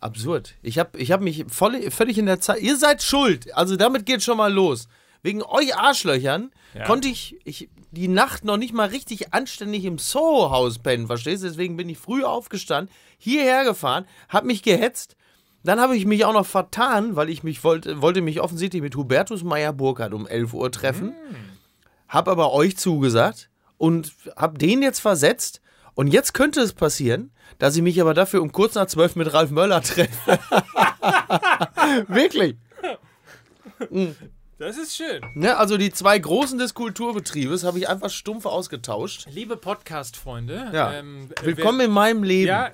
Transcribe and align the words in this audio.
Absurd. 0.00 0.54
Ich 0.62 0.78
habe 0.78 0.98
ich 0.98 1.10
hab 1.12 1.20
mich 1.20 1.44
voll, 1.48 1.90
völlig 1.90 2.18
in 2.18 2.26
der 2.26 2.40
Zeit. 2.40 2.60
Ihr 2.60 2.76
seid 2.76 3.02
schuld. 3.02 3.54
Also 3.56 3.76
damit 3.76 4.06
geht 4.06 4.22
schon 4.22 4.36
mal 4.36 4.52
los. 4.52 4.88
Wegen 5.22 5.42
euch 5.42 5.74
Arschlöchern 5.76 6.50
Ja. 6.74 6.84
konnte 6.84 7.08
ich, 7.08 7.36
ich 7.44 7.68
die 7.90 8.06
Nacht 8.08 8.44
noch 8.44 8.56
nicht 8.56 8.72
mal 8.72 8.88
richtig 8.88 9.32
anständig 9.34 9.84
im 9.84 9.98
Soho-Haus 9.98 10.78
pennen, 10.78 11.06
verstehst 11.06 11.42
du? 11.42 11.48
Deswegen 11.48 11.76
bin 11.76 11.88
ich 11.88 11.98
früh 11.98 12.22
aufgestanden, 12.22 12.94
hierher 13.16 13.64
gefahren, 13.64 14.04
hab 14.28 14.44
mich 14.44 14.62
gehetzt. 14.62 15.16
Dann 15.64 15.80
habe 15.80 15.96
ich 15.96 16.06
mich 16.06 16.24
auch 16.24 16.32
noch 16.32 16.46
vertan, 16.46 17.16
weil 17.16 17.28
ich 17.30 17.42
mich 17.42 17.64
wollte, 17.64 18.00
wollte 18.00 18.20
mich 18.20 18.40
offensichtlich 18.40 18.80
mit 18.82 18.94
Hubertus 18.94 19.42
Meyer-Burkhardt 19.42 20.12
um 20.14 20.26
11 20.26 20.54
Uhr 20.54 20.70
treffen. 20.70 21.14
Hab 22.08 22.28
aber 22.28 22.52
euch 22.52 22.76
zugesagt 22.76 23.50
und 23.76 24.12
hab 24.36 24.58
den 24.58 24.82
jetzt 24.82 25.00
versetzt. 25.00 25.60
Und 25.98 26.06
jetzt 26.06 26.32
könnte 26.32 26.60
es 26.60 26.74
passieren, 26.74 27.32
dass 27.58 27.74
ich 27.74 27.82
mich 27.82 28.00
aber 28.00 28.14
dafür 28.14 28.40
um 28.40 28.52
kurz 28.52 28.76
nach 28.76 28.86
12 28.86 29.16
mit 29.16 29.34
Ralf 29.34 29.50
Möller 29.50 29.82
treffe. 29.82 30.38
Wirklich. 32.06 32.56
Das 34.60 34.76
ist 34.76 34.96
schön. 34.96 35.20
Ne, 35.34 35.56
also 35.56 35.76
die 35.76 35.92
zwei 35.92 36.18
Großen 36.18 36.58
des 36.58 36.74
Kulturbetriebes 36.74 37.62
habe 37.62 37.78
ich 37.78 37.88
einfach 37.88 38.10
stumpf 38.10 38.44
ausgetauscht. 38.44 39.26
Liebe 39.30 39.56
Podcast-Freunde, 39.56 40.70
Ja. 40.72 40.94
ähm, 40.94 41.28
Willkommen 41.44 41.78
in 41.82 41.92
meinem 41.92 42.22
wer- 42.22 42.28
Leben. 42.28 42.48
Ja, 42.48 42.70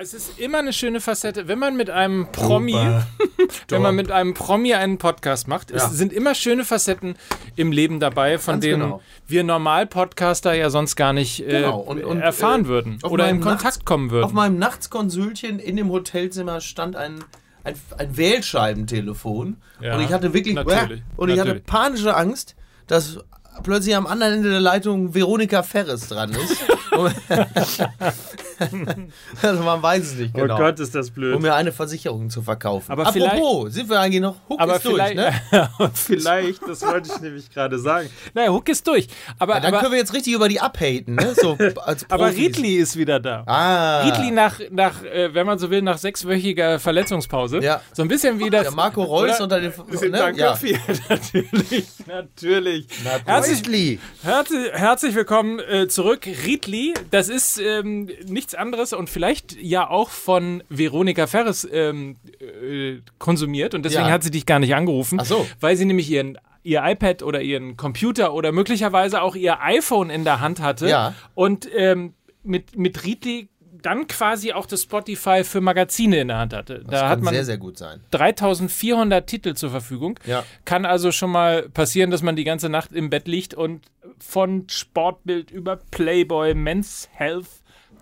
es 0.00 0.14
ist 0.14 0.40
immer 0.40 0.58
eine 0.58 0.72
schöne 0.72 1.00
Facette, 1.00 1.46
wenn 1.46 1.60
man 1.60 1.76
mit 1.76 1.90
einem 1.90 2.26
Promi, 2.32 2.74
wenn 3.68 3.82
man 3.82 3.94
mit 3.94 4.10
einem 4.10 4.34
Promi 4.34 4.74
einen 4.74 4.98
Podcast 4.98 5.46
macht, 5.46 5.70
Ja. 5.70 5.76
es 5.76 5.90
sind 5.92 6.12
immer 6.12 6.34
schöne 6.34 6.64
Facetten 6.64 7.14
im 7.54 7.70
Leben 7.70 8.00
dabei, 8.00 8.38
von 8.38 8.54
Ganz 8.54 8.64
denen 8.64 8.80
genau. 8.82 9.02
wir 9.28 9.44
Normal-Podcaster 9.44 10.54
ja 10.54 10.70
sonst 10.70 10.96
gar 10.96 11.12
nicht 11.12 11.38
äh, 11.46 11.60
Genau. 11.60 11.78
Und- 11.78 12.02
und, 12.02 12.20
erfahren 12.20 12.64
äh, 12.64 12.66
würden 12.68 12.98
oder 13.04 13.28
in 13.28 13.40
Kontakt 13.40 13.62
Nachts- 13.62 13.84
kommen 13.84 14.10
würden. 14.10 14.24
Auf 14.24 14.32
meinem 14.32 14.58
Nachtskonsülchen 14.58 15.60
in 15.60 15.76
dem 15.76 15.88
Hotelzimmer 15.90 16.60
stand 16.60 16.96
ein, 16.96 17.22
ein, 17.68 17.98
ein 17.98 18.16
Wählscheibentelefon. 18.16 19.56
Ja, 19.80 19.96
und 19.96 20.02
ich 20.02 20.12
hatte 20.12 20.34
wirklich 20.34 20.54
natürlich, 20.54 21.02
und 21.16 21.28
ich 21.28 21.38
hatte 21.38 21.56
panische 21.60 22.16
Angst, 22.16 22.56
dass 22.86 23.18
plötzlich 23.62 23.94
am 23.96 24.06
anderen 24.06 24.34
Ende 24.34 24.50
der 24.50 24.60
Leitung 24.60 25.14
Veronika 25.14 25.62
Ferres 25.62 26.08
dran 26.08 26.30
ist. 26.30 26.56
also 29.42 29.62
man 29.62 29.82
weiß 29.82 30.04
es 30.04 30.14
nicht 30.16 30.34
genau. 30.34 30.68
ist 30.68 30.94
das 30.94 31.10
blöd. 31.10 31.34
um 31.34 31.42
mir 31.42 31.54
eine 31.54 31.72
Versicherung 31.72 32.30
zu 32.30 32.42
verkaufen. 32.42 32.90
Aber 32.90 33.06
Apropos, 33.06 33.74
sind 33.74 33.90
wir 33.90 34.00
eigentlich 34.00 34.22
noch 34.22 34.36
Huck 34.48 34.60
aber 34.60 34.76
ist 34.76 34.84
durch, 34.84 34.94
vielleicht, 34.94 35.16
ne? 35.16 35.32
vielleicht, 35.94 36.66
das 36.66 36.82
wollte 36.82 37.10
ich 37.14 37.20
nämlich 37.20 37.50
gerade 37.50 37.78
sagen. 37.78 38.08
Naja, 38.34 38.50
Hook 38.50 38.68
ist 38.68 38.86
durch. 38.86 39.08
Aber, 39.38 39.54
Ja, 39.54 39.60
dann 39.60 39.74
aber, 39.74 39.82
können 39.82 39.92
wir 39.92 39.98
jetzt 39.98 40.14
richtig 40.14 40.34
über 40.34 40.48
die 40.48 40.60
abhaten, 40.60 41.14
ne? 41.14 41.34
So 41.34 41.56
aber. 42.08 42.28
Riedli 42.28 42.76
ist 42.76 42.96
wieder 42.96 43.20
da. 43.20 43.42
Ah. 43.46 44.02
Riedli 44.02 44.30
nach, 44.30 44.58
nach 44.70 45.02
äh, 45.02 45.32
wenn 45.34 45.46
man 45.46 45.58
so 45.58 45.70
will, 45.70 45.82
nach 45.82 45.98
sechswöchiger 45.98 46.78
Verletzungspause. 46.78 47.62
Ja. 47.62 47.80
So 47.92 48.02
ein 48.02 48.08
bisschen 48.08 48.38
wie 48.38 48.50
das. 48.50 48.62
Der 48.62 48.72
Marco 48.72 49.02
Reus 49.02 49.40
unter 49.40 49.60
den 49.60 49.70
ne? 49.70 50.10
Danke 50.10 50.40
ja. 50.40 50.54
viel. 50.54 50.78
natürlich, 51.08 51.86
natürlich. 52.06 52.86
Herzlich. 53.24 53.26
Herzlich, 53.26 53.98
herzlich, 54.22 54.72
herzlich 54.72 55.14
willkommen 55.14 55.60
äh, 55.60 55.88
zurück, 55.88 56.26
Riedli. 56.26 56.77
Das 57.10 57.28
ist 57.28 57.58
ähm, 57.58 58.08
nichts 58.26 58.54
anderes 58.54 58.92
und 58.92 59.08
vielleicht 59.10 59.56
ja 59.60 59.88
auch 59.88 60.10
von 60.10 60.62
Veronika 60.68 61.26
Ferres 61.26 61.66
ähm, 61.70 62.16
äh, 62.40 62.98
konsumiert 63.18 63.74
und 63.74 63.84
deswegen 63.84 64.06
Ja. 64.06 64.10
hat 64.10 64.22
sie 64.22 64.30
dich 64.30 64.46
gar 64.46 64.58
nicht 64.58 64.74
angerufen, 64.74 65.18
Ach 65.20 65.24
so. 65.26 65.46
weil 65.60 65.76
sie 65.76 65.84
nämlich 65.84 66.10
ihren 66.10 66.38
ihr 66.64 66.82
iPad 66.84 67.22
oder 67.22 67.40
ihren 67.40 67.76
Computer 67.76 68.34
oder 68.34 68.52
möglicherweise 68.52 69.22
auch 69.22 69.36
ihr 69.36 69.62
iPhone 69.62 70.10
in 70.10 70.24
der 70.24 70.40
Hand 70.40 70.60
hatte 70.60 70.88
Ja. 70.88 71.14
und 71.34 71.68
ähm, 71.74 72.14
mit, 72.42 72.76
mit 72.76 73.04
Riedli 73.04 73.48
dann 73.80 74.08
quasi 74.08 74.52
auch 74.52 74.66
das 74.66 74.82
Spotify 74.82 75.44
für 75.44 75.60
Magazine 75.60 76.20
in 76.20 76.28
der 76.28 76.38
Hand 76.38 76.52
hatte. 76.52 76.80
Das 76.80 76.86
da 76.90 77.00
kann 77.02 77.08
hat 77.10 77.20
man 77.22 77.32
sehr, 77.34 77.44
sehr 77.44 77.58
gut 77.58 77.78
sein. 77.78 78.00
3400 78.10 79.24
Titel 79.26 79.54
zur 79.54 79.70
Verfügung. 79.70 80.18
Ja. 80.26 80.44
Kann 80.64 80.84
also 80.84 81.12
schon 81.12 81.30
mal 81.30 81.68
passieren, 81.68 82.10
dass 82.10 82.22
man 82.22 82.34
die 82.34 82.42
ganze 82.44 82.68
Nacht 82.68 82.92
im 82.92 83.08
Bett 83.08 83.28
liegt 83.28 83.54
und 83.54 83.82
von 84.22 84.68
Sportbild 84.68 85.50
über 85.50 85.76
Playboy, 85.90 86.54
Men's 86.54 87.08
Health, 87.12 87.46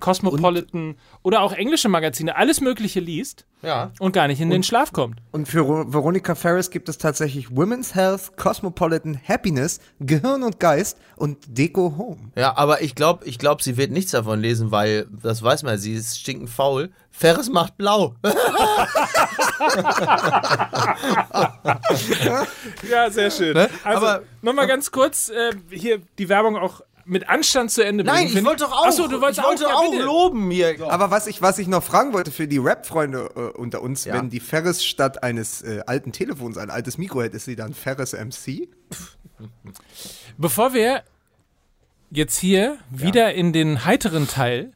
Cosmopolitan 0.01 0.97
oder 1.23 1.41
auch 1.41 1.53
englische 1.53 1.89
Magazine, 1.89 2.37
alles 2.37 2.61
Mögliche 2.61 3.01
liest 3.01 3.47
Ja. 3.63 3.93
und 3.99 4.13
gar 4.13 4.27
nicht 4.29 4.43
in 4.43 4.51
den 4.51 4.63
Schlaf 4.63 4.93
kommt. 4.93 5.21
Und 5.33 5.49
für 5.49 5.61
Ro- 5.61 5.85
Veronica 5.91 6.35
Ferris 6.35 6.69
gibt 6.71 6.91
es 6.91 6.99
tatsächlich 6.99 7.57
Women's 7.57 7.95
Health, 7.95 8.37
Cosmopolitan 8.37 9.19
Happiness, 9.27 9.81
Gehirn 9.99 10.43
und 10.43 10.61
Geist 10.61 10.99
und 11.17 11.39
Deco 11.49 11.95
Home. 11.97 12.31
Ja, 12.37 12.57
aber 12.59 12.83
ich 12.83 12.95
glaube, 12.95 13.25
ich 13.25 13.39
glaub, 13.39 13.63
sie 13.63 13.79
wird 13.79 13.91
nichts 13.91 14.11
davon 14.11 14.41
lesen, 14.41 14.71
weil, 14.71 15.07
das 15.23 15.43
weiß 15.43 15.63
man, 15.63 15.79
sie 15.79 15.95
ist 15.95 16.19
stinkend 16.21 16.51
faul. 16.51 16.91
Ferris 17.11 17.49
macht 17.49 17.79
blau. 17.79 18.15
Ja, 22.91 23.11
sehr 23.11 23.31
schön. 23.31 23.55
Ne? 23.55 23.69
Also, 23.85 24.07
Aber- 24.07 24.23
nochmal 24.43 24.67
ganz 24.67 24.91
kurz, 24.91 25.29
äh, 25.29 25.53
hier 25.71 26.01
die 26.19 26.29
Werbung 26.29 26.57
auch 26.57 26.81
mit 27.05 27.29
Anstand 27.29 27.71
zu 27.71 27.85
Ende 27.85 28.03
bringen. 28.03 28.17
Nein, 28.17 28.27
ich 28.37 28.45
wollte 28.45 28.65
doch 28.65 28.73
auch, 28.73 28.87
Achso, 28.87 29.07
du 29.07 29.21
wolltest 29.21 29.39
ich 29.39 29.45
wollte 29.47 29.67
auch, 29.69 29.93
ja, 29.93 30.01
auch 30.01 30.05
loben 30.05 30.51
hier. 30.51 30.75
Aber 30.91 31.13
was 31.13 31.29
ich, 31.29 31.41
was 31.41 31.59
ich 31.59 31.69
noch 31.69 31.85
fragen 31.85 32.13
wollte 32.13 32.33
für 32.33 32.49
die 32.49 32.59
Rap-Freunde 32.59 33.31
äh, 33.37 33.41
unter 33.57 33.81
uns, 33.83 34.05
Ja. 34.05 34.15
wenn 34.15 34.29
die 34.29 34.41
Ferris 34.41 34.85
statt 34.85 35.23
eines 35.23 35.63
äh, 35.63 35.83
alten 35.87 36.11
Telefons 36.11 36.59
ein 36.59 36.69
altes 36.69 36.99
Mikro 36.99 37.23
hätte, 37.23 37.37
ist 37.37 37.45
sie 37.45 37.55
dann 37.55 37.75
Ferris 37.75 38.13
MC? 38.13 38.69
Bevor 40.37 40.75
wir 40.75 41.05
jetzt 42.11 42.39
hier 42.39 42.79
wieder 42.91 43.35
in 43.35 43.53
den 43.53 43.85
heiteren 43.85 44.27
Teil 44.27 44.73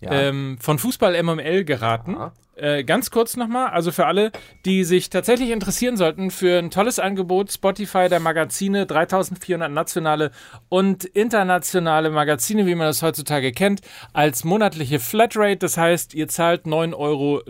ähm, 0.00 0.58
von 0.60 0.78
Fußball 0.78 1.20
MML 1.22 1.64
geraten. 1.64 2.16
Äh, 2.56 2.84
ganz 2.84 3.10
kurz 3.10 3.36
nochmal, 3.36 3.70
also 3.70 3.90
für 3.90 4.06
alle, 4.06 4.30
die 4.64 4.84
sich 4.84 5.10
tatsächlich 5.10 5.50
interessieren 5.50 5.96
sollten 5.96 6.30
für 6.30 6.58
ein 6.58 6.70
tolles 6.70 7.00
Angebot, 7.00 7.50
Spotify 7.50 8.08
der 8.08 8.20
Magazine, 8.20 8.86
3400 8.86 9.70
nationale 9.70 10.30
und 10.68 11.04
internationale 11.04 12.10
Magazine, 12.10 12.66
wie 12.66 12.76
man 12.76 12.86
das 12.86 13.02
heutzutage 13.02 13.50
kennt, 13.50 13.80
als 14.12 14.44
monatliche 14.44 15.00
Flatrate. 15.00 15.56
Das 15.56 15.76
heißt, 15.76 16.14
ihr 16.14 16.28
zahlt 16.28 16.66
9,99 16.66 16.94
Euro 16.96 17.42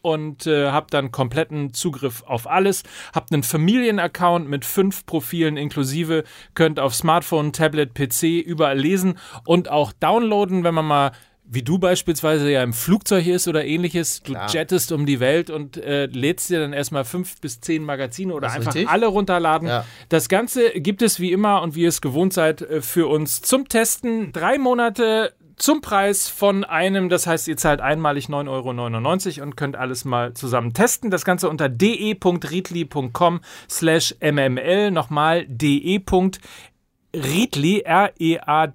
und 0.00 0.46
äh, 0.46 0.70
habt 0.70 0.94
dann 0.94 1.12
kompletten 1.12 1.74
Zugriff 1.74 2.22
auf 2.26 2.48
alles. 2.48 2.84
Habt 3.14 3.30
einen 3.30 3.42
Familienaccount 3.42 4.48
mit 4.48 4.64
fünf 4.64 5.04
Profilen 5.04 5.58
inklusive, 5.58 6.24
könnt 6.54 6.80
auf 6.80 6.94
Smartphone, 6.94 7.52
Tablet, 7.52 7.92
PC 7.92 8.40
überall 8.42 8.78
lesen 8.78 9.18
und 9.44 9.70
auch 9.70 9.92
downloaden, 9.92 10.64
wenn 10.64 10.74
man 10.74 10.86
mal 10.86 11.12
wie 11.52 11.62
du 11.62 11.78
beispielsweise 11.78 12.50
ja 12.50 12.62
im 12.62 12.72
Flugzeug 12.72 13.26
ist 13.26 13.46
oder 13.46 13.64
ähnliches, 13.64 14.22
du 14.22 14.34
jettest 14.48 14.90
um 14.90 15.04
die 15.04 15.20
Welt 15.20 15.50
und 15.50 15.76
äh, 15.76 16.06
lädst 16.06 16.50
dir 16.50 16.60
dann 16.60 16.72
erstmal 16.72 17.04
fünf 17.04 17.40
bis 17.40 17.60
zehn 17.60 17.84
Magazine 17.84 18.32
oder 18.32 18.50
einfach 18.50 18.74
richtig. 18.74 18.88
alle 18.88 19.06
runterladen. 19.06 19.68
Ja. 19.68 19.84
Das 20.08 20.28
Ganze 20.28 20.70
gibt 20.70 21.02
es 21.02 21.20
wie 21.20 21.30
immer 21.30 21.62
und 21.62 21.74
wie 21.74 21.82
ihr 21.82 21.88
es 21.88 22.00
gewohnt 22.00 22.32
seid 22.32 22.62
äh, 22.62 22.80
für 22.80 23.06
uns 23.06 23.42
zum 23.42 23.68
Testen. 23.68 24.32
Drei 24.32 24.58
Monate 24.58 25.34
zum 25.56 25.80
Preis 25.80 26.28
von 26.28 26.64
einem, 26.64 27.08
das 27.08 27.26
heißt, 27.26 27.46
ihr 27.46 27.56
zahlt 27.56 27.80
einmalig 27.80 28.26
9,99 28.26 29.36
Euro 29.38 29.44
und 29.44 29.56
könnt 29.56 29.76
alles 29.76 30.04
mal 30.04 30.34
zusammen 30.34 30.72
testen. 30.72 31.10
Das 31.10 31.24
Ganze 31.24 31.48
unter 31.48 31.68
de.riedli.com 31.68 33.40
slash 33.70 34.16
mml. 34.20 34.90
Nochmal 34.90 35.46
de.riedli, 35.46 36.40
E 37.14 37.80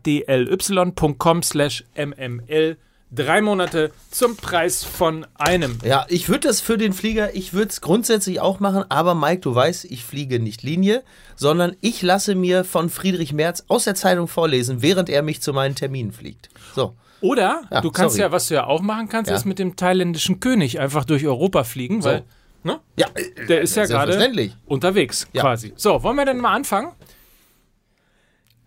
R-E-A-D-L-Y.com 0.07 1.43
slash 1.43 1.83
mml. 1.95 2.77
Drei 3.09 3.41
Monate 3.41 3.91
zum 4.11 4.35
Preis 4.35 4.83
von 4.83 5.25
einem. 5.35 5.79
Ja, 5.85 6.05
ich 6.09 6.27
würde 6.27 6.49
das 6.49 6.59
für 6.59 6.77
den 6.77 6.91
Flieger, 6.91 7.33
ich 7.35 7.53
würde 7.53 7.69
es 7.69 7.79
grundsätzlich 7.79 8.41
auch 8.41 8.59
machen, 8.59 8.83
aber 8.89 9.15
Mike, 9.15 9.39
du 9.41 9.55
weißt, 9.55 9.85
ich 9.85 10.03
fliege 10.03 10.39
nicht 10.41 10.61
Linie, 10.61 11.03
sondern 11.37 11.77
ich 11.79 12.01
lasse 12.01 12.35
mir 12.35 12.65
von 12.65 12.89
Friedrich 12.89 13.31
Merz 13.31 13.63
aus 13.69 13.85
der 13.85 13.95
Zeitung 13.95 14.27
vorlesen, 14.27 14.81
während 14.81 15.09
er 15.09 15.21
mich 15.21 15.41
zu 15.41 15.53
meinen 15.53 15.73
Terminen 15.75 16.11
fliegt. 16.11 16.49
So. 16.75 16.95
Oder 17.21 17.61
Ja, 17.71 17.79
du 17.79 17.91
kannst 17.91 18.15
sorry. 18.17 18.27
ja, 18.27 18.31
was 18.33 18.49
du 18.49 18.55
ja 18.55 18.65
auch 18.67 18.81
machen 18.81 19.07
kannst, 19.07 19.31
Ja. 19.31 19.37
ist 19.37 19.45
mit 19.45 19.57
dem 19.57 19.77
thailändischen 19.77 20.41
König 20.41 20.79
einfach 20.81 21.05
durch 21.05 21.25
Europa 21.25 21.63
fliegen, 21.63 22.03
weil 22.03 22.23
ne? 22.63 22.79
Ja, 22.97 23.07
der 23.47 23.61
ist 23.61 23.77
ja 23.77 23.85
gerade 23.85 24.51
unterwegs 24.65 25.27
Ja. 25.31 25.43
quasi. 25.43 25.71
So, 25.77 26.03
wollen 26.03 26.17
wir 26.17 26.25
denn 26.25 26.39
mal 26.39 26.53
anfangen? 26.53 26.91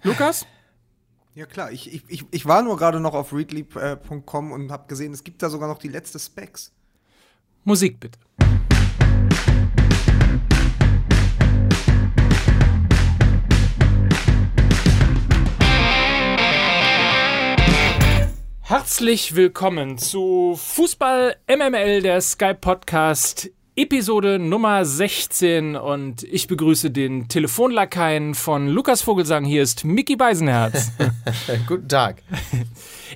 Lukas? 0.02 0.47
Ja 1.35 1.44
klar, 1.44 1.73
ich, 1.73 1.93
ich, 2.08 2.25
ich, 2.31 2.47
war 2.47 2.62
nur 2.62 2.79
gerade 2.79 3.00
noch 3.00 3.14
auf 3.14 3.35
readly.com 3.35 4.52
und 4.52 4.73
habe 4.73 4.88
gesehen, 4.88 5.12
es 5.12 5.25
gibt 5.25 5.43
da 5.43 5.50
sogar 5.50 5.69
noch 5.69 5.79
die 5.79 5.88
letzte 5.88 6.19
Specs. 6.19 6.73
Musik 7.64 8.00
bitte. 8.00 8.19
Herzlich 18.62 19.35
willkommen 19.35 19.99
zu 19.99 20.56
Fußball 20.56 21.37
MML, 21.46 22.03
der 22.03 22.20
Sky 22.23 22.55
Podcast 22.55 23.50
Episode 23.81 24.38
Nummer 24.38 24.85
16 24.85 25.75
und 25.75 26.23
ich 26.25 26.47
begrüße 26.49 26.91
den 26.91 27.29
Telefonlakaien 27.29 28.35
von 28.35 28.69
Lukas 28.69 29.00
Vogelsang. 29.00 29.47
Hier 29.47 29.62
ist 29.62 29.87
Mickey 29.87 30.17
Beisenherz. 30.17 30.93
Guten 31.67 31.88
Tag. 31.88 32.23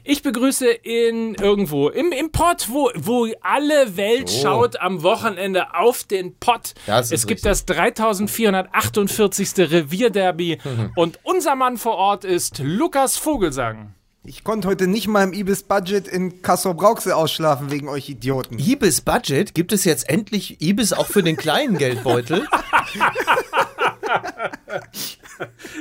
Ich 0.04 0.22
begrüße 0.22 0.66
in 0.70 1.34
irgendwo 1.34 1.90
im, 1.90 2.12
im 2.12 2.32
Pott, 2.32 2.68
wo, 2.70 2.90
wo 2.96 3.28
alle 3.42 3.98
Welt 3.98 4.30
Oh. 4.34 4.40
schaut 4.42 4.80
am 4.80 5.02
Wochenende 5.02 5.74
auf 5.74 6.04
den 6.04 6.34
Pott. 6.38 6.72
Es 6.86 7.10
gibt 7.10 7.22
richtig. 7.22 7.42
das 7.42 7.66
3448. 7.66 9.70
Revierderby 9.70 10.58
und 10.96 11.20
unser 11.24 11.56
Mann 11.56 11.76
vor 11.76 11.96
Ort 11.96 12.24
ist 12.24 12.60
Lukas 12.64 13.18
Vogelsang. 13.18 13.92
Ich 14.26 14.42
konnte 14.42 14.68
heute 14.68 14.86
nicht 14.86 15.06
mal 15.06 15.22
im 15.22 15.34
Ibis-Budget 15.34 16.08
in 16.08 16.40
Kassel-Brauxel 16.40 17.12
ausschlafen 17.12 17.70
wegen 17.70 17.90
euch 17.90 18.08
Idioten. 18.08 18.58
Ibis 18.58 19.02
Budget, 19.02 19.54
gibt 19.54 19.70
es 19.70 19.84
jetzt 19.84 20.08
endlich 20.08 20.62
Ibis 20.62 20.94
auch 20.94 21.06
für 21.06 21.22
den 21.22 21.36
kleinen 21.36 21.76
Geldbeutel? 21.76 22.48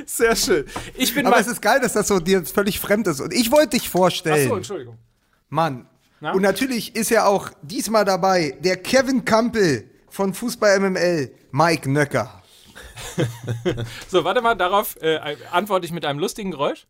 Sehr 0.04 0.36
schön. 0.36 0.66
Ich 0.94 1.14
bin 1.14 1.26
Aber 1.26 1.40
es 1.40 1.46
ist 1.46 1.62
geil, 1.62 1.80
dass 1.80 1.94
das 1.94 2.06
so 2.08 2.20
dir 2.20 2.44
völlig 2.44 2.80
fremd 2.80 3.06
ist. 3.06 3.22
Und 3.22 3.32
ich 3.32 3.50
wollte 3.50 3.78
dich 3.78 3.88
vorstellen. 3.88 4.44
Achso, 4.44 4.56
Entschuldigung. 4.56 4.98
Mann. 5.48 5.86
Na? 6.20 6.32
Und 6.32 6.42
natürlich 6.42 6.94
ist 6.94 7.08
ja 7.08 7.24
auch 7.24 7.48
diesmal 7.62 8.04
dabei 8.04 8.58
der 8.60 8.76
Kevin 8.76 9.24
Kampel 9.24 9.90
von 10.10 10.34
Fußball 10.34 10.80
MML, 10.80 11.30
Mike 11.50 11.90
Nöcker. 11.90 12.42
So, 14.08 14.22
warte 14.22 14.40
mal, 14.40 14.54
darauf 14.54 14.96
äh, 15.00 15.18
antworte 15.50 15.86
ich 15.86 15.92
mit 15.92 16.04
einem 16.04 16.18
lustigen 16.20 16.52
Geräusch. 16.52 16.86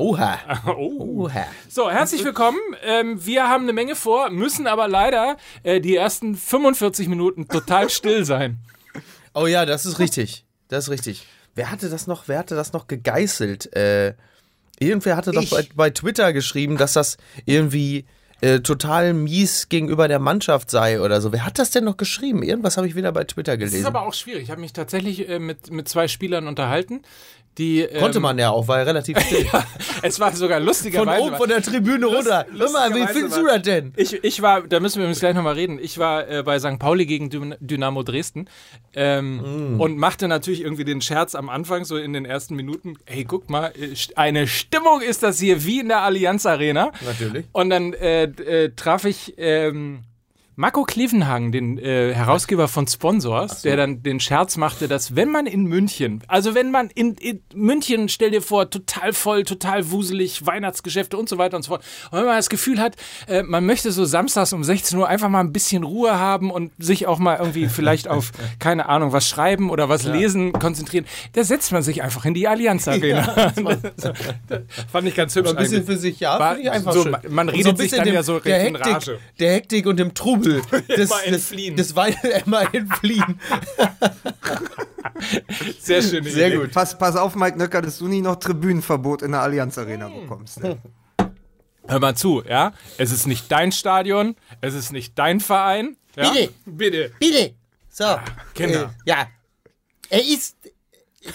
Oha. 0.00 0.38
Oh. 0.66 1.26
Oha. 1.26 1.46
So, 1.68 1.90
herzlich 1.90 2.24
willkommen. 2.24 2.58
Ähm, 2.82 3.24
wir 3.24 3.48
haben 3.48 3.64
eine 3.64 3.74
Menge 3.74 3.94
vor, 3.94 4.30
müssen 4.30 4.66
aber 4.66 4.88
leider 4.88 5.36
äh, 5.62 5.78
die 5.80 5.94
ersten 5.94 6.36
45 6.36 7.06
Minuten 7.08 7.48
total 7.48 7.90
still 7.90 8.24
sein. 8.24 8.58
Oh 9.32 9.46
ja, 9.46 9.64
das 9.64 9.86
ist 9.86 10.00
richtig. 10.00 10.44
Das 10.66 10.84
ist 10.86 10.90
richtig. 10.90 11.24
Wer 11.54 11.70
hatte 11.70 11.88
das 11.88 12.08
noch, 12.08 12.26
wer 12.26 12.40
hatte 12.40 12.56
das 12.56 12.72
noch 12.72 12.88
gegeißelt? 12.88 13.72
Äh, 13.76 14.14
irgendwer 14.80 15.16
hatte 15.16 15.30
doch 15.30 15.48
bei, 15.48 15.68
bei 15.76 15.90
Twitter 15.90 16.32
geschrieben, 16.32 16.76
dass 16.76 16.94
das 16.94 17.16
irgendwie 17.46 18.06
äh, 18.40 18.58
total 18.60 19.12
mies 19.14 19.68
gegenüber 19.68 20.08
der 20.08 20.18
Mannschaft 20.18 20.70
sei 20.70 21.00
oder 21.00 21.20
so. 21.20 21.32
Wer 21.32 21.44
hat 21.44 21.58
das 21.58 21.70
denn 21.70 21.84
noch 21.84 21.96
geschrieben? 21.96 22.42
Irgendwas 22.42 22.76
habe 22.76 22.88
ich 22.88 22.96
wieder 22.96 23.12
bei 23.12 23.24
Twitter 23.24 23.56
Das 23.56 23.66
ist 23.66 23.72
gelesen. 23.72 23.86
aber 23.86 24.02
auch 24.02 24.14
schwierig. 24.14 24.42
Ich 24.44 24.50
habe 24.50 24.60
mich 24.62 24.72
tatsächlich 24.72 25.28
äh, 25.28 25.38
mit, 25.38 25.70
mit 25.70 25.88
zwei 25.88 26.08
Spielern 26.08 26.48
unterhalten, 26.48 27.02
die. 27.58 27.80
Ähm, 27.80 28.00
Konnte 28.00 28.20
man 28.20 28.38
ja 28.38 28.50
auch, 28.50 28.68
war 28.68 28.78
ja 28.78 28.84
relativ 28.84 29.18
still. 29.26 29.46
Es 30.02 30.18
war 30.20 30.32
sogar 30.34 30.58
Von 30.58 30.66
lustigerweise. 30.66 31.22
oben 31.22 31.36
von 31.36 31.48
der 31.48 31.62
Tribüne 31.62 32.06
runter. 32.06 32.46
Hör 32.56 32.70
mal, 32.70 32.94
wie 32.94 33.06
findest 33.06 33.36
du 33.36 33.44
das 33.46 33.62
denn? 33.62 33.92
Ich, 33.96 34.12
ich 34.24 34.40
war, 34.42 34.62
da 34.62 34.80
müssen 34.80 34.96
wir 34.96 35.02
übrigens 35.04 35.20
gleich 35.20 35.34
nochmal 35.34 35.54
reden. 35.54 35.78
Ich 35.80 35.98
war 35.98 36.28
äh, 36.28 36.42
bei 36.42 36.58
St. 36.58 36.78
Pauli 36.78 37.06
gegen 37.06 37.28
Dyn- 37.28 37.56
Dynamo 37.60 38.02
Dresden 38.02 38.48
ähm, 38.94 39.76
Mm. 39.76 39.80
und 39.80 39.96
machte 39.98 40.26
natürlich 40.28 40.62
irgendwie 40.62 40.84
den 40.84 41.00
Scherz 41.00 41.34
am 41.34 41.48
Anfang, 41.48 41.84
so 41.84 41.96
in 41.96 42.12
den 42.12 42.24
ersten 42.24 42.54
Minuten. 42.56 42.94
Hey, 43.06 43.24
guck 43.24 43.48
mal, 43.50 43.72
äh, 43.78 43.94
eine 44.16 44.46
Stimmung 44.46 45.00
ist 45.02 45.22
das 45.22 45.38
hier 45.38 45.64
wie 45.64 45.80
in 45.80 45.88
der 45.88 46.00
Allianz 46.02 46.46
Arena. 46.46 46.92
Natürlich. 47.04 47.46
Und 47.52 47.70
dann 47.70 47.92
äh, 47.94 48.24
äh, 48.24 48.70
traf 48.74 49.04
ich 49.04 49.34
ähm, 49.38 50.00
Marco 50.56 50.82
Klevenhagen, 50.82 51.52
den 51.52 51.78
äh, 51.78 52.12
Herausgeber 52.12 52.68
von 52.68 52.86
Sponsors, 52.86 53.62
der 53.62 53.76
dann 53.76 54.02
den 54.02 54.20
Scherz 54.20 54.56
machte, 54.56 54.88
dass 54.88 55.16
wenn 55.16 55.30
man 55.30 55.46
in 55.46 55.64
München, 55.64 56.22
also 56.28 56.54
wenn 56.54 56.70
man 56.70 56.90
in, 56.90 57.14
in 57.14 57.40
München, 57.54 58.08
stell 58.10 58.30
dir 58.30 58.42
vor, 58.42 58.68
total 58.68 59.14
voll, 59.14 59.44
total 59.44 59.90
wuselig, 59.90 60.44
Weihnachtsgeschäfte 60.44 61.16
und 61.16 61.28
so 61.28 61.38
weiter 61.38 61.56
und 61.56 61.62
so 61.62 61.68
fort, 61.70 61.84
und 62.10 62.18
wenn 62.18 62.26
man 62.26 62.36
das 62.36 62.50
Gefühl 62.50 62.78
hat, 62.78 62.96
äh, 63.26 63.42
man 63.42 63.64
möchte 63.64 63.90
so 63.90 64.04
samstags 64.04 64.52
um 64.52 64.62
16 64.62 64.98
Uhr 64.98 65.08
einfach 65.08 65.30
mal 65.30 65.40
ein 65.40 65.52
bisschen 65.52 65.82
Ruhe 65.82 66.18
haben 66.18 66.50
und 66.50 66.72
sich 66.78 67.06
auch 67.06 67.18
mal 67.18 67.38
irgendwie 67.38 67.68
vielleicht 67.68 68.08
auf, 68.08 68.32
keine 68.58 68.86
Ahnung, 68.88 69.12
was 69.12 69.28
schreiben 69.28 69.70
oder 69.70 69.88
was 69.88 70.04
lesen 70.04 70.52
konzentrieren, 70.52 71.06
da 71.32 71.42
setzt 71.42 71.72
man 71.72 71.82
sich 71.82 72.02
einfach 72.02 72.26
in 72.26 72.34
die 72.34 72.48
Allianz 72.48 72.86
Arena. 72.86 73.52
Fand 74.92 75.08
ich 75.08 75.14
ganz 75.14 75.34
hübsch. 75.36 75.50
Ein 75.50 75.56
bisschen 75.56 75.76
eigentlich. 75.78 75.86
für 75.86 75.96
sich, 75.96 76.20
ja, 76.20 76.38
War 76.38 76.54
finde 76.54 76.68
ich 76.68 76.70
einfach 76.70 76.92
so, 76.92 77.04
schön. 77.04 77.16
man 77.28 77.48
redet 77.48 77.66
ein 77.66 77.76
sich 77.76 77.90
bisschen 77.90 78.04
dann 78.04 78.14
ja 78.14 78.22
so 78.22 78.40
der 78.40 78.66
in 78.66 78.74
Hektik, 78.74 78.94
Rage. 78.94 79.18
der 79.38 79.52
Hektik 79.54 79.86
und 79.86 79.98
dem 79.98 80.12
Trubel 80.12 80.39
des, 80.40 80.62
Immer 80.70 80.80
des, 80.96 81.10
entfliehen. 81.10 81.76
des 81.76 81.96
Wein 81.96 82.14
immer 82.46 82.74
entfliehen. 82.74 83.40
Sehr 85.80 86.02
schön. 86.02 86.24
Sehr 86.24 86.56
gut. 86.56 86.72
Pass, 86.72 86.96
pass 86.96 87.16
auf, 87.16 87.34
Mike 87.34 87.58
Nöcker, 87.58 87.82
dass 87.82 87.98
du 87.98 88.08
nie 88.08 88.20
noch 88.20 88.36
Tribünenverbot 88.36 89.22
in 89.22 89.32
der 89.32 89.42
Allianz 89.42 89.78
Arena 89.78 90.08
bekommst. 90.08 90.62
Ne? 90.62 90.78
Hör 91.86 92.00
mal 92.00 92.16
zu, 92.16 92.42
ja? 92.44 92.72
Es 92.98 93.10
ist 93.10 93.26
nicht 93.26 93.50
dein 93.50 93.72
Stadion, 93.72 94.36
es 94.60 94.74
ist 94.74 94.92
nicht 94.92 95.18
dein 95.18 95.40
Verein. 95.40 95.96
Ja? 96.16 96.30
Bitte. 96.30 96.52
Bitte. 96.64 97.12
Bitte. 97.18 97.54
So. 97.88 98.04
Kinder. 98.54 98.94
Äh, 99.04 99.10
ja. 99.10 99.26
Er 100.08 100.24
ist 100.24 100.56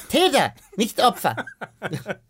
Täter, 0.10 0.54
nicht 0.78 1.04
Opfer. 1.04 1.36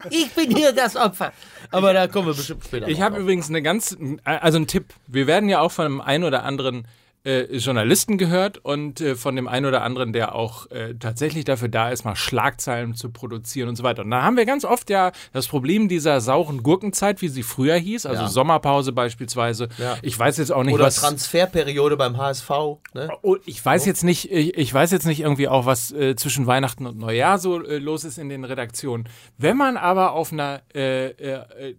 Ich 0.10 0.32
bin 0.34 0.56
hier 0.56 0.74
das 0.74 0.96
Opfer. 0.96 1.32
Aber 1.72 1.94
da 1.94 2.08
kommen 2.08 2.28
wir 2.28 2.34
bestimmt 2.34 2.66
später. 2.66 2.88
Ich 2.88 3.02
habe 3.02 3.18
übrigens 3.18 3.50
eine 3.50 3.62
ganz, 3.62 3.98
also 4.24 4.58
einen 4.58 4.68
Tipp. 4.68 4.94
Wir 5.08 5.26
werden 5.26 5.48
ja 5.48 5.62
auch 5.62 5.72
von 5.72 5.86
einem 5.86 6.02
einen 6.02 6.24
oder 6.26 6.44
anderen 6.44 6.88
äh, 7.26 7.58
Journalisten 7.58 8.18
gehört 8.18 8.60
und 8.60 9.02
äh, 9.02 9.16
von 9.16 9.36
dem 9.36 9.48
einen 9.48 9.66
oder 9.66 9.82
anderen, 9.82 10.14
der 10.14 10.36
auch 10.36 10.70
äh, 10.72 10.94
tatsächlich 10.96 11.44
dafür 11.44 11.70
da 11.70 11.90
ist, 11.90 12.06
mal 12.06 12.16
Schlagzeilen 12.16 12.94
zu 12.94 13.10
produzieren 13.10 13.68
und 13.70 13.76
so 13.76 13.84
weiter. 13.84 14.04
Und 14.04 14.12
da 14.12 14.22
haben 14.22 14.38
wir 14.38 14.46
ganz 14.46 14.64
oft 14.64 14.90
ja 14.90 15.12
das 15.34 15.48
Problem 15.48 15.90
dieser 15.90 16.22
sauren 16.22 16.62
Gurkenzeit, 16.64 17.22
wie 17.22 17.28
sie 17.28 17.44
früher 17.44 17.76
hieß, 17.76 18.06
also 18.06 18.24
Ja. 18.24 18.30
Sommerpause 18.30 18.92
beispielsweise. 18.92 19.70
Ja. 19.78 19.98
Ich 20.02 20.18
weiß 20.18 20.38
jetzt 20.38 20.52
auch 20.52 20.64
nicht, 20.64 20.76
Oder 20.76 20.86
was 20.86 20.96
Transferperiode 20.98 21.98
beim 21.98 22.18
HSV. 22.18 22.50
Ne? 22.94 23.10
Oh, 23.24 23.38
ich 23.46 23.64
weiß 23.66 23.86
jetzt 23.86 24.04
nicht, 24.04 24.32
ich, 24.32 24.56
ich 24.58 24.74
weiß 24.74 24.92
jetzt 24.92 25.06
nicht 25.06 25.22
irgendwie 25.22 25.48
auch, 25.48 25.66
was 25.66 25.92
äh, 25.92 26.16
zwischen 26.16 26.46
Weihnachten 26.48 26.86
und 26.86 27.00
Neujahr 27.00 27.40
so 27.40 27.64
äh, 27.64 27.80
los 27.80 28.04
ist 28.04 28.18
in 28.18 28.30
den 28.30 28.44
Redaktionen. 28.44 29.10
Wenn 29.38 29.58
man 29.58 29.78
aber 29.78 30.12
auf 30.14 30.32
einer 30.32 30.62
äh, 30.74 31.08
äh, 31.08 31.76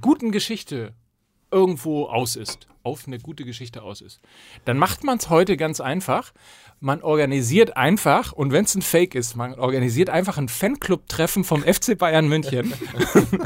guten 0.00 0.32
Geschichte 0.32 0.94
irgendwo 1.50 2.06
aus 2.06 2.36
ist, 2.36 2.66
auf 2.88 3.06
eine 3.06 3.18
gute 3.18 3.44
Geschichte 3.44 3.82
aus 3.82 4.00
ist, 4.00 4.20
dann 4.64 4.78
macht 4.78 5.04
man 5.04 5.18
es 5.18 5.30
heute 5.30 5.56
ganz 5.56 5.80
einfach. 5.80 6.32
Man 6.80 7.02
organisiert 7.02 7.76
einfach, 7.76 8.32
und 8.32 8.52
wenn 8.52 8.64
es 8.64 8.74
ein 8.74 8.82
Fake 8.82 9.14
ist, 9.14 9.34
man 9.34 9.54
organisiert 9.54 10.10
einfach 10.10 10.38
ein 10.38 10.48
Fanclub-Treffen 10.48 11.42
vom 11.44 11.62
FC 11.62 11.98
Bayern 11.98 12.28
München, 12.28 12.72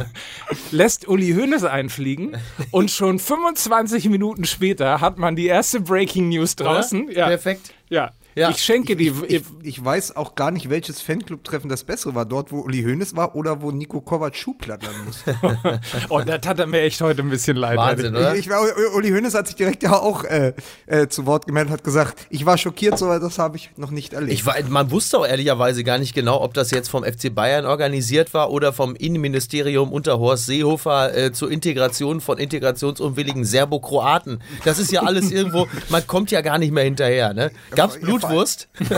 lässt 0.71 1.09
Uli 1.09 1.33
Hoeneß 1.33 1.65
einfliegen 1.65 2.37
und 2.71 2.91
schon 2.91 3.19
25 3.19 4.09
Minuten 4.11 4.45
später 4.45 5.01
hat 5.01 5.19
man 5.19 5.35
die 5.35 5.47
erste 5.47 5.81
Breaking 5.81 6.29
News 6.29 6.57
draußen. 6.57 7.11
Ja, 7.11 7.27
Perfekt. 7.29 7.73
ja. 7.89 8.13
Ja. 8.35 8.51
Ich 8.51 8.59
schenke 8.59 8.97
die. 8.97 9.13
Ich, 9.29 9.43
ich 9.63 9.85
weiß 9.85 10.17
auch 10.17 10.35
gar 10.35 10.51
nicht, 10.51 10.71
welches 10.71 11.01
Fanclub-Treffen 11.03 11.69
das 11.69 11.85
bessere 11.85 12.15
war. 12.15 12.25
Dort, 12.25 12.51
wo 12.51 12.61
Uli 12.61 12.83
Hoeneß 12.83 13.15
war 13.15 13.35
oder 13.35 13.61
wo 13.61 13.71
Nico 13.71 14.01
Kovac 14.01 14.35
Schuhplattern 14.37 14.95
musste. 15.05 15.37
oh, 16.09 16.21
das 16.21 16.47
hat 16.47 16.59
er 16.59 16.67
mir 16.67 16.81
echt 16.81 17.01
heute 17.01 17.23
ein 17.23 17.31
bisschen 17.31 17.57
leid. 17.57 17.77
Wahnsinn, 17.77 18.17
oder? 18.17 18.35
Ich, 18.35 18.47
ich, 18.47 18.53
Uli 18.95 19.11
Hoeneß 19.11 19.35
hat 19.35 19.49
sich 19.49 19.57
direkt 19.57 19.83
ja 19.83 19.93
auch 19.93 20.25
äh, 20.25 20.55
äh, 20.87 21.09
zu 21.09 21.27
Wort 21.27 21.47
gemeldet, 21.47 21.73
hat 21.73 21.85
gesagt, 21.85 22.27
ich 22.31 22.47
war 22.47 22.57
schockiert, 22.57 22.99
so 22.99 23.07
das 23.19 23.39
habe 23.39 23.57
ich 23.57 23.71
noch 23.77 23.91
nicht 23.91 24.15
erlebt. 24.15 24.33
Ich 24.33 24.47
war, 24.47 24.55
man 24.69 24.91
wusste 24.91 25.19
auch 25.19 25.27
ehrlicherweise 25.27 25.85
gar 25.85 25.99
nicht 25.99 26.15
genau, 26.15 26.41
ob 26.41 26.55
das 26.55 26.71
jetzt 26.71 26.89
vom 26.89 27.05
FC 27.05 27.35
Bayern 27.35 27.67
organisiert 27.67 28.33
war 28.33 28.51
oder 28.51 28.73
vom 28.73 28.95
Innenministerium 28.95 29.93
unter 29.93 30.19
Horst 30.19 30.47
Seehofer 30.47 31.15
äh, 31.15 31.33
zur 31.33 31.51
Integration 31.51 32.21
von 32.21 32.39
integrationsunwilligen 32.39 33.45
Serbokroaten. 33.45 34.41
Das 34.65 34.79
ist 34.79 34.91
ja 34.91 35.03
alles 35.03 35.31
irgendwo, 35.31 35.67
man 35.91 36.07
kommt 36.07 36.31
ja 36.31 36.41
gar 36.41 36.59
nicht 36.59 36.73
mehr 36.73 36.85
hinterher. 36.85 37.35
Ne? 37.35 37.51
Gab's 37.75 37.99
Ja, 38.01 38.07
Blutwurst? 38.23 38.69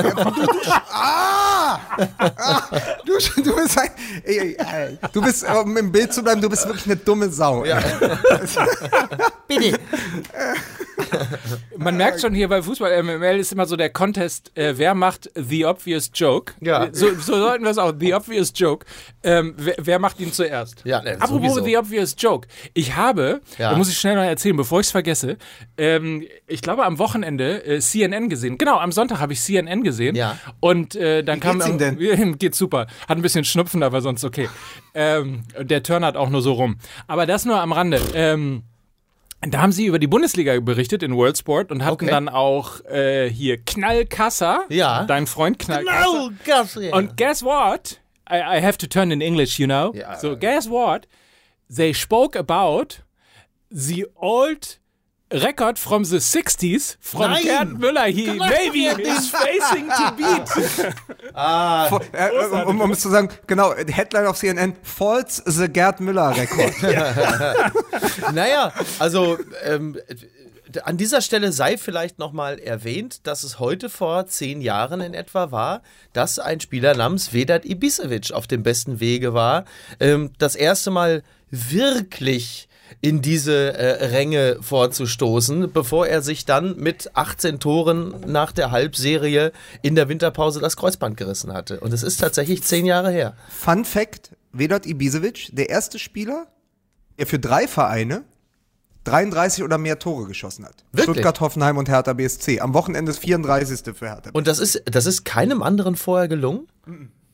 ah! 0.92 1.53
Ah! 2.18 2.62
Du, 3.04 3.12
du 3.42 3.56
bist 3.56 3.78
ein, 3.78 3.90
ey, 4.24 4.56
ey, 4.58 4.98
du 5.12 5.20
bist, 5.22 5.44
um 5.48 5.76
im 5.76 5.92
Bild 5.92 6.12
zu 6.12 6.22
bleiben, 6.22 6.40
du 6.40 6.48
bist 6.48 6.66
wirklich 6.66 6.86
eine 6.86 6.96
dumme 6.96 7.28
Sau. 7.30 7.64
Ja. 7.64 7.80
Bitte. 9.48 9.78
Man 11.76 11.96
merkt 11.96 12.20
schon 12.20 12.34
hier 12.34 12.48
bei 12.48 12.62
Fußball 12.62 13.02
MML 13.02 13.38
ist 13.38 13.52
immer 13.52 13.66
so 13.66 13.76
der 13.76 13.90
Contest, 13.90 14.56
äh, 14.56 14.74
wer 14.76 14.94
macht 14.94 15.30
the 15.34 15.64
obvious 15.66 16.10
joke. 16.14 16.54
Ja. 16.60 16.88
So, 16.92 17.14
so 17.14 17.36
sollten 17.36 17.64
wir 17.64 17.70
es 17.70 17.78
auch, 17.78 17.92
the 17.98 18.14
obvious 18.14 18.52
joke. 18.54 18.86
Ähm, 19.22 19.54
wer, 19.56 19.74
wer 19.78 19.98
macht 19.98 20.20
ihn 20.20 20.32
zuerst? 20.32 20.82
Ja, 20.84 21.02
ne, 21.02 21.16
Apropos 21.20 21.54
sowieso. 21.54 21.64
the 21.64 21.76
obvious 21.76 22.14
joke. 22.18 22.48
Ich 22.74 22.96
habe, 22.96 23.40
Ja. 23.58 23.70
da 23.70 23.76
muss 23.76 23.88
ich 23.88 23.98
schnell 23.98 24.14
noch 24.16 24.22
erzählen, 24.22 24.56
bevor 24.56 24.80
ich 24.80 24.86
es 24.86 24.90
vergesse, 24.92 25.36
ähm, 25.76 26.24
ich 26.46 26.62
glaube 26.62 26.84
am 26.84 26.98
Wochenende 26.98 27.64
äh, 27.64 27.80
CNN 27.80 28.28
gesehen. 28.28 28.58
Genau, 28.58 28.78
am 28.78 28.92
Sonntag 28.92 29.18
habe 29.20 29.32
ich 29.32 29.40
CNN 29.40 29.82
gesehen. 29.82 30.14
Ja. 30.16 30.38
Und 30.60 30.94
äh, 30.94 31.22
dann 31.22 31.36
Wie 31.36 31.40
kam. 31.40 31.58
Geht's 31.64 31.74
ihm 31.74 31.78
denn? 31.98 31.98
Ihm 32.28 32.38
geht's 32.38 32.58
super. 32.58 32.86
Hat 33.08 33.18
ein 33.18 33.22
bisschen 33.22 33.44
Schnupfen, 33.44 33.82
aber 33.82 34.00
sonst 34.00 34.24
okay. 34.24 34.48
Ähm, 34.94 35.42
der 35.60 35.82
Turn 35.82 36.04
hat 36.04 36.16
auch 36.16 36.28
nur 36.30 36.42
so 36.42 36.52
rum. 36.52 36.78
Aber 37.06 37.26
das 37.26 37.44
nur 37.44 37.60
am 37.60 37.72
Rande. 37.72 38.00
Ähm, 38.14 38.62
da 39.46 39.60
haben 39.60 39.72
sie 39.72 39.86
über 39.86 39.98
die 39.98 40.06
Bundesliga 40.06 40.58
berichtet 40.60 41.02
in 41.02 41.14
World 41.16 41.36
Sport 41.36 41.70
und 41.70 41.84
hatten 41.84 41.92
Okay. 41.94 42.06
dann 42.06 42.28
auch 42.30 42.80
äh, 42.86 43.28
hier 43.28 43.58
Knallkasser, 43.62 44.64
Ja. 44.70 45.04
dein 45.04 45.26
Freund 45.26 45.58
Knallkasser. 45.58 46.30
Und 46.92 47.16
guess 47.16 47.42
what? 47.42 48.00
I, 48.30 48.36
I 48.36 48.62
have 48.62 48.78
to 48.78 48.86
turn 48.86 49.10
in 49.10 49.20
English, 49.20 49.58
you 49.58 49.66
know. 49.66 49.92
Ja. 49.94 50.16
So 50.18 50.36
guess 50.36 50.70
what? 50.70 51.06
They 51.74 51.92
spoke 51.92 52.38
about 52.38 53.02
the 53.70 54.06
old 54.14 54.78
record 55.34 55.78
from 55.78 56.04
the 56.04 56.18
60s 56.18 56.96
from 57.00 57.30
Nein! 57.30 57.44
Gerd 57.44 57.68
Müller. 57.78 58.06
He 58.06 58.38
maybe 58.38 58.86
is 59.02 59.28
facing 59.28 59.88
to 59.88 60.12
beat. 60.16 60.48
Vor- 61.88 62.00
äh, 62.12 62.64
um, 62.66 62.80
um 62.80 62.90
es 62.92 63.00
zu 63.00 63.10
sagen, 63.10 63.28
genau, 63.46 63.74
Headline 63.74 64.26
auf 64.26 64.38
CNN, 64.38 64.76
Falls 64.82 65.42
the 65.44 65.68
Gerd 65.68 66.00
Müller 66.00 66.36
Rekord. 66.36 66.74
Naja, 68.32 68.72
also 68.98 69.38
ähm, 69.64 69.98
äh, 70.08 70.14
an 70.82 70.96
dieser 70.96 71.20
Stelle 71.20 71.52
sei 71.52 71.76
vielleicht 71.76 72.18
nochmal 72.18 72.58
erwähnt, 72.58 73.26
dass 73.26 73.44
es 73.44 73.58
heute 73.58 73.88
vor 73.88 74.26
zehn 74.26 74.60
Jahren 74.60 75.00
in 75.00 75.14
etwa 75.14 75.50
war, 75.50 75.82
dass 76.12 76.38
ein 76.38 76.60
Spieler 76.60 76.94
namens 76.94 77.32
Vedat 77.32 77.64
Ibisevic 77.64 78.32
auf 78.32 78.46
dem 78.46 78.62
besten 78.62 79.00
Wege 79.00 79.34
war, 79.34 79.64
ähm, 80.00 80.32
das 80.38 80.56
erste 80.56 80.90
Mal 80.90 81.22
wirklich 81.50 82.68
in 83.00 83.22
diese 83.22 83.74
äh, 83.74 84.06
Ränge 84.06 84.58
vorzustoßen, 84.60 85.72
bevor 85.72 86.06
er 86.06 86.22
sich 86.22 86.44
dann 86.44 86.76
mit 86.76 87.10
18 87.14 87.60
Toren 87.60 88.14
nach 88.26 88.52
der 88.52 88.70
Halbserie 88.70 89.52
in 89.82 89.94
der 89.94 90.08
Winterpause 90.08 90.60
das 90.60 90.76
Kreuzband 90.76 91.16
gerissen 91.16 91.52
hatte. 91.52 91.80
Und 91.80 91.92
es 91.92 92.02
ist 92.02 92.18
tatsächlich 92.18 92.62
zehn 92.62 92.86
Jahre 92.86 93.10
her. 93.10 93.36
Fun 93.48 93.84
Fact, 93.84 94.32
Vedat 94.52 94.86
Ibisevic, 94.86 95.50
der 95.52 95.70
erste 95.70 95.98
Spieler, 95.98 96.46
der 97.18 97.26
für 97.26 97.38
drei 97.38 97.66
Vereine 97.68 98.24
33 99.04 99.62
oder 99.62 99.78
mehr 99.78 99.98
Tore 99.98 100.26
geschossen 100.26 100.64
hat. 100.64 100.84
Wirklich? 100.92 101.04
Stuttgart, 101.04 101.40
Hoffenheim 101.40 101.76
und 101.76 101.88
Hertha 101.88 102.14
BSC. 102.14 102.60
Am 102.60 102.74
Wochenende 102.74 103.12
das 103.12 103.18
34. 103.18 103.94
für 103.94 104.08
Hertha. 104.08 104.30
Und 104.32 104.46
das 104.46 104.58
ist, 104.58 104.82
das 104.86 105.06
ist 105.06 105.24
keinem 105.24 105.62
anderen 105.62 105.94
vorher 105.96 106.26
gelungen? 106.26 106.68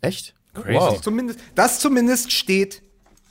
Echt? 0.00 0.34
Crazy. 0.54 1.00
Zumindest, 1.00 1.38
das 1.54 1.78
zumindest 1.78 2.32
steht, 2.32 2.82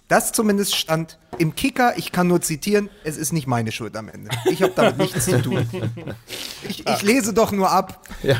das 0.09 0.33
zumindest 0.33 0.75
stand 0.75 1.17
im 1.37 1.55
Kicker. 1.55 1.93
Ich 1.97 2.11
kann 2.11 2.27
nur 2.27 2.41
zitieren, 2.41 2.89
es 3.05 3.15
ist 3.15 3.31
nicht 3.31 3.47
meine 3.47 3.71
Schuld 3.71 3.95
am 3.95 4.09
Ende. 4.09 4.29
Ich 4.45 4.61
habe 4.61 4.73
damit 4.75 4.97
nichts 4.97 5.23
zu 5.25 5.41
tun. 5.41 5.65
Ich, 6.67 6.85
ich 6.85 7.01
lese 7.03 7.33
doch 7.33 7.51
nur 7.53 7.71
ab. 7.71 8.01
Ja. 8.23 8.35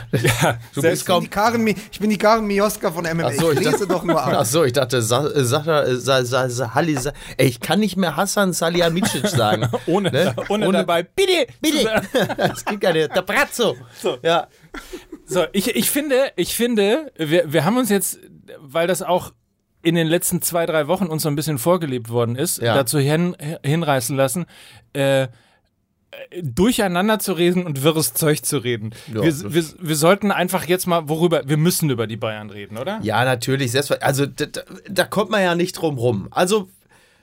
du 0.74 0.82
bist 0.82 1.04
Ich 1.04 1.06
bin, 1.06 1.22
die 1.22 1.28
kaum. 1.28 1.30
Karen, 1.30 1.64
Mi- 1.64 1.76
ich 1.92 2.00
bin 2.00 2.10
die 2.10 2.18
Karen 2.18 2.46
Mioska 2.46 2.92
von 2.92 3.06
MMA. 3.06 3.28
Ach 3.28 3.32
so, 3.34 3.52
ich 3.52 3.60
ich 3.60 3.66
lese 3.66 3.72
dachte- 3.72 3.88
doch 3.88 4.04
nur 4.04 4.22
ab. 4.22 4.34
Ach 4.36 4.46
so, 4.46 4.64
ich 4.66 4.74
dachte, 4.74 5.02
Sa 5.02 5.28
äh, 5.28 5.44
Sascha, 5.46 5.84
äh, 5.84 5.96
Sa 5.96 6.26
Sa 6.26 6.50
Sa 6.50 6.74
Halli, 6.76 6.98
Sa 6.98 7.14
ey, 7.38 7.48
ich 7.48 7.60
kann 7.62 7.80
nicht 7.80 7.96
mehr 7.96 8.16
Hassan 8.18 8.52
Salihamidzic 8.52 9.28
sagen. 9.28 9.70
Ohne, 9.86 10.12
Ne? 10.12 10.36
ohne, 10.50 10.68
Ohne- 10.68 10.78
dabei. 10.80 11.04
Bitte, 11.04 11.48
Bitte! 11.62 12.02
Das 12.38 12.66
geht 12.66 12.82
gar 12.82 12.92
nicht. 12.94 13.16
Der 13.16 13.22
Brazzo. 13.22 13.78
Ja. 14.24 14.48
So, 15.26 15.46
ich, 15.54 15.76
ich 15.76 15.90
finde, 15.92 16.32
ich 16.36 16.56
finde, 16.56 17.12
wir, 17.16 17.54
wir 17.54 17.64
haben 17.64 17.78
uns 17.78 17.90
jetzt, 17.90 18.18
weil 18.60 18.88
das 18.88 19.02
auch 19.04 19.32
in 19.82 19.96
den 19.96 20.08
letzten 20.08 20.42
zwei, 20.42 20.66
drei 20.66 20.88
Wochen 20.88 21.06
uns 21.06 21.24
so 21.24 21.30
ein 21.30 21.36
bisschen 21.36 21.58
vorgelebt 21.58 22.10
worden 22.10 22.36
ist, 22.36 22.62
Ja. 22.62 22.76
dazu 22.76 23.00
hin, 23.00 23.36
hinreißen 23.64 24.16
lassen, 24.16 24.46
äh, 24.94 25.24
äh, 25.24 25.28
durcheinander 26.42 27.20
zu 27.20 27.34
reden 27.34 27.66
und 27.66 27.84
wirres 27.84 28.14
Zeug 28.14 28.44
zu 28.44 28.58
reden. 28.58 28.92
Ja, 29.08 29.22
wir, 29.24 29.54
wir, 29.54 29.64
wir 29.80 29.96
sollten 29.96 30.32
einfach 30.32 30.66
jetzt 30.66 30.88
mal, 30.88 31.08
worüber, 31.08 31.44
wir 31.46 31.58
müssen 31.58 31.90
über 31.90 32.08
die 32.08 32.18
Bayern 32.18 32.50
reden, 32.50 32.78
oder? 32.78 33.00
Ja, 33.04 33.24
natürlich. 33.26 33.74
Also, 34.04 34.26
da, 34.26 34.46
da- 34.90 35.06
kommt 35.06 35.30
man 35.30 35.42
ja 35.44 35.56
nicht 35.56 35.74
drum 35.74 35.98
rum. 35.98 36.28
Also, 36.32 36.68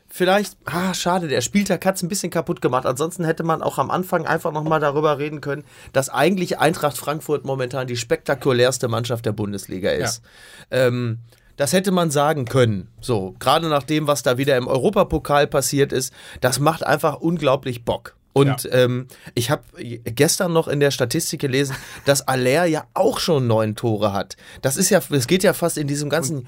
vielleicht, 0.08 0.56
ah, 0.66 0.94
schade, 0.94 1.26
der 1.28 1.40
Spieltag 1.42 1.84
hat 1.84 1.96
es 1.96 2.02
ein 2.04 2.08
bisschen 2.08 2.30
kaputt 2.30 2.62
gemacht. 2.62 2.86
Ansonsten 2.86 3.25
hätte 3.25 3.42
man 3.42 3.60
auch 3.60 3.76
am 3.78 3.90
Anfang 3.90 4.25
einfach 4.25 4.52
nochmal 4.52 4.80
darüber 4.80 5.18
reden 5.18 5.40
können, 5.40 5.64
dass 5.92 6.08
eigentlich 6.08 6.58
Eintracht 6.58 6.96
Frankfurt 6.96 7.44
momentan 7.44 7.86
die 7.88 7.96
spektakulärste 7.96 8.88
Mannschaft 8.88 9.26
der 9.26 9.32
Bundesliga 9.32 9.90
ist. 9.90 10.22
Ähm, 10.70 11.18
das 11.56 11.72
hätte 11.72 11.90
man 11.90 12.10
sagen 12.10 12.44
können. 12.44 12.88
So, 13.00 13.34
gerade 13.38 13.68
nach 13.68 13.82
dem, 13.82 14.06
was 14.06 14.22
da 14.22 14.38
wieder 14.38 14.56
im 14.56 14.68
Europapokal 14.68 15.46
passiert 15.46 15.92
ist, 15.92 16.12
das 16.40 16.58
macht 16.58 16.84
einfach 16.86 17.16
unglaublich 17.20 17.84
Bock. 17.84 18.16
Und 18.32 18.64
Ja. 18.64 18.70
ähm, 18.72 19.06
ich 19.34 19.50
habe 19.50 19.62
gestern 20.04 20.52
noch 20.52 20.68
in 20.68 20.78
der 20.80 20.90
Statistik 20.90 21.40
gelesen, 21.40 21.75
dass 22.04 22.28
Aller 22.28 22.66
ja 22.66 22.84
auch 22.92 23.18
schon 23.18 23.46
neun 23.46 23.76
Tore 23.76 24.12
hat. 24.12 24.36
Das 24.60 24.76
ist 24.76 24.90
ja, 24.90 25.00
es 25.10 25.26
geht 25.26 25.42
ja 25.42 25.54
fast 25.54 25.78
in 25.78 25.86
diesem 25.88 26.10
ganzen 26.10 26.46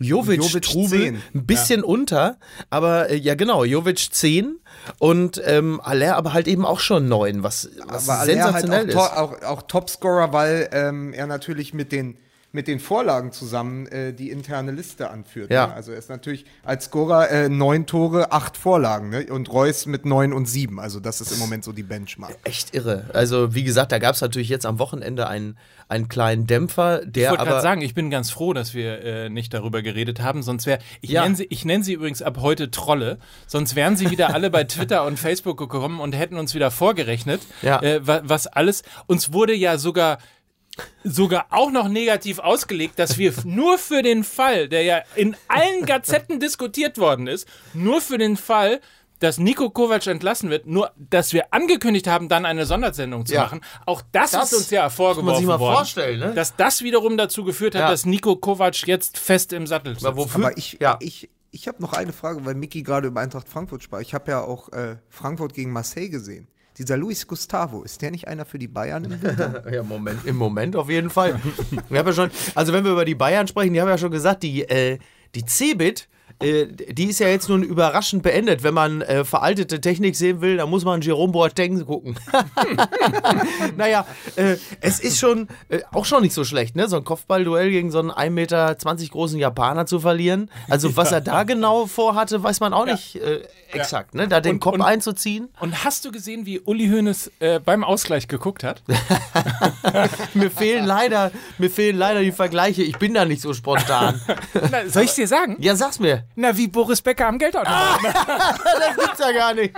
Jovic 0.00 0.40
Jovic-Trubel 0.42 0.88
zehn. 1.00 1.22
ein 1.34 1.46
bisschen 1.46 1.82
unter. 1.84 2.38
Aber 2.70 3.10
äh, 3.10 3.16
ja, 3.16 3.34
genau, 3.36 3.64
Jovic 3.64 3.98
10 4.12 4.58
und 4.98 5.40
ähm, 5.44 5.80
Aller 5.82 6.16
aber 6.16 6.32
halt 6.32 6.46
eben 6.48 6.64
auch 6.64 6.78
schon 6.80 7.08
neun, 7.08 7.42
was, 7.42 7.68
was 7.86 8.08
Aber 8.08 8.20
Aller 8.20 8.44
halt 8.44 8.52
sensationell 8.62 8.96
auch, 8.96 9.04
ist. 9.04 9.16
auch, 9.16 9.42
auch 9.42 9.62
Topscorer, 9.62 10.32
weil 10.32 10.68
ähm, 10.72 11.12
er 11.12 11.26
natürlich 11.26 11.74
mit 11.74 11.90
den 11.92 12.16
mit 12.50 12.66
den 12.66 12.80
Vorlagen 12.80 13.30
zusammen 13.30 13.86
äh, 13.88 14.14
die 14.14 14.30
interne 14.30 14.72
Liste 14.72 15.10
anführt. 15.10 15.50
Ja. 15.50 15.66
Ne? 15.66 15.74
Also 15.74 15.92
er 15.92 15.98
ist 15.98 16.08
natürlich 16.08 16.46
als 16.64 16.86
Scorer 16.86 17.28
äh, 17.30 17.48
neun 17.50 17.84
Tore, 17.84 18.32
acht 18.32 18.56
Vorlagen 18.56 19.10
ne? 19.10 19.26
und 19.26 19.52
Reus 19.52 19.84
mit 19.84 20.06
neun 20.06 20.32
und 20.32 20.46
sieben. 20.46 20.80
Also 20.80 20.98
das 20.98 21.20
ist 21.20 21.30
im 21.30 21.38
Moment 21.40 21.62
so 21.62 21.72
die 21.72 21.82
Benchmark. 21.82 22.34
Echt 22.44 22.74
irre. 22.74 23.04
Also, 23.12 23.54
wie 23.54 23.64
gesagt, 23.64 23.92
da 23.92 23.98
gab 23.98 24.14
es 24.14 24.22
natürlich 24.22 24.48
jetzt 24.48 24.64
am 24.64 24.78
Wochenende 24.78 25.28
einen, 25.28 25.58
einen 25.88 26.08
kleinen 26.08 26.46
Dämpfer, 26.46 27.02
Ich 27.02 27.12
der 27.12 27.30
wollte 27.30 27.44
gerade 27.44 27.50
aber. 27.56 27.60
sagen, 27.62 27.80
ich 27.82 27.92
bin 27.94 28.08
ganz 28.10 28.30
froh, 28.30 28.54
dass 28.54 28.72
wir 28.72 29.02
äh, 29.04 29.28
nicht 29.28 29.52
darüber 29.52 29.82
geredet 29.82 30.20
haben, 30.22 30.42
sonst 30.42 30.64
wäre, 30.66 30.78
ich 31.02 31.10
Ja. 31.10 31.24
nenne 31.24 31.36
sie, 31.36 31.46
ich 31.50 31.66
nenne 31.66 31.84
sie 31.84 31.92
übrigens 31.92 32.22
ab 32.22 32.38
heute 32.40 32.70
Trolle, 32.70 33.18
sonst 33.46 33.76
wären 33.76 33.96
sie 33.96 34.10
wieder 34.10 34.32
alle 34.34 34.48
bei 34.50 34.64
Twitter 34.64 35.04
und 35.04 35.18
Facebook 35.18 35.58
gekommen 35.58 36.00
und 36.00 36.16
hätten 36.16 36.36
uns 36.38 36.54
wieder 36.54 36.70
vorgerechnet, 36.70 37.42
Ja. 37.60 37.82
äh, 37.82 38.06
wa- 38.06 38.22
was 38.24 38.46
alles, 38.46 38.82
uns 39.06 39.32
wurde 39.34 39.54
ja 39.54 39.76
sogar 39.76 40.16
sogar 41.04 41.46
auch 41.50 41.70
noch 41.70 41.88
negativ 41.88 42.38
ausgelegt, 42.38 42.98
dass 42.98 43.18
wir 43.18 43.32
nur 43.44 43.78
für 43.78 44.02
den 44.02 44.24
Fall, 44.24 44.68
der 44.68 44.82
ja 44.82 45.02
in 45.14 45.36
allen 45.48 45.84
Gazetten 45.86 46.40
diskutiert 46.40 46.98
worden 46.98 47.26
ist, 47.26 47.46
nur 47.74 48.00
für 48.00 48.18
den 48.18 48.36
Fall, 48.36 48.80
dass 49.20 49.38
Nico 49.38 49.68
Kovac 49.70 50.06
entlassen 50.06 50.48
wird, 50.48 50.66
nur 50.66 50.92
dass 50.96 51.32
wir 51.32 51.52
angekündigt 51.52 52.06
haben, 52.06 52.28
dann 52.28 52.46
eine 52.46 52.66
Sondersendung 52.66 53.26
zu 53.26 53.34
Ja. 53.34 53.42
machen. 53.42 53.62
Auch 53.84 54.00
das, 54.12 54.30
Das 54.30 54.52
ist 54.52 54.58
uns 54.58 54.70
ja 54.70 54.84
muss 54.84 54.94
vorgeworfen 54.94 55.26
man 55.26 55.36
sich 55.38 55.46
mal 55.46 55.58
worden, 55.58 55.74
vorstellen, 55.76 56.20
ne? 56.20 56.34
dass 56.34 56.54
das 56.54 56.82
wiederum 56.82 57.16
dazu 57.16 57.42
geführt 57.44 57.74
hat, 57.74 57.80
Ja. 57.82 57.90
dass 57.90 58.06
Nico 58.06 58.36
Kovac 58.36 58.86
jetzt 58.86 59.18
fest 59.18 59.52
im 59.52 59.66
Sattel 59.66 59.94
sitzt. 59.94 60.06
Aber 60.06 60.18
wofür? 60.18 60.46
Aber 60.46 60.56
ich, 60.56 60.78
ja. 60.80 60.98
ich, 61.00 61.28
ich 61.50 61.66
habe 61.66 61.82
noch 61.82 61.94
eine 61.94 62.12
Frage, 62.12 62.44
weil 62.44 62.54
Mickey 62.54 62.82
gerade 62.84 63.08
über 63.08 63.20
Eintracht 63.20 63.48
Frankfurt 63.48 63.82
sprach. 63.82 64.00
Ich 64.00 64.14
habe 64.14 64.30
ja 64.30 64.42
auch 64.42 64.68
äh, 64.72 64.98
Frankfurt 65.08 65.52
gegen 65.52 65.72
Marseille 65.72 66.10
gesehen. 66.10 66.46
Dieser 66.78 66.96
Luis 66.96 67.26
Gustavo, 67.26 67.82
ist 67.82 68.02
der 68.02 68.12
nicht 68.12 68.28
einer 68.28 68.44
für 68.44 68.58
die 68.58 68.68
Bayern 68.68 69.04
im 69.04 69.20
Winter? 69.20 69.64
Ja, 69.72 69.82
Moment, 69.82 70.24
im 70.24 70.36
Moment 70.36 70.76
auf 70.76 70.88
jeden 70.88 71.10
Fall. 71.10 71.40
Wir 71.88 71.98
haben 71.98 72.06
ja 72.06 72.12
schon, 72.12 72.30
also 72.54 72.72
wenn 72.72 72.84
wir 72.84 72.92
über 72.92 73.04
die 73.04 73.16
Bayern 73.16 73.48
sprechen, 73.48 73.74
die 73.74 73.80
haben 73.80 73.88
ja 73.88 73.98
schon 73.98 74.12
gesagt, 74.12 74.44
die, 74.44 74.62
äh, 74.62 74.98
die 75.34 75.44
Cebit, 75.44 76.08
äh, 76.40 76.66
die 76.66 77.04
ist 77.06 77.18
ja 77.20 77.28
jetzt 77.28 77.48
nun 77.48 77.62
überraschend 77.62 78.22
beendet. 78.22 78.62
Wenn 78.62 78.74
man 78.74 79.02
äh, 79.02 79.24
veraltete 79.24 79.80
Technik 79.80 80.16
sehen 80.16 80.40
will, 80.40 80.56
dann 80.58 80.70
muss 80.70 80.84
man 80.84 81.00
Jerome 81.00 81.32
Boateng 81.32 81.84
gucken. 81.84 82.16
naja, 83.76 84.06
äh, 84.36 84.56
es 84.80 85.00
ist 85.00 85.18
schon 85.18 85.48
äh, 85.68 85.80
auch 85.92 86.04
schon 86.04 86.22
nicht 86.22 86.34
so 86.34 86.44
schlecht, 86.44 86.76
ne? 86.76 86.88
So 86.88 86.96
ein 86.96 87.04
Kopfballduell 87.04 87.70
gegen 87.70 87.90
so 87.90 87.98
einen 87.98 88.10
1,20 88.10 88.30
Meter 88.30 88.76
großen 89.10 89.38
Japaner 89.38 89.86
zu 89.86 90.00
verlieren. 90.00 90.50
Also 90.68 90.96
was 90.96 91.12
er 91.12 91.20
da 91.20 91.42
genau 91.44 91.86
vorhatte, 91.86 92.42
weiß 92.42 92.60
man 92.60 92.72
auch 92.72 92.86
nicht 92.86 93.16
äh, 93.16 93.42
exakt, 93.72 94.14
ne? 94.14 94.28
Da 94.28 94.40
den 94.40 94.54
Und- 94.54 94.60
Kopf 94.60 94.74
und- 94.74 94.82
einzuziehen. 94.82 95.48
Und 95.60 95.84
hast 95.84 96.04
du 96.04 96.12
gesehen, 96.12 96.46
wie 96.46 96.60
Uli 96.60 96.88
Hoeneß 96.88 97.32
äh, 97.40 97.60
beim 97.60 97.84
Ausgleich 97.84 98.28
geguckt 98.28 98.64
hat? 98.64 98.82
Mir 100.34 100.50
fehlen 100.50 100.84
leider, 100.84 101.30
mir 101.58 101.70
fehlen 101.70 101.96
leider 101.96 102.20
die 102.22 102.32
Vergleiche. 102.32 102.82
Ich 102.82 102.98
bin 102.98 103.14
da 103.14 103.24
nicht 103.24 103.42
so 103.42 103.52
spontan. 103.54 104.20
Na, 104.70 104.88
soll 104.88 105.04
ich 105.04 105.14
dir 105.14 105.26
sagen? 105.26 105.56
Ja, 105.60 105.74
sag's 105.76 105.98
mir. 105.98 106.24
Na, 106.40 106.56
wie 106.56 106.68
Boris 106.68 107.02
Becker 107.02 107.26
am 107.26 107.36
Geldautomaten. 107.36 108.06
Das 108.78 108.96
gibt's 108.96 109.18
ja 109.18 109.32
gar 109.32 109.54
nicht. 109.54 109.74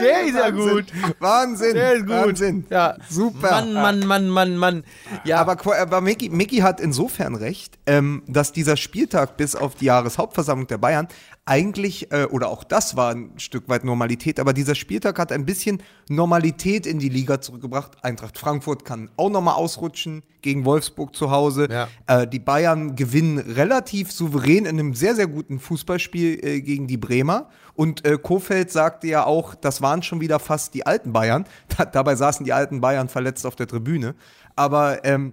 Der 0.00 0.22
ist 0.22 0.34
ja 0.34 0.48
gut. 0.48 0.86
Wahnsinn. 1.18 1.74
Der 1.74 1.92
ist 1.92 2.06
gut. 2.06 2.10
Wahnsinn. 2.10 2.66
Ja. 2.70 2.96
Super. 3.10 3.50
Mann, 3.50 3.74
Mann, 3.74 4.06
Mann, 4.06 4.28
Mann, 4.30 4.56
Mann. 4.56 4.84
Ja, 5.24 5.40
Aber, 5.40 5.58
aber 5.78 6.00
Mickey, 6.00 6.30
Mickey 6.30 6.58
hat 6.58 6.80
insofern 6.80 7.34
recht, 7.34 7.78
ähm, 7.86 8.22
dass 8.26 8.52
dieser 8.52 8.78
Spieltag 8.78 9.36
bis 9.36 9.54
auf 9.54 9.74
die 9.74 9.84
Jahreshauptversammlung 9.84 10.68
der 10.68 10.78
Bayern 10.78 11.06
eigentlich, 11.48 12.12
äh, 12.12 12.24
oder 12.24 12.48
auch 12.48 12.62
das 12.62 12.96
war 12.96 13.12
ein 13.12 13.32
Stück 13.38 13.68
weit 13.68 13.82
Normalität, 13.82 14.38
aber 14.38 14.52
dieser 14.52 14.74
Spieltag 14.74 15.18
hat 15.18 15.32
ein 15.32 15.46
bisschen 15.46 15.82
Normalität 16.08 16.86
in 16.86 16.98
die 16.98 17.08
Liga 17.08 17.40
zurückgebracht. 17.40 18.04
Eintracht 18.04 18.38
Frankfurt 18.38 18.84
kann 18.84 19.10
auch 19.16 19.30
nochmal 19.30 19.54
ausrutschen 19.54 20.22
gegen 20.42 20.64
Wolfsburg 20.64 21.16
zu 21.16 21.30
Hause. 21.30 21.68
Ja. 21.70 21.88
Äh, 22.06 22.26
die 22.26 22.38
Bayern 22.38 22.96
gewinnen 22.96 23.38
relativ 23.38 24.12
souverän 24.12 24.66
in 24.66 24.78
einem 24.78 24.94
sehr, 24.94 25.14
sehr 25.14 25.26
guten 25.26 25.58
Fußballspiel 25.58 26.44
äh, 26.44 26.60
gegen 26.60 26.86
die 26.86 26.98
Bremer. 26.98 27.48
Und 27.74 28.04
äh, 28.04 28.18
Kofeld 28.18 28.70
sagte 28.70 29.06
ja 29.06 29.24
auch, 29.24 29.54
das 29.54 29.80
waren 29.80 30.02
schon 30.02 30.20
wieder 30.20 30.38
fast 30.38 30.74
die 30.74 30.86
alten 30.86 31.12
Bayern. 31.12 31.44
Da, 31.76 31.84
dabei 31.84 32.16
saßen 32.16 32.44
die 32.44 32.52
alten 32.52 32.80
Bayern 32.80 33.08
verletzt 33.08 33.46
auf 33.46 33.54
der 33.54 33.66
Tribüne. 33.66 34.14
Aber 34.56 35.04
ähm, 35.04 35.32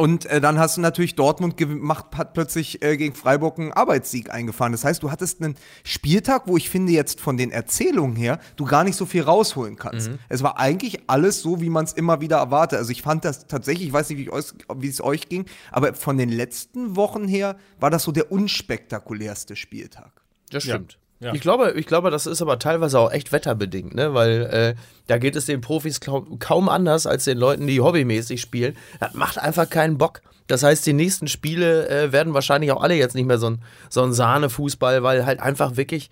und 0.00 0.24
äh, 0.24 0.40
dann 0.40 0.58
hast 0.58 0.78
du 0.78 0.80
natürlich 0.80 1.14
Dortmund 1.14 1.58
gemacht, 1.58 2.06
hat 2.14 2.32
plötzlich 2.32 2.82
äh, 2.82 2.96
gegen 2.96 3.14
Freiburg 3.14 3.58
einen 3.58 3.70
Arbeitssieg 3.70 4.30
eingefahren. 4.30 4.72
Das 4.72 4.82
heißt, 4.82 5.02
du 5.02 5.10
hattest 5.10 5.42
einen 5.42 5.56
Spieltag, 5.84 6.44
wo 6.46 6.56
ich 6.56 6.70
finde 6.70 6.92
jetzt 6.92 7.20
von 7.20 7.36
den 7.36 7.50
Erzählungen 7.50 8.16
her, 8.16 8.40
du 8.56 8.64
gar 8.64 8.82
nicht 8.82 8.96
so 8.96 9.04
viel 9.04 9.20
rausholen 9.20 9.76
kannst. 9.76 10.10
Es 10.30 10.42
war 10.42 10.58
eigentlich 10.58 11.02
alles 11.06 11.42
so, 11.42 11.60
wie 11.60 11.68
man 11.68 11.84
es 11.84 11.92
immer 11.92 12.22
wieder 12.22 12.38
erwartet. 12.38 12.78
Also 12.78 12.92
ich 12.92 13.02
fand 13.02 13.26
das 13.26 13.46
tatsächlich, 13.46 13.88
ich 13.88 13.92
weiß 13.92 14.08
nicht, 14.08 14.30
wie 14.74 14.88
es 14.88 15.02
euch 15.02 15.28
ging, 15.28 15.44
aber 15.70 15.92
von 15.92 16.16
den 16.16 16.30
letzten 16.30 16.96
Wochen 16.96 17.28
her 17.28 17.56
war 17.78 17.90
das 17.90 18.04
so 18.04 18.10
der 18.10 18.32
unspektakulärste 18.32 19.54
Spieltag. 19.54 20.22
das 20.50 20.62
stimmt. 20.62 20.99
Ja. 21.20 21.34
Ich 21.34 21.42
glaube, 21.42 21.72
ich 21.76 21.86
glaube, 21.86 22.10
das 22.10 22.26
ist 22.26 22.40
aber 22.40 22.58
teilweise 22.58 22.98
auch 22.98 23.12
echt 23.12 23.30
wetterbedingt, 23.30 23.94
ne? 23.94 24.14
Weil 24.14 24.42
äh, 24.46 24.74
da 25.06 25.18
geht 25.18 25.36
es 25.36 25.44
den 25.44 25.60
Profis 25.60 26.00
kaum, 26.00 26.68
anders 26.68 27.06
als 27.06 27.24
den 27.24 27.36
Leuten, 27.36 27.66
die 27.66 27.80
hobbymäßig 27.80 28.40
spielen. 28.40 28.76
Das 29.00 29.12
macht 29.12 29.38
einfach 29.38 29.68
keinen 29.68 29.98
Bock. 29.98 30.22
Das 30.46 30.62
heißt, 30.62 30.84
die 30.86 30.94
nächsten 30.94 31.28
Spiele 31.28 31.88
äh, 31.88 32.12
werden 32.12 32.32
wahrscheinlich 32.32 32.72
auch 32.72 32.82
alle 32.82 32.94
jetzt 32.94 33.14
nicht 33.14 33.26
mehr 33.26 33.38
so 33.38 33.50
ein, 33.50 33.62
so 33.90 34.02
ein 34.02 34.14
Sahnefußball, 34.14 35.02
weil 35.02 35.26
halt 35.26 35.40
einfach 35.40 35.76
wirklich 35.76 36.10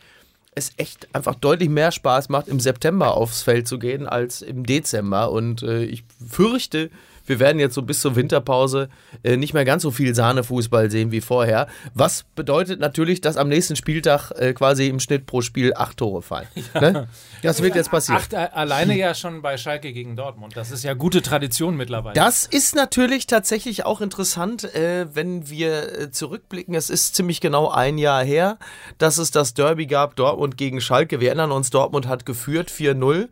es 0.54 0.72
echt 0.76 1.08
einfach 1.14 1.34
deutlich 1.36 1.70
mehr 1.70 1.90
Spaß 1.90 2.28
macht, 2.28 2.48
im 2.48 2.60
September 2.60 3.14
aufs 3.14 3.42
Feld 3.42 3.66
zu 3.66 3.78
gehen 3.78 4.06
als 4.06 4.42
im 4.42 4.64
Dezember. 4.64 5.32
Und 5.32 5.62
äh, 5.62 5.84
ich 5.84 6.04
fürchte, 6.28 6.90
wir 7.28 7.38
werden 7.38 7.58
jetzt 7.58 7.74
so 7.74 7.82
bis 7.82 8.00
zur 8.00 8.16
Winterpause 8.16 8.88
äh, 9.22 9.36
nicht 9.36 9.54
mehr 9.54 9.64
ganz 9.64 9.82
so 9.82 9.90
viel 9.90 10.14
Sahnefußball 10.14 10.90
sehen 10.90 11.12
wie 11.12 11.20
vorher. 11.20 11.68
Was 11.94 12.24
bedeutet 12.34 12.80
natürlich, 12.80 13.20
dass 13.20 13.36
am 13.36 13.48
nächsten 13.48 13.76
Spieltag 13.76 14.30
äh, 14.32 14.52
quasi 14.52 14.88
im 14.88 15.00
Schnitt 15.00 15.26
pro 15.26 15.42
Spiel 15.42 15.74
acht 15.74 15.98
Tore 15.98 16.22
fallen. 16.22 16.48
Ne? 16.78 17.08
Das 17.42 17.60
wird 17.60 17.74
jetzt 17.74 17.90
passieren. 17.90 18.20
Acht 18.20 18.32
äh, 18.32 18.48
alleine 18.52 18.96
ja 18.96 19.12
schon 19.12 19.42
bei 19.42 19.56
Schalke 19.56 19.92
gegen 19.92 20.14
Dortmund. 20.14 20.56
Das 20.56 20.70
ist 20.70 20.84
ja 20.84 20.94
gute 20.94 21.22
Tradition 21.22 21.76
mittlerweile. 21.76 22.14
Das 22.14 22.44
ist 22.44 22.76
natürlich 22.76 23.26
tatsächlich 23.26 23.84
auch 23.84 24.00
interessant, 24.00 24.62
äh, 24.74 25.06
wenn 25.12 25.48
wir 25.48 25.98
äh, 25.98 26.10
zurückblicken. 26.10 26.74
Es 26.74 26.88
ist 26.88 27.16
ziemlich 27.16 27.40
genau 27.40 27.68
ein 27.68 27.98
Jahr 27.98 28.22
her, 28.22 28.58
dass 28.98 29.18
es 29.18 29.32
das 29.32 29.54
Derby 29.54 29.86
gab, 29.86 30.14
Dortmund 30.14 30.56
gegen 30.56 30.80
Schalke. 30.80 31.20
Wir 31.20 31.28
erinnern 31.28 31.50
uns, 31.50 31.70
Dortmund 31.70 32.06
hat 32.06 32.24
geführt 32.26 32.70
4-0. 32.70 33.28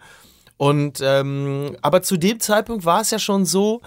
Und 0.56 1.00
ähm, 1.02 1.76
aber 1.82 2.02
zu 2.02 2.16
dem 2.16 2.40
Zeitpunkt 2.40 2.84
war 2.84 3.00
es 3.02 3.10
ja 3.10 3.18
schon 3.18 3.44
so, 3.44 3.82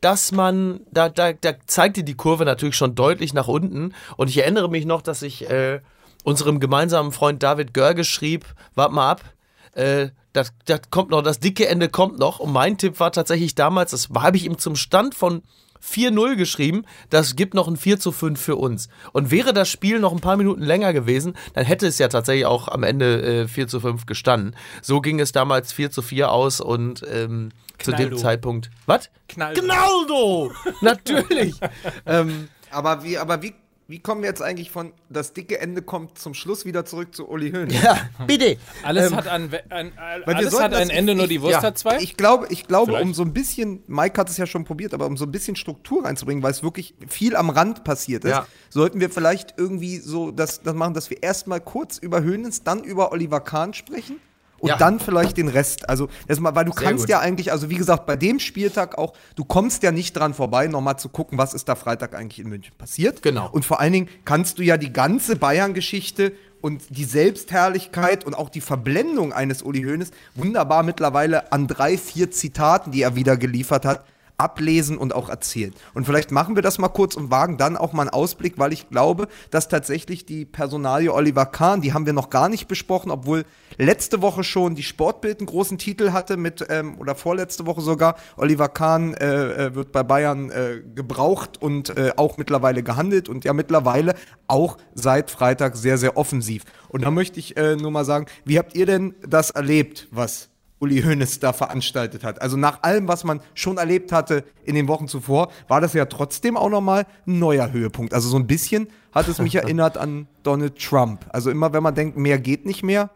dass 0.00 0.32
man, 0.32 0.80
da, 0.90 1.08
da, 1.08 1.32
da 1.32 1.54
zeigte 1.66 2.04
die 2.04 2.14
Kurve 2.14 2.44
natürlich 2.44 2.76
schon 2.76 2.94
deutlich 2.94 3.32
nach 3.32 3.48
unten. 3.48 3.94
Und 4.16 4.28
ich 4.28 4.38
erinnere 4.38 4.68
mich 4.68 4.84
noch, 4.84 5.00
dass 5.00 5.22
ich 5.22 5.48
äh, 5.48 5.80
unserem 6.24 6.60
gemeinsamen 6.60 7.12
Freund 7.12 7.42
David 7.42 7.72
Görge 7.72 8.04
schrieb, 8.04 8.46
wart 8.74 8.92
mal 8.92 9.10
ab, 9.10 9.24
äh, 9.72 10.08
das, 10.34 10.52
das 10.66 10.80
kommt 10.90 11.10
noch, 11.10 11.22
das 11.22 11.40
dicke 11.40 11.68
Ende 11.68 11.88
kommt 11.88 12.18
noch. 12.18 12.40
Und 12.40 12.52
mein 12.52 12.76
Tipp 12.76 13.00
war 13.00 13.12
tatsächlich 13.12 13.54
damals, 13.54 13.92
das 13.92 14.08
habe 14.14 14.36
ich 14.36 14.44
ihm 14.44 14.58
zum 14.58 14.76
Stand 14.76 15.14
von 15.14 15.42
4-0 15.84 16.36
geschrieben, 16.36 16.84
das 17.10 17.36
gibt 17.36 17.54
noch 17.54 17.68
ein 17.68 17.76
4 17.76 18.00
zu 18.00 18.12
5 18.12 18.40
für 18.40 18.56
uns. 18.56 18.88
Und 19.12 19.30
wäre 19.30 19.52
das 19.52 19.68
Spiel 19.68 19.98
noch 19.98 20.12
ein 20.12 20.20
paar 20.20 20.36
Minuten 20.36 20.62
länger 20.62 20.92
gewesen, 20.92 21.34
dann 21.54 21.64
hätte 21.64 21.86
es 21.86 21.98
ja 21.98 22.08
tatsächlich 22.08 22.46
auch 22.46 22.68
am 22.68 22.82
Ende 22.82 23.42
äh, 23.42 23.48
4 23.48 23.68
zu 23.68 23.80
5 23.80 24.06
gestanden. 24.06 24.56
So 24.82 25.00
ging 25.00 25.20
es 25.20 25.32
damals 25.32 25.72
4 25.72 25.90
zu 25.90 26.02
4 26.02 26.30
aus 26.30 26.60
und 26.60 27.02
ähm, 27.10 27.50
zu 27.78 27.92
dem. 27.92 28.16
Zeitpunkt. 28.16 28.70
Was? 28.86 29.10
Knaldo. 29.28 29.60
Knaldo! 29.60 30.52
Natürlich! 30.80 31.56
ähm, 32.06 32.48
Aber 32.70 33.04
wie, 33.04 33.18
aber 33.18 33.42
wie, 33.42 33.54
wie 33.86 33.98
kommen 34.00 34.22
wir 34.22 34.28
jetzt 34.30 34.40
eigentlich 34.42 34.70
von 34.70 34.92
das 35.10 35.34
dicke 35.34 35.60
Ende 35.60 35.82
kommt 35.82 36.18
zum 36.18 36.32
Schluss 36.32 36.64
wieder 36.64 36.84
zurück 36.86 37.14
zu 37.14 37.28
Uli 37.28 37.52
Hoeneß? 37.52 37.82
ja, 37.82 37.98
bitte. 38.26 38.56
Alles 38.82 39.10
Ähm, 39.10 39.16
hat 39.16 39.26
Weil 39.26 39.52
wir 39.52 40.36
alles 40.36 40.50
sollten 40.52 40.64
hat 40.64 40.74
ein 40.74 40.90
Ende, 40.90 41.12
ich- 41.12 41.18
nur 41.18 41.26
die 41.26 41.42
Wurst 41.42 41.52
ja, 41.52 41.62
hat 41.62 41.76
zwei. 41.78 41.98
Ich 42.00 42.16
glaube, 42.16 42.46
ich 42.48 42.66
glaube, 42.66 42.92
Vielleicht. 42.92 43.04
um 43.04 43.12
so 43.14 43.22
ein 43.22 43.32
bisschen, 43.34 43.82
Mike 43.86 44.18
hat 44.18 44.30
es 44.30 44.36
ja 44.38 44.46
schon 44.46 44.64
probiert, 44.64 44.94
aber 44.94 45.06
um 45.06 45.16
so 45.16 45.26
ein 45.26 45.32
bisschen 45.32 45.54
Struktur 45.56 46.04
reinzubringen, 46.04 46.42
weil 46.42 46.52
es 46.52 46.62
wirklich 46.62 46.94
viel 47.08 47.36
am 47.36 47.50
Rand 47.50 47.84
passiert 47.84 48.24
ist, 48.24 48.30
Ja. 48.30 48.46
sollten 48.70 49.00
wir 49.00 49.10
vielleicht 49.10 49.54
irgendwie 49.58 49.98
so 49.98 50.30
das, 50.30 50.62
das 50.62 50.74
machen, 50.74 50.94
dass 50.94 51.10
wir 51.10 51.22
erstmal 51.22 51.60
kurz 51.60 51.98
über 51.98 52.22
Höhnes, 52.22 52.62
dann 52.62 52.84
über 52.84 53.12
Oliver 53.12 53.40
Kahn 53.40 53.74
sprechen. 53.74 54.16
Und 54.64 54.70
Ja. 54.70 54.76
dann 54.78 54.98
vielleicht 54.98 55.36
den 55.36 55.48
Rest. 55.48 55.90
Also, 55.90 56.08
erstmal, 56.26 56.54
weil 56.54 56.64
du 56.64 56.72
Sehr 56.72 56.88
kannst 56.88 57.02
gut. 57.02 57.10
ja 57.10 57.20
eigentlich, 57.20 57.52
also 57.52 57.68
wie 57.68 57.74
gesagt, 57.74 58.06
bei 58.06 58.16
dem 58.16 58.40
Spieltag 58.40 58.96
auch, 58.96 59.12
du 59.36 59.44
kommst 59.44 59.82
ja 59.82 59.92
nicht 59.92 60.14
dran 60.16 60.32
vorbei, 60.32 60.68
nochmal 60.68 60.98
zu 60.98 61.10
gucken, 61.10 61.36
was 61.36 61.52
ist 61.52 61.68
da 61.68 61.74
Freitag 61.74 62.14
eigentlich 62.14 62.38
in 62.38 62.48
München 62.48 62.74
passiert. 62.78 63.20
Genau. 63.20 63.50
Und 63.52 63.66
vor 63.66 63.78
allen 63.80 63.92
Dingen 63.92 64.08
kannst 64.24 64.58
du 64.58 64.62
ja 64.62 64.78
die 64.78 64.90
ganze 64.90 65.36
Bayern-Geschichte 65.36 66.32
und 66.62 66.80
die 66.88 67.04
Selbstherrlichkeit 67.04 68.24
und 68.24 68.32
auch 68.32 68.48
die 68.48 68.62
Verblendung 68.62 69.34
eines 69.34 69.60
Uli 69.62 69.82
Hoeneß 69.82 70.12
wunderbar 70.34 70.82
mittlerweile 70.82 71.52
an 71.52 71.66
drei, 71.66 71.98
vier 71.98 72.30
Zitaten, 72.30 72.90
die 72.90 73.02
er 73.02 73.16
wieder 73.16 73.36
geliefert 73.36 73.84
hat, 73.84 74.02
ablesen 74.36 74.98
und 74.98 75.14
auch 75.14 75.28
erzählen. 75.28 75.72
Und 75.94 76.06
vielleicht 76.06 76.30
machen 76.30 76.56
wir 76.56 76.62
das 76.62 76.78
mal 76.78 76.88
kurz 76.88 77.14
und 77.14 77.30
wagen 77.30 77.56
dann 77.56 77.76
auch 77.76 77.92
mal 77.92 78.02
einen 78.02 78.10
Ausblick, 78.10 78.58
weil 78.58 78.72
ich 78.72 78.88
glaube, 78.90 79.28
dass 79.50 79.68
tatsächlich 79.68 80.26
die 80.26 80.44
Personalie 80.44 81.12
Oliver 81.12 81.46
Kahn, 81.46 81.80
die 81.80 81.92
haben 81.92 82.06
wir 82.06 82.12
noch 82.12 82.30
gar 82.30 82.48
nicht 82.48 82.66
besprochen, 82.66 83.10
obwohl 83.10 83.44
letzte 83.78 84.22
Woche 84.22 84.44
schon 84.44 84.74
die 84.74 84.82
Sportbild 84.82 85.38
einen 85.40 85.46
großen 85.46 85.78
Titel 85.78 86.12
hatte 86.12 86.36
mit, 86.36 86.66
ähm, 86.68 86.98
oder 86.98 87.14
vorletzte 87.14 87.66
Woche 87.66 87.80
sogar, 87.80 88.16
Oliver 88.36 88.68
Kahn 88.68 89.14
äh, 89.14 89.66
äh, 89.66 89.74
wird 89.74 89.92
bei 89.92 90.02
Bayern 90.02 90.50
äh, 90.50 90.82
gebraucht 90.94 91.60
und 91.60 91.96
äh, 91.96 92.12
auch 92.16 92.36
mittlerweile 92.36 92.82
gehandelt 92.82 93.28
und 93.28 93.44
ja 93.44 93.52
mittlerweile 93.52 94.14
auch 94.48 94.78
seit 94.94 95.30
Freitag 95.30 95.76
sehr, 95.76 95.98
sehr 95.98 96.16
offensiv. 96.16 96.64
Und 96.88 97.04
da 97.04 97.10
möchte 97.10 97.38
ich 97.38 97.56
äh, 97.56 97.76
nur 97.76 97.90
mal 97.90 98.04
sagen, 98.04 98.26
wie 98.44 98.58
habt 98.58 98.76
ihr 98.76 98.86
denn 98.86 99.14
das 99.26 99.50
erlebt, 99.50 100.08
was 100.10 100.48
Uli 100.80 101.02
Hoeneß 101.02 101.40
da 101.40 101.52
veranstaltet 101.52 102.24
hat. 102.24 102.42
Also 102.42 102.56
nach 102.56 102.82
allem, 102.82 103.08
was 103.08 103.24
man 103.24 103.40
schon 103.54 103.78
erlebt 103.78 104.12
hatte 104.12 104.44
in 104.64 104.74
den 104.74 104.88
Wochen 104.88 105.08
zuvor, 105.08 105.50
war 105.68 105.80
das 105.80 105.94
ja 105.94 106.04
trotzdem 106.06 106.56
auch 106.56 106.68
nochmal 106.68 107.06
ein 107.26 107.38
neuer 107.38 107.72
Höhepunkt. 107.72 108.12
Also 108.12 108.28
so 108.28 108.36
ein 108.36 108.46
bisschen 108.46 108.88
hat 109.12 109.28
es 109.28 109.38
mich 109.38 109.54
erinnert 109.54 109.96
an 109.96 110.26
Donald 110.42 110.78
Trump. 110.78 111.26
Also 111.30 111.50
immer, 111.50 111.72
wenn 111.72 111.82
man 111.82 111.94
denkt, 111.94 112.16
mehr 112.16 112.38
geht 112.38 112.66
nicht 112.66 112.82
mehr, 112.82 113.10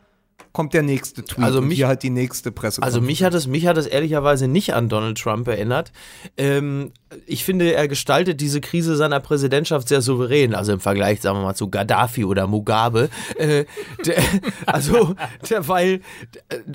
kommt 0.53 0.75
der 0.75 0.83
nächste 0.83 1.25
Tweet 1.25 1.45
Also 1.45 1.59
und 1.59 1.69
mich- 1.69 1.77
hier 1.79 1.89
halt 1.89 2.03
die 2.03 2.11
nächste 2.11 2.51
Presse. 2.53 2.83
Also 2.83 3.01
mich 3.01 3.23
hat 3.23 3.35
es, 3.35 3.47
mich 3.47 3.67
hat 3.67 3.77
es 3.79 3.87
ehrlicherweise 3.87 4.49
nicht 4.49 4.75
an 4.75 4.89
Donald 4.89 5.19
Trump 5.19 5.47
erinnert. 5.49 5.93
Ähm, 6.37 6.93
ich 7.27 7.45
finde, 7.45 7.73
er 7.73 7.89
gestaltet 7.89 8.41
diese 8.41 8.61
Krise 8.61 8.97
seiner 8.97 9.21
Präsidentschaft 9.21 9.89
sehr 9.89 10.01
souverän. 10.03 10.55
Also 10.55 10.73
im 10.73 10.81
Vergleich, 10.81 11.21
sagen 11.21 11.39
wir 11.39 11.43
mal, 11.45 11.55
zu 11.55 11.69
Gaddafi 11.71 12.25
oder 12.25 12.47
Mugabe. 12.47 13.09
Äh, 13.37 13.65
der, 14.05 14.23
also, 14.67 15.15
der, 15.49 15.69
weil 15.69 16.01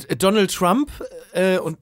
äh, 0.07 0.15
Donald 0.15 0.53
Trump, 0.53 0.89
äh, 1.33 1.57
und 1.57 1.77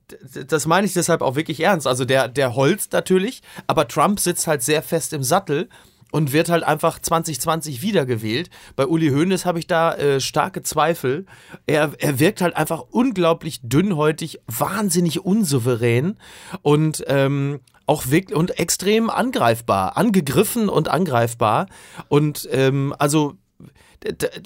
das 0.47 0.65
meine 0.67 0.87
ich 0.87 0.93
deshalb 0.93 1.21
auch 1.21 1.35
wirklich 1.35 1.59
ernst, 1.61 1.87
also 1.87 2.05
der, 2.05 2.27
der 2.27 2.55
holzt 2.55 2.93
natürlich, 2.93 3.41
aber 3.67 3.87
Trump 3.87 4.19
sitzt 4.19 4.47
halt 4.47 4.61
sehr 4.63 4.81
fest 4.81 5.13
im 5.13 5.23
Sattel 5.23 5.69
und 6.11 6.33
wird 6.33 6.49
halt 6.49 6.63
einfach 6.63 6.99
2020 6.99 7.81
wiedergewählt. 7.81 8.49
Bei 8.75 8.85
Uli 8.85 9.09
Hoeneß 9.09 9.45
habe 9.45 9.59
ich 9.59 9.67
da 9.67 9.95
äh, 9.95 10.19
starke 10.19 10.61
Zweifel. 10.61 11.25
Er, 11.65 11.91
er 11.97 12.19
wirkt 12.19 12.41
halt 12.41 12.55
einfach 12.55 12.83
unglaublich 12.91 13.61
dünnhäutig, 13.63 14.39
wahnsinnig 14.47 15.25
unsouverän 15.25 16.17
und 16.61 17.03
ähm, 17.07 17.61
auch 17.85 18.09
wirklich 18.09 18.37
und 18.37 18.59
extrem 18.59 19.09
angreifbar, 19.09 19.97
angegriffen 19.97 20.69
und 20.69 20.87
angreifbar. 20.87 21.67
Und 22.07 22.47
ähm, 22.51 22.93
also 22.99 23.35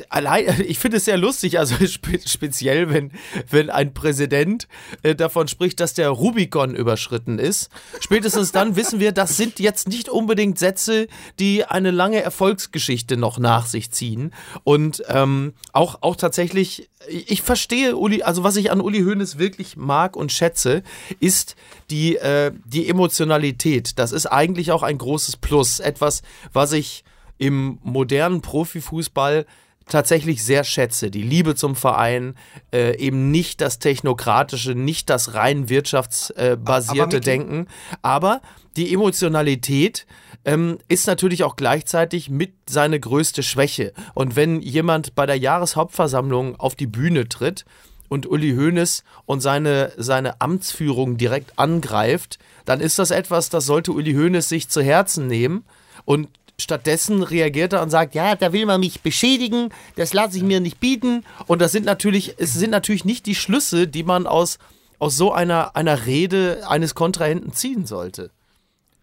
allein, 0.10 0.62
ich 0.68 0.80
finde 0.80 0.98
es 0.98 1.06
sehr 1.06 1.18
lustig, 1.18 1.60
also 1.60 1.76
spe 1.88 2.20
speziell, 2.26 2.90
wenn, 2.90 3.12
wenn 3.50 3.70
ein 3.70 3.94
Präsident 3.94 4.68
äh, 5.04 5.16
davon 5.16 5.48
spricht, 5.48 5.80
dass 5.80 5.94
der 5.94 6.10
Rubikon 6.10 6.76
überschritten 6.76 7.40
ist. 7.40 7.70
Spätestens 8.00 8.52
dann 8.52 8.76
wissen 8.76 9.00
wir, 9.00 9.12
das 9.12 9.38
sind 9.38 9.60
jetzt 9.60 9.88
nicht 9.88 10.10
unbedingt 10.10 10.60
Sätze, 10.60 11.08
die 11.40 11.66
eine 11.66 11.92
lange 11.92 12.22
Erfolgsgeschichte 12.22 13.18
noch 13.18 13.40
nach 13.40 13.66
sich 13.68 13.92
ziehen. 13.92 14.34
Und 14.64 15.04
ähm, 15.08 15.54
auch, 15.72 16.00
auch 16.02 16.16
tatsächlich, 16.16 16.90
ich 17.08 17.42
verstehe 17.42 17.96
Uli, 17.96 18.24
also 18.24 18.44
was 18.44 18.56
ich 18.56 18.72
an 18.72 18.82
Uli 18.82 19.02
Hoeneß 19.02 19.38
wirklich 19.38 19.78
mag 19.78 20.16
und 20.16 20.32
schätze, 20.32 20.84
ist 21.20 21.56
die, 21.90 22.18
äh, 22.18 22.52
die 22.66 22.90
Emotionalität. 22.90 24.00
Das 24.00 24.12
ist 24.12 24.26
eigentlich 24.26 24.72
auch 24.72 24.84
ein 24.84 24.98
großes 24.98 25.38
Plus. 25.38 25.80
Etwas, 25.80 26.24
was 26.52 26.74
ich 26.74 27.04
im 27.38 27.80
modernen 27.84 28.42
Profifußball 28.42 29.46
tatsächlich 29.88 30.44
sehr 30.44 30.64
schätze. 30.64 31.12
Die 31.12 31.22
Liebe 31.22 31.56
zum 31.56 31.76
Verein, 31.76 32.36
äh, 32.74 32.98
eben 32.98 33.32
nicht 33.32 33.62
das 33.62 33.80
technokratische, 33.80 34.74
nicht 34.74 35.10
das 35.10 35.34
rein 35.34 35.70
wirtschaftsbasierte 35.70 37.18
äh, 37.18 37.22
Denken, 37.22 37.68
aber 38.02 38.42
die 38.78 38.94
Emotionalität 38.94 40.06
ähm, 40.44 40.80
ist 40.88 41.08
natürlich 41.08 41.44
auch 41.44 41.56
gleichzeitig 41.56 42.30
mit 42.30 42.54
seine 42.70 43.00
größte 43.00 43.44
Schwäche. 43.44 43.94
Und 44.14 44.36
wenn 44.36 44.62
jemand 44.62 45.16
bei 45.16 45.26
der 45.26 45.38
Jahreshauptversammlung 45.38 46.60
auf 46.60 46.76
die 46.76 46.88
Bühne 46.88 47.30
tritt 47.30 47.66
und 48.10 48.28
Uli 48.28 48.56
Hoeneß 48.56 49.04
und 49.26 49.42
seine, 49.42 49.92
seine 49.98 50.42
Amtsführung 50.42 51.18
direkt 51.18 51.58
angreift, 51.58 52.38
dann 52.66 52.82
ist 52.82 53.00
das 53.00 53.12
etwas, 53.12 53.50
das 53.50 53.66
sollte 53.66 53.92
Uli 53.92 54.14
Hoeneß 54.14 54.50
sich 54.50 54.70
zu 54.70 54.82
Herzen 54.82 55.28
nehmen 55.28 55.64
und 56.06 56.30
Stattdessen 56.58 57.22
reagiert 57.22 57.74
er 57.74 57.82
und 57.82 57.90
sagt, 57.90 58.16
ja, 58.16 58.36
da 58.36 58.54
will 58.54 58.66
man 58.66 58.80
mich 58.80 59.02
beschädigen, 59.02 59.70
das 59.96 60.14
lasse 60.14 60.38
ich 60.38 60.44
mir 60.44 60.60
nicht 60.60 60.80
bieten. 60.80 61.26
Und 61.48 61.62
das 61.62 61.72
sind 61.72 61.86
natürlich, 61.86 62.36
es 62.38 62.54
sind 62.54 62.72
natürlich 62.72 63.06
nicht 63.06 63.26
die 63.26 63.36
Schlüsse, 63.36 63.88
die 63.88 64.04
man 64.04 64.26
aus, 64.26 64.58
aus 65.00 65.18
so 65.18 65.34
einer, 65.34 65.76
einer 65.76 66.06
Rede 66.06 66.64
eines 66.68 66.96
Kontrahenten 66.96 67.52
ziehen 67.54 67.86
sollte. 67.86 68.32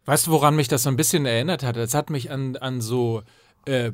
Weißt 0.06 0.26
du, 0.26 0.30
woran 0.30 0.56
mich 0.56 0.68
das 0.68 0.84
so 0.84 0.88
ein 0.88 0.96
bisschen 0.96 1.26
erinnert 1.26 1.62
hat? 1.62 1.76
Es 1.76 1.94
hat 1.94 2.10
mich 2.10 2.30
an, 2.30 2.56
an 2.56 2.80
so, 2.80 3.22
äh, 3.66 3.92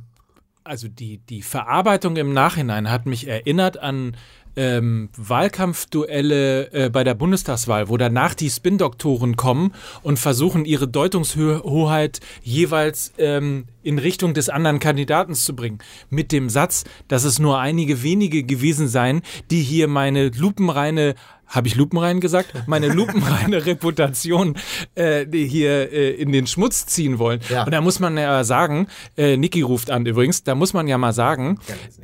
also 0.65 0.89
die, 0.89 1.19
die 1.19 1.43
Verarbeitung 1.43 2.17
im 2.17 2.33
Nachhinein 2.33 2.91
hat 2.91 3.07
mich 3.07 3.27
erinnert 3.27 3.79
an 3.79 4.17
ähm, 4.59 5.09
Wahlkampfduelle 5.17 6.73
äh, 6.73 6.91
bei 6.91 7.05
der 7.05 7.15
Bundestagswahl, 7.15 7.89
wo 7.89 7.97
danach 7.97 8.35
die 8.35 8.51
Spin-Doktoren 8.51 9.37
kommen 9.37 9.73
und 10.03 10.19
versuchen, 10.19 10.65
ihre 10.65 10.89
Deutungshoheit 10.89 12.19
jeweils 12.43 13.13
ähm, 13.19 13.67
in 13.85 14.01
Richtung 14.01 14.35
des 14.35 14.49
anderen 14.49 14.81
Kandidaten 14.81 15.35
zu 15.35 15.55
bringen. 15.55 15.79
Mit 16.11 16.33
dem 16.33 16.51
Satz, 16.51 16.85
dass 17.07 17.23
es 17.23 17.39
nur 17.39 17.61
einige 17.61 18.03
wenige 18.03 18.43
gewesen 18.43 18.89
seien, 18.89 19.23
die 19.53 19.63
hier 19.63 19.87
meine 19.87 20.31
lupenreine 20.31 21.15
habe 21.47 21.67
ich 21.67 21.77
lupenrein 21.77 22.21
gesagt? 22.21 22.53
Meine 22.67 22.89
lupenreine 22.89 23.65
Reputation 23.65 24.55
äh, 24.97 25.25
hier 25.33 25.91
äh, 25.91 26.11
in 26.11 26.31
den 26.31 26.47
Schmutz 26.47 26.85
ziehen 26.85 27.19
wollen. 27.19 27.41
Ja. 27.49 27.65
Und 27.65 27.73
da 27.73 27.81
muss 27.81 28.01
man 28.01 28.19
ja 28.19 28.45
sagen, 28.45 28.89
äh, 29.17 29.39
Niki 29.39 29.63
ruft 29.63 29.91
an 29.91 30.05
übrigens, 30.05 30.45
da 30.45 30.55
muss 30.55 30.75
man 30.75 30.89
ja 30.89 30.99
mal 30.99 31.15
sagen, 31.15 31.59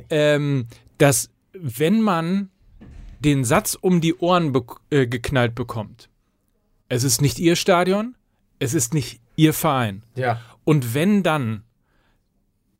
ähm, 0.09 0.65
dass 0.97 1.29
wenn 1.59 2.01
man 2.01 2.49
den 3.19 3.43
Satz 3.43 3.77
um 3.79 4.01
die 4.01 4.15
Ohren 4.15 4.51
be 4.51 4.63
äh, 4.89 5.07
geknallt 5.07 5.55
bekommt, 5.55 6.09
es 6.89 7.03
ist 7.03 7.21
nicht 7.21 7.39
ihr 7.39 7.55
Stadion, 7.55 8.15
es 8.59 8.73
ist 8.73 8.93
nicht 8.93 9.19
ihr 9.35 9.53
Verein. 9.53 10.03
Ja. 10.15 10.41
Und 10.63 10.93
wenn 10.93 11.23
dann 11.23 11.63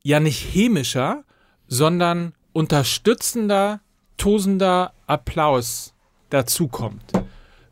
ja 0.03 0.19
nicht 0.19 0.53
hämischer, 0.53 1.23
sondern 1.67 2.33
unterstützender, 2.53 3.81
tosender 4.17 4.93
Applaus 5.07 5.93
dazukommt, 6.29 7.11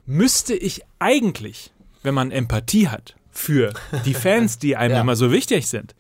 müsste 0.05 0.55
ich 0.55 0.81
eigentlich, 0.99 1.71
wenn 2.01 2.13
man 2.13 2.31
Empathie 2.31 2.87
hat 2.87 3.15
für 3.31 3.73
die 4.05 4.13
Fans, 4.15 4.57
die 4.57 4.75
einem 4.75 4.95
Ja. 4.95 5.01
immer 5.01 5.15
so 5.15 5.31
wichtig 5.31 5.67
sind, 5.67 5.95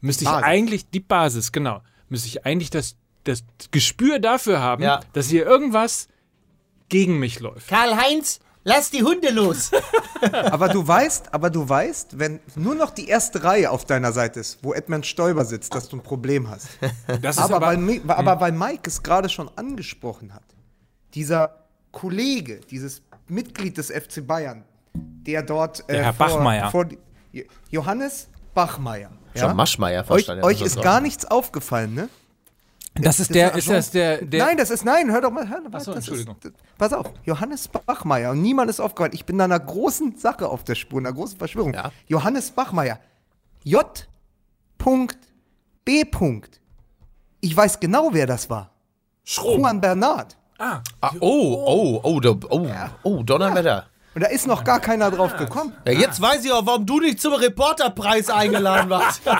müsste 0.00 0.24
ich 0.24 0.30
Basis. 0.30 0.44
eigentlich 0.44 0.90
die 0.90 1.00
Basis, 1.00 1.52
genau, 1.52 1.82
müsste 2.08 2.28
ich 2.28 2.44
eigentlich 2.44 2.70
das, 2.70 2.96
das 3.28 3.42
Gespür 3.70 4.18
dafür 4.18 4.60
haben, 4.60 4.82
Ja. 4.82 5.00
dass 5.12 5.26
hier 5.28 5.44
irgendwas 5.46 6.08
gegen 6.88 7.18
mich 7.18 7.40
läuft. 7.40 7.68
Karl-Heinz, 7.68 8.40
lass 8.64 8.90
die 8.90 9.02
Hunde 9.02 9.30
los. 9.30 9.70
Aber 10.32 10.68
du 10.68 10.86
weißt, 10.86 11.34
aber 11.34 11.50
du 11.50 11.68
weißt, 11.68 12.18
wenn 12.18 12.40
nur 12.54 12.74
noch 12.74 12.90
die 12.90 13.06
erste 13.08 13.44
Reihe 13.44 13.70
auf 13.70 13.84
deiner 13.84 14.12
Seite 14.12 14.40
ist, 14.40 14.58
wo 14.62 14.72
Edmund 14.72 15.04
Stoiber 15.04 15.44
sitzt, 15.44 15.74
dass 15.74 15.88
du 15.90 15.96
ein 15.98 16.02
Problem 16.02 16.48
hast. 16.48 16.68
Das 17.20 17.36
ist 17.36 17.42
aber, 17.42 17.56
aber, 17.56 17.66
weil, 17.86 18.00
aber 18.08 18.40
weil 18.40 18.52
Mike 18.52 18.82
es 18.88 19.02
gerade 19.02 19.28
schon 19.28 19.50
angesprochen 19.56 20.32
hat, 20.32 20.42
dieser 21.14 21.66
Kollege, 21.92 22.60
dieses 22.70 23.02
Mitglied 23.28 23.76
des 23.76 23.90
FC 23.90 24.26
Bayern, 24.26 24.64
der 24.94 25.42
dort 25.42 25.80
äh, 25.88 25.92
Der 25.92 26.04
Herr 26.04 26.14
vor, 26.14 26.26
Bachmeier. 26.28 26.70
vor 26.70 26.86
Johannes 27.70 28.28
Bachmeier. 28.54 29.10
Schon 29.34 29.54
Maschmeyer 29.54 30.00
Euch, 30.02 30.06
verstanden. 30.06 30.44
euch 30.44 30.62
ist 30.62 30.80
gar 30.80 31.00
nichts 31.02 31.26
aufgefallen, 31.26 31.92
ne? 31.94 32.08
Das 33.00 33.20
ist 33.20 33.30
Das 33.30 33.34
der, 33.34 33.54
ist 33.54 33.68
das 33.70 33.90
der, 33.90 34.24
der 34.24 34.44
nein, 34.44 34.56
das 34.56 34.70
ist, 34.70 34.84
nein, 34.84 35.10
hör 35.10 35.20
doch 35.20 35.30
mal, 35.30 35.48
hör 35.48 35.60
doch 35.62 35.70
mal. 35.70 35.80
So, 35.80 35.92
das 35.92 35.98
Entschuldigung. 36.08 36.36
Ist, 36.42 36.52
pass 36.78 36.92
auf, 36.92 37.12
Johannes 37.24 37.68
Bachmeier, 37.68 38.30
und 38.32 38.42
niemand 38.42 38.70
ist 38.70 38.80
aufgefallen. 38.80 39.12
Ich 39.14 39.24
bin 39.26 39.38
da 39.38 39.44
einer 39.44 39.60
großen 39.60 40.16
Sache 40.16 40.48
auf 40.48 40.64
der 40.64 40.74
Spur, 40.74 41.00
einer 41.00 41.12
großen 41.12 41.38
Verschwörung. 41.38 41.74
Ja. 41.74 41.90
Johannes 42.06 42.50
Bachmeier, 42.50 42.98
J. 43.62 44.08
B. 45.84 46.04
Ich 47.40 47.56
weiß 47.56 47.80
genau, 47.80 48.10
wer 48.12 48.26
das 48.26 48.48
war. 48.50 48.70
Juan 49.24 49.80
Bernard. 49.80 50.36
ah, 50.58 50.80
Ah, 51.00 51.10
oh, 51.20 51.64
oh, 51.66 52.00
oh, 52.02 52.20
da, 52.20 52.30
oh, 52.50 52.68
oh, 53.02 53.22
Donnerwetter. 53.22 53.86
Und 54.16 54.22
da 54.22 54.28
ist 54.28 54.46
noch 54.46 54.64
gar 54.64 54.80
keiner 54.80 55.10
drauf 55.10 55.36
gekommen. 55.36 55.74
Ja, 55.84 55.92
jetzt 55.92 56.22
weiß 56.22 56.42
ich 56.42 56.50
auch, 56.50 56.64
warum 56.64 56.86
du 56.86 57.00
nicht 57.00 57.20
zum 57.20 57.34
Reporterpreis 57.34 58.30
eingeladen 58.30 58.88
warst. 58.88 59.20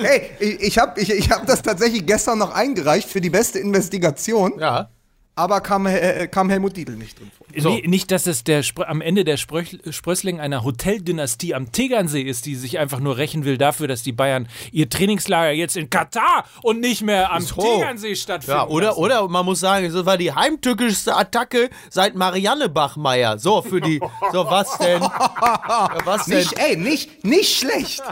Hey, 0.00 0.30
ich, 0.40 0.60
ich 0.60 0.78
habe 0.78 1.00
ich, 1.00 1.10
ich 1.10 1.30
hab 1.30 1.46
das 1.46 1.62
tatsächlich 1.62 2.06
gestern 2.06 2.38
noch 2.38 2.52
eingereicht 2.52 3.08
für 3.08 3.20
die 3.20 3.30
beste 3.30 3.58
Investigation, 3.58 4.54
ja. 4.58 4.88
Aber 5.36 5.60
kam, 5.60 5.86
äh, 5.86 6.28
kam 6.28 6.48
Helmut 6.48 6.76
Dietl 6.76 6.92
nicht 6.92 7.18
drin 7.18 7.30
vor. 7.36 7.46
So. 7.56 7.68
Nee, 7.70 7.84
nicht, 7.86 8.10
dass 8.10 8.26
es 8.26 8.44
der 8.44 8.62
Spr 8.62 8.88
am 8.88 9.00
Ende 9.00 9.24
der 9.24 9.36
Spröch 9.36 9.78
Sprössling 9.90 10.40
einer 10.40 10.64
Hoteldynastie 10.64 11.54
am 11.54 11.72
Tegernsee 11.72 12.22
ist, 12.22 12.46
die 12.46 12.54
sich 12.54 12.78
einfach 12.78 13.00
nur 13.00 13.16
rächen 13.16 13.44
will 13.44 13.58
dafür, 13.58 13.88
dass 13.88 14.02
die 14.02 14.12
Bayern 14.12 14.48
ihr 14.72 14.88
Trainingslager 14.88 15.52
jetzt 15.52 15.76
in 15.76 15.90
Katar 15.90 16.44
und 16.62 16.80
nicht 16.80 17.02
mehr 17.02 17.32
am 17.32 17.42
So. 17.42 17.62
Tegernsee 17.62 18.14
stattfinden. 18.16 18.58
Ja, 18.58 18.66
oder, 18.66 18.88
lassen. 18.88 19.00
oder 19.00 19.28
man 19.28 19.44
muss 19.44 19.60
sagen, 19.60 19.92
das 19.92 20.06
war 20.06 20.18
die 20.18 20.32
heimtückischste 20.32 21.16
Attacke 21.16 21.70
seit 21.90 22.14
Marianne 22.14 22.68
Bachmeier. 22.68 23.38
So, 23.38 23.62
für 23.62 23.80
die. 23.80 24.00
So, 24.32 24.44
was 24.46 24.78
denn? 24.78 25.02
Ja, 25.02 25.88
was 26.04 26.26
denn? 26.26 26.38
Nicht, 26.38 26.58
ey, 26.58 26.76
nicht, 26.76 27.24
nicht 27.24 27.56
schlecht. 27.56 28.02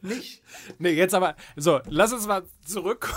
Nicht. 0.00 0.41
Nee, 0.78 0.90
jetzt 0.90 1.14
aber, 1.14 1.36
so, 1.56 1.80
lass 1.88 2.12
uns 2.12 2.26
mal 2.26 2.42
zurück. 2.64 3.12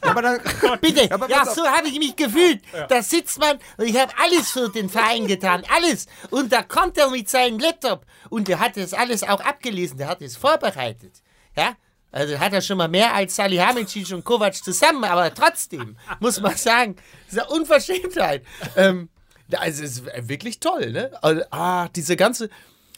Aber 0.00 0.22
dann, 0.22 0.40
Bitte, 0.80 1.10
Aber 1.12 1.28
ja, 1.28 1.44
so 1.46 1.64
habe 1.66 1.88
ich 1.88 1.98
mich 1.98 2.16
gefühlt. 2.16 2.60
Da 2.88 3.02
sitzt 3.02 3.38
man 3.38 3.58
und 3.76 3.86
ich 3.86 3.96
habe 3.98 4.12
alles 4.22 4.50
für 4.50 4.68
den 4.68 4.88
Verein 4.88 5.26
getan, 5.26 5.62
alles. 5.74 6.06
Und 6.30 6.52
da 6.52 6.62
kommt 6.62 6.98
er 6.98 7.10
mit 7.10 7.28
seinem 7.28 7.58
Laptop 7.58 8.04
und 8.30 8.48
der 8.48 8.60
hat 8.60 8.76
das 8.76 8.94
alles 8.94 9.22
auch 9.22 9.40
abgelesen, 9.40 9.98
der 9.98 10.08
hat 10.08 10.22
es 10.22 10.36
vorbereitet. 10.36 11.22
Ja, 11.56 11.74
also 12.10 12.38
hat 12.38 12.52
er 12.52 12.60
schon 12.60 12.78
mal 12.78 12.88
mehr 12.88 13.12
als 13.14 13.36
Salihamidzic 13.36 14.12
und 14.12 14.24
Kovac 14.24 14.54
zusammen, 14.54 15.04
aber 15.04 15.34
trotzdem 15.34 15.96
muss 16.20 16.40
man 16.40 16.56
sagen, 16.56 16.96
das 17.26 17.34
ist 17.34 17.38
eine 17.40 17.48
Unverschämtheit. 17.60 18.44
ähm, 18.76 19.08
ja, 19.48 19.58
also 19.58 19.84
es 19.84 19.98
ist 19.98 20.28
wirklich 20.28 20.60
toll, 20.60 20.92
ne? 20.92 21.10
Also, 21.22 21.42
ah, 21.50 21.88
diese 21.88 22.16
ganze. 22.16 22.48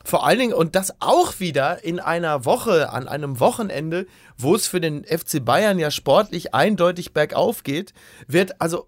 Vor 0.06 0.24
allen 0.24 0.38
Dingen, 0.38 0.54
und 0.54 0.76
das 0.76 0.94
auch 1.00 1.40
wieder 1.40 1.82
in 1.82 1.98
einer 1.98 2.44
Woche, 2.44 2.90
an 2.90 3.08
einem 3.08 3.40
Wochenende, 3.40 4.06
wo 4.38 4.54
es 4.54 4.68
für 4.68 4.80
den 4.80 5.02
FC 5.02 5.44
Bayern 5.44 5.80
ja 5.80 5.90
sportlich 5.90 6.54
eindeutig 6.54 7.12
bergauf 7.12 7.64
geht, 7.64 7.92
wird 8.28 8.60
also 8.60 8.86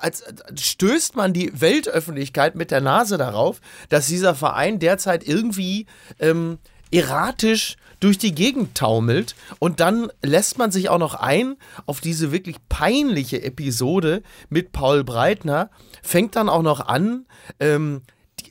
als, 0.00 0.24
stößt 0.58 1.14
man 1.14 1.32
die 1.32 1.52
Weltöffentlichkeit 1.60 2.56
mit 2.56 2.72
der 2.72 2.80
Nase 2.80 3.18
darauf, 3.18 3.60
dass 3.88 4.08
dieser 4.08 4.34
Verein 4.34 4.80
derzeit 4.80 5.22
irgendwie 5.22 5.86
ähm, 6.18 6.58
erratisch 6.90 7.76
durch 8.00 8.18
die 8.18 8.34
Gegend 8.34 8.76
taumelt. 8.76 9.36
Und 9.60 9.78
dann 9.78 10.10
lässt 10.22 10.58
man 10.58 10.72
sich 10.72 10.88
auch 10.88 10.98
noch 10.98 11.14
ein 11.14 11.54
auf 11.86 12.00
diese 12.00 12.32
wirklich 12.32 12.56
peinliche 12.68 13.44
Episode 13.44 14.24
mit 14.48 14.72
Paul 14.72 15.04
Breitner, 15.04 15.70
fängt 16.02 16.34
dann 16.34 16.48
auch 16.48 16.62
noch 16.62 16.80
an, 16.80 17.26
ähm, 17.60 18.02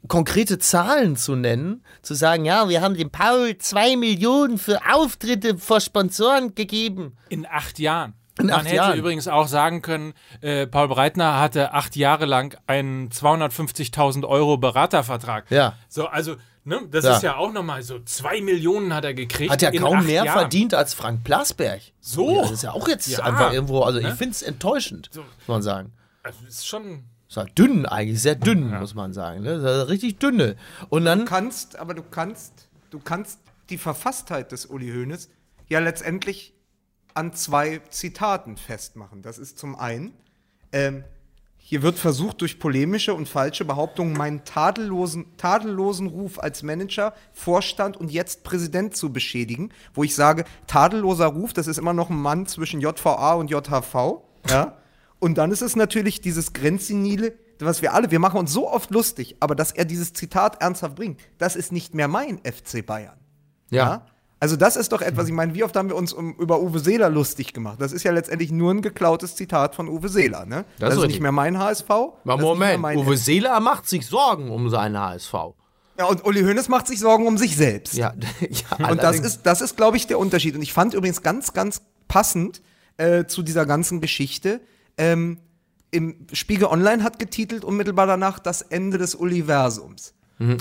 konkrete 0.07 0.57
Zahlen 0.59 1.15
zu 1.15 1.35
nennen, 1.35 1.83
zu 2.01 2.13
sagen, 2.13 2.45
ja, 2.45 2.69
wir 2.69 2.81
haben 2.81 2.95
dem 2.95 3.09
Paul 3.11 3.57
zwei 3.57 3.95
Millionen 3.95 4.57
für 4.57 4.79
Auftritte 4.93 5.57
vor 5.57 5.79
Sponsoren 5.81 6.55
gegeben. 6.55 7.15
In 7.29 7.45
acht 7.45 7.79
Jahren. 7.79 8.13
In 8.37 8.47
Man 8.47 8.65
hätte 8.65 8.75
Jahren. 8.75 8.99
übrigens 8.99 9.29
auch 9.29 9.47
sagen 9.47 9.81
können, 9.81 10.13
äh, 10.41 10.67
Paul 10.67 10.89
Breitner 10.89 11.39
hatte 11.39 11.71
acht 11.73 11.95
Jahre 11.95 12.25
lang 12.25 12.57
einen 12.67 13.09
250.000 13.09 14.25
Euro 14.25 14.57
Beratervertrag. 14.57 15.49
Ja. 15.49 15.77
So, 15.87 16.07
also, 16.07 16.35
ne, 16.65 16.81
das 16.91 17.05
Ja. 17.05 17.15
ist 17.15 17.23
ja 17.23 17.37
auch 17.37 17.53
nochmal 17.53 17.81
so, 17.83 17.99
zwei 18.03 18.41
Millionen 18.41 18.93
hat 18.93 19.05
er 19.05 19.13
gekriegt. 19.13 19.51
Hat 19.51 19.61
ja 19.61 19.71
kaum 19.71 20.05
mehr 20.05 20.25
Jahren. 20.25 20.37
verdient 20.39 20.73
als 20.73 20.93
Frank 20.93 21.23
Plasberg. 21.23 21.81
So. 22.01 22.35
Ja, 22.35 22.41
das 22.41 22.51
ist 22.51 22.63
ja 22.63 22.71
auch 22.73 22.87
jetzt 22.89 23.07
Ja. 23.07 23.19
einfach 23.23 23.53
irgendwo, 23.53 23.81
also 23.83 23.99
ich 23.99 24.05
Ne? 24.05 24.15
finde 24.17 24.31
es 24.31 24.41
enttäuschend, 24.41 25.09
muss 25.15 25.25
man 25.47 25.61
sagen. 25.61 25.93
Also, 26.23 26.39
ist 26.45 26.67
schon. 26.67 27.05
Dünn 27.43 27.85
eigentlich, 27.85 28.21
sehr 28.21 28.35
dünn, 28.35 28.69
muss 28.79 28.95
man 28.95 29.13
sagen. 29.13 29.41
Ne? 29.41 29.89
Richtig 29.89 30.19
dünne. 30.19 30.55
Und 30.89 31.05
dann, 31.05 31.19
Du 31.19 31.25
kannst, 31.25 31.77
aber 31.77 31.93
du 31.93 32.03
kannst, 32.03 32.69
du 32.91 32.99
kannst 32.99 33.39
die 33.69 33.77
Verfasstheit 33.77 34.51
des 34.51 34.65
Uli 34.67 34.91
Hoeneß 34.91 35.29
ja 35.67 35.79
letztendlich 35.79 36.53
an 37.13 37.33
zwei 37.33 37.81
Zitaten 37.89 38.57
festmachen. 38.57 39.21
Das 39.21 39.37
ist 39.37 39.57
zum 39.57 39.75
einen, 39.75 40.13
ähm, 40.71 41.03
hier 41.57 41.81
wird 41.81 41.97
versucht, 41.97 42.41
durch 42.41 42.59
polemische 42.59 43.15
und 43.15 43.27
falsche 43.27 43.65
Behauptungen 43.65 44.13
meinen 44.13 44.45
tadellosen, 44.45 45.35
tadellosen 45.37 46.07
Ruf 46.07 46.37
als 46.37 46.61
Manager, 46.61 47.15
Vorstand 47.33 47.97
und 47.97 48.11
jetzt 48.11 48.43
Präsident 48.43 48.95
zu 48.95 49.11
beschädigen, 49.11 49.71
wo 49.95 50.03
ich 50.03 50.13
sage, 50.13 50.45
tadelloser 50.67 51.25
Ruf, 51.25 51.53
das 51.53 51.65
ist 51.65 51.79
immer 51.79 51.93
noch 51.93 52.11
ein 52.11 52.21
Mann 52.21 52.45
zwischen 52.45 52.81
JVA 52.81 53.33
und 53.33 53.49
JHV. 53.49 54.21
Ja? 54.47 54.77
Und 55.25 55.39
dann 55.39 55.49
ist 55.49 55.63
es 55.63 55.75
natürlich 55.75 56.21
dieses 56.21 56.53
Grenzsenile, 56.53 57.33
was 57.57 57.81
wir 57.81 57.95
alle, 57.95 58.11
wir 58.11 58.19
machen 58.19 58.39
uns 58.39 58.53
so 58.53 58.71
oft 58.71 58.91
lustig, 58.91 59.37
aber 59.39 59.55
dass 59.55 59.71
er 59.71 59.83
dieses 59.83 60.13
Zitat 60.13 60.61
ernsthaft 60.61 60.93
bringt, 60.93 61.19
das 61.39 61.55
ist 61.55 61.71
nicht 61.71 61.95
mehr 61.95 62.07
mein 62.07 62.37
FC 62.43 62.85
Bayern. 62.85 63.17
ja. 63.71 64.05
Also 64.39 64.55
das 64.57 64.75
ist 64.75 64.91
doch 64.91 65.01
etwas, 65.01 65.27
ich 65.27 65.33
meine, 65.33 65.55
wie 65.55 65.63
oft 65.63 65.75
haben 65.75 65.89
wir 65.89 65.95
uns 65.95 66.13
um, 66.13 66.35
über 66.35 66.61
Uwe 66.61 66.77
Seeler 66.77 67.09
lustig 67.09 67.53
gemacht? 67.53 67.81
Das 67.81 67.91
ist 67.91 68.03
ja 68.03 68.11
letztendlich 68.11 68.51
nur 68.51 68.71
ein 68.71 68.83
geklautes 68.83 69.35
Zitat 69.35 69.73
von 69.73 69.87
Uwe 69.87 70.09
Seeler, 70.09 70.45
ne? 70.45 70.65
Das, 70.77 70.89
ist 70.89 70.97
richtig. 70.97 71.13
nicht 71.13 71.21
mehr 71.21 71.31
mein 71.31 71.57
HSV. 71.57 71.87
Das 71.87 71.95
ist 71.95 72.25
mehr 72.25 72.37
Moment, 72.37 72.81
mein 72.81 72.97
Uwe. 72.99 73.17
Seeler 73.17 73.59
macht 73.61 73.89
sich 73.89 74.05
Sorgen 74.05 74.51
um 74.51 74.69
seinen 74.69 74.99
HSV. 74.99 75.33
Ja, 75.97 76.05
und 76.05 76.23
Uli 76.23 76.43
Hoeneß 76.43 76.69
macht 76.69 76.85
sich 76.85 76.99
Sorgen 76.99 77.25
um 77.25 77.39
sich 77.39 77.55
selbst. 77.55 77.95
Ja, 77.95 78.13
ja 78.79 78.89
Und 78.91 79.01
das 79.01 79.19
ist, 79.19 79.43
das 79.43 79.61
ist, 79.61 79.75
glaube 79.75 79.97
ich, 79.97 80.05
der 80.05 80.19
Unterschied. 80.19 80.53
Und 80.53 80.61
ich 80.61 80.73
fand 80.73 80.93
übrigens 80.93 81.23
ganz, 81.23 81.53
ganz 81.53 81.81
passend 82.07 82.61
äh, 82.97 83.25
zu 83.25 83.41
dieser 83.41 83.65
ganzen 83.65 84.01
Geschichte, 84.01 84.61
ähm, 84.97 85.39
im 85.91 86.27
Spiegel 86.33 86.67
Online 86.67 87.03
hat 87.03 87.19
getitelt 87.19 87.63
unmittelbar 87.63 88.07
danach 88.07 88.39
das 88.39 88.61
Ende 88.61 88.97
des 88.97 89.15
Universums. 89.15 90.13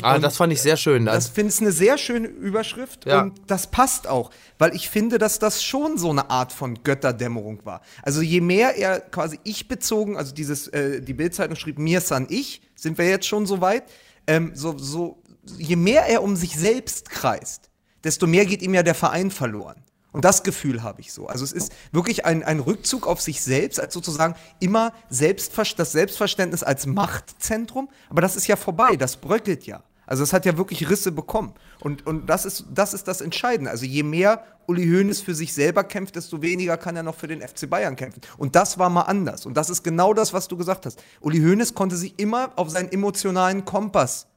Ah, 0.02 0.20
das 0.20 0.36
fand 0.36 0.52
ich 0.52 0.62
sehr 0.62 0.76
schön. 0.76 1.06
Das 1.06 1.26
Das, 1.26 1.28
finde 1.34 1.52
ich 1.52 1.60
eine 1.60 1.72
sehr 1.72 1.98
schöne 1.98 2.28
Überschrift 2.28 3.06
Ja. 3.06 3.22
und 3.22 3.40
das 3.48 3.66
passt 3.66 4.06
auch, 4.06 4.30
weil 4.56 4.72
ich 4.76 4.88
finde, 4.88 5.18
dass 5.18 5.40
das 5.40 5.64
schon 5.64 5.98
so 5.98 6.10
eine 6.10 6.30
Art 6.30 6.52
von 6.52 6.84
Götterdämmerung 6.84 7.64
war. 7.64 7.80
Also 8.02 8.22
je 8.22 8.40
mehr 8.40 8.76
er 8.76 9.00
quasi 9.00 9.40
ich 9.42 9.66
bezogen, 9.66 10.16
also 10.16 10.32
dieses, 10.32 10.68
äh, 10.68 11.00
die 11.00 11.14
Bildzeitung 11.14 11.56
schrieb 11.56 11.80
mir 11.80 12.00
san 12.00 12.28
ich, 12.30 12.62
sind 12.76 12.98
wir 12.98 13.08
jetzt 13.08 13.26
schon 13.26 13.46
so 13.46 13.60
weit, 13.60 13.82
ähm, 14.28 14.52
so, 14.54 14.78
so, 14.78 15.20
je 15.58 15.74
mehr 15.74 16.06
er 16.06 16.22
um 16.22 16.36
sich 16.36 16.56
selbst 16.56 17.10
kreist, 17.10 17.68
desto 18.04 18.28
mehr 18.28 18.46
geht 18.46 18.62
ihm 18.62 18.74
ja 18.74 18.84
der 18.84 18.94
Verein 18.94 19.32
verloren. 19.32 19.82
Und 20.14 20.24
das 20.24 20.44
Gefühl 20.44 20.84
habe 20.84 21.00
ich 21.00 21.12
so. 21.12 21.26
Also 21.26 21.42
es 21.42 21.50
ist 21.50 21.72
wirklich 21.90 22.24
ein, 22.24 22.44
ein 22.44 22.60
Rückzug 22.60 23.08
auf 23.08 23.20
sich 23.20 23.42
selbst, 23.42 23.80
als 23.80 23.92
sozusagen 23.92 24.36
immer 24.60 24.92
Selbstver 25.10 25.64
das 25.76 25.90
Selbstverständnis 25.90 26.62
als 26.62 26.86
Machtzentrum. 26.86 27.88
Aber 28.10 28.20
das 28.20 28.36
ist 28.36 28.46
ja 28.46 28.54
vorbei, 28.54 28.94
das 28.94 29.16
bröckelt 29.16 29.66
ja. 29.66 29.82
Also 30.06 30.22
es 30.22 30.32
hat 30.32 30.46
ja 30.46 30.56
wirklich 30.56 30.88
Risse 30.88 31.10
bekommen. 31.10 31.52
Und, 31.80 32.06
und 32.06 32.26
das, 32.26 32.44
ist, 32.44 32.66
das 32.72 32.94
ist 32.94 33.08
das 33.08 33.22
Entscheidende. 33.22 33.72
Also 33.72 33.86
je 33.86 34.04
mehr 34.04 34.44
Uli 34.68 34.86
Hoeneß 34.86 35.20
für 35.20 35.34
sich 35.34 35.52
selber 35.52 35.82
kämpft, 35.82 36.14
desto 36.14 36.40
weniger 36.42 36.76
kann 36.76 36.94
er 36.94 37.02
noch 37.02 37.16
für 37.16 37.26
den 37.26 37.40
FC 37.40 37.68
Bayern 37.68 37.96
kämpfen. 37.96 38.20
Und 38.38 38.54
das 38.54 38.78
war 38.78 38.90
mal 38.90 39.02
anders. 39.02 39.46
Und 39.46 39.56
das 39.56 39.68
ist 39.68 39.82
genau 39.82 40.14
das, 40.14 40.32
was 40.32 40.46
du 40.46 40.56
gesagt 40.56 40.86
hast. 40.86 41.02
Uli 41.22 41.40
Hoeneß 41.40 41.74
konnte 41.74 41.96
sich 41.96 42.14
immer 42.20 42.52
auf 42.54 42.70
seinen 42.70 42.92
emotionalen 42.92 43.64
Kompass 43.64 44.28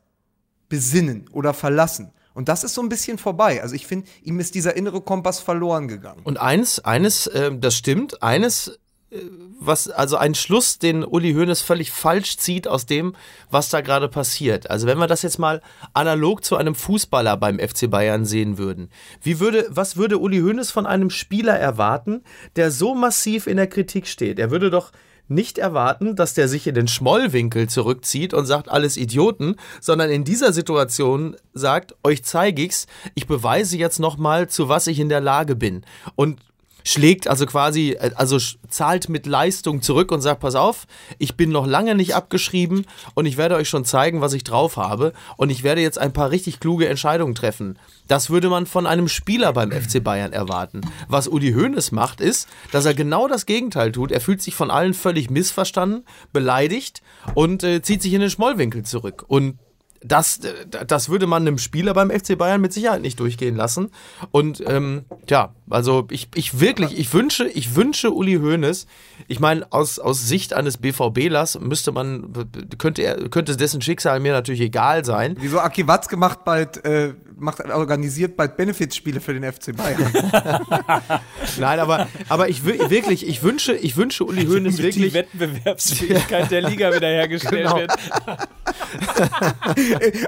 besinnen 0.69 1.29
oder 1.33 1.53
verlassen. 1.53 2.11
Und 2.37 2.49
das 2.49 2.63
ist 2.63 2.75
so 2.75 2.83
ein 2.83 2.89
bisschen 2.89 3.17
vorbei. 3.17 3.63
Also 3.63 3.73
ich 3.73 3.87
finde, 3.87 4.07
ihm 4.21 4.39
ist 4.39 4.53
dieser 4.53 4.75
innere 4.75 5.01
Kompass 5.01 5.39
verloren 5.39 5.87
gegangen. 5.87 6.21
Und 6.23 6.39
eines, 6.39 6.77
eines, 6.85 7.25
äh, 7.25 7.49
das 7.57 7.75
stimmt, 7.75 8.21
eines, 8.21 8.79
äh, 9.09 9.17
was, 9.59 9.89
also 9.89 10.17
ein 10.17 10.35
Schluss, 10.35 10.77
den 10.77 11.03
Uli 11.03 11.33
Hoeneß 11.33 11.61
völlig 11.61 11.89
falsch 11.89 12.37
zieht 12.37 12.67
aus 12.67 12.85
dem, 12.85 13.15
was 13.49 13.69
da 13.69 13.81
gerade 13.81 14.07
passiert. 14.07 14.69
Also 14.69 14.85
wenn 14.85 14.99
wir 14.99 15.07
das 15.07 15.23
jetzt 15.23 15.39
mal 15.39 15.63
analog 15.95 16.43
zu 16.43 16.57
einem 16.57 16.75
Fußballer 16.75 17.37
beim 17.37 17.57
FC 17.57 17.89
Bayern 17.89 18.23
sehen 18.23 18.59
würden, 18.59 18.91
wie 19.23 19.39
würde, 19.39 19.65
was 19.71 19.97
würde 19.97 20.19
Uli 20.19 20.41
Hoeneß 20.41 20.69
von 20.69 20.85
einem 20.85 21.09
Spieler 21.09 21.57
erwarten, 21.57 22.23
der 22.55 22.69
so 22.69 22.93
massiv 22.93 23.47
in 23.47 23.57
der 23.57 23.67
Kritik 23.67 24.05
steht? 24.05 24.37
Er 24.37 24.51
würde 24.51 24.69
doch 24.69 24.91
nicht 25.27 25.57
erwarten, 25.57 26.15
dass 26.15 26.33
der 26.33 26.47
sich 26.47 26.67
in 26.67 26.75
den 26.75 26.87
Schmollwinkel 26.87 27.69
zurückzieht 27.69 28.33
und 28.33 28.45
sagt, 28.45 28.69
alles 28.69 28.97
Idioten, 28.97 29.55
sondern 29.81 30.09
in 30.09 30.23
dieser 30.23 30.53
Situation 30.53 31.35
sagt, 31.53 31.95
euch 32.03 32.23
zeige 32.23 32.61
ich's, 32.61 32.87
ich 33.15 33.27
beweise 33.27 33.77
jetzt 33.77 33.99
nochmal, 33.99 34.47
zu 34.47 34.69
was 34.69 34.87
ich 34.87 34.99
in 34.99 35.09
der 35.09 35.21
Lage 35.21 35.55
bin. 35.55 35.83
Und 36.15 36.39
schlägt 36.87 37.27
also 37.27 37.45
quasi, 37.45 37.91
äh, 37.91 38.11
also 38.15 38.37
zahlt 38.69 39.09
mit 39.09 39.25
Leistung 39.25 39.81
zurück 39.81 40.11
und 40.11 40.21
sagt, 40.21 40.39
pass 40.39 40.55
auf, 40.55 40.87
ich 41.17 41.35
bin 41.35 41.51
noch 41.51 41.67
lange 41.67 41.95
nicht 41.95 42.15
abgeschrieben 42.15 42.85
und 43.13 43.25
ich 43.25 43.37
werde 43.37 43.55
euch 43.55 43.69
schon 43.69 43.85
zeigen, 43.85 44.21
was 44.21 44.33
ich 44.33 44.43
drauf 44.43 44.77
habe 44.77 45.13
und 45.35 45.49
ich 45.49 45.63
werde 45.63 45.81
jetzt 45.81 45.99
ein 45.99 46.13
paar 46.13 46.31
richtig 46.31 46.59
kluge 46.59 46.87
Entscheidungen 46.87 47.35
treffen. 47.35 47.77
Das 48.07 48.29
würde 48.29 48.49
man 48.49 48.65
von 48.65 48.87
einem 48.87 49.09
Spieler 49.09 49.53
beim 49.53 49.71
FC 49.71 50.01
Bayern 50.03 50.31
erwarten. 50.31 50.81
Was 51.09 51.27
Uli 51.27 51.51
Hoeneß 51.51 51.91
macht, 51.91 52.21
ist, 52.21 52.47
dass 52.71 52.85
er 52.85 52.93
genau 52.93 53.27
das 53.27 53.45
Gegenteil 53.45 53.91
tut. 53.91 54.11
Er 54.11 54.21
fühlt 54.21 54.41
sich 54.41 54.55
von 54.55 54.71
allen 54.71 54.93
völlig 54.93 55.29
missverstanden, 55.29 56.05
beleidigt 56.31 57.01
und 57.35 57.63
äh, 57.63 57.81
zieht 57.81 58.01
sich 58.01 58.13
in 58.13 58.21
den 58.21 58.29
Schmollwinkel 58.29 58.83
zurück. 58.83 59.25
Und 59.27 59.59
das, 60.01 60.39
äh, 60.39 60.85
das 60.85 61.09
würde 61.09 61.27
man 61.27 61.43
einem 61.43 61.57
Spieler 61.57 61.93
beim 61.93 62.11
FC 62.11 62.37
Bayern 62.37 62.61
mit 62.61 62.71
Sicherheit 62.71 63.01
nicht 63.01 63.19
durchgehen 63.19 63.55
lassen. 63.55 63.91
Und 64.31 64.63
ähm, 64.65 65.05
ja, 65.29 65.53
also 65.69 66.07
ich, 66.11 66.29
ich 66.35 66.59
wirklich, 66.59 66.97
ich 66.97 67.13
wünsche, 67.13 67.47
ich 67.47 67.75
wünsche 67.75 68.11
Uli 68.11 68.35
Hoeneß, 68.35 68.87
ich 69.27 69.39
meine, 69.39 69.65
aus, 69.71 69.99
aus 69.99 70.27
Sicht 70.27 70.53
eines 70.53 70.77
BVBlers 70.77 71.59
müsste 71.59 71.91
man, 71.91 72.31
könnte 72.77 73.01
er, 73.01 73.29
könnte 73.29 73.57
dessen 73.57 73.81
Schicksal 73.81 74.19
mir 74.19 74.33
natürlich 74.33 74.61
egal 74.61 75.03
sein. 75.05 75.35
Wieso 75.39 75.59
Aki 75.59 75.87
Watzke 75.87 76.17
macht 76.17 76.45
bald, 76.45 76.83
äh, 76.85 77.13
macht, 77.35 77.59
organisiert 77.69 78.37
bald 78.37 78.57
Benefizspiele 78.57 79.19
für 79.19 79.33
den 79.33 79.43
FC 79.51 79.75
Bayern. 79.75 80.11
Nein, 81.59 81.79
aber, 81.79 82.07
aber 82.29 82.49
ich 82.49 82.63
wirklich, 82.65 83.27
ich 83.27 83.43
wünsche, 83.43 83.73
ich 83.73 83.97
wünsche 83.97 84.23
Uli 84.23 84.45
Hoeneß 84.45 84.75
die 84.77 84.83
wirklich. 84.83 85.13
Wettbewerbsfähigkeit 85.13 86.51
der 86.51 86.61
Liga 86.61 86.91
wiederhergestellt 86.95 87.67
Genau. 87.67 87.77
wird. 87.77 87.91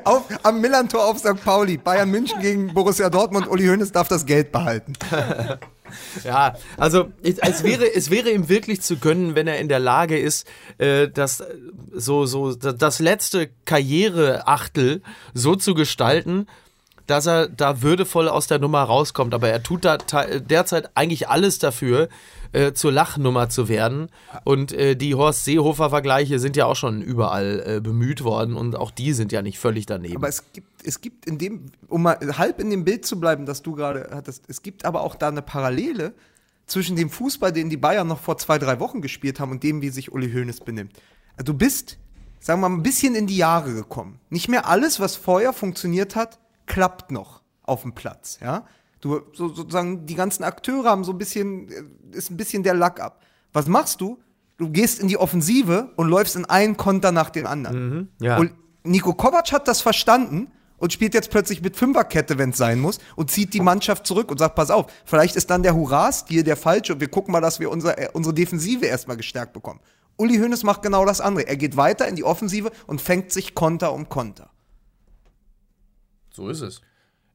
auf, 0.03 0.23
am 0.43 0.61
Millantor 0.61 1.05
auf 1.05 1.19
St. 1.19 1.43
Pauli, 1.43 1.77
Bayern 1.77 2.09
München 2.09 2.39
gegen 2.41 2.73
Borussia 2.73 3.09
Dortmund, 3.09 3.47
Uli 3.47 3.65
Hoeneß 3.67 3.91
darf 3.91 4.07
das 4.07 4.25
Geld 4.25 4.51
behalten. 4.51 4.93
Ja, 6.23 6.55
also 6.77 7.11
es, 7.23 7.63
wäre, 7.63 7.91
es 7.95 8.11
wäre 8.11 8.29
ihm 8.29 8.47
wirklich 8.47 8.81
zu 8.81 8.97
gönnen, 8.97 9.33
wenn 9.35 9.47
er 9.47 9.57
in 9.59 9.69
der 9.69 9.79
Lage 9.79 10.19
ist, 10.19 10.47
äh, 10.77 11.07
das, 11.07 11.39
äh, 11.39 11.45
so, 11.93 12.25
so, 12.27 12.53
da- 12.53 12.73
das 12.73 12.99
letzte 12.99 13.49
Karriereachtel 13.65 15.01
so 15.33 15.55
zu 15.55 15.73
gestalten, 15.73 16.45
dass 17.09 17.25
er 17.25 17.47
da 17.47 17.81
würdevoll 17.81 18.27
aus 18.27 18.47
der 18.47 18.59
Nummer 18.59 18.83
rauskommt. 18.83 19.33
Aber 19.33 19.49
er 19.49 19.63
tut 19.63 19.83
da 19.83 19.97
derzeit 19.97 20.91
eigentlich 20.95 21.27
alles 21.27 21.57
dafür, 21.57 22.07
äh, 22.51 22.73
zur 22.73 22.91
Lachnummer 22.91 23.49
zu 23.49 23.67
werden. 23.67 24.09
Und 24.43 24.71
äh, 24.71 24.95
die 24.95 25.15
Horst 25.15 25.45
Seehofer-Vergleiche 25.45 26.39
sind 26.39 26.55
ja 26.55 26.65
auch 26.65 26.75
schon 26.75 27.01
überall 27.01 27.63
äh, 27.65 27.81
bemüht 27.81 28.23
worden 28.23 28.55
und 28.55 28.75
auch 28.75 28.91
die 28.91 29.13
sind 29.13 29.31
ja 29.31 29.41
nicht 29.41 29.57
völlig 29.57 29.87
daneben. 29.87 30.17
Aber 30.17 30.27
es 30.27 30.43
gibt, 30.53 30.67
es 30.83 31.01
gibt 31.01 31.25
in 31.25 31.39
dem, 31.39 31.71
um 31.87 32.03
mal 32.03 32.19
halb 32.37 32.59
in 32.59 32.69
dem 32.69 32.85
Bild 32.85 33.05
zu 33.05 33.19
bleiben, 33.19 33.45
das 33.45 33.63
du 33.63 33.73
gerade 33.73 34.09
hattest, 34.11 34.43
es 34.47 34.61
gibt 34.61 34.85
aber 34.85 35.01
auch 35.01 35.15
da 35.15 35.29
eine 35.29 35.41
Parallele 35.41 36.13
zwischen 36.67 36.95
dem 36.95 37.09
Fußball, 37.09 37.51
den 37.51 37.69
die 37.71 37.77
Bayern 37.77 38.07
noch 38.07 38.19
vor 38.19 38.37
zwei, 38.37 38.59
drei 38.59 38.79
Wochen 38.79 39.01
gespielt 39.01 39.39
haben 39.39 39.51
und 39.51 39.63
dem, 39.63 39.81
wie 39.81 39.89
sich 39.89 40.11
Uli 40.11 40.31
Hoeneß 40.31 40.61
benimmt. 40.61 40.93
Du 41.43 41.55
bist, 41.55 41.97
sagen 42.39 42.61
wir 42.61 42.69
mal, 42.69 42.77
ein 42.77 42.83
bisschen 42.83 43.15
in 43.15 43.25
die 43.25 43.37
Jahre 43.37 43.73
gekommen. 43.73 44.19
Nicht 44.29 44.47
mehr 44.47 44.67
alles, 44.67 44.99
was 44.99 45.15
vorher 45.15 45.53
funktioniert 45.53 46.15
hat, 46.15 46.37
klappt 46.69 47.11
noch 47.11 47.41
auf 47.63 47.81
dem 47.81 47.93
Platz, 47.93 48.39
ja. 48.41 48.65
Du, 49.01 49.21
so, 49.33 49.49
sozusagen, 49.49 50.05
die 50.05 50.15
ganzen 50.15 50.43
Akteure 50.43 50.89
haben 50.89 51.03
so 51.03 51.11
ein 51.11 51.17
bisschen, 51.17 51.69
äh, 51.69 52.17
ist 52.17 52.31
ein 52.31 52.37
bisschen 52.37 52.63
der 52.63 52.73
Lack 52.73 53.01
ab. 53.01 53.21
Was 53.51 53.67
machst 53.67 53.99
du? 53.99 54.19
Du 54.57 54.69
gehst 54.69 54.99
in 54.99 55.07
die 55.07 55.17
Offensive 55.17 55.91
und 55.95 56.09
läufst 56.09 56.35
in 56.35 56.45
einen 56.45 56.75
Konter 56.77 57.11
nach 57.11 57.29
dem 57.29 57.47
anderen. 57.47 58.09
ja. 58.19 58.37
Und 58.37 58.53
Nico 58.83 59.13
Kovac 59.13 59.51
hat 59.51 59.67
das 59.67 59.81
verstanden 59.81 60.51
und 60.77 60.93
spielt 60.93 61.13
jetzt 61.13 61.29
plötzlich 61.29 61.61
mit 61.61 61.75
Fünferkette, 61.75 62.37
wenn 62.37 62.51
es 62.51 62.57
sein 62.57 62.79
muss, 62.79 62.99
und 63.15 63.29
zieht 63.29 63.53
die 63.53 63.59
Mannschaft 63.59 64.05
zurück 64.07 64.31
und 64.31 64.37
sagt, 64.37 64.55
pass 64.55 64.71
auf, 64.71 64.87
vielleicht 65.05 65.35
ist 65.35 65.49
dann 65.49 65.63
der 65.63 65.75
Hurra-Stil 65.75 66.43
der 66.43 66.57
falsche 66.57 66.93
und 66.93 66.99
wir 67.01 67.09
gucken 67.09 67.31
mal, 67.31 67.41
dass 67.41 67.59
wir 67.59 67.69
unser, 67.71 67.97
äh, 67.97 68.09
unsere 68.13 68.33
Defensive 68.33 68.85
erstmal 68.85 69.17
gestärkt 69.17 69.53
bekommen. 69.53 69.79
Uli 70.17 70.37
Hoeneß 70.37 70.63
macht 70.63 70.81
genau 70.81 71.05
das 71.05 71.21
andere. 71.21 71.47
Er 71.47 71.55
geht 71.55 71.77
weiter 71.77 72.07
in 72.07 72.15
die 72.15 72.25
Offensive 72.25 72.71
und 72.87 73.01
fängt 73.01 73.31
sich 73.31 73.55
Konter 73.55 73.93
um 73.93 74.09
Konter. 74.09 74.49
So 76.39 76.47
ist 76.47 76.61
es. 76.61 76.81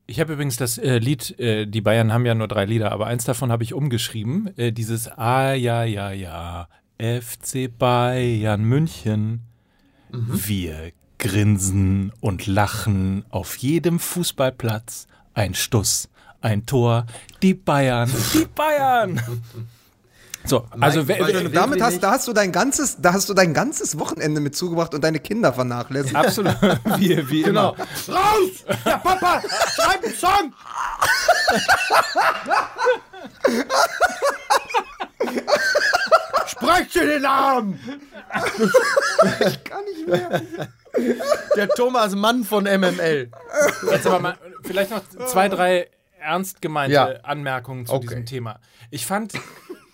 Ich 0.06 0.18
habe 0.18 0.32
übrigens 0.32 0.56
das 0.56 0.78
äh, 0.78 0.98
Lied, 0.98 1.38
äh, 1.38 1.66
die 1.66 1.80
Bayern 1.82 2.12
haben 2.12 2.24
ja 2.24 2.34
nur 2.34 2.48
drei 2.48 2.64
Lieder, 2.64 2.90
aber 2.92 3.06
eins 3.06 3.24
davon 3.24 3.52
habe 3.52 3.62
ich 3.62 3.74
umgeschrieben. 3.74 4.56
Äh, 4.56 4.72
dieses 4.72 5.08
Ah 5.08 5.52
ja, 5.52 5.84
ja, 5.84 6.10
ja, 6.10 6.68
FC 6.98 7.70
Bayern 7.78 8.64
München. 8.64 9.42
Wir 10.10 10.92
grinsen 11.18 12.12
und 12.20 12.46
lachen 12.46 13.24
auf 13.30 13.56
jedem 13.56 13.98
Fußballplatz. 13.98 15.06
Ein 15.34 15.54
Stuss, 15.54 16.08
ein 16.40 16.64
Tor, 16.64 17.06
die 17.42 17.54
Bayern, 17.54 18.10
die 18.32 18.46
Bayern. 18.54 19.20
So, 20.46 20.66
also 20.78 21.08
wer, 21.08 21.20
weil- 21.20 21.32
wer, 21.34 21.44
Und 21.46 21.54
damit 21.56 21.80
hast, 21.82 22.00
da 22.00 22.10
hast 22.12 22.28
du 22.28 22.32
dein 22.34 22.52
ganzes, 22.52 22.96
da 23.00 23.14
hast 23.14 23.28
du 23.30 23.34
dein 23.34 23.54
ganzes 23.54 23.98
Wochenende 23.98 24.40
mit 24.42 24.54
zugebracht 24.54 24.92
und 24.94 25.02
deine 25.02 25.18
Kinder 25.18 25.52
vernachlässigt. 25.54 26.14
absolut, 26.14 26.54
wie, 26.98 27.30
wie 27.30 27.42
immer. 27.42 27.74
Raus! 28.08 28.64
Der 28.84 28.98
Papa! 28.98 29.42
Schreib 29.74 30.04
einen 30.04 30.14
Song! 30.14 30.52
Spreche 36.46 37.06
den 37.06 37.22
Namen! 37.22 37.78
Kann 39.64 39.84
nicht 39.84 40.06
mehr. 40.08 40.42
Der 41.56 41.68
Thomas 41.70 42.14
Mann 42.14 42.44
von 42.44 42.64
MML. 42.64 43.30
Jetzt 43.90 44.06
aber 44.06 44.20
mal, 44.20 44.34
vielleicht 44.62 44.90
noch 44.90 45.02
zwei, 45.26 45.48
drei 45.48 45.88
ernst 46.20 46.62
gemeinte 46.62 46.94
Ja. 46.94 47.06
Anmerkungen 47.22 47.86
zu 47.86 47.92
Okay. 47.94 48.06
diesem 48.08 48.26
Thema. 48.26 48.60
Ich 48.90 49.06
fand, 49.06 49.32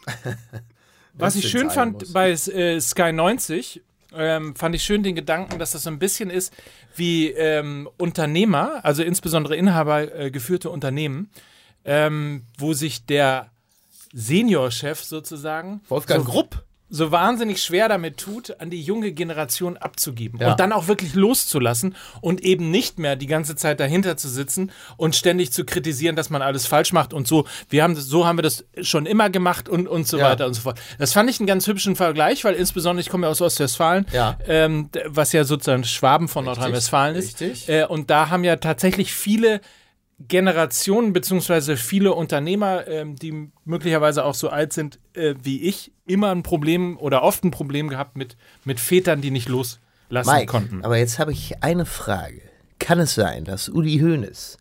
was 1.15 1.37
ich 1.37 1.49
schön 1.49 1.71
fand 1.71 2.01
muss. 2.01 2.13
bei 2.13 2.31
äh, 2.31 2.81
Sky 2.81 3.13
90, 3.13 3.83
ähm, 4.13 4.55
fand 4.57 4.75
ich 4.75 4.83
schön 4.83 5.03
den 5.03 5.15
Gedanken, 5.15 5.59
dass 5.59 5.73
das 5.73 5.85
so 5.85 5.91
ein 5.91 5.99
bisschen 5.99 6.31
ist 6.31 6.53
wie 6.97 7.29
ähm, 7.29 7.89
Unternehmer, 7.97 8.85
also 8.85 9.03
insbesondere 9.03 9.57
Inhaber 9.57 10.13
äh, 10.15 10.31
Unternehmen, 10.71 11.31
ähm, 11.85 12.45
wo 12.59 12.73
sich 12.73 13.07
der 13.07 13.51
Seniorchef 14.13 15.03
sozusagen 15.03 15.81
Wolfgang 15.89 16.25
so, 16.25 16.31
Grupp. 16.31 16.65
So 16.93 17.13
wahnsinnig 17.13 17.63
schwer 17.63 17.89
damit 17.89 18.17
tut, 18.19 18.61
an 18.61 18.69
die 18.69 18.83
junge 18.83 19.13
Generation 19.13 19.77
abzugeben 19.77 20.41
Ja. 20.41 20.51
und 20.51 20.61
dann 20.61 20.73
auch 20.73 20.89
wirklich 20.89 21.15
loszulassen 21.15 21.95
und 22.21 22.41
eben 22.43 22.71
nicht 22.71 22.99
mehr 22.99 23.15
die 23.17 23.27
ganze 23.29 23.55
Zeit 23.57 23.79
dahinter 23.81 24.17
zu 24.17 24.29
sitzen 24.29 24.73
und 24.97 25.15
ständig 25.15 25.53
zu 25.53 25.65
kritisieren, 25.65 26.17
dass 26.17 26.31
man 26.31 26.43
alles 26.43 26.67
falsch 26.67 26.93
macht 26.93 27.13
und 27.15 27.29
so. 27.29 27.47
Wir 27.69 27.83
haben 27.85 27.95
das, 27.95 28.05
so 28.07 28.27
haben 28.27 28.39
wir 28.39 28.43
das 28.43 28.65
schon 28.83 29.07
immer 29.07 29.31
gemacht 29.31 29.69
und, 29.69 29.87
und 29.89 30.09
so 30.09 30.19
Ja. 30.19 30.25
weiter 30.31 30.47
und 30.47 30.55
so 30.55 30.63
fort. 30.63 30.81
Das 30.99 31.13
fand 31.13 31.31
ich 31.31 31.39
einen 31.39 31.47
ganz 31.47 31.67
hübschen 31.67 31.95
Vergleich, 31.97 32.45
weil 32.45 32.55
insbesondere 32.55 33.01
ich 33.03 33.09
komme 33.09 33.27
ja 33.27 33.31
aus 33.31 33.41
Ostwestfalen, 33.41 34.07
Ja. 34.13 34.37
ähm, 34.49 34.91
was 35.07 35.33
ja 35.33 35.45
sozusagen 35.45 35.85
Schwaben 35.85 36.27
von 36.29 36.45
Nordrhein-Westfalen 36.45 37.15
ist. 37.17 37.41
richtig. 37.41 37.69
Äh, 37.69 37.85
und 37.85 38.11
da 38.11 38.31
haben 38.31 38.43
ja 38.45 38.57
tatsächlich 38.57 39.15
viele 39.15 39.61
Generationen 40.29 41.13
beziehungsweise 41.13 41.77
viele 41.77 42.13
Unternehmer, 42.13 42.87
ähm, 42.87 43.17
die 43.17 43.51
möglicherweise 43.65 44.25
auch 44.25 44.35
so 44.35 44.49
alt 44.51 44.73
sind 44.73 44.99
äh, 45.15 45.35
wie 45.43 45.63
ich, 45.63 45.93
immer 46.07 46.31
ein 46.31 46.43
Problem 46.43 46.99
oder 46.99 47.23
oft 47.23 47.43
ein 47.45 47.51
Problem 47.51 47.89
gehabt 47.89 48.17
mit, 48.17 48.37
mit 48.65 48.81
Vätern, 48.81 49.21
die 49.23 49.31
nicht 49.31 49.49
loslassen 49.49 49.79
Mike, 50.31 50.47
konnten. 50.47 50.85
aber 50.85 50.99
jetzt 50.99 51.19
habe 51.19 51.33
ich 51.33 51.63
eine 51.63 51.87
Frage. 51.87 52.43
Kann 52.79 52.99
es 53.01 53.15
sein, 53.15 53.45
dass 53.45 53.69
Uli 53.69 53.99
Hoeneß 53.99 54.57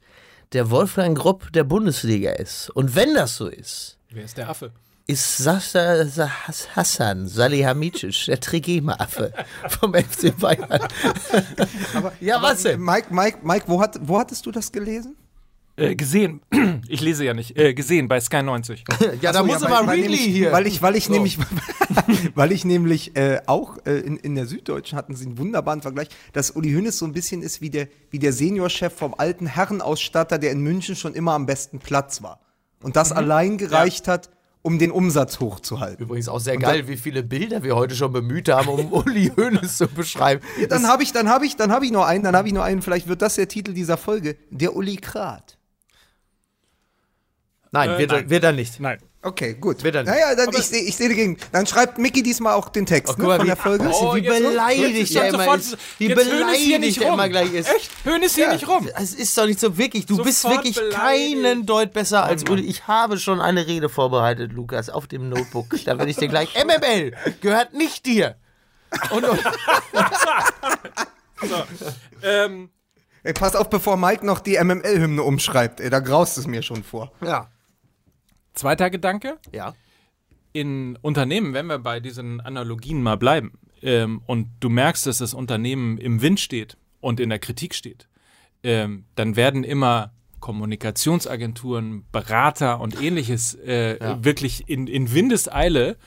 der 0.54 0.72
Wolfgang 0.72 1.18
Grupp 1.18 1.52
der 1.54 1.64
Bundesliga 1.64 2.32
ist? 2.32 2.70
Und 2.72 2.96
wenn 2.96 3.14
das 3.14 3.36
so 3.38 3.48
ist, 3.48 3.98
Wer 4.10 4.24
ist 4.26 4.38
der 4.38 4.50
Affe? 4.50 4.72
ist 5.08 5.38
Sasa 5.38 6.06
Has- 6.48 6.76
Hassan 6.76 7.28
Salihamidzic 7.28 8.26
der 8.28 8.40
Trigema-Affe 8.40 9.34
vom 9.70 9.94
FC 9.94 10.38
Bayern. 10.40 10.82
ja, 12.22 12.42
was 12.42 12.64
denn? 12.64 12.80
Mike, 12.82 13.08
Mike, 13.14 13.40
Mike, 13.44 13.66
wo, 13.68 13.82
hat, 13.82 13.98
wo 14.02 14.20
hattest 14.20 14.46
du 14.46 14.52
das 14.52 14.72
gelesen? 14.72 15.16
Äh, 15.80 15.96
gesehen, 15.96 16.42
ich 16.88 17.02
lese 17.02 17.24
ja 17.26 17.34
nicht, 17.34 17.58
äh, 17.58 17.74
gesehen 17.74 18.08
bei 18.08 18.20
Sky 18.20 18.44
90. 18.44 18.84
Ja, 19.22 19.32
da 19.32 19.40
Achso, 19.42 19.46
muss 19.46 19.62
ja, 19.62 19.68
er 19.68 19.70
mal 19.70 19.88
weil- 19.88 19.96
really 20.02 20.10
nämlich, 20.18 20.22
hier. 20.26 20.52
Weil 20.52 20.68
ich, 20.68 20.82
weil 20.82 20.96
ich 20.96 21.06
So. 21.06 21.14
nämlich, 21.14 21.38
weil 22.36 22.52
ich 22.52 22.66
nämlich 22.66 23.16
äh, 23.16 23.42
auch 23.46 23.78
äh, 23.86 24.00
in, 24.00 24.18
in 24.18 24.36
der 24.36 24.46
Süddeutschen 24.46 24.98
hatten 24.98 25.16
sie 25.16 25.26
einen 25.26 25.38
wunderbaren 25.38 25.82
Vergleich, 25.82 26.08
dass 26.34 26.52
Uli 26.52 26.74
Hoeneß 26.74 26.98
so 26.98 27.06
ein 27.06 27.14
bisschen 27.14 27.42
ist 27.42 27.62
wie 27.62 27.70
der, 27.70 27.88
wie 28.12 28.20
der 28.20 28.34
Seniorchef 28.34 28.94
vom 28.94 29.14
alten 29.18 29.46
Herrenausstatter, 29.48 30.38
der 30.38 30.52
in 30.52 30.62
München 30.62 30.96
schon 30.96 31.14
immer 31.14 31.34
am 31.34 31.46
besten 31.46 31.80
Platz 31.80 32.22
war. 32.22 32.40
Und 32.82 32.96
das 32.96 33.12
allein 33.12 33.58
gereicht 33.58 34.08
hat, 34.08 34.30
um 34.62 34.78
den 34.80 34.92
Umsatz 34.92 35.40
hochzuhalten. 35.40 36.04
Übrigens 36.06 36.28
auch 36.28 36.40
sehr 36.40 36.58
geil, 36.58 36.88
wie 36.90 36.98
viele 36.98 37.24
Bilder 37.24 37.64
wir 37.64 37.76
heute 37.78 37.96
schon 37.96 38.12
bemüht 38.12 38.50
haben, 38.50 38.68
um 38.68 38.92
Uli 38.94 39.32
Hoeneß 39.36 39.78
zu 39.78 39.88
beschreiben. 39.88 40.42
Dann 40.70 40.86
habe 40.88 41.04
ich, 41.04 41.12
dann 41.14 41.30
habe 41.30 41.46
ich, 41.46 41.56
dann 41.56 41.72
habe 41.72 41.86
ich 41.86 41.92
noch 41.92 42.06
einen, 42.06 42.24
dann 42.24 42.36
habe 42.36 42.48
ich 42.50 42.54
noch 42.54 42.64
einen, 42.64 42.82
vielleicht 42.82 43.08
wird 43.08 43.22
das 43.22 43.36
der 43.36 43.48
Titel 43.48 43.74
dieser 43.74 43.96
Folge, 43.98 44.36
der 44.50 44.76
Uli 44.76 44.98
Krat. 44.98 45.58
Nein, 47.72 47.90
Äh, 47.92 47.98
wird, 48.00 48.12
nein. 48.12 48.30
wird 48.30 48.44
er 48.44 48.52
nicht. 48.52 48.80
Nein. 48.80 49.00
Okay, 49.22 49.54
gut. 49.56 49.84
Wird 49.84 49.96
er 49.96 50.04
nicht. 50.04 50.12
Naja, 50.14 50.34
dann, 50.34 50.50
ich 50.58 50.66
sehe 50.66 50.82
ich 50.82 50.96
seh 50.96 51.10
dagegen. 51.10 51.38
Dann 51.52 51.68
schreibt 51.68 51.98
Mickey 51.98 52.24
diesmal 52.24 52.54
auch 52.54 52.70
den 52.70 52.86
Text 52.86 53.10
guck 53.16 53.20
ne, 53.20 53.26
mal, 53.28 53.36
von 53.38 53.44
wie- 53.46 53.50
der 53.50 53.58
Folge. 53.58 53.90
Oh, 53.92 54.16
wie 54.16 54.20
jetzt- 54.22 54.42
beleidigt 54.44 55.16
er 55.16 55.28
immer 55.28 55.56
ist. 55.56 55.78
Wie 55.98 56.08
beleidigt 56.08 57.02
er 57.02 57.14
immer 57.14 57.28
gleich 57.28 57.54
ist. 57.54 57.70
Echt? 57.70 57.92
Höhnes 58.06 58.28
ist 58.28 58.36
hier 58.36 58.52
nicht 58.54 58.66
rum. 58.68 58.88
Es 58.96 59.14
ist 59.14 59.38
doch 59.38 59.46
nicht 59.46 59.60
so 59.60 59.78
wirklich. 59.78 60.06
Du 60.06 60.18
bist 60.24 60.42
Sofort 60.42 60.60
wirklich 60.64 60.76
beleidigt. 60.78 60.98
keinen 61.44 61.66
Deut 61.66 61.92
besser 61.92 62.24
als 62.24 62.44
Uli. 62.50 62.64
Ich 62.66 62.88
habe 62.88 63.18
schon 63.20 63.42
eine 63.42 63.68
Rede 63.68 63.90
vorbereitet, 63.90 64.54
Lukas, 64.54 64.90
auf 64.90 65.08
dem 65.08 65.28
Notebook. 65.28 65.68
Da 65.84 65.98
werde 65.98 66.10
ich 66.10 66.18
dir 66.18 66.30
gleich. 66.30 66.54
MML 66.66 67.12
gehört 67.42 67.74
nicht 67.74 68.06
dir. 68.06 68.36
Und, 69.12 69.26
und 69.26 69.40
Ähm, 72.24 72.70
Ey, 73.24 73.34
pass 73.34 73.54
auf, 73.56 73.70
bevor 73.70 73.98
Mike 73.98 74.26
noch 74.26 74.40
die 74.40 74.58
MML-Hymne 74.58 75.22
umschreibt. 75.22 75.82
Ey, 75.82 75.90
da 75.90 76.00
graust 76.00 76.38
es 76.38 76.48
mir 76.48 76.62
schon 76.62 76.84
vor. 76.84 77.12
ja. 77.22 77.50
Zweiter 78.60 78.90
Gedanke. 78.90 79.40
Ja. 79.54 79.74
in 80.52 80.98
Unternehmen, 81.02 81.54
wenn 81.54 81.68
wir 81.68 81.80
bei 81.80 82.00
diesen 82.00 82.42
Analogien 82.42 83.02
mal 83.02 83.18
bleiben, 83.18 83.54
ähm, 83.82 84.22
und 84.26 84.50
du 84.60 84.70
merkst, 84.70 85.06
dass 85.06 85.20
das 85.20 85.34
Unternehmen 85.34 85.98
im 85.98 86.22
Wind 86.22 86.40
steht 86.40 86.78
und 87.00 87.20
in 87.20 87.30
der 87.30 87.40
Kritik 87.40 87.74
steht, 87.74 88.08
ähm, 88.64 89.06
dann 89.16 89.36
werden 89.36 89.64
immer 89.64 90.12
Kommunikationsagenturen, 90.40 92.06
Berater 92.12 92.80
und 92.80 93.02
ähnliches 93.02 93.56
äh, 93.56 94.18
wirklich 94.22 94.68
in, 94.68 94.88
in 94.88 95.14
Windeseile, 95.14 95.98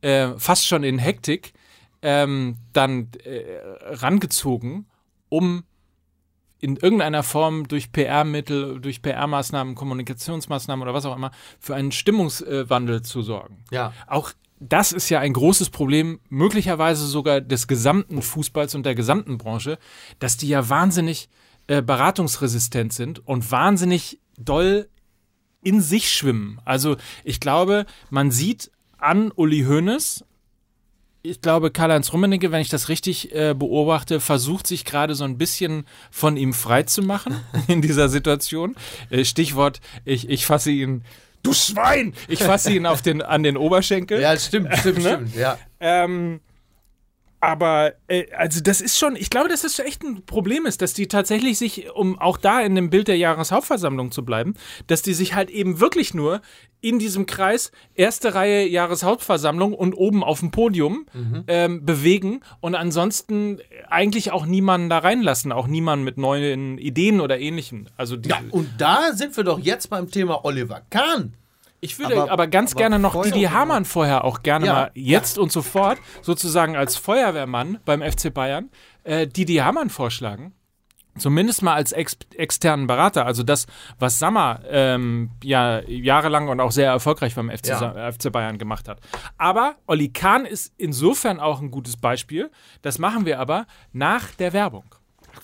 äh, 0.00 0.28
fast 0.38 0.66
schon 0.66 0.82
in 0.82 0.98
Hektik, 0.98 1.52
ähm, 2.02 2.56
dann 2.72 3.08
äh, 3.24 3.42
rangezogen, 3.84 4.86
um 5.28 5.64
in 6.60 6.76
irgendeiner 6.76 7.22
Form 7.22 7.66
durch 7.68 7.90
PR-Mittel, 7.92 8.80
durch 8.80 9.02
PR-Maßnahmen, 9.02 9.74
Kommunikationsmaßnahmen 9.74 10.82
oder 10.82 10.94
was 10.94 11.06
auch 11.06 11.16
immer 11.16 11.30
für 11.58 11.74
einen 11.74 11.92
Stimmungswandel 11.92 13.02
zu 13.02 13.22
sorgen. 13.22 13.64
Ja. 13.70 13.92
Auch 14.06 14.32
das 14.60 14.92
ist 14.92 15.08
ja 15.08 15.20
ein 15.20 15.32
großes 15.32 15.70
Problem, 15.70 16.20
möglicherweise 16.28 17.06
sogar 17.06 17.40
des 17.40 17.66
gesamten 17.66 18.20
Fußballs 18.20 18.74
und 18.74 18.84
der 18.84 18.94
gesamten 18.94 19.38
Branche, 19.38 19.78
dass 20.18 20.36
die 20.36 20.48
ja 20.48 20.68
wahnsinnig 20.68 21.30
äh, 21.66 21.82
beratungsresistent 21.82 22.92
sind 22.92 23.26
und 23.26 23.50
wahnsinnig 23.50 24.20
doll 24.36 24.88
in 25.62 25.80
sich 25.80 26.12
schwimmen. 26.12 26.60
Also 26.64 26.96
ich 27.24 27.40
glaube, 27.40 27.86
man 28.10 28.30
sieht 28.30 28.70
an 28.98 29.32
Uli 29.34 29.64
Hoeneß, 29.64 30.24
ich 31.22 31.40
glaube, 31.40 31.70
Karl-Heinz 31.70 32.12
Rummenigge, 32.12 32.50
wenn 32.50 32.60
ich 32.60 32.68
das 32.68 32.88
richtig 32.88 33.34
äh, 33.34 33.54
beobachte, 33.54 34.20
versucht 34.20 34.66
sich 34.66 34.84
gerade 34.84 35.14
so 35.14 35.24
ein 35.24 35.36
bisschen 35.38 35.86
von 36.10 36.36
ihm 36.36 36.52
frei 36.52 36.84
zu 36.84 37.02
machen 37.02 37.40
in 37.68 37.82
dieser 37.82 38.08
Situation. 38.08 38.74
Äh, 39.10 39.24
Stichwort, 39.24 39.80
ich, 40.04 40.28
ich 40.28 40.46
fasse 40.46 40.70
ihn, 40.70 41.04
du 41.42 41.52
Schwein! 41.52 42.14
Ich 42.28 42.42
fasse 42.42 42.72
ihn 42.72 42.86
auf 42.86 43.02
den, 43.02 43.22
an 43.22 43.42
den 43.42 43.56
Oberschenkel. 43.56 44.20
Ja, 44.20 44.36
stimmt, 44.38 44.76
stimmt, 44.78 44.98
Ne? 45.02 45.10
stimmt. 45.14 45.36
Ja. 45.36 45.58
Ähm, 45.80 46.40
aber 47.40 47.94
äh, 48.08 48.26
also 48.32 48.60
das 48.60 48.80
ist 48.80 48.98
schon, 48.98 49.16
ich 49.16 49.30
glaube, 49.30 49.48
dass 49.48 49.62
das 49.62 49.78
echt 49.78 50.02
ein 50.02 50.24
Problem 50.26 50.66
ist, 50.66 50.82
dass 50.82 50.92
die 50.92 51.08
tatsächlich 51.08 51.58
sich, 51.58 51.90
um 51.90 52.18
auch 52.18 52.36
da 52.36 52.60
in 52.60 52.74
dem 52.74 52.90
Bild 52.90 53.08
der 53.08 53.16
Jahreshauptversammlung 53.16 54.10
zu 54.12 54.24
bleiben, 54.24 54.54
dass 54.86 55.02
die 55.02 55.14
sich 55.14 55.34
halt 55.34 55.50
eben 55.50 55.80
wirklich 55.80 56.12
nur 56.12 56.42
in 56.82 56.98
diesem 56.98 57.26
Kreis 57.26 57.72
erste 57.94 58.34
Reihe 58.34 58.66
Jahreshauptversammlung 58.66 59.74
und 59.74 59.94
oben 59.94 60.24
auf 60.24 60.40
dem 60.40 60.50
Podium 60.50 61.06
ähm, 61.46 61.84
bewegen 61.84 62.40
und 62.60 62.74
ansonsten 62.74 63.58
eigentlich 63.88 64.32
auch 64.32 64.46
niemanden 64.46 64.88
da 64.88 64.98
reinlassen, 64.98 65.52
auch 65.52 65.66
niemanden 65.66 66.04
mit 66.04 66.16
neuen 66.16 66.78
Ideen 66.78 67.20
oder 67.20 67.38
ähnlichem. 67.38 67.86
Also 67.96 68.16
die, 68.16 68.30
ja, 68.30 68.40
und 68.50 68.68
da 68.78 69.12
sind 69.12 69.36
wir 69.36 69.44
doch 69.44 69.58
jetzt 69.58 69.90
beim 69.90 70.10
Thema 70.10 70.44
Oliver 70.44 70.82
Kahn. 70.88 71.34
Ich 71.80 71.98
würde 71.98 72.14
aber, 72.20 72.30
Aber- 72.32 72.46
ganz 72.46 72.72
aber 72.72 72.78
gerne 72.78 72.98
noch 72.98 73.20
Didi 73.22 73.42
Hamann 73.44 73.84
vorher 73.84 74.24
auch 74.24 74.42
gerne 74.42 74.66
Ja. 74.66 74.72
mal 74.72 74.90
jetzt 74.94 75.38
und 75.38 75.50
sofort 75.52 75.98
sozusagen 76.22 76.76
als 76.76 76.96
Feuerwehrmann 76.96 77.78
beim 77.84 78.02
FC 78.02 78.32
Bayern 78.32 78.70
äh, 79.04 79.26
Didi 79.26 79.56
Hamann 79.56 79.90
vorschlagen. 79.90 80.54
Zumindest 81.18 81.62
mal 81.62 81.74
als 81.74 81.90
ex 81.92 82.16
externen 82.36 82.86
Berater. 82.86 83.26
Also 83.26 83.42
das, 83.42 83.66
was 83.98 84.18
Sammer 84.20 84.60
ähm, 84.70 85.30
ja 85.42 85.80
jahrelang 85.88 86.48
und 86.48 86.60
auch 86.60 86.70
sehr 86.70 86.86
erfolgreich 86.88 87.34
beim 87.34 87.50
FC, 87.50 87.66
Ja. 87.68 88.12
FC 88.12 88.30
Bayern 88.30 88.58
gemacht 88.58 88.88
hat. 88.88 89.00
Aber 89.36 89.74
Olli 89.86 90.10
Kahn 90.12 90.46
ist 90.46 90.72
insofern 90.78 91.40
auch 91.40 91.60
ein 91.60 91.70
gutes 91.72 91.96
Beispiel. 91.96 92.50
Das 92.82 92.98
machen 92.98 93.26
wir 93.26 93.40
aber 93.40 93.66
nach 93.92 94.30
der 94.36 94.52
Werbung. 94.52 94.84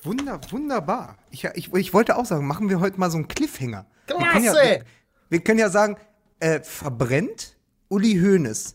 Wunder, 0.05 0.41
wunderbar. 0.51 1.17
Ich, 1.31 1.45
ich, 1.55 1.73
ich 1.75 1.93
wollte 1.93 2.17
auch 2.17 2.25
sagen, 2.25 2.47
machen 2.47 2.71
wir 2.71 2.79
heute 2.81 2.99
mal 3.01 3.11
so 3.11 3.19
einen 3.19 3.29
Cliffhanger. 3.29 3.87
Wir 4.07 4.17
können 4.17 4.45
ja, 4.45 4.53
Klasse! 4.53 4.61
wir, 4.63 4.85
wir 5.31 5.41
können 5.41 5.59
ja 5.59 5.69
sagen, 5.69 5.97
äh, 6.41 6.61
verbrennt 6.63 7.57
Uli 7.89 8.19
Hoeneß 8.21 8.75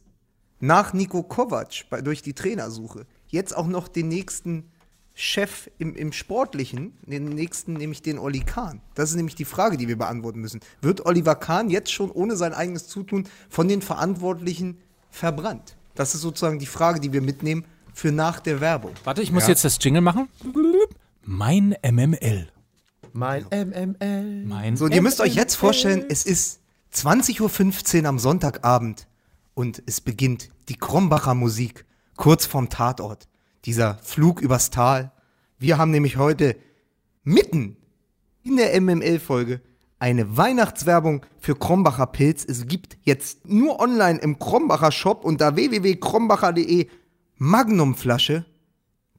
nach 0.60 0.94
Nico 0.94 1.24
Kovac 1.24 1.86
bei, 1.90 2.02
durch 2.02 2.22
die 2.22 2.34
Trainersuche 2.34 3.06
jetzt 3.28 3.56
auch 3.56 3.68
noch 3.68 3.88
den 3.88 4.08
nächsten 4.08 4.66
Chef 5.14 5.70
im, 5.78 5.96
im 5.96 6.14
Sportlichen, 6.14 6.94
den 7.06 7.26
nächsten, 7.26 7.74
nämlich 7.74 8.02
den 8.02 8.18
Olli 8.18 8.40
Kahn? 8.40 8.82
Das 8.96 9.10
ist 9.10 9.16
nämlich 9.16 9.36
die 9.36 9.46
Frage, 9.46 9.78
die 9.78 9.88
wir 9.88 9.98
beantworten 9.98 10.40
müssen. 10.40 10.62
Wird 10.82 11.06
Oliver 11.06 11.36
Kahn 11.36 11.70
jetzt 11.70 11.92
schon 11.92 12.10
ohne 12.12 12.36
sein 12.38 12.54
eigenes 12.54 12.88
Zutun 12.88 13.28
von 13.50 13.68
den 13.68 13.82
Verantwortlichen 13.82 14.78
verbrannt? 15.10 15.76
Das 15.96 16.16
ist 16.16 16.22
sozusagen 16.22 16.60
die 16.60 16.66
Frage, 16.66 17.00
die 17.02 17.12
wir 17.12 17.22
mitnehmen 17.22 17.66
für 17.94 18.12
nach 18.14 18.40
der 18.40 18.62
Werbung. 18.62 18.94
Warte, 19.04 19.22
ich 19.22 19.32
muss 19.34 19.44
Ja. 19.44 19.50
jetzt 19.50 19.66
das 19.66 19.78
Jingle 19.82 20.02
machen. 20.02 20.30
Mein 21.24 21.76
MML. 21.84 22.48
Mein 23.14 23.46
MML. 23.52 24.46
Mein 24.46 24.78
So, 24.78 24.86
und 24.86 24.94
ihr 24.94 25.02
müsst 25.02 25.20
euch 25.20 25.36
jetzt 25.36 25.56
vorstellen, 25.56 26.06
es 26.08 26.26
ist 26.26 26.61
20.15 26.94 28.02
Uhr 28.02 28.10
am 28.10 28.20
Sonntagabend 28.20 29.08
und 29.54 29.82
es 29.86 30.02
beginnt 30.02 30.50
die 30.68 30.76
Krombacher 30.76 31.36
Musik 31.36 31.86
kurz 32.18 32.46
vorm 32.46 32.70
Tatort. 32.70 33.30
Dieser 33.66 33.98
Flug 34.04 34.42
übers 34.42 34.72
Tal. 34.72 35.12
Wir 35.58 35.78
haben 35.78 35.92
nämlich 35.92 36.18
heute 36.18 36.58
mitten 37.24 37.78
in 38.44 38.58
der 38.58 38.80
MML-Folge 38.82 39.62
eine 40.00 40.36
Weihnachtswerbung 40.36 41.26
für 41.40 41.56
Krombacher 41.56 42.08
Pilz. 42.08 42.44
Es 42.44 42.68
gibt 42.68 42.98
jetzt 43.04 43.48
nur 43.48 43.80
online 43.80 44.20
im 44.20 44.38
Krombacher 44.38 44.92
Shop 44.92 45.24
unter 45.24 45.56
www.krombacher.de 45.56 46.90
Magnumflasche. 47.38 48.46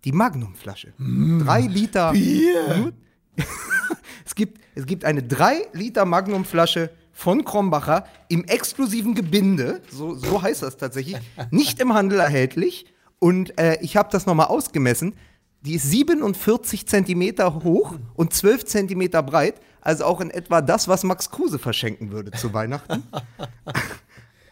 Die 0.05 0.13
Magnumflasche. 0.13 0.93
Drei 0.99 1.63
Liter. 1.63 2.13
Bier. 2.13 2.93
es, 4.27 4.35
gibt, 4.35 4.61
es 4.75 4.85
gibt 4.85 5.05
eine 5.05 5.23
3 5.23 5.69
Liter 5.73 6.05
Magnumflasche 6.05 6.91
von 7.23 7.45
Krombacher 7.45 8.05
im 8.29 8.45
exklusiven 8.45 9.15
Gebinde, 9.15 9.81
so, 9.89 10.15
so 10.17 10.43
heißt 10.43 10.63
das 10.63 10.77
tatsächlich, 10.77 11.17
nicht 11.53 11.81
im 11.81 11.95
Handel 11.95 12.19
erhältlich. 12.19 12.87
Und 13.21 13.57
äh, 13.61 13.79
ich 13.81 13.97
habe 13.97 14.09
das 14.11 14.27
nochmal 14.27 14.49
ausgemessen. 14.49 15.15
Die 15.61 15.77
ist 15.77 15.89
47 15.89 16.89
Zentimeter 16.89 17.63
hoch 17.63 17.95
und 18.15 18.35
12 18.35 18.65
Zentimeter 18.65 19.23
breit. 19.23 19.61
Also 19.81 20.05
auch 20.05 20.21
in 20.21 20.31
etwa 20.31 20.61
das, 20.61 20.89
was 20.89 21.05
Max 21.05 21.31
Kruse 21.31 21.61
verschenken 21.61 22.11
würde 22.11 22.33
zu 22.33 22.53
Weihnachten. 22.53 23.05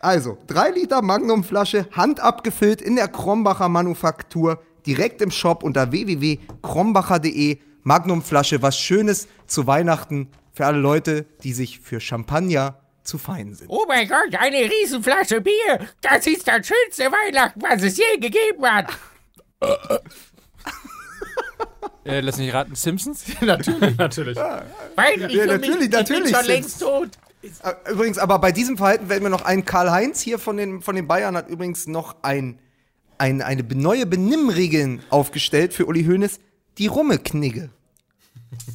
Also, 0.03 0.39
3 0.47 0.71
Liter 0.71 1.03
Magnumflasche, 1.03 1.87
handabgefüllt 1.93 2.81
in 2.81 2.97
der 2.97 3.07
Krombacher 3.07 3.69
Manufaktur, 3.69 4.63
direkt 4.87 5.21
im 5.21 5.31
Shop 5.31 5.63
unter 5.63 5.93
www.krombacher.de. 5.93 7.59
Magnumflasche, 7.83 8.63
was 8.63 8.79
Schönes 8.79 9.29
zu 9.47 9.67
Weihnachten 9.67 10.29
für 10.61 10.67
alle 10.67 10.79
Leute, 10.79 11.25
die 11.43 11.55
sich 11.55 11.81
für 11.81 12.01
Champagner 12.01 12.79
zu 13.03 13.17
fein 13.17 13.55
sind. 13.55 13.71
Oh 13.71 13.87
mein 13.89 14.07
Gott, 14.07 14.35
eine 14.39 14.59
Riesenflasche 14.71 15.41
Bier. 15.41 15.89
Das 16.03 16.27
ist 16.27 16.47
das 16.47 16.67
schönste 16.67 17.05
Weihnachten, 17.11 17.63
was 17.63 17.83
es 17.83 17.97
je 17.97 18.19
gegeben 18.19 18.63
hat. 18.67 18.93
Äh, 22.03 22.21
lass 22.21 22.39
mich 22.39 22.53
raten, 22.53 22.75
Simpsons? 22.75 23.25
Natürlich. 23.43 23.97
Natürlich. 23.99 24.37
Weil 24.39 25.23
ich 25.23 25.33
Ja, 25.35 25.43
für 25.43 25.47
natürlich, 25.49 25.61
mich, 25.77 25.85
ich 25.85 25.91
natürlich, 25.91 26.23
bin 26.25 26.35
schon 26.35 26.47
längst 26.47 26.81
tot. 26.81 27.09
Äh, 27.43 27.93
Übrigens, 27.93 28.17
aber 28.17 28.39
bei 28.39 28.53
diesem 28.53 28.79
Verhalten 28.79 29.11
werden 29.11 29.23
wir 29.23 29.29
noch 29.29 29.45
einen 29.45 29.67
Karl-Heinz 29.67 30.21
hier 30.21 30.39
von 30.39 30.57
den, 30.57 30.81
von 30.81 30.97
den 30.97 31.07
Bayern 31.07 31.37
hat 31.37 31.49
übrigens 31.51 31.87
noch 31.87 32.17
ein, 32.23 32.59
ein, 33.19 33.43
eine 33.43 33.63
neue 33.63 34.07
Benimmregeln 34.07 35.03
aufgestellt 35.11 35.75
für 35.75 35.85
Uli 35.87 36.05
Hoeneß. 36.05 36.41
Die 36.79 36.87
Rummeknigge. 36.87 37.71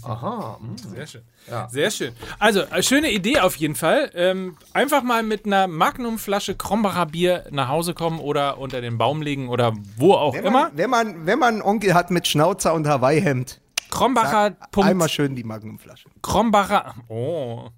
Aha. 0.03 0.59
hm. 0.59 0.78
Sehr 0.95 1.07
schön. 1.07 1.21
Sehr 1.69 1.91
schön. 1.91 2.13
Also, 2.39 2.61
äh, 2.61 2.82
schöne 2.82 3.11
Idee 3.11 3.39
auf 3.39 3.55
jeden 3.55 3.76
Fall. 3.76 4.11
Ähm, 4.15 4.57
einfach 4.73 5.03
mal 5.03 5.23
mit 5.23 5.45
einer 5.45 5.67
Magnumflasche 5.67 6.55
Krombacher 6.55 7.05
Bier 7.07 7.45
nach 7.51 7.67
Hause 7.67 7.93
kommen 7.93 8.19
oder 8.19 8.57
unter 8.57 8.82
den 8.82 8.97
Baum 8.97 9.21
legen 9.21 9.49
oder 9.49 9.73
wo 9.97 10.13
auch 10.13 10.34
Wenn 10.34 10.45
immer. 10.45 10.63
man, 10.69 10.78
wenn, 10.78 10.89
man, 10.89 11.26
wenn 11.26 11.39
man 11.39 11.53
einen 11.55 11.61
Onkel 11.61 11.93
hat 11.93 12.11
mit 12.11 12.28
Schnauzer 12.28 12.73
und 12.73 12.88
Hawaii-Hemd, 12.88 13.61
Krombacher. 13.89 14.55
einmal 14.78 15.09
schön 15.09 15.36
die 15.36 15.43
Magnumflasche. 15.43 16.09
Krombacher. 16.21 16.95
Oh. 17.07 17.69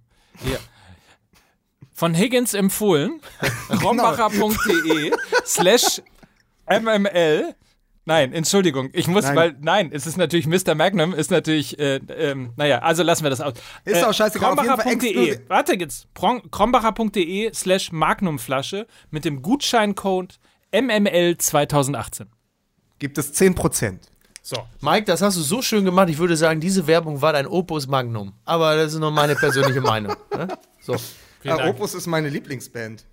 Hier. 0.43 0.60
Von 1.93 2.14
Higgins 2.14 2.54
empfohlen. 2.54 3.20
krombacher.de 3.70 5.12
slash 5.45 6.02
mml. 6.70 7.56
Nein, 8.08 8.32
Entschuldigung, 8.32 8.89
ich 8.93 9.10
muss, 9.10 9.26
Nein. 9.26 9.36
weil, 9.36 9.55
nein, 9.60 9.89
es 9.91 10.08
ist 10.08 10.16
natürlich 10.16 10.47
Mr. 10.47 10.76
Magnum, 10.76 11.14
ist 11.14 11.30
natürlich, 11.30 11.78
äh, 11.78 11.97
ähm, 11.97 12.53
naja, 12.55 12.80
also 12.80 13.03
lassen 13.03 13.24
wir 13.24 13.30
das 13.30 13.41
aus. 13.41 13.55
Ist 13.84 14.01
auch 14.01 14.14
scheißegal, 14.14 14.55
Krombacher.de, 14.55 15.41
warte 15.49 15.78
jetzt, 15.78 16.08
krombacher.de 16.16 17.53
slash 17.53 17.91
Magnumflasche 17.91 18.88
mit 19.12 19.26
dem 19.26 19.41
Gutscheincode 19.41 20.39
MML 20.72 21.38
2018. 21.38 22.28
Gibt 22.97 23.18
es 23.18 23.34
10%. 23.34 23.97
So. 24.41 24.55
Mike, 24.80 25.03
das 25.03 25.22
hast 25.22 25.36
du 25.36 25.41
so 25.41 25.62
schön 25.62 25.84
gemacht. 25.84 26.08
Ich 26.10 26.18
würde 26.18 26.38
sagen, 26.38 26.62
diese 26.62 26.88
Werbung 26.88 27.22
war 27.22 27.34
dein 27.34 27.45
Opus 27.45 27.88
Magnum. 27.88 28.32
Aber 28.45 28.78
das 28.78 28.93
ist 28.93 28.99
nur 28.99 29.12
meine 29.12 29.36
persönliche 29.36 29.82
Meinung. 29.82 30.16
Ne? 30.34 30.47
So. 30.80 30.95
Dank. 31.43 31.66
Opus 31.66 31.93
ist 31.93 32.08
meine 32.08 32.30
Lieblingsband. 32.30 33.03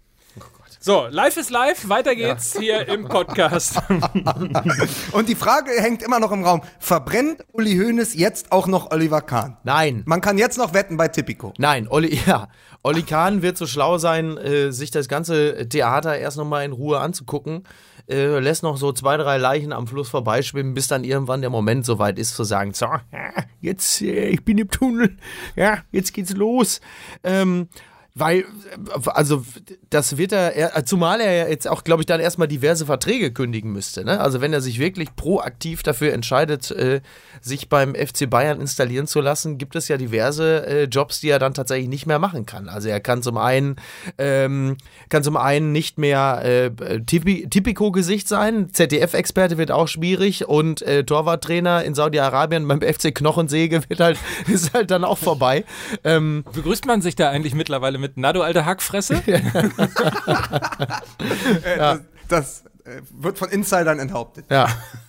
So, 0.87 1.07
live 1.09 1.39
ist 1.39 1.49
live, 1.49 1.89
weiter 1.89 2.15
geht's 2.15 2.59
hier 2.59 2.87
im 2.89 3.09
Podcast. 3.09 3.81
Und 5.13 5.31
die 5.31 5.35
Frage 5.35 5.71
hängt 5.81 6.03
immer 6.03 6.21
noch 6.21 6.31
im 6.31 6.45
Raum: 6.45 6.61
Verbrennt 6.79 7.43
Uli 7.53 7.75
Hoeneß 7.75 8.15
jetzt 8.15 8.53
auch 8.53 8.67
noch 8.67 8.91
Oliver 8.91 9.23
Kahn? 9.23 9.57
Nein. 9.65 10.03
Man 10.05 10.21
kann 10.21 10.37
jetzt 10.37 10.59
noch 10.59 10.75
wetten 10.75 10.99
bei 10.99 11.09
Tipico. 11.09 11.55
Nein, 11.57 11.89
Olli, 11.89 12.21
ja. 12.27 12.49
Olli 12.83 13.01
Kahn 13.01 13.41
wird 13.41 13.57
so 13.57 13.67
schlau 13.67 13.97
sein, 13.97 14.37
äh, 14.37 14.73
sich 14.73 14.91
das 14.91 15.09
ganze 15.09 15.71
Theater 15.71 16.19
erst 16.19 16.37
nochmal 16.37 16.67
in 16.67 16.73
Ruhe 16.73 17.01
anzugucken. 17.01 17.63
Äh, 18.07 18.39
lässt 18.41 18.63
noch 18.63 18.77
so 18.77 18.93
zwei, 18.93 19.17
drei 19.17 19.39
Leichen 19.39 19.73
am 19.73 19.87
Fluss 19.87 20.11
vorbeischwimmen, 20.11 20.75
bis 20.75 20.87
dann 20.87 21.03
irgendwann 21.03 21.41
der 21.41 21.49
Moment 21.49 21.87
soweit 21.87 22.19
ist, 22.19 22.37
zu 22.37 22.45
sagen: 22.45 22.75
So, 22.75 22.85
ja, 22.85 23.01
jetzt, 23.63 24.03
äh, 24.03 24.29
ich 24.29 24.45
bin 24.45 24.59
im 24.59 24.69
Tunnel, 24.69 25.17
ja, 25.57 25.79
jetzt 25.93 26.13
geht's 26.13 26.35
los. 26.35 26.83
Ähm, 27.23 27.69
weil, 28.17 28.45
also, 29.07 29.45
das 29.91 30.17
wird 30.17 30.31
er, 30.31 30.85
zumal 30.85 31.21
er 31.21 31.33
ja 31.33 31.49
jetzt 31.49 31.67
auch, 31.67 31.83
glaube 31.83 32.03
ich, 32.03 32.07
dann 32.07 32.21
erstmal 32.21 32.47
diverse 32.47 32.87
Verträge 32.87 33.33
kündigen 33.33 33.73
müsste. 33.73 34.05
Ne? 34.05 34.21
Also, 34.21 34.41
wenn 34.41 34.53
er 34.53 34.61
sich 34.61 34.79
wirklich 34.79 35.17
proaktiv 35.17 35.83
dafür 35.83 36.13
entscheidet, 36.13 36.71
äh, 36.71 37.01
sich 37.41 37.69
beim 37.69 37.97
FC 37.97 38.31
Bayern 38.31 38.61
installieren 38.61 39.09
zu 39.09 39.21
lassen, 39.21 39.59
gibt 39.59 39.75
es 39.75 39.89
ja 39.89 39.97
diverse 39.97 40.65
äh, 40.65 40.85
Jobs, 40.85 41.23
die 41.23 41.29
er 41.29 41.41
dann 41.41 41.55
tatsächlich 41.55 41.89
nicht 41.89 42.07
mehr 42.07 42.21
machen 42.21 42.47
kann. 42.47 42.69
Also, 42.69 42.89
er 42.89 43.01
kann 43.01 43.21
zum 43.21 43.37
einen, 43.37 43.77
ähm, 44.17 44.77
kann 45.09 45.25
zum 45.25 45.37
einen 45.37 45.73
nicht 45.73 45.99
mehr 45.99 46.41
äh, 46.45 47.01
Tipi- 47.01 47.49
Tipico-Gesicht 47.51 48.29
sein. 48.29 48.73
ZDF-Experte 48.73 49.59
wird 49.59 49.73
auch 49.73 49.89
schwierig 49.89 50.47
und 50.47 50.83
äh, 50.83 51.03
Torwarttrainer 51.03 51.83
in 51.83 51.97
Saudi-Arabien 51.97 52.69
beim 52.69 52.81
FC 52.81 53.13
Knochensäge 53.13 53.83
wird 53.89 53.99
halt, 53.99 54.19
ist 54.47 54.73
halt 54.73 54.93
dann 54.93 55.03
auch 55.03 55.19
vorbei. 55.19 55.65
Ähm, 56.05 56.45
Begrüßt 56.53 56.87
man 56.87 57.03
sich 57.03 57.17
da 57.17 57.31
eigentlich 57.31 57.57
mittlerweile 57.57 57.99
mit 57.99 58.04
Nado, 58.17 58.43
alte 58.43 58.65
Hackfresse? 58.65 59.23
Äh, 61.65 61.79
Das, 61.79 62.01
das 62.29 62.65
äh, 62.85 63.01
wird 63.11 63.39
von 63.39 63.49
Insidern 63.51 63.99
enthauptet. 63.99 64.47
ja. 64.51 64.69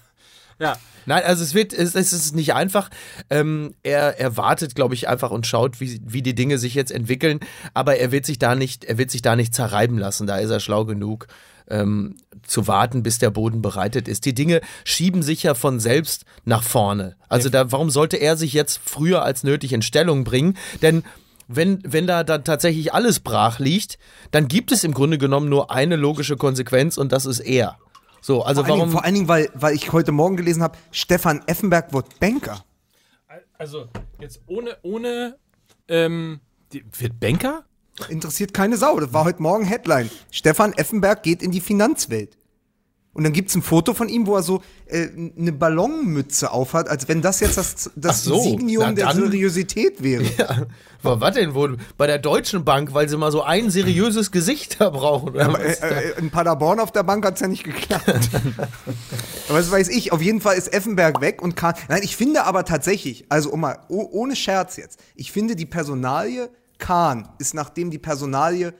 ja. 0.60 0.78
Nein, 1.08 1.22
also 1.24 1.44
es 1.44 1.54
wird, 1.54 1.72
es, 1.72 1.94
es 1.94 2.14
ist 2.14 2.36
nicht 2.36 2.56
einfach. 2.56 2.90
Ähm, 3.30 3.76
er, 3.84 4.20
er 4.20 4.38
wartet, 4.38 4.74
glaube 4.74 4.96
ich, 4.96 5.08
einfach 5.08 5.30
und 5.30 5.46
schaut, 5.46 5.80
wie, 5.80 6.02
wie 6.04 6.24
die 6.24 6.34
Dinge 6.34 6.58
sich 6.58 6.74
jetzt 6.74 6.92
entwickeln. 6.92 7.42
Aber 7.76 7.98
er 7.98 8.12
wird 8.12 8.26
sich 8.26 8.40
da 8.40 8.56
nicht, 8.56 8.86
er 8.86 8.98
wird 8.98 9.12
sich 9.12 9.22
da 9.22 9.36
nicht 9.36 9.54
zerreiben 9.54 10.00
lassen. 10.00 10.26
Da 10.26 10.38
ist 10.38 10.50
er 10.50 10.60
schlau 10.60 10.84
genug, 10.84 11.28
ähm, 11.70 12.16
zu 12.42 12.68
warten, 12.68 13.04
bis 13.04 13.20
der 13.20 13.30
Boden 13.30 13.62
bereitet 13.62 14.08
ist. 14.08 14.26
Die 14.26 14.34
Dinge 14.34 14.62
schieben 14.84 15.22
sich 15.22 15.44
ja 15.44 15.54
von 15.54 15.80
selbst 15.80 16.26
nach 16.44 16.64
vorne. 16.64 17.16
Also 17.30 17.50
da, 17.50 17.72
warum 17.72 17.92
sollte 17.92 18.18
er 18.18 18.36
sich 18.36 18.54
jetzt 18.54 18.80
früher 18.84 19.22
als 19.22 19.44
nötig 19.44 19.74
in 19.74 19.84
Stellung 19.84 20.24
bringen? 20.24 20.58
Denn 20.82 21.04
wenn, 21.48 21.80
wenn 21.84 22.08
da 22.08 22.24
dann 22.24 22.44
tatsächlich 22.44 22.94
alles 22.94 23.20
brach 23.20 23.60
liegt, 23.60 23.98
dann 24.32 24.48
gibt 24.48 24.72
es 24.72 24.84
im 24.84 24.94
Grunde 24.94 25.18
genommen 25.18 25.50
nur 25.50 25.72
eine 25.72 25.96
logische 25.96 26.38
Konsequenz 26.38 26.98
und 26.98 27.12
das 27.12 27.26
ist 27.26 27.40
er. 27.40 27.78
So, 28.22 28.44
also 28.44 28.64
Vor 28.64 28.72
allen, 28.72 28.80
Dingen, 28.80 28.80
warum? 28.80 28.92
vor 28.92 29.06
allen 29.06 29.14
Dingen, 29.14 29.28
weil, 29.28 29.50
weil 29.54 29.76
ich 29.76 29.92
heute 29.92 30.12
Morgen 30.12 30.36
gelesen 30.36 30.64
habe, 30.64 30.78
Stefan 30.92 31.44
Effenberg 31.46 31.94
wird 31.94 32.20
Banker. 32.20 32.66
Also, 33.58 33.88
jetzt 34.20 34.42
ohne, 34.48 34.76
ohne, 34.82 35.38
ähm, 35.88 36.40
die, 36.74 36.84
wird 36.98 37.20
Banker? 37.20 37.64
Interessiert 38.10 38.54
keine 38.54 38.78
Sau. 38.78 39.00
Das 39.00 39.14
war 39.14 39.24
heute 39.24 39.42
Morgen 39.42 39.64
Headline. 39.64 40.10
Stefan 40.32 40.74
Effenberg 40.74 41.24
geht 41.24 41.42
in 41.42 41.52
die 41.52 41.62
Finanzwelt. 41.62 42.38
Und 43.16 43.24
dann 43.24 43.32
gibt's 43.32 43.56
ein 43.56 43.62
Foto 43.62 43.94
von 43.94 44.10
ihm, 44.10 44.28
wo 44.28 44.36
er 44.36 44.44
so 44.44 44.62
äh, 44.88 45.08
eine 45.38 45.54
Ballonmütze 45.54 46.52
aufhat, 46.52 46.90
als 46.90 47.08
wenn 47.08 47.22
das 47.22 47.40
jetzt 47.40 47.56
das, 47.58 47.90
das 47.96 48.26
so, 48.26 48.38
Signium 48.42 48.94
der 48.94 49.14
Seriosität 49.14 50.04
wäre. 50.04 50.26
Ja, 50.38 50.66
aber 51.02 51.22
was 51.22 51.36
denn 51.36 51.54
wohl? 51.54 51.78
Bei 51.98 52.08
der 52.08 52.20
Deutschen 52.20 52.66
Bank, 52.66 52.94
weil 52.94 53.08
sie 53.08 53.16
mal 53.16 53.32
so 53.32 53.42
ein 53.42 53.70
seriöses 53.70 54.32
Gesicht 54.32 54.82
da 54.82 54.90
brauchen. 54.90 55.30
Oder 55.30 55.46
Aber, 55.46 55.60
äh, 55.62 55.72
äh, 55.72 56.20
in 56.20 56.30
Paderborn 56.30 56.82
auf 56.82 56.92
der 56.92 57.04
Bank 57.04 57.26
hat's 57.26 57.40
ja 57.40 57.48
nicht 57.48 57.64
geklappt. 57.64 58.04
aber 59.48 59.58
das 59.60 59.72
weiß 59.72 59.88
ich. 59.88 60.12
Auf 60.12 60.22
jeden 60.22 60.42
Fall 60.42 60.58
ist 60.58 60.74
Effenberg 60.74 61.22
weg 61.22 61.42
und 61.42 61.56
Kahn. 61.56 61.76
Nein, 61.88 62.02
ich 62.04 62.18
finde 62.18 62.44
aber 62.44 62.66
tatsächlich, 62.66 63.28
also 63.30 63.50
um 63.50 63.62
mal, 63.62 63.80
oh, 63.88 64.10
ohne 64.12 64.36
Scherz 64.36 64.76
jetzt, 64.76 65.00
ich 65.16 65.32
finde 65.32 65.56
die 65.56 65.66
Personalie 65.66 66.50
Kahn 66.80 67.30
ist, 67.38 67.54
nachdem 67.54 67.92
die 67.92 68.00
Personalie 68.00 68.74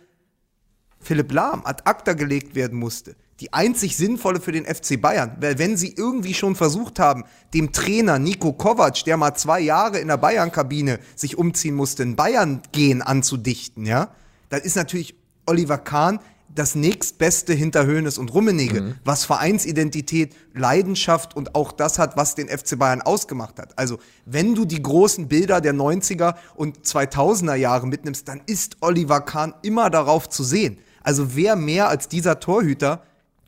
Philipp 1.00 1.32
Lahm 1.32 1.62
ad 1.64 1.84
acta 1.86 2.14
gelegt 2.14 2.56
werden 2.56 2.78
musste, 2.78 3.16
die 3.40 3.52
einzig 3.54 3.98
sinnvolle 3.98 4.40
für 4.40 4.52
den 4.52 4.66
FC 4.66 5.00
Bayern. 5.00 5.36
Weil 5.40 5.60
wenn 5.60 5.76
sie 5.76 5.94
irgendwie 5.96 6.34
schon 6.34 6.56
versucht 6.56 7.00
haben, 7.00 7.26
dem 7.54 7.74
Trainer 7.74 8.18
Nico 8.20 8.54
Kovac, 8.54 9.04
der 9.06 9.18
mal 9.18 9.36
zwei 9.36 9.60
Jahre 9.60 10.00
in 10.00 10.08
der 10.08 10.18
Bayern-Kabine 10.18 11.00
sich 11.16 11.38
umziehen 11.38 11.76
musste, 11.76 12.04
ein 12.04 12.16
Bayern-Gehen 12.16 13.02
anzudichten, 13.02 13.86
ja, 13.86 14.10
dann 14.50 14.62
ist 14.62 14.76
natürlich 14.76 15.16
Oliver 15.46 15.78
Kahn 15.78 16.20
das 16.54 16.74
nächstbeste 16.74 17.54
hinter 17.54 17.86
Hoeneß 17.86 18.18
und 18.18 18.34
Rummenigge, 18.34 18.96
was 19.04 19.26
Vereinsidentität, 19.26 20.34
Leidenschaft 20.54 21.36
und 21.36 21.54
auch 21.54 21.74
das 21.74 22.00
hat, 22.00 22.16
was 22.16 22.36
den 22.36 22.48
FC 22.48 22.80
Bayern 22.80 23.02
ausgemacht 23.02 23.60
hat. 23.60 23.78
Also, 23.78 24.00
wenn 24.26 24.56
du 24.56 24.64
die 24.64 24.82
großen 24.82 25.28
Bilder 25.28 25.60
der 25.60 25.74
90er 25.74 26.36
und 26.56 26.86
2000er 26.86 27.56
Jahre 27.56 27.88
mitnimmst, 27.88 28.28
dann 28.30 28.42
ist 28.46 28.78
Oliver 28.80 29.20
Kahn 29.20 29.54
immer 29.64 29.90
darauf 29.90 30.30
zu 30.30 30.44
sehen. 30.46 30.78
Also, 31.04 31.36
wer 31.36 31.58
mehr 31.58 31.90
als 31.90 32.08
dieser 32.08 32.40
Torhüter 32.40 33.04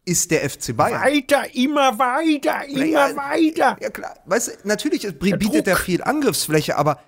ist 0.07 0.31
der 0.31 0.49
FC 0.49 0.75
Bayern? 0.75 1.01
Weiter, 1.01 1.53
immer 1.53 1.99
weiter, 1.99 2.65
immer 2.65 2.85
Ja, 2.85 3.15
weiter. 3.15 3.77
Ja, 3.81 3.89
klar. 3.89 4.15
Weißt 4.25 4.47
du, 4.47 4.67
natürlich 4.67 5.07
bietet 5.19 5.67
er 5.67 5.75
viel 5.75 6.01
Angriffsfläche, 6.01 6.77
aber 6.77 6.99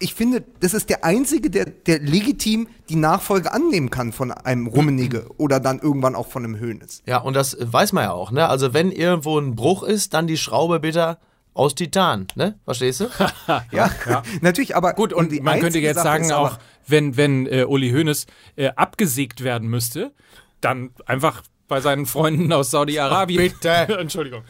ich 0.00 0.14
finde, 0.14 0.42
das 0.60 0.74
ist 0.74 0.90
der 0.90 1.04
Einzige, 1.04 1.48
der, 1.48 1.66
der 1.66 2.00
legitim 2.00 2.66
die 2.88 2.96
Nachfolge 2.96 3.52
annehmen 3.52 3.90
kann 3.90 4.12
von 4.12 4.32
einem 4.32 4.66
Rummenigge 4.66 5.28
oder 5.38 5.60
dann 5.60 5.78
irgendwann 5.78 6.16
auch 6.16 6.26
von 6.26 6.44
einem 6.44 6.60
Hoeneß. 6.60 7.04
Ja, 7.06 7.18
und 7.18 7.34
das 7.34 7.56
weiß 7.60 7.92
man 7.92 8.04
ja 8.04 8.12
auch, 8.12 8.32
ne? 8.32 8.48
Also 8.48 8.74
wenn 8.74 8.90
irgendwo 8.90 9.38
ein 9.38 9.54
Bruch 9.54 9.84
ist, 9.84 10.12
dann 10.12 10.26
die 10.26 10.36
Schraube 10.36 10.80
bitte 10.80 11.18
aus 11.54 11.76
Titan, 11.76 12.26
ne? 12.34 12.58
Verstehst 12.64 13.00
du? 13.00 13.08
Ja, 13.70 13.90
natürlich, 14.40 14.74
aber 14.74 14.94
Gut, 14.94 15.12
und 15.12 15.30
die 15.30 15.40
man 15.40 15.60
könnte 15.60 15.78
jetzt 15.78 15.96
Sache 15.96 16.24
sagen 16.24 16.32
auch, 16.32 16.58
wenn, 16.88 17.16
wenn 17.16 17.46
äh, 17.46 17.64
Uli 17.64 17.90
Hoeneß 17.92 18.26
äh, 18.56 18.70
abgesägt 18.74 19.44
werden 19.44 19.68
müsste, 19.68 20.12
dann 20.60 20.90
einfach 21.06 21.42
bei 21.68 21.80
seinen 21.80 22.06
Freunden 22.06 22.52
aus 22.52 22.70
Saudi-Arabien. 22.70 23.52
Bitte. 23.52 23.70
Entschuldigung. 23.98 24.42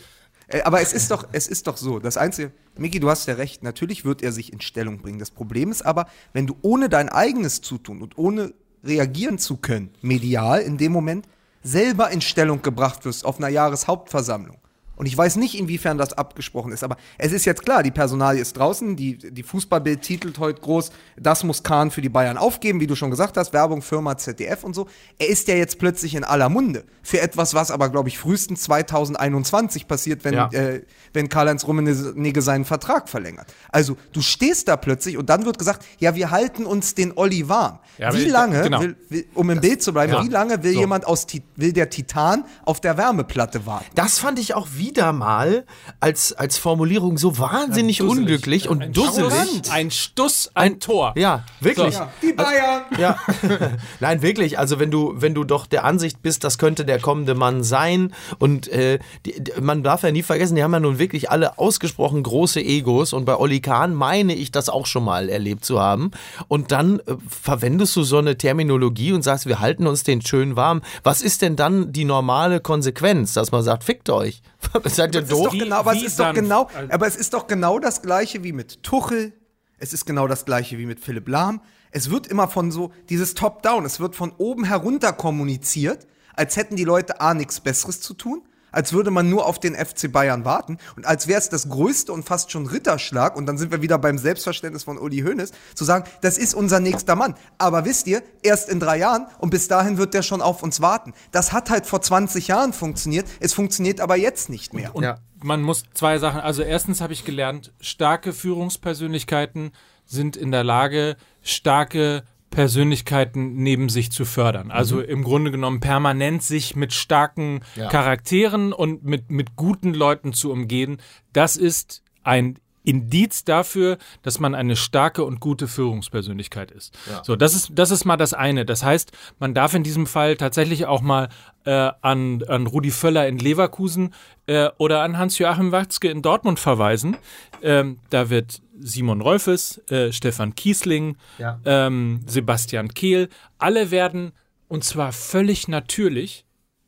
Äh, 0.48 0.62
aber 0.62 0.80
es 0.80 0.92
ist 0.92 1.10
doch, 1.10 1.26
es 1.32 1.48
ist 1.48 1.66
doch 1.66 1.76
so. 1.76 1.98
Das 1.98 2.16
Einzige, 2.16 2.52
Miki, 2.76 3.00
du 3.00 3.10
hast 3.10 3.26
ja 3.26 3.34
recht, 3.34 3.62
natürlich 3.62 4.04
wird 4.04 4.22
er 4.22 4.32
sich 4.32 4.52
in 4.52 4.60
Stellung 4.60 4.98
bringen. 4.98 5.18
Das 5.18 5.30
Problem 5.30 5.70
ist 5.70 5.82
aber, 5.82 6.06
wenn 6.32 6.46
du 6.46 6.56
ohne 6.62 6.88
dein 6.88 7.08
eigenes 7.08 7.60
Zutun 7.60 8.02
und 8.02 8.18
ohne 8.18 8.52
reagieren 8.82 9.38
zu 9.38 9.56
können, 9.56 9.90
medial 10.02 10.60
in 10.60 10.76
dem 10.76 10.92
Moment, 10.92 11.26
selber 11.62 12.10
in 12.10 12.20
Stellung 12.20 12.60
gebracht 12.62 13.04
wirst 13.04 13.24
auf 13.24 13.38
einer 13.38 13.48
Jahreshauptversammlung. 13.48 14.58
Und 14.96 15.06
ich 15.06 15.16
weiß 15.16 15.36
nicht, 15.36 15.58
inwiefern 15.58 15.98
das 15.98 16.12
abgesprochen 16.12 16.72
ist, 16.72 16.84
aber 16.84 16.96
es 17.18 17.32
ist 17.32 17.44
jetzt 17.44 17.64
klar, 17.64 17.82
die 17.82 17.90
Personalie 17.90 18.40
ist 18.40 18.56
draußen, 18.56 18.96
die, 18.96 19.18
die 19.18 19.42
Fußballbild 19.42 20.02
titelt 20.02 20.38
heute 20.38 20.60
groß, 20.60 20.90
das 21.16 21.42
muss 21.44 21.62
Kahn 21.62 21.90
für 21.90 22.00
die 22.02 22.08
Bayern 22.08 22.36
aufgeben, 22.36 22.80
wie 22.80 22.86
du 22.86 22.94
schon 22.94 23.10
gesagt 23.10 23.36
hast, 23.36 23.52
Werbung, 23.52 23.82
Firma, 23.82 24.16
ZDF 24.16 24.62
und 24.64 24.74
so. 24.74 24.86
Er 25.18 25.28
ist 25.28 25.48
ja 25.48 25.54
jetzt 25.56 25.78
plötzlich 25.78 26.14
in 26.14 26.24
aller 26.24 26.48
Munde. 26.48 26.84
Für 27.02 27.20
etwas, 27.20 27.54
was 27.54 27.70
aber, 27.70 27.88
glaube 27.90 28.08
ich, 28.08 28.18
frühestens 28.18 28.62
2021 28.62 29.86
passiert, 29.88 30.24
wenn, 30.24 30.34
Ja. 30.34 30.48
äh, 30.52 30.82
wenn 31.12 31.28
Karl-Heinz 31.28 31.66
Rummenigge 31.66 32.42
seinen 32.42 32.64
Vertrag 32.64 33.08
verlängert. 33.08 33.52
Also, 33.70 33.96
du 34.12 34.22
stehst 34.22 34.68
da 34.68 34.76
plötzlich 34.76 35.16
und 35.18 35.28
dann 35.30 35.44
wird 35.44 35.58
gesagt, 35.58 35.84
ja, 35.98 36.14
wir 36.14 36.30
halten 36.30 36.66
uns 36.66 36.94
den 36.94 37.12
Olli 37.16 37.48
warm. 37.48 37.78
Ja, 37.98 38.12
wie 38.14 38.24
lange, 38.24 38.62
genau. 38.62 38.80
will, 38.80 38.96
will, 39.08 39.26
um 39.34 39.50
im 39.50 39.60
Bild 39.60 39.82
zu 39.82 39.92
bleiben, 39.92 40.12
Ja. 40.12 40.24
wie 40.24 40.28
lange 40.28 40.62
will 40.62 40.72
So. 40.74 40.80
jemand 40.80 41.06
aus, 41.06 41.26
will 41.56 41.72
der 41.72 41.90
Titan 41.90 42.44
auf 42.64 42.80
der 42.80 42.96
Wärmeplatte 42.96 43.66
warten? 43.66 43.86
Das 43.94 44.18
fand 44.18 44.38
ich 44.38 44.54
auch 44.54 44.68
wieder 44.84 45.12
mal 45.12 45.64
als, 46.00 46.32
als 46.34 46.58
Formulierung 46.58 47.16
so 47.16 47.38
wahnsinnig 47.38 47.98
Dusselig. 47.98 48.18
unglücklich 48.18 48.68
und 48.68 48.82
ein 48.82 48.92
dusselig. 48.92 49.32
Stuss, 49.32 49.70
ein 49.70 49.90
Stuss, 49.90 50.50
ein 50.54 50.80
Tor. 50.80 51.14
Ja, 51.16 51.44
wirklich. 51.60 51.94
So. 51.94 52.02
Die 52.22 52.32
Bayern! 52.32 52.82
Ja, 52.98 53.18
nein, 54.00 54.20
wirklich. 54.20 54.58
Also 54.58 54.78
wenn 54.78 54.90
du, 54.90 55.14
wenn 55.16 55.34
du 55.34 55.44
doch 55.44 55.66
der 55.66 55.84
Ansicht 55.84 56.20
bist, 56.20 56.44
das 56.44 56.58
könnte 56.58 56.84
der 56.84 57.00
kommende 57.00 57.34
Mann 57.34 57.64
sein 57.64 58.12
und 58.38 58.68
äh, 58.68 58.98
die, 59.24 59.42
die, 59.42 59.52
man 59.60 59.82
darf 59.82 60.02
ja 60.02 60.12
nie 60.12 60.22
vergessen, 60.22 60.54
die 60.54 60.62
haben 60.62 60.72
ja 60.72 60.80
nun 60.80 60.98
wirklich 60.98 61.30
alle 61.30 61.58
ausgesprochen 61.58 62.22
große 62.22 62.60
Egos 62.60 63.12
und 63.12 63.24
bei 63.24 63.36
Oli 63.36 63.60
Kahn 63.60 63.94
meine 63.94 64.34
ich 64.34 64.52
das 64.52 64.68
auch 64.68 64.86
schon 64.86 65.04
mal 65.04 65.30
erlebt 65.30 65.64
zu 65.64 65.80
haben. 65.80 66.10
Und 66.48 66.72
dann 66.72 67.00
äh, 67.00 67.16
verwendest 67.28 67.96
du 67.96 68.02
so 68.02 68.18
eine 68.18 68.36
Terminologie 68.36 69.12
und 69.12 69.22
sagst, 69.22 69.46
wir 69.46 69.60
halten 69.60 69.86
uns 69.86 70.02
den 70.02 70.20
schön 70.20 70.56
warm. 70.56 70.82
Was 71.02 71.22
ist 71.22 71.40
denn 71.40 71.56
dann 71.56 71.92
die 71.92 72.04
normale 72.04 72.60
Konsequenz, 72.60 73.32
dass 73.32 73.50
man 73.50 73.62
sagt, 73.62 73.84
fickt 73.84 74.10
euch? 74.10 74.42
Seid 74.84 75.14
ihr 75.14 75.22
Es 75.22 75.28
ist 75.28 75.32
doof? 75.32 75.44
doch 75.50 75.58
genau, 75.58 75.76
aber 75.76 75.92
es 75.96 76.02
ist 76.02 76.18
doch 76.18 76.24
sanft. 76.26 76.40
genau, 76.40 76.64
Also- 76.74 76.92
aber 76.92 77.06
es 77.06 77.16
ist 77.16 77.34
doch 77.34 77.46
genau 77.46 77.78
das 77.78 78.02
gleiche 78.02 78.42
wie 78.44 78.52
mit 78.52 78.82
Tuchel. 78.82 79.32
Es 79.78 79.92
ist 79.92 80.04
genau 80.06 80.26
das 80.28 80.44
gleiche 80.44 80.78
wie 80.78 80.86
mit 80.86 81.00
Philipp 81.00 81.28
Lahm. 81.28 81.60
Es 81.90 82.10
wird 82.10 82.26
immer 82.26 82.48
von 82.48 82.70
so 82.72 82.92
dieses 83.08 83.34
Top-Down, 83.34 83.84
es 83.84 84.00
wird 84.00 84.16
von 84.16 84.32
oben 84.38 84.64
herunter 84.64 85.12
kommuniziert, 85.12 86.06
als 86.34 86.56
hätten 86.56 86.76
die 86.76 86.84
Leute 86.84 87.20
A 87.20 87.34
nichts 87.34 87.60
Besseres 87.60 88.00
zu 88.00 88.14
tun, 88.14 88.42
als 88.74 88.92
würde 88.92 89.10
man 89.10 89.28
nur 89.30 89.46
auf 89.46 89.58
den 89.58 89.74
FC 89.74 90.10
Bayern 90.10 90.44
warten 90.44 90.78
und 90.96 91.06
als 91.06 91.26
wäre 91.28 91.38
es 91.38 91.48
das 91.48 91.68
größte 91.68 92.12
und 92.12 92.24
fast 92.24 92.50
schon 92.50 92.66
Ritterschlag 92.66 93.36
und 93.36 93.46
dann 93.46 93.58
sind 93.58 93.70
wir 93.72 93.82
wieder 93.82 93.98
beim 93.98 94.18
Selbstverständnis 94.18 94.84
von 94.84 94.98
Uli 94.98 95.20
Hoeneß, 95.20 95.52
zu 95.74 95.84
sagen, 95.84 96.04
das 96.20 96.38
ist 96.38 96.54
unser 96.54 96.80
nächster 96.80 97.16
Mann. 97.16 97.34
Aber 97.58 97.84
wisst 97.84 98.06
ihr, 98.06 98.22
erst 98.42 98.68
in 98.68 98.80
drei 98.80 98.98
Jahren 98.98 99.26
und 99.38 99.50
bis 99.50 99.68
dahin 99.68 99.98
wird 99.98 100.14
der 100.14 100.22
schon 100.22 100.42
auf 100.42 100.62
uns 100.62 100.80
warten. 100.80 101.12
Das 101.32 101.52
hat 101.52 101.70
halt 101.70 101.86
vor 101.86 102.02
20 102.02 102.48
Jahren 102.48 102.72
funktioniert, 102.72 103.26
es 103.40 103.52
funktioniert 103.54 104.00
aber 104.00 104.16
jetzt 104.16 104.50
nicht 104.50 104.74
mehr. 104.74 104.94
Und 104.94 105.04
Ja. 105.04 105.18
man 105.42 105.62
muss 105.62 105.84
zwei 105.94 106.18
Sachen, 106.18 106.40
also 106.40 106.62
erstens 106.62 107.00
habe 107.00 107.12
ich 107.12 107.24
gelernt, 107.24 107.72
starke 107.80 108.32
Führungspersönlichkeiten 108.32 109.72
sind 110.06 110.36
in 110.36 110.50
der 110.50 110.64
Lage, 110.64 111.16
starke 111.42 112.24
Persönlichkeiten 112.54 113.56
neben 113.56 113.88
sich 113.88 114.10
zu 114.10 114.24
fördern. 114.24 114.70
Also 114.70 115.00
im 115.00 115.22
Grunde 115.24 115.50
genommen 115.50 115.80
permanent 115.80 116.42
sich 116.42 116.76
mit 116.76 116.92
starken 116.92 117.60
Ja. 117.74 117.88
Charakteren 117.88 118.72
und 118.72 119.04
mit, 119.04 119.30
mit 119.30 119.56
guten 119.56 119.92
Leuten 119.92 120.32
zu 120.32 120.50
umgehen. 120.50 120.98
Das 121.32 121.56
ist 121.56 122.02
ein 122.22 122.58
Indiz 122.84 123.44
dafür, 123.44 123.96
dass 124.22 124.38
man 124.38 124.54
eine 124.54 124.76
starke 124.76 125.24
und 125.24 125.40
gute 125.40 125.66
Führungspersönlichkeit 125.68 126.70
ist. 126.70 126.96
So, 127.22 127.34
das 127.34 127.54
ist, 127.54 127.70
das 127.74 127.90
ist 127.90 128.04
mal 128.04 128.18
das 128.18 128.34
eine. 128.34 128.66
Das 128.66 128.84
heißt, 128.84 129.10
man 129.38 129.54
darf 129.54 129.72
in 129.72 129.82
diesem 129.82 130.06
Fall 130.06 130.36
tatsächlich 130.36 130.84
auch 130.84 131.00
mal 131.00 131.30
äh, 131.64 131.90
an, 132.02 132.42
an 132.46 132.66
Rudi 132.66 132.90
Völler 132.90 133.26
in 133.26 133.38
Leverkusen 133.38 134.12
äh, 134.46 134.68
oder 134.76 135.00
an 135.02 135.16
Hans-Joachim 135.16 135.72
Watzke 135.72 136.10
in 136.10 136.20
Dortmund 136.20 136.60
verweisen. 136.60 137.16
Ähm, 137.62 138.00
da 138.10 138.28
wird 138.28 138.60
Simon 138.80 139.20
Rolfes, 139.20 139.78
äh, 139.90 140.12
Stefan 140.12 140.54
Kiesling, 140.54 141.16
Ja. 141.38 141.60
ähm, 141.64 142.20
Sebastian 142.26 142.88
Kehl, 142.94 143.28
alle 143.58 143.90
werden, 143.90 144.32
und 144.68 144.84
zwar 144.84 145.12
völlig 145.12 145.68
natürlich, 145.68 146.44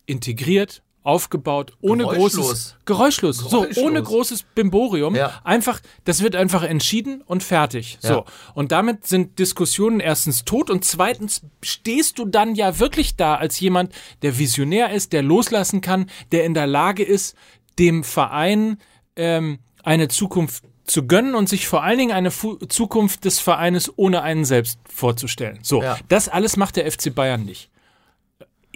integriert, 0.07 0.83
aufgebaut, 1.03 1.73
ohne 1.81 2.03
Geräuschlos. 2.03 2.35
großes 2.35 2.77
Geräuschlos, 2.85 3.37
so 3.39 3.61
Geräuschlos. 3.61 3.85
ohne 3.85 4.03
großes 4.03 4.43
Bimborium. 4.57 5.15
Ja. 5.15 5.41
Einfach, 5.45 5.81
das 6.03 6.21
wird 6.21 6.35
einfach 6.35 6.65
entschieden 6.65 7.23
und 7.23 7.45
fertig. 7.45 7.99
Ja. 8.03 8.09
So. 8.09 8.25
Und 8.55 8.73
damit 8.73 9.07
sind 9.07 9.39
Diskussionen 9.39 10.01
erstens 10.01 10.45
tot 10.45 10.69
und 10.69 10.85
zweitens 10.85 11.43
stehst 11.63 12.19
du 12.19 12.25
dann 12.25 12.57
ja 12.57 12.81
wirklich 12.81 13.15
da 13.15 13.37
als 13.37 13.61
jemand, 13.61 13.93
der 14.23 14.37
visionär 14.39 14.91
ist, 14.91 15.13
der 15.13 15.23
loslassen 15.23 15.81
kann, 15.81 16.11
der 16.33 16.45
in 16.45 16.55
der 16.55 16.67
Lage 16.67 17.05
ist, 17.05 17.37
dem 17.79 18.03
Verein 18.03 18.79
ähm, 19.15 19.61
eine 19.85 20.09
Zukunft 20.09 20.65
zu 20.87 21.07
gönnen 21.07 21.35
und 21.35 21.49
sich 21.49 21.67
vor 21.67 21.83
allen 21.83 21.99
Dingen 21.99 22.13
eine 22.13 22.31
Fu 22.31 22.57
Zukunft 22.57 23.25
des 23.25 23.39
Vereines 23.41 23.93
ohne 23.97 24.23
einen 24.23 24.45
selbst 24.45 24.79
vorzustellen. 24.89 25.59
So, 25.63 25.83
Ja. 25.83 25.99
das 26.09 26.29
alles 26.29 26.57
macht 26.57 26.77
der 26.77 26.91
FC 26.91 27.15
Bayern 27.15 27.45
nicht. 27.45 27.71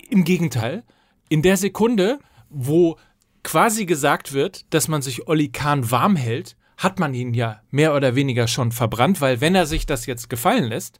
Im 0.09 0.25
Gegenteil, 0.25 0.83
in 1.29 1.43
der 1.43 1.57
Sekunde, 1.57 2.19
wo 2.49 2.97
quasi 3.45 3.87
gesagt 3.87 4.33
wird, 4.33 4.65
dass 4.75 4.89
man 4.89 5.03
sich 5.03 5.29
Olli 5.29 5.49
Kahn 5.49 5.91
warm 5.91 6.17
hält, 6.17 6.57
hat 6.77 6.99
man 6.99 7.15
ihn 7.15 7.35
ja 7.35 7.61
mehr 7.71 7.95
oder 7.95 8.15
weniger 8.17 8.49
schon 8.49 8.73
verbrannt, 8.73 9.21
weil 9.21 9.41
wenn 9.41 9.55
er 9.55 9.67
sich 9.67 9.87
das 9.87 10.07
jetzt 10.07 10.29
gefallen 10.31 10.65
lässt, 10.65 10.99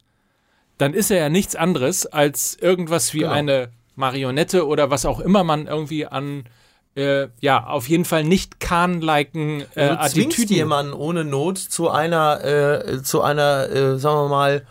dann 0.77 0.93
ist 0.93 1.11
er 1.11 1.17
ja 1.17 1.29
nichts 1.29 1.55
anderes 1.55 2.05
als 2.05 2.55
irgendwas 2.55 3.13
wie 3.13 3.19
Genau. 3.19 3.31
eine 3.31 3.71
Marionette 3.95 4.65
oder 4.65 4.89
was 4.89 5.05
auch 5.05 5.19
immer 5.19 5.43
man 5.43 5.67
irgendwie 5.67 6.05
an, 6.07 6.45
äh, 6.95 7.27
ja, 7.39 7.65
auf 7.65 7.87
jeden 7.87 8.05
Fall 8.05 8.23
nicht 8.23 8.59
Kahn-liken 8.59 9.61
äh, 9.75 9.89
du 9.89 10.09
zwingst 10.09 10.37
Attitüden. 10.37 10.55
jemanden 10.55 10.93
ohne 10.93 11.23
Not 11.23 11.57
zu 11.57 11.89
einer, 11.89 12.43
äh, 12.43 13.01
zu 13.03 13.21
einer, 13.21 13.69
äh, 13.69 13.99
sagen 13.99 14.17
wir 14.17 14.27
mal, 14.29 14.65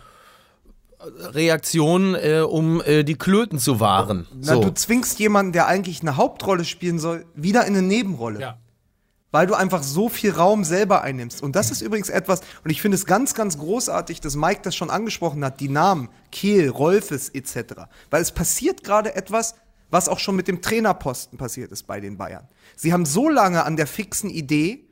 Reaktion, 1.33 2.15
äh, 2.15 2.41
um 2.41 2.81
äh, 2.81 3.03
die 3.03 3.15
Klöten 3.15 3.57
zu 3.59 3.79
wahren. 3.79 4.27
Na, 4.33 4.53
So. 4.55 4.61
du 4.61 4.73
zwingst 4.73 5.19
jemanden, 5.19 5.51
der 5.51 5.67
eigentlich 5.67 6.01
eine 6.01 6.17
Hauptrolle 6.17 6.65
spielen 6.65 6.99
soll, 6.99 7.25
wieder 7.33 7.65
in 7.65 7.75
eine 7.75 7.81
Nebenrolle. 7.81 8.39
Ja. 8.39 8.57
Weil 9.31 9.47
du 9.47 9.53
einfach 9.53 9.81
so 9.81 10.09
viel 10.09 10.31
Raum 10.31 10.63
selber 10.65 11.01
einnimmst. 11.03 11.41
Und 11.41 11.55
das 11.55 11.71
ist 11.71 11.81
übrigens 11.81 12.09
etwas, 12.09 12.41
und 12.63 12.69
ich 12.69 12.81
finde 12.81 12.95
es 12.95 13.05
ganz, 13.05 13.33
ganz 13.33 13.57
großartig, 13.57 14.19
dass 14.19 14.35
Mike 14.35 14.59
das 14.63 14.75
schon 14.75 14.89
angesprochen 14.89 15.43
hat, 15.45 15.59
die 15.61 15.69
Namen 15.69 16.09
Kehl, 16.31 16.69
Rolfes 16.69 17.29
etc. 17.29 17.73
Weil 18.09 18.21
es 18.21 18.31
passiert 18.31 18.83
gerade 18.83 19.15
etwas, 19.15 19.55
was 19.91 20.09
auch 20.09 20.19
schon 20.19 20.35
mit 20.35 20.47
dem 20.47 20.61
Trainerposten 20.61 21.37
passiert 21.37 21.71
ist 21.71 21.83
bei 21.83 21.99
den 21.99 22.17
Bayern. 22.17 22.47
Sie 22.75 22.93
haben 22.93 23.05
so 23.05 23.29
lange 23.29 23.63
an 23.63 23.75
der 23.75 23.87
fixen 23.87 24.29
Idee 24.29 24.87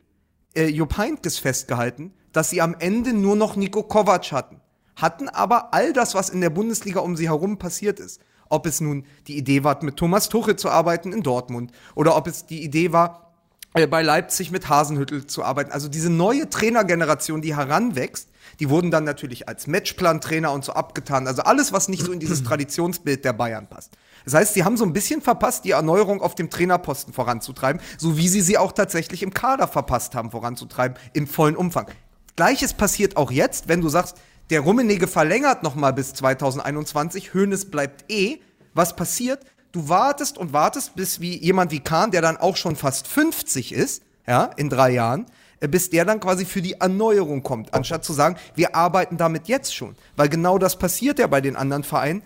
äh, 0.56 0.68
Jupp 0.68 0.98
Heynckes 0.98 1.40
festgehalten, 1.40 2.14
dass 2.32 2.50
sie 2.50 2.62
am 2.62 2.76
Ende 2.78 3.14
nur 3.14 3.36
noch 3.36 3.56
Nico 3.56 3.84
Kovac 3.84 4.32
hatten. 4.32 4.62
Hatten 4.96 5.30
aber 5.30 5.74
all 5.74 5.94
das, 5.94 6.14
was 6.14 6.30
in 6.30 6.42
der 6.42 6.50
Bundesliga 6.50 7.00
um 7.00 7.16
sie 7.16 7.30
herum 7.30 7.58
passiert 7.58 8.00
ist. 8.00 8.22
Ob 8.50 8.66
es 8.66 8.82
nun 8.82 9.06
die 9.28 9.38
Idee 9.38 9.64
war, 9.64 9.84
mit 9.84 9.98
Thomas 9.98 10.28
Tuchel 10.28 10.56
zu 10.56 10.70
arbeiten 10.70 11.14
in 11.14 11.24
Dortmund 11.24 11.72
oder 11.96 12.16
ob 12.16 12.28
es 12.28 12.46
die 12.46 12.64
Idee 12.64 12.92
war, 12.92 13.30
äh, 13.76 13.88
bei 13.88 14.02
Leipzig 14.02 14.52
mit 14.52 14.68
Hasenhüttel 14.68 15.28
zu 15.28 15.44
arbeiten. 15.44 15.72
Also 15.72 15.88
diese 15.88 16.10
neue 16.10 16.50
Trainergeneration, 16.50 17.42
die 17.42 17.56
heranwächst, 17.56 18.30
die 18.60 18.70
wurden 18.70 18.90
dann 18.90 19.04
natürlich 19.04 19.48
als 19.48 19.68
Matchplan-Trainer 19.68 20.52
und 20.52 20.66
so 20.66 20.74
abgetan. 20.74 21.28
Also 21.28 21.44
alles, 21.44 21.72
was 21.72 21.88
nicht 21.88 22.04
so 22.04 22.12
in 22.12 22.20
dieses 22.20 22.44
Traditionsbild 22.44 23.24
der 23.24 23.34
Bayern 23.34 23.68
passt. 23.68 23.96
Das 24.26 24.34
heißt, 24.34 24.54
sie 24.54 24.64
haben 24.64 24.78
so 24.78 24.86
ein 24.86 24.94
bisschen 24.94 25.22
verpasst, 25.22 25.66
die 25.66 25.72
Erneuerung 25.72 26.22
auf 26.22 26.36
dem 26.36 26.50
Trainerposten 26.50 27.14
voranzutreiben, 27.14 27.82
so 27.98 28.18
wie 28.18 28.28
sie 28.28 28.42
sie 28.42 28.58
auch 28.58 28.72
tatsächlich 28.72 29.24
im 29.24 29.34
Kader 29.34 29.68
verpasst 29.68 30.16
haben, 30.16 30.32
voranzutreiben, 30.32 30.98
im 31.14 31.28
vollen 31.28 31.56
Umfang. 31.56 31.88
Gleiches 32.36 32.74
passiert 32.74 33.18
auch 33.18 33.32
jetzt, 33.32 33.68
wenn 33.68 33.82
du 33.82 33.90
sagst, 33.90 34.18
der 34.50 34.62
Rummenigge 34.62 35.08
verlängert 35.08 35.62
noch 35.62 35.76
mal 35.76 35.94
bis 35.94 36.14
2021, 36.14 37.34
Hoeneß 37.34 37.70
bleibt 37.70 38.12
eh. 38.12 38.40
Was 38.74 38.96
passiert? 38.96 39.46
Du 39.72 39.90
wartest 39.90 40.38
und 40.38 40.54
wartest, 40.54 40.96
bis 40.96 41.20
wie 41.20 41.38
jemand 41.38 41.72
wie 41.72 41.80
Kahn, 41.80 42.10
der 42.10 42.24
dann 42.24 42.38
auch 42.38 42.56
schon 42.56 42.76
fast 42.76 43.08
50 43.08 43.74
ist, 43.74 44.02
ja, 44.28 44.46
in 44.58 44.70
drei 44.70 44.92
Jahren, 44.92 45.28
äh, 45.60 45.68
bis 45.68 45.92
der 45.92 46.06
dann 46.06 46.20
quasi 46.20 46.46
für 46.46 46.62
die 46.62 46.74
Erneuerung 46.74 47.44
kommt, 47.44 47.74
anstatt 47.74 48.04
zu 48.04 48.14
sagen, 48.14 48.38
wir 48.56 48.76
arbeiten 48.76 49.18
damit 49.18 49.48
jetzt 49.48 49.76
schon. 49.76 49.96
Weil 50.16 50.30
genau 50.30 50.58
das 50.58 50.80
passiert 50.80 51.20
ja 51.20 51.28
bei 51.28 51.42
den 51.42 51.56
anderen 51.56 51.84
Vereinen. 51.84 52.24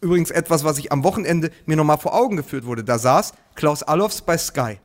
Übrigens 0.00 0.30
etwas, 0.30 0.64
was 0.64 0.78
ich 0.78 0.92
am 0.92 1.02
Wochenende 1.04 1.50
mir 1.66 1.76
nochmal 1.76 1.98
vor 1.98 2.14
Augen 2.14 2.36
geführt 2.36 2.64
wurde. 2.66 2.84
Da 2.84 2.98
saß 2.98 3.32
Klaus 3.54 3.82
Allofs 3.82 4.22
bei 4.22 4.38
Sky. 4.38 4.78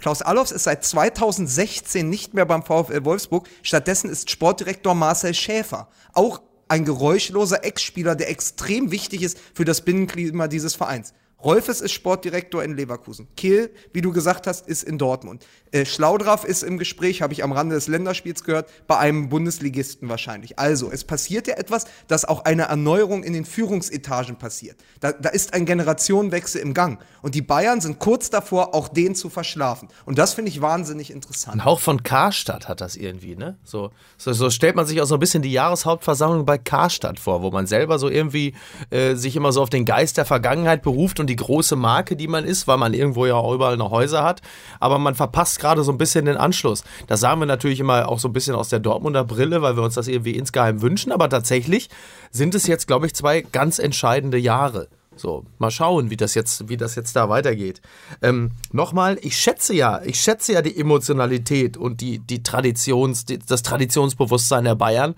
Klaus 0.00 0.22
Allofs 0.22 0.50
ist 0.50 0.64
seit 0.64 0.84
2016 0.84 2.08
nicht 2.08 2.34
mehr 2.34 2.44
beim 2.44 2.62
VfL 2.62 3.04
Wolfsburg. 3.04 3.48
Stattdessen 3.62 4.10
ist 4.10 4.30
Sportdirektor 4.30 4.94
Marcel 4.94 5.34
Schäfer. 5.34 5.88
Auch 6.12 6.42
ein 6.68 6.84
geräuschloser 6.84 7.64
Ex-Spieler, 7.64 8.16
der 8.16 8.30
extrem 8.30 8.90
wichtig 8.90 9.22
ist 9.22 9.38
für 9.54 9.64
das 9.64 9.82
Binnenklima 9.82 10.48
dieses 10.48 10.74
Vereins. 10.74 11.14
Rolfes 11.44 11.80
ist 11.82 11.92
Sportdirektor 11.92 12.64
in 12.64 12.74
Leverkusen. 12.74 13.28
Kehl, 13.36 13.70
wie 13.92 14.00
du 14.00 14.12
gesagt 14.12 14.46
hast, 14.46 14.66
ist 14.66 14.82
in 14.82 14.96
Dortmund. 14.96 15.44
Äh, 15.72 15.84
Schlaudraff 15.84 16.44
ist 16.44 16.62
im 16.62 16.78
Gespräch, 16.78 17.20
habe 17.20 17.32
ich 17.32 17.44
am 17.44 17.52
Rande 17.52 17.74
des 17.74 17.86
Länderspiels 17.86 18.44
gehört, 18.44 18.70
bei 18.86 18.96
einem 18.96 19.28
Bundesligisten 19.28 20.08
wahrscheinlich. 20.08 20.58
Also, 20.58 20.90
es 20.90 21.04
passiert 21.04 21.46
ja 21.46 21.56
etwas, 21.56 21.84
dass 22.08 22.24
auch 22.24 22.44
eine 22.44 22.64
Erneuerung 22.64 23.24
in 23.24 23.32
den 23.32 23.44
Führungsetagen 23.44 24.36
passiert. 24.36 24.76
Da, 25.00 25.12
da 25.12 25.28
ist 25.28 25.52
ein 25.52 25.66
Generationenwechsel 25.66 26.60
im 26.60 26.72
Gang. 26.72 27.00
Und 27.22 27.34
die 27.34 27.42
Bayern 27.42 27.80
sind 27.80 27.98
kurz 27.98 28.30
davor, 28.30 28.74
auch 28.74 28.88
den 28.88 29.14
zu 29.14 29.28
verschlafen. 29.28 29.88
Und 30.06 30.18
das 30.18 30.32
finde 30.32 30.50
ich 30.50 30.60
wahnsinnig 30.60 31.10
interessant. 31.10 31.56
Ein 31.56 31.64
Hauch 31.64 31.80
von 31.80 32.02
Karstadt 32.02 32.68
hat 32.68 32.80
das 32.80 32.96
irgendwie, 32.96 33.36
ne? 33.36 33.58
So, 33.64 33.90
so, 34.16 34.32
so 34.32 34.48
stellt 34.50 34.76
man 34.76 34.86
sich 34.86 35.02
auch 35.02 35.06
so 35.06 35.14
ein 35.14 35.20
bisschen 35.20 35.42
die 35.42 35.52
Jahreshauptversammlung 35.52 36.46
bei 36.46 36.56
Karstadt 36.56 37.18
vor, 37.18 37.42
wo 37.42 37.50
man 37.50 37.66
selber 37.66 37.98
so 37.98 38.08
irgendwie 38.08 38.54
äh, 38.90 39.14
sich 39.14 39.36
immer 39.36 39.52
so 39.52 39.60
auf 39.60 39.70
den 39.70 39.84
Geist 39.84 40.16
der 40.16 40.24
Vergangenheit 40.24 40.82
beruft 40.82 41.20
und 41.20 41.26
die 41.28 41.33
große 41.36 41.76
Marke, 41.76 42.16
die 42.16 42.28
man 42.28 42.44
ist, 42.44 42.66
weil 42.66 42.78
man 42.78 42.94
irgendwo 42.94 43.26
ja 43.26 43.34
auch 43.34 43.54
überall 43.54 43.76
noch 43.76 43.90
Häuser 43.90 44.24
hat. 44.24 44.40
Aber 44.80 44.98
man 44.98 45.14
verpasst 45.14 45.58
gerade 45.60 45.82
so 45.82 45.92
ein 45.92 45.98
bisschen 45.98 46.24
den 46.24 46.36
Anschluss. 46.36 46.84
Das 47.06 47.20
sagen 47.20 47.40
wir 47.40 47.46
natürlich 47.46 47.80
immer 47.80 48.08
auch 48.08 48.18
so 48.18 48.28
ein 48.28 48.32
bisschen 48.32 48.54
aus 48.54 48.68
der 48.68 48.80
Dortmunder 48.80 49.24
Brille, 49.24 49.62
weil 49.62 49.76
wir 49.76 49.82
uns 49.82 49.94
das 49.94 50.08
irgendwie 50.08 50.36
insgeheim 50.36 50.82
wünschen. 50.82 51.12
Aber 51.12 51.28
tatsächlich 51.28 51.88
sind 52.30 52.54
es 52.54 52.66
jetzt, 52.66 52.86
glaube 52.86 53.06
ich, 53.06 53.14
zwei 53.14 53.42
ganz 53.42 53.78
entscheidende 53.78 54.38
Jahre. 54.38 54.88
So, 55.16 55.44
mal 55.58 55.70
schauen, 55.70 56.10
wie 56.10 56.16
das 56.16 56.34
jetzt, 56.34 56.68
wie 56.68 56.76
das 56.76 56.96
jetzt 56.96 57.14
da 57.14 57.28
weitergeht. 57.28 57.80
Ähm, 58.22 58.50
Nochmal, 58.72 59.18
ich 59.22 59.36
schätze 59.36 59.74
ja, 59.74 60.02
ich 60.02 60.20
schätze 60.20 60.52
ja 60.52 60.62
die 60.62 60.76
Emotionalität 60.76 61.76
und 61.76 62.00
die, 62.00 62.18
die 62.18 62.42
Traditions, 62.42 63.24
die, 63.24 63.38
das 63.38 63.62
Traditionsbewusstsein 63.62 64.64
der 64.64 64.74
Bayern. 64.74 65.14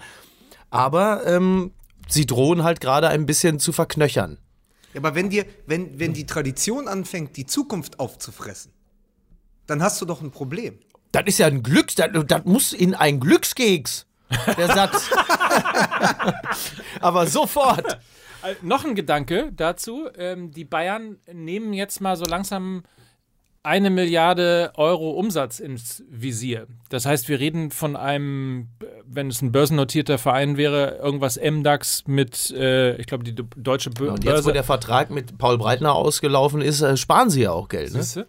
Aber 0.71 1.27
ähm, 1.27 1.73
sie 2.09 2.27
drohen 2.27 2.63
halt 2.63 2.81
gerade 2.81 3.09
ein 3.09 3.27
bisschen 3.27 3.59
zu 3.59 3.73
verknöchern. 3.73 4.39
Ja, 4.97 5.01
aber 5.03 5.15
wenn 5.15 5.29
dir, 5.29 5.45
wenn, 5.67 6.01
wenn 6.01 6.15
die 6.15 6.25
Tradition 6.25 6.89
anfängt, 6.89 7.37
die 7.37 7.45
Zukunft 7.45 8.01
aufzufressen, 8.01 8.73
dann 9.67 9.83
hast 9.83 10.01
du 10.01 10.07
doch 10.07 10.23
ein 10.23 10.31
Problem. 10.31 10.79
Das 11.13 11.25
ist 11.27 11.37
ja 11.37 11.49
ein 11.49 11.63
Glücks, 11.63 11.97
das, 11.97 12.09
das 12.27 12.45
muss 12.47 12.73
in 12.73 12.95
ein 12.95 13.21
Glückskeks. 13.21 14.07
Der 14.57 14.69
Satz. 14.69 15.11
aber 17.01 17.27
sofort. 17.27 17.99
Äh, 18.43 18.55
noch 18.63 18.87
ein 18.87 18.95
Gedanke 18.95 19.53
dazu. 19.55 20.09
Ähm, 20.17 20.51
die 20.51 20.65
Bayern 20.65 21.19
nehmen 21.31 21.75
jetzt 21.75 22.01
mal 22.01 22.17
so 22.17 22.25
langsam 22.25 22.83
eine 23.67 23.91
Milliarde 23.91 24.71
Euro 24.77 25.11
Umsatz 25.11 25.59
ins 25.59 26.05
Visier. 26.09 26.69
Das 26.89 27.05
heißt, 27.05 27.29
wir 27.29 27.41
reden 27.41 27.73
von 27.73 27.97
einem, 27.97 28.69
wenn 29.05 29.27
es 29.27 29.43
ein 29.43 29.51
börsennotierter 29.51 30.19
Verein 30.19 30.57
wäre, 30.57 30.99
irgendwas 31.03 31.37
MDAX 31.37 32.05
mit, 32.07 32.53
äh, 32.53 32.95
ich 32.97 33.07
glaube, 33.07 33.25
die 33.25 33.35
deutsche 33.35 33.91
Börse. 33.91 34.15
Und 34.15 34.25
jetzt, 34.25 34.47
wo 34.47 34.53
der 34.53 34.63
Vertrag 34.63 35.11
mit 35.11 35.37
Paul 35.37 35.59
Breitner 35.59 35.97
ausgelaufen 35.97 36.61
ist, 36.61 36.81
äh, 36.81 36.97
sparen 36.97 37.29
sie 37.29 37.43
ja 37.43 37.51
auch 37.51 37.69
Geld. 37.69 37.93
Ne? 37.93 38.27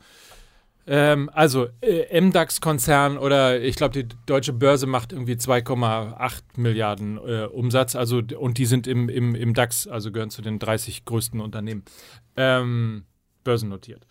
Ähm, 0.88 1.30
also 1.32 1.68
äh, 1.82 2.20
MDAX-Konzern 2.20 3.20
oder 3.20 3.62
ich 3.62 3.76
glaube, 3.76 4.04
die 4.04 4.16
deutsche 4.26 4.54
Börse 4.54 4.88
macht 4.88 5.14
irgendwie 5.14 5.34
2,8 5.34 6.42
Milliarden 6.56 7.18
äh, 7.18 7.44
Umsatz. 7.44 7.96
Also, 7.96 8.24
und 8.40 8.58
die 8.58 8.66
sind 8.66 8.88
im, 8.88 9.08
im, 9.08 9.36
im 9.36 9.54
DAX, 9.54 9.86
also 9.88 10.12
gehören 10.12 10.32
zu 10.32 10.42
den 10.42 10.58
30 10.58 11.06
größten 11.06 11.42
Unternehmen, 11.42 11.84
ähm, 12.38 13.04
börsennotiert. 13.44 14.08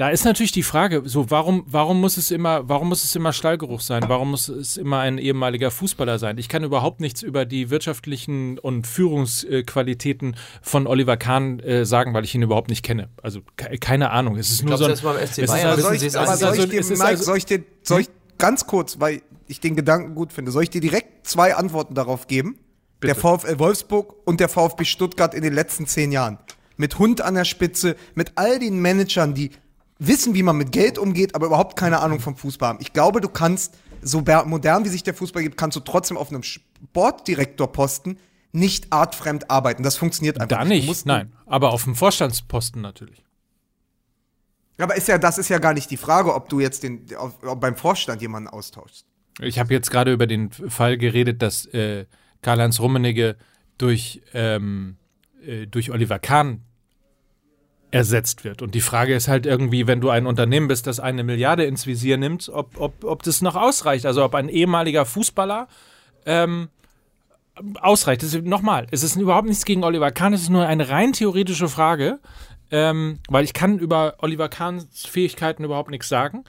Da 0.00 0.08
ist 0.08 0.24
natürlich 0.24 0.50
die 0.50 0.62
Frage, 0.62 1.02
so 1.04 1.30
warum, 1.30 1.62
warum 1.66 2.00
muss 2.00 2.16
es 2.16 2.30
immer, 2.30 2.66
warum 2.66 2.88
muss 2.88 3.04
es 3.04 3.14
immer 3.14 3.34
Stallgeruch 3.34 3.82
sein? 3.82 4.02
Warum 4.06 4.30
muss 4.30 4.48
es 4.48 4.78
immer 4.78 5.00
ein 5.00 5.18
ehemaliger 5.18 5.70
Fußballer 5.70 6.18
sein? 6.18 6.38
Ich 6.38 6.48
kann 6.48 6.64
überhaupt 6.64 7.00
nichts 7.00 7.20
über 7.20 7.44
die 7.44 7.68
wirtschaftlichen 7.68 8.58
und 8.58 8.86
Führungsqualitäten 8.86 10.36
von 10.62 10.86
Oliver 10.86 11.18
Kahn 11.18 11.60
äh, 11.60 11.84
sagen, 11.84 12.14
weil 12.14 12.24
ich 12.24 12.34
ihn 12.34 12.40
überhaupt 12.40 12.70
nicht 12.70 12.82
kenne. 12.82 13.10
Also 13.22 13.42
ke 13.56 13.76
keine 13.76 14.10
Ahnung. 14.10 14.38
Es 14.38 14.50
ist 14.50 14.64
nur 14.64 14.78
so. 14.78 14.86
Ein, 14.86 14.92
es 14.92 15.36
ist 15.36 15.50
also, 15.50 15.82
soll 15.82 15.94
ich, 15.94 16.16
aber 16.16 16.36
soll 16.38 16.54
ich 16.54 16.70
dir, 16.70 16.82
Mike, 16.82 17.04
also, 17.04 17.24
soll 17.24 17.36
ich 17.36 17.44
dir, 17.44 17.62
soll 17.82 18.00
ich 18.00 18.08
ganz 18.38 18.66
kurz, 18.66 19.00
weil 19.00 19.20
ich 19.48 19.60
den 19.60 19.76
Gedanken 19.76 20.14
gut 20.14 20.32
finde, 20.32 20.50
soll 20.50 20.62
ich 20.62 20.70
dir 20.70 20.80
direkt 20.80 21.26
zwei 21.26 21.54
Antworten 21.56 21.92
darauf 21.92 22.26
geben? 22.26 22.58
Bitte. 23.00 23.12
Der 23.12 23.16
VfL 23.16 23.58
Wolfsburg 23.58 24.14
und 24.24 24.40
der 24.40 24.48
VfB 24.48 24.86
Stuttgart 24.86 25.34
in 25.34 25.42
den 25.42 25.52
letzten 25.52 25.86
zehn 25.86 26.10
Jahren. 26.10 26.38
Mit 26.78 26.98
Hund 26.98 27.20
an 27.20 27.34
der 27.34 27.44
Spitze, 27.44 27.96
mit 28.14 28.32
all 28.36 28.58
den 28.58 28.80
Managern, 28.80 29.34
die 29.34 29.50
wissen, 30.00 30.34
wie 30.34 30.42
man 30.42 30.56
mit 30.56 30.72
Geld 30.72 30.98
umgeht, 30.98 31.36
aber 31.36 31.46
überhaupt 31.46 31.78
keine 31.78 32.00
Ahnung 32.00 32.18
vom 32.18 32.34
Fußball 32.34 32.70
haben. 32.70 32.78
Ich 32.80 32.92
glaube, 32.92 33.20
du 33.20 33.28
kannst, 33.28 33.76
so 34.02 34.24
modern 34.46 34.84
wie 34.84 34.88
sich 34.88 35.04
der 35.04 35.14
Fußball 35.14 35.42
gibt, 35.42 35.56
kannst 35.56 35.76
du 35.76 35.80
trotzdem 35.80 36.16
auf 36.16 36.30
einem 36.30 36.42
Sportdirektorposten 36.42 38.18
nicht 38.52 38.92
artfremd 38.92 39.50
arbeiten. 39.50 39.82
Das 39.82 39.96
funktioniert 39.96 40.40
einfach 40.40 40.58
da 40.58 40.64
nicht. 40.64 40.88
nicht. 40.88 41.06
Nein, 41.06 41.32
aber 41.46 41.70
auf 41.70 41.84
dem 41.84 41.94
Vorstandsposten 41.94 42.82
natürlich. 42.82 43.22
Aber 44.78 44.96
ist 44.96 45.08
ja, 45.08 45.18
das 45.18 45.36
ist 45.36 45.50
ja 45.50 45.58
gar 45.58 45.74
nicht 45.74 45.90
die 45.90 45.98
Frage, 45.98 46.34
ob 46.34 46.48
du 46.48 46.58
jetzt 46.58 46.82
den, 46.82 47.04
ob 47.18 47.60
beim 47.60 47.76
Vorstand 47.76 48.22
jemanden 48.22 48.48
austauschst. 48.48 49.04
Ich 49.40 49.58
habe 49.58 49.72
jetzt 49.74 49.90
gerade 49.90 50.12
über 50.12 50.26
den 50.26 50.50
Fall 50.50 50.96
geredet, 50.96 51.42
dass 51.42 51.66
äh, 51.66 52.06
Karl-Heinz 52.40 52.80
Rummenigge 52.80 53.36
durch, 53.76 54.22
ähm, 54.32 54.96
äh, 55.44 55.66
durch 55.66 55.90
Oliver 55.90 56.18
Kahn 56.18 56.62
ersetzt 57.90 58.44
wird. 58.44 58.62
Und 58.62 58.74
die 58.74 58.80
Frage 58.80 59.14
ist 59.14 59.28
halt 59.28 59.46
irgendwie, 59.46 59.86
wenn 59.86 60.00
du 60.00 60.10
ein 60.10 60.26
Unternehmen 60.26 60.68
bist, 60.68 60.86
das 60.86 61.00
eine 61.00 61.24
Milliarde 61.24 61.64
ins 61.64 61.86
Visier 61.86 62.16
nimmt, 62.16 62.48
ob, 62.48 62.80
ob, 62.80 63.04
ob 63.04 63.22
das 63.22 63.42
noch 63.42 63.56
ausreicht. 63.56 64.06
Also 64.06 64.24
ob 64.24 64.34
ein 64.34 64.48
ehemaliger 64.48 65.04
Fußballer 65.04 65.68
ähm, 66.26 66.68
ausreicht. 67.80 68.22
Nochmal, 68.44 68.86
es 68.90 69.02
ist 69.02 69.16
überhaupt 69.16 69.48
nichts 69.48 69.64
gegen 69.64 69.84
Oliver 69.84 70.10
Kahn, 70.10 70.32
es 70.32 70.42
ist 70.42 70.50
nur 70.50 70.66
eine 70.66 70.88
rein 70.88 71.12
theoretische 71.12 71.68
Frage, 71.68 72.18
ähm, 72.70 73.18
weil 73.28 73.44
ich 73.44 73.52
kann 73.52 73.78
über 73.78 74.14
Oliver 74.18 74.48
Kahns 74.48 75.06
Fähigkeiten 75.06 75.64
überhaupt 75.64 75.90
nichts 75.90 76.08
sagen 76.08 76.44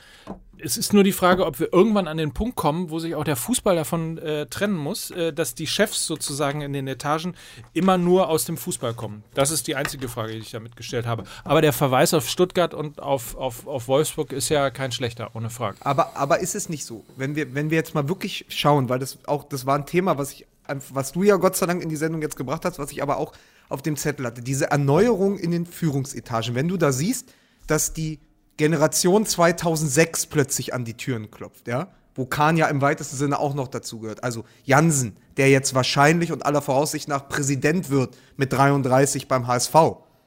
es 0.63 0.77
ist 0.77 0.93
nur 0.93 1.03
die 1.03 1.11
Frage, 1.11 1.45
ob 1.45 1.59
wir 1.59 1.73
irgendwann 1.73 2.07
an 2.07 2.17
den 2.17 2.33
Punkt 2.33 2.55
kommen, 2.55 2.89
wo 2.89 2.99
sich 2.99 3.15
auch 3.15 3.23
der 3.23 3.35
Fußball 3.35 3.75
davon 3.75 4.17
äh, 4.17 4.45
trennen 4.45 4.75
muss, 4.75 5.11
äh, 5.11 5.33
dass 5.33 5.55
die 5.55 5.67
Chefs 5.67 6.05
sozusagen 6.05 6.61
in 6.61 6.73
den 6.73 6.87
Etagen 6.87 7.35
immer 7.73 7.97
nur 7.97 8.29
aus 8.29 8.45
dem 8.45 8.57
Fußball 8.57 8.93
kommen. 8.93 9.23
Das 9.33 9.51
ist 9.51 9.67
die 9.67 9.75
einzige 9.75 10.07
Frage, 10.07 10.33
die 10.33 10.39
ich 10.39 10.51
damit 10.51 10.75
gestellt 10.75 11.05
habe. 11.05 11.23
Aber 11.43 11.61
der 11.61 11.73
Verweis 11.73 12.13
auf 12.13 12.29
Stuttgart 12.29 12.73
und 12.73 13.01
auf, 13.01 13.35
auf, 13.35 13.67
auf 13.67 13.87
Wolfsburg 13.87 14.31
ist 14.31 14.49
ja 14.49 14.69
kein 14.69 14.91
schlechter, 14.91 15.31
ohne 15.33 15.49
Frage. 15.49 15.77
Aber, 15.81 16.15
aber 16.15 16.39
ist 16.39 16.55
es 16.55 16.69
nicht 16.69 16.85
so? 16.85 17.03
Wenn 17.15 17.35
wir, 17.35 17.53
wenn 17.53 17.69
wir 17.69 17.77
jetzt 17.77 17.95
mal 17.95 18.07
wirklich 18.07 18.45
schauen, 18.49 18.89
weil 18.89 18.99
das 18.99 19.17
auch, 19.25 19.43
das 19.43 19.65
war 19.65 19.77
ein 19.77 19.85
Thema, 19.85 20.17
was 20.17 20.31
ich, 20.31 20.47
was 20.91 21.11
du 21.11 21.23
ja 21.23 21.35
Gott 21.37 21.55
sei 21.55 21.65
Dank 21.65 21.81
in 21.81 21.89
die 21.89 21.95
Sendung 21.95 22.21
jetzt 22.21 22.35
gebracht 22.35 22.65
hast, 22.65 22.79
was 22.79 22.91
ich 22.91 23.01
aber 23.01 23.17
auch 23.17 23.33
auf 23.69 23.81
dem 23.81 23.95
Zettel 23.95 24.25
hatte, 24.25 24.41
diese 24.41 24.69
Erneuerung 24.69 25.37
in 25.37 25.51
den 25.51 25.65
Führungsetagen. 25.65 26.55
Wenn 26.55 26.67
du 26.67 26.77
da 26.77 26.91
siehst, 26.91 27.33
dass 27.67 27.93
die 27.93 28.19
Generation 28.57 29.25
2006 29.25 30.27
plötzlich 30.27 30.73
an 30.73 30.85
die 30.85 30.95
Türen 30.95 31.31
klopft, 31.31 31.67
ja? 31.67 31.87
Wo 32.13 32.25
Kahn 32.25 32.57
ja 32.57 32.67
im 32.67 32.81
weitesten 32.81 33.15
Sinne 33.15 33.39
auch 33.39 33.53
noch 33.53 33.69
dazu 33.69 33.99
gehört. 33.99 34.23
Also 34.23 34.43
Jansen, 34.65 35.15
der 35.37 35.49
jetzt 35.49 35.73
wahrscheinlich 35.73 36.33
und 36.33 36.45
aller 36.45 36.61
Voraussicht 36.61 37.07
nach 37.07 37.29
Präsident 37.29 37.89
wird 37.89 38.17
mit 38.35 38.51
33 38.51 39.29
beim 39.29 39.47
HSV, 39.47 39.73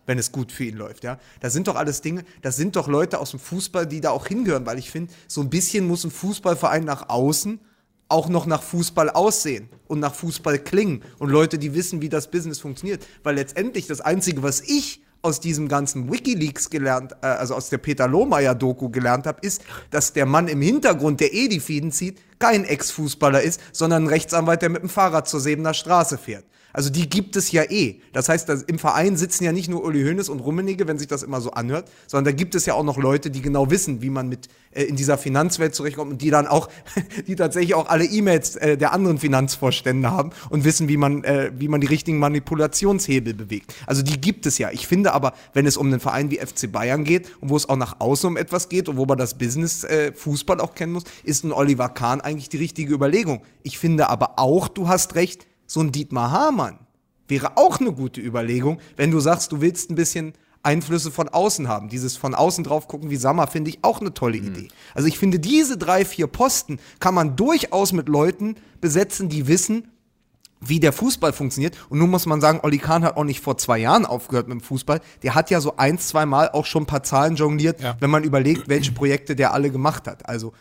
wenn 0.07 0.19
es 0.19 0.33
gut 0.33 0.51
für 0.51 0.65
ihn 0.65 0.77
läuft, 0.77 1.05
ja? 1.05 1.19
Das 1.41 1.53
sind 1.53 1.69
doch 1.69 1.77
alles 1.77 2.01
Dinge, 2.01 2.25
das 2.41 2.57
sind 2.57 2.77
doch 2.77 2.89
Leute 2.89 3.19
aus 3.19 3.31
dem 3.33 3.41
Fußball, 3.41 3.87
die 3.87 4.01
da 4.01 4.11
auch 4.11 4.27
hingehören, 4.27 4.65
weil 4.65 4.79
ich 4.79 4.91
finde, 4.91 5.13
so 5.29 5.43
ein 5.43 5.51
bisschen 5.51 5.87
muss 5.87 6.05
ein 6.05 6.11
Fußballverein 6.11 6.85
nach 6.85 7.11
außen 7.11 7.61
auch 8.09 8.29
noch 8.29 8.47
nach 8.47 8.63
Fußball 8.63 9.11
aussehen 9.11 9.69
und 9.87 10.01
nach 10.01 10.15
Fußball 10.15 10.59
klingen 10.59 11.03
und 11.19 11.31
Leute, 11.31 11.59
die 11.59 11.75
wissen, 11.75 12.03
wie 12.03 12.09
das 12.09 12.31
Business 12.31 12.61
funktioniert. 12.61 13.07
Weil 13.23 13.37
letztendlich 13.37 13.87
das 13.87 14.01
Einzige, 14.01 14.43
was 14.43 14.61
ich 14.61 15.03
aus 15.25 15.41
diesem 15.41 15.69
ganzen 15.69 16.13
Wikileaks 16.13 16.69
gelernt, 16.69 17.13
äh, 17.23 17.27
also 17.27 17.55
aus 17.55 17.71
der 17.71 17.79
Peter 17.79 18.07
Lohmeier-Doku 18.07 18.91
gelernt 18.91 19.27
habe, 19.27 19.39
ist, 19.41 19.63
dass 19.91 20.13
der 20.13 20.27
Mann 20.27 20.49
im 20.49 20.61
Hintergrund, 20.61 21.21
der 21.21 21.33
eh 21.33 21.49
die 21.49 21.61
Fäden 21.61 21.93
zieht, 21.93 22.21
kein 22.39 22.65
Ex-Fußballer 22.65 23.41
ist, 23.41 23.61
sondern 23.73 24.05
ein 24.05 24.09
Rechtsanwalt, 24.09 24.61
der 24.61 24.69
mit 24.69 24.83
dem 24.83 24.91
Fahrrad 24.91 25.27
zur 25.27 25.41
Sebener 25.41 25.73
Straße 25.73 26.19
fährt. 26.19 26.45
Also 26.75 26.91
die 26.91 27.09
gibt 27.09 27.37
es 27.37 27.53
ja 27.53 27.62
eh. 27.62 28.01
Das 28.12 28.29
heißt, 28.29 28.51
im 28.66 28.79
Verein 28.79 29.16
sitzen 29.16 29.45
ja 29.45 29.53
nicht 29.53 29.70
nur 29.70 29.85
Uli 29.85 30.03
Hoeneß 30.03 30.29
und 30.29 30.41
Rummenigge, 30.41 30.87
wenn 30.87 30.99
sich 30.99 31.07
das 31.07 31.22
immer 31.22 31.41
so 31.41 31.53
anhört, 31.53 31.89
sondern 32.09 32.25
da 32.27 32.33
gibt 32.33 32.55
es 32.57 32.66
ja 32.66 32.75
auch 32.75 32.83
noch 32.83 32.99
Leute, 32.99 33.31
die 33.31 33.41
genau 33.41 33.70
wissen, 33.70 34.03
wie 34.03 34.11
man 34.11 34.29
mit 34.29 34.49
äh, 34.72 34.83
in 34.83 34.97
dieser 34.97 35.16
Finanzwelt 35.16 35.75
zurechtkommt 35.75 36.11
und 36.11 36.20
die 36.20 36.31
dann 36.31 36.47
auch, 36.47 36.68
die 37.27 37.37
tatsächlich 37.37 37.75
auch 37.75 37.89
alle 37.89 38.05
E-Mails 38.05 38.57
äh, 38.57 38.77
der 38.77 38.93
anderen 38.93 39.18
Finanzvorstände 39.18 40.11
haben 40.11 40.31
und 40.51 40.64
wissen, 40.64 40.89
wie 40.89 40.97
man, 40.97 41.22
äh, 41.22 41.53
wie 41.57 41.68
man 41.68 41.81
die 41.81 41.87
richtigen 41.87 42.18
Manipulationshebel 42.18 43.35
bewegt. 43.35 43.72
Also 43.87 44.03
die 44.03 44.20
gibt 44.20 44.45
es 44.45 44.59
ja. 44.59 44.70
Ich 44.72 44.89
finde 44.89 45.12
aber, 45.12 45.33
wenn 45.53 45.66
es 45.66 45.77
um 45.77 45.87
einen 45.87 46.01
Verein 46.01 46.33
wie 46.33 46.39
FC 46.39 46.70
Bayern 46.70 47.05
geht 47.05 47.31
und 47.41 47.51
wo 47.51 47.57
es 47.57 47.68
auch 47.68 47.77
nach 47.77 48.01
außen 48.01 48.29
um 48.29 48.37
etwas 48.37 48.68
geht 48.68 48.89
und 48.89 48.97
wo 48.97 49.07
man 49.07 49.16
das 49.16 49.39
Business 49.39 49.85
äh, 49.85 50.12
Fußball 50.12 50.61
auch 50.61 50.75
kennen 50.75 50.93
muss, 50.93 51.05
ist 51.22 51.45
ein 51.45 51.53
Oliver 51.53 51.89
Kahn 51.89 52.20
eigentlich 52.20 52.49
die 52.49 52.57
richtige 52.57 52.93
Überlegung. 52.93 53.43
Ich 53.62 53.79
finde 53.79 54.09
aber 54.11 54.41
auch, 54.41 54.66
du 54.66 54.89
hast 54.89 55.14
recht, 55.14 55.47
so 55.75 55.81
ein 55.81 55.91
Dietmar 55.91 56.31
Hamann 56.31 56.79
wäre 57.27 57.57
auch 57.57 57.81
eine 57.81 57.93
gute 57.93 58.20
Überlegung, 58.20 58.79
wenn 58.97 59.11
du 59.11 59.18
sagst, 59.18 59.51
du 59.51 59.61
willst 59.61 59.91
ein 59.91 59.97
bisschen 59.97 60.35
Einflüsse 60.62 61.11
von 61.11 61.29
außen 61.29 61.66
haben. 61.66 61.89
Dieses 61.89 62.16
von 62.16 62.35
außen 62.35 62.62
drauf 62.62 62.87
gucken 62.87 63.11
wie 63.11 63.16
Sammer 63.16 63.49
finde 63.49 63.70
ich 63.70 63.81
auch 63.83 64.01
eine 64.01 64.14
tolle 64.14 64.41
mhm. 64.41 64.47
Idee. 64.47 64.68
Also 64.95 65.09
ich 65.09 65.18
finde, 65.18 65.41
diese 65.41 65.77
drei, 65.77 66.05
vier 66.05 66.29
Posten 66.29 66.79
kann 67.01 67.12
man 67.12 67.35
durchaus 67.35 67.93
mit 67.93 68.09
Leuten 68.09 68.55
besetzen, 68.81 69.29
die 69.29 69.49
wissen, 69.49 69.89
wie 70.61 70.79
der 70.79 70.93
Fußball 70.93 71.33
funktioniert. 71.33 71.77
Und 71.89 71.99
nun 71.99 72.09
muss 72.09 72.25
man 72.25 72.41
sagen, 72.41 72.61
Olli 72.62 72.79
Kahn 72.79 73.03
hat 73.03 73.16
auch 73.16 73.25
nicht 73.25 73.41
vor 73.41 73.59
zwei 73.59 73.79
Jahren 73.79 74.07
aufgehört 74.07 74.47
mit 74.47 74.61
dem 74.61 74.62
Fußball. 74.62 75.01
Der 75.25 75.35
hat 75.35 75.51
ja 75.51 75.61
so 75.61 75.77
ein, 75.77 75.99
zwei 75.99 76.25
Mal 76.25 76.51
auch 76.51 76.66
schon 76.66 76.85
ein 76.85 76.87
paar 76.87 77.03
Zahlen 77.03 77.35
jongliert, 77.35 77.81
Ja. 77.83 77.97
wenn 77.99 78.11
man 78.11 78.22
überlegt, 78.22 78.68
welche 78.68 78.93
Projekte 78.93 79.35
der 79.35 79.53
alle 79.53 79.70
gemacht 79.72 80.07
hat. 80.07 80.29
Also 80.29 80.53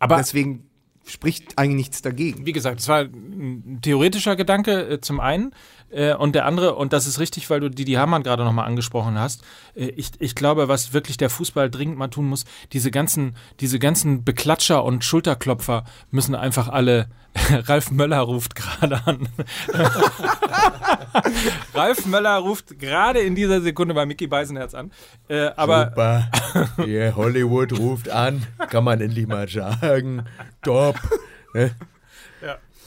Aber 0.00 0.16
deswegen 0.16 0.65
spricht 1.06 1.56
eigentlich 1.56 1.76
nichts 1.76 2.02
dagegen. 2.02 2.46
wie 2.46 2.52
gesagt, 2.52 2.80
es 2.80 2.88
war 2.88 3.02
ein 3.02 3.78
theoretischer 3.82 4.36
Gedanke 4.36 4.88
äh, 4.88 5.00
zum 5.00 5.20
einen 5.20 5.52
äh, 5.90 6.14
und 6.14 6.34
der 6.34 6.46
andere, 6.46 6.74
und 6.74 6.92
das 6.92 7.06
ist 7.06 7.20
richtig, 7.20 7.48
weil 7.50 7.60
du 7.60 7.70
Didi 7.70 7.92
Hamann 7.92 8.22
gerade 8.22 8.44
nochmal 8.44 8.66
angesprochen 8.66 9.18
hast. 9.18 9.42
Äh, 9.74 9.86
ich, 9.96 10.10
ich 10.18 10.34
glaube, 10.34 10.68
was 10.68 10.92
wirklich 10.92 11.16
der 11.16 11.30
Fußball 11.30 11.70
dringend 11.70 11.98
mal 11.98 12.08
tun 12.08 12.26
muss, 12.26 12.44
diese 12.72 12.90
ganzen, 12.90 13.36
diese 13.60 13.78
ganzen 13.78 14.24
Beklatscher 14.24 14.84
und 14.84 15.04
Schulterklopfer 15.04 15.84
müssen 16.10 16.34
einfach 16.34 16.68
alle. 16.68 17.08
Ralf 17.50 17.90
Möller 17.90 18.20
ruft 18.20 18.54
gerade 18.54 19.06
an. 19.06 19.28
Ralf 21.74 22.06
Möller 22.06 22.38
ruft 22.38 22.78
gerade 22.78 23.20
in 23.20 23.34
dieser 23.34 23.60
Sekunde 23.60 23.94
bei 23.94 24.06
Mickey 24.06 24.26
Beisenherz 24.26 24.74
an. 24.74 24.90
Äh, 25.28 25.50
aber 25.56 25.88
Super. 25.88 26.30
Yeah, 26.78 27.14
Hollywood 27.14 27.78
ruft 27.78 28.08
an. 28.08 28.46
Kann 28.70 28.84
man 28.84 29.02
endlich 29.02 29.26
mal 29.26 29.48
sagen. 29.48 30.24
Top. 30.62 30.96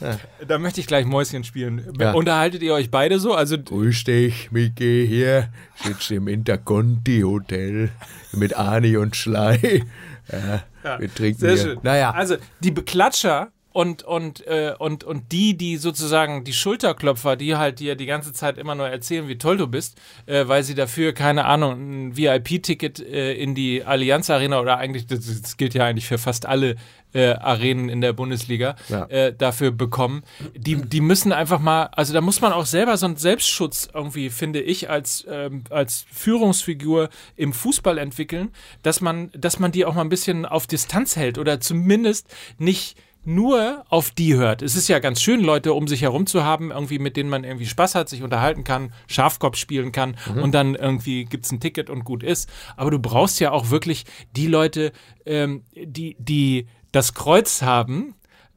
Ne? 0.02 0.18
da 0.48 0.58
möchte 0.58 0.80
ich 0.80 0.88
gleich 0.88 1.06
Mäuschen 1.06 1.44
spielen. 1.44 1.84
Ja. 2.00 2.14
Unterhaltet 2.14 2.62
ihr 2.62 2.74
euch 2.74 2.90
beide 2.90 3.20
so? 3.20 3.34
Also 3.34 3.58
Grüß 3.58 4.04
dich, 4.06 4.52
Micky, 4.52 5.06
hier. 5.08 5.50
Sitze 5.84 6.16
im 6.16 6.28
Interconti-Hotel 6.28 7.90
mit 8.32 8.58
Ani 8.58 8.98
und 8.98 9.16
Schlei. 9.16 9.84
Ja, 10.32 11.00
wir 11.00 11.14
trinken 11.14 11.40
Sehr 11.40 11.54
hier. 11.54 11.58
schön. 11.64 11.80
Naja, 11.84 12.12
Also 12.12 12.38
die 12.60 12.72
Beklatscher 12.72 13.52
und, 13.72 14.02
und, 14.04 14.46
äh, 14.48 14.74
und, 14.80 15.04
und 15.04 15.32
die, 15.32 15.56
die 15.56 15.78
sozusagen 15.78 16.44
die 16.44 16.54
Schulterklopfer, 16.54 17.36
die 17.36 17.56
halt 17.56 17.80
dir 17.80 17.96
die 17.96 18.08
ganze 18.08 18.34
Zeit 18.34 18.58
immer 18.58 18.74
nur 18.76 18.88
erzählen, 18.90 19.28
wie 19.28 19.38
toll 19.38 19.58
du 19.58 19.68
bist, 19.68 19.96
äh, 20.26 20.48
weil 20.48 20.64
sie 20.64 20.74
dafür, 20.76 21.14
keine 21.14 21.46
Ahnung, 21.46 22.08
ein 22.08 22.18
VIP-Ticket 22.18 23.00
äh, 23.00 23.34
in 23.34 23.54
die 23.54 23.84
Allianz 23.84 24.30
Arena 24.32 24.60
oder 24.60 24.78
eigentlich, 24.78 25.06
das, 25.06 25.20
das 25.42 25.58
gilt 25.58 25.76
ja 25.76 25.86
eigentlich 25.86 26.08
für 26.08 26.18
fast 26.18 26.46
alle 26.48 26.78
äh, 27.14 27.30
Arenen 27.34 27.90
in 27.90 28.02
der 28.02 28.14
Bundesliga, 28.14 28.76
Ja. 28.88 29.06
äh, 29.06 29.34
dafür 29.36 29.72
bekommen. 29.72 30.24
Die, 30.56 30.76
die 30.76 31.02
müssen 31.02 31.32
einfach 31.32 31.60
mal, 31.60 31.86
also 31.92 32.14
da 32.14 32.22
muss 32.22 32.42
man 32.42 32.54
auch 32.54 32.66
selber 32.68 32.98
so 32.98 33.06
einen 33.08 33.18
Selbstschutz 33.18 33.88
irgendwie, 33.94 34.30
finde 34.30 34.62
ich, 34.62 34.90
als, 34.90 35.26
ähm, 35.30 35.64
als 35.70 36.06
Führungsfigur 36.12 37.10
im 37.36 37.54
Fußball 37.54 37.98
entwickeln, 37.98 38.50
dass 38.84 39.02
man, 39.02 39.32
dass 39.34 39.60
man 39.60 39.72
die 39.72 39.86
auch 39.86 39.94
mal 39.96 40.02
ein 40.02 40.10
bisschen 40.10 40.46
auf 40.46 40.68
Distanz 40.68 41.16
hält 41.16 41.38
oder 41.38 41.60
zumindest 41.60 42.28
nicht 42.58 42.98
nur 43.26 43.86
auf 43.90 44.12
die 44.12 44.36
hört. 44.36 44.62
Es 44.62 44.76
ist 44.76 44.88
ja 44.88 45.00
ganz 45.00 45.22
schön, 45.22 45.42
Leute 45.42 45.74
um 45.74 45.88
sich 45.88 46.02
herum 46.02 46.26
zu 46.26 46.44
haben, 46.44 46.72
irgendwie 46.72 47.00
mit 47.00 47.18
denen 47.18 47.30
man 47.30 47.44
irgendwie 47.44 47.66
Spaß 47.66 47.96
hat, 47.96 48.10
sich 48.10 48.24
unterhalten 48.24 48.64
kann, 48.64 48.94
Schafkopf 49.08 49.58
spielen 49.58 49.92
kann 49.92 50.16
und 50.42 50.54
dann 50.54 50.76
irgendwie 50.76 51.26
gibt's 51.26 51.52
ein 51.52 51.60
Ticket 51.60 51.90
und 51.90 52.06
gut 52.06 52.24
ist. 52.24 52.50
Aber 52.78 52.92
du 52.92 53.00
brauchst 53.00 53.40
ja 53.40 53.52
auch 53.52 53.70
wirklich 53.70 54.06
die 54.36 54.48
Leute, 54.48 54.92
ähm, 55.26 55.64
die, 55.76 56.16
die 56.20 56.68
das 56.92 57.14
Kreuz 57.14 57.62
haben, 57.62 58.16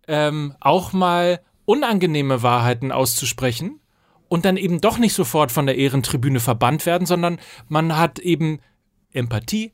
ähm, 0.09 0.55
auch 0.61 0.93
mal 0.93 1.41
unangenehme 1.65 2.43
Wahrheiten 2.43 2.93
auszusprechen 2.93 3.81
und 4.29 4.45
dann 4.45 4.57
eben 4.57 4.81
doch 4.81 4.99
nicht 4.99 5.15
sofort 5.15 5.53
von 5.53 5.67
der 5.67 5.77
Ehrentribüne 5.77 6.41
verbannt 6.41 6.87
werden, 6.87 7.07
sondern 7.07 7.39
man 7.69 7.97
hat 7.97 8.19
eben 8.19 8.61
Empathie, 9.13 9.73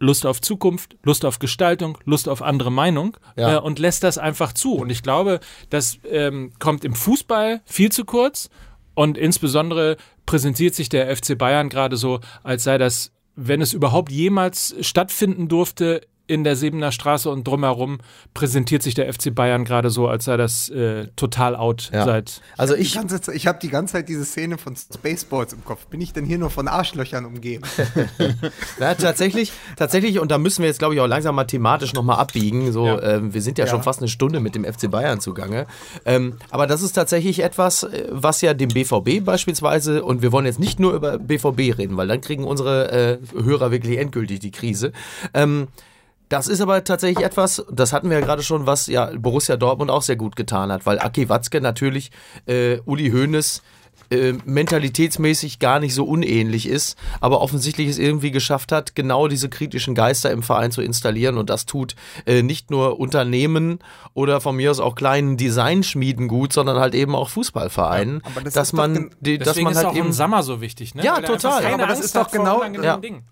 Lust 0.00 0.26
auf 0.26 0.40
Zukunft, 0.40 0.96
Lust 1.04 1.24
auf 1.24 1.38
Gestaltung, 1.38 1.98
Lust 2.04 2.28
auf 2.28 2.42
andere 2.42 2.72
Meinung 2.72 3.16
Ja. 3.36 3.56
äh, 3.56 3.60
und 3.60 3.78
lässt 3.78 4.02
das 4.02 4.18
einfach 4.18 4.52
zu. 4.54 4.74
Und 4.74 4.90
ich 4.90 5.02
glaube, 5.02 5.40
das 5.68 5.98
ähm, 6.10 6.52
kommt 6.58 6.84
im 6.84 6.94
Fußball 6.94 7.60
viel 7.66 7.92
zu 7.92 8.04
kurz 8.04 8.48
und 8.94 9.16
insbesondere 9.18 9.96
präsentiert 10.26 10.74
sich 10.74 10.88
der 10.88 11.14
FC 11.14 11.36
Bayern 11.36 11.68
gerade 11.68 11.96
so, 11.96 12.20
als 12.42 12.64
sei 12.64 12.78
das, 12.78 13.12
wenn 13.36 13.60
es 13.60 13.72
überhaupt 13.72 14.10
jemals 14.10 14.74
stattfinden 14.80 15.48
durfte, 15.48 16.00
in 16.30 16.44
der 16.44 16.56
Sebener 16.56 16.92
Straße 16.92 17.28
und 17.28 17.46
drumherum 17.46 17.98
präsentiert 18.34 18.82
sich 18.82 18.94
der 18.94 19.12
FC 19.12 19.34
Bayern 19.34 19.64
gerade 19.64 19.90
so, 19.90 20.06
als 20.08 20.24
sei 20.24 20.36
das 20.36 20.68
äh, 20.70 21.08
total 21.16 21.56
out 21.56 21.90
Ja. 21.92 22.04
seit 22.04 22.40
also 22.56 22.74
ich, 22.74 22.94
ganze 22.94 23.32
ich 23.34 23.46
habe 23.46 23.58
die 23.60 23.68
ganze 23.68 23.94
Zeit 23.94 24.08
diese 24.08 24.24
Szene 24.24 24.56
von 24.58 24.74
Spaceballs 24.76 25.52
im 25.52 25.64
Kopf. 25.64 25.86
Bin 25.86 26.00
ich 26.00 26.12
denn 26.12 26.24
hier 26.24 26.38
nur 26.38 26.50
von 26.50 26.68
Arschlöchern 26.68 27.24
umgeben? 27.24 27.64
Ja, 28.78 28.94
tatsächlich, 28.94 29.52
tatsächlich, 29.76 30.18
und 30.20 30.30
da 30.30 30.38
müssen 30.38 30.62
wir 30.62 30.68
jetzt, 30.68 30.78
glaube 30.78 30.94
ich, 30.94 31.00
auch 31.00 31.06
langsam 31.06 31.34
mal 31.34 31.44
thematisch 31.44 31.92
nochmal 31.92 32.18
abbiegen. 32.18 32.72
So, 32.72 32.86
Ja. 32.86 33.02
ähm, 33.02 33.34
wir 33.34 33.42
sind 33.42 33.58
ja, 33.58 33.64
Ja. 33.66 33.70
schon 33.70 33.82
fast 33.82 34.00
eine 34.00 34.08
Stunde 34.08 34.40
mit 34.40 34.54
dem 34.54 34.64
FC 34.64 34.90
Bayern 34.90 35.20
zugange. 35.20 35.66
Ähm, 36.04 36.36
aber 36.50 36.66
das 36.66 36.82
ist 36.82 36.92
tatsächlich 36.92 37.42
etwas, 37.42 37.82
äh, 37.82 38.06
was 38.10 38.40
ja 38.40 38.54
dem 38.54 38.68
BVB 38.68 39.24
beispielsweise, 39.24 40.02
und 40.04 40.22
wir 40.22 40.32
wollen 40.32 40.46
jetzt 40.46 40.58
nicht 40.60 40.80
nur 40.80 40.92
über 40.94 41.18
BVB 41.18 41.76
reden, 41.76 41.96
weil 41.96 42.08
dann 42.08 42.20
kriegen 42.20 42.44
unsere 42.44 42.90
äh, 42.92 43.18
Hörer 43.42 43.70
wirklich 43.70 43.98
endgültig 43.98 44.40
die 44.40 44.50
Krise. 44.50 44.92
Ähm, 45.34 45.68
das 46.30 46.48
ist 46.48 46.60
aber 46.62 46.82
tatsächlich 46.84 47.24
etwas, 47.24 47.62
das 47.70 47.92
hatten 47.92 48.08
wir 48.08 48.18
ja 48.20 48.24
gerade 48.24 48.42
schon, 48.42 48.64
was 48.64 48.86
ja 48.86 49.10
Borussia 49.18 49.56
Dortmund 49.58 49.90
auch 49.90 50.02
sehr 50.02 50.16
gut 50.16 50.36
getan 50.36 50.72
hat, 50.72 50.86
weil 50.86 50.98
Aki 50.98 51.28
Watzke 51.28 51.60
natürlich 51.60 52.10
äh, 52.46 52.78
Uli 52.86 53.10
Hoeneß 53.10 53.62
äh, 54.10 54.32
mentalitätsmäßig 54.44 55.58
gar 55.58 55.78
nicht 55.80 55.94
so 55.94 56.04
unähnlich 56.04 56.66
ist, 56.68 56.96
aber 57.20 57.40
offensichtlich 57.40 57.88
es 57.88 57.98
irgendwie 57.98 58.30
geschafft 58.30 58.72
hat, 58.72 58.94
genau 58.94 59.28
diese 59.28 59.48
kritischen 59.48 59.94
Geister 59.94 60.30
im 60.30 60.42
Verein 60.42 60.72
zu 60.72 60.82
installieren 60.82 61.36
und 61.36 61.50
das 61.50 61.66
tut 61.66 61.94
äh, 62.26 62.42
nicht 62.42 62.70
nur 62.70 62.98
Unternehmen 62.98 63.78
oder 64.14 64.40
von 64.40 64.56
mir 64.56 64.70
aus 64.70 64.80
auch 64.80 64.94
kleinen 64.94 65.36
Designschmieden 65.36 66.28
gut, 66.28 66.52
sondern 66.52 66.78
halt 66.78 66.94
eben 66.94 67.14
auch 67.14 67.28
Fußballvereinen, 67.28 68.22
aber 68.24 68.40
das 68.40 68.54
dass 68.54 68.68
ist 68.68 68.72
man, 68.72 69.10
die, 69.20 69.38
dass 69.38 69.48
Deswegen 69.48 69.64
man 69.64 69.72
ist 69.72 69.76
halt 69.78 69.86
auch 69.88 69.94
eben 69.96 70.06
im 70.06 70.12
Sommer 70.12 70.42
so 70.42 70.60
wichtig, 70.60 70.94
ne? 70.94 71.04
Ja, 71.04 71.16
Weil 71.16 71.24
total. 71.24 71.64
Aber 71.66 71.78
das 71.86 71.90
Angst 71.98 72.04
ist 72.04 72.16
doch 72.16 72.30
genau- 72.30 72.62
Ja. 72.82 72.96
Dingen. 72.96 73.24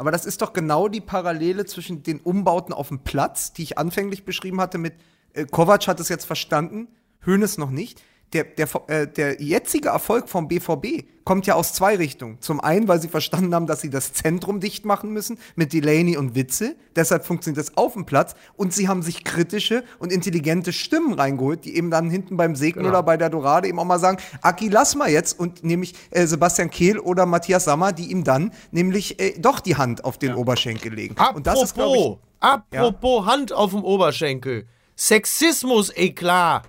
Aber 0.00 0.10
das 0.10 0.24
ist 0.24 0.40
doch 0.40 0.54
genau 0.54 0.88
die 0.88 1.02
Parallele 1.02 1.66
zwischen 1.66 2.02
den 2.02 2.20
Umbauten 2.20 2.72
auf 2.72 2.88
dem 2.88 3.00
Platz, 3.00 3.52
die 3.52 3.64
ich 3.64 3.76
anfänglich 3.76 4.24
beschrieben 4.24 4.58
hatte 4.58 4.78
mit 4.78 4.94
äh, 5.34 5.44
Kovac 5.44 5.86
hat 5.88 6.00
es 6.00 6.08
jetzt 6.08 6.24
verstanden, 6.24 6.88
Hoeneß 7.26 7.58
noch 7.58 7.68
nicht. 7.68 8.00
Der, 8.32 8.44
der, 8.44 8.68
äh, 8.88 9.06
der 9.08 9.42
jetzige 9.42 9.88
Erfolg 9.88 10.28
vom 10.28 10.46
BVB 10.46 11.04
kommt 11.24 11.46
ja 11.46 11.54
aus 11.54 11.72
zwei 11.72 11.96
Richtungen. 11.96 12.38
Zum 12.40 12.60
einen, 12.60 12.88
weil 12.88 13.00
sie 13.00 13.08
verstanden 13.08 13.54
haben, 13.54 13.66
dass 13.66 13.80
sie 13.80 13.90
das 13.90 14.12
Zentrum 14.12 14.60
dicht 14.60 14.84
machen 14.84 15.10
müssen 15.10 15.38
mit 15.54 15.72
Delaney 15.72 16.16
und 16.16 16.34
Witze. 16.34 16.74
Deshalb 16.96 17.24
funktioniert 17.24 17.58
das 17.58 17.76
auf 17.76 17.92
dem 17.92 18.06
Platz. 18.06 18.34
Und 18.56 18.72
sie 18.72 18.88
haben 18.88 19.02
sich 19.02 19.22
kritische 19.22 19.84
und 19.98 20.12
intelligente 20.12 20.72
Stimmen 20.72 21.14
reingeholt, 21.14 21.64
die 21.64 21.76
eben 21.76 21.90
dann 21.90 22.10
hinten 22.10 22.36
beim 22.36 22.56
Segen 22.56 22.84
oder 22.84 23.02
bei 23.02 23.16
der 23.16 23.30
Dorade 23.30 23.68
eben 23.68 23.78
auch 23.78 23.84
mal 23.84 23.98
sagen, 23.98 24.18
Aki, 24.42 24.68
lass 24.68 24.96
mal 24.96 25.10
jetzt. 25.10 25.38
Und 25.38 25.62
nämlich 25.62 25.94
äh, 26.10 26.26
Sebastian 26.26 26.70
Kehl 26.70 26.98
oder 26.98 27.26
Matthias 27.26 27.64
Sammer, 27.64 27.92
die 27.92 28.10
ihm 28.10 28.24
dann 28.24 28.52
nämlich 28.70 29.20
äh, 29.20 29.38
doch 29.38 29.60
die 29.60 29.76
Hand 29.76 30.04
auf 30.04 30.18
den 30.18 30.34
Oberschenkel 30.34 30.92
legen. 30.94 31.14
und 31.34 31.46
das 31.46 31.62
ist, 31.62 31.76
ich, 31.78 32.16
apropos 32.40 33.26
Hand 33.26 33.52
auf 33.52 33.70
dem 33.70 33.84
Oberschenkel. 33.84 34.66
Sexismus, 34.96 35.90
eklar. 35.96 36.62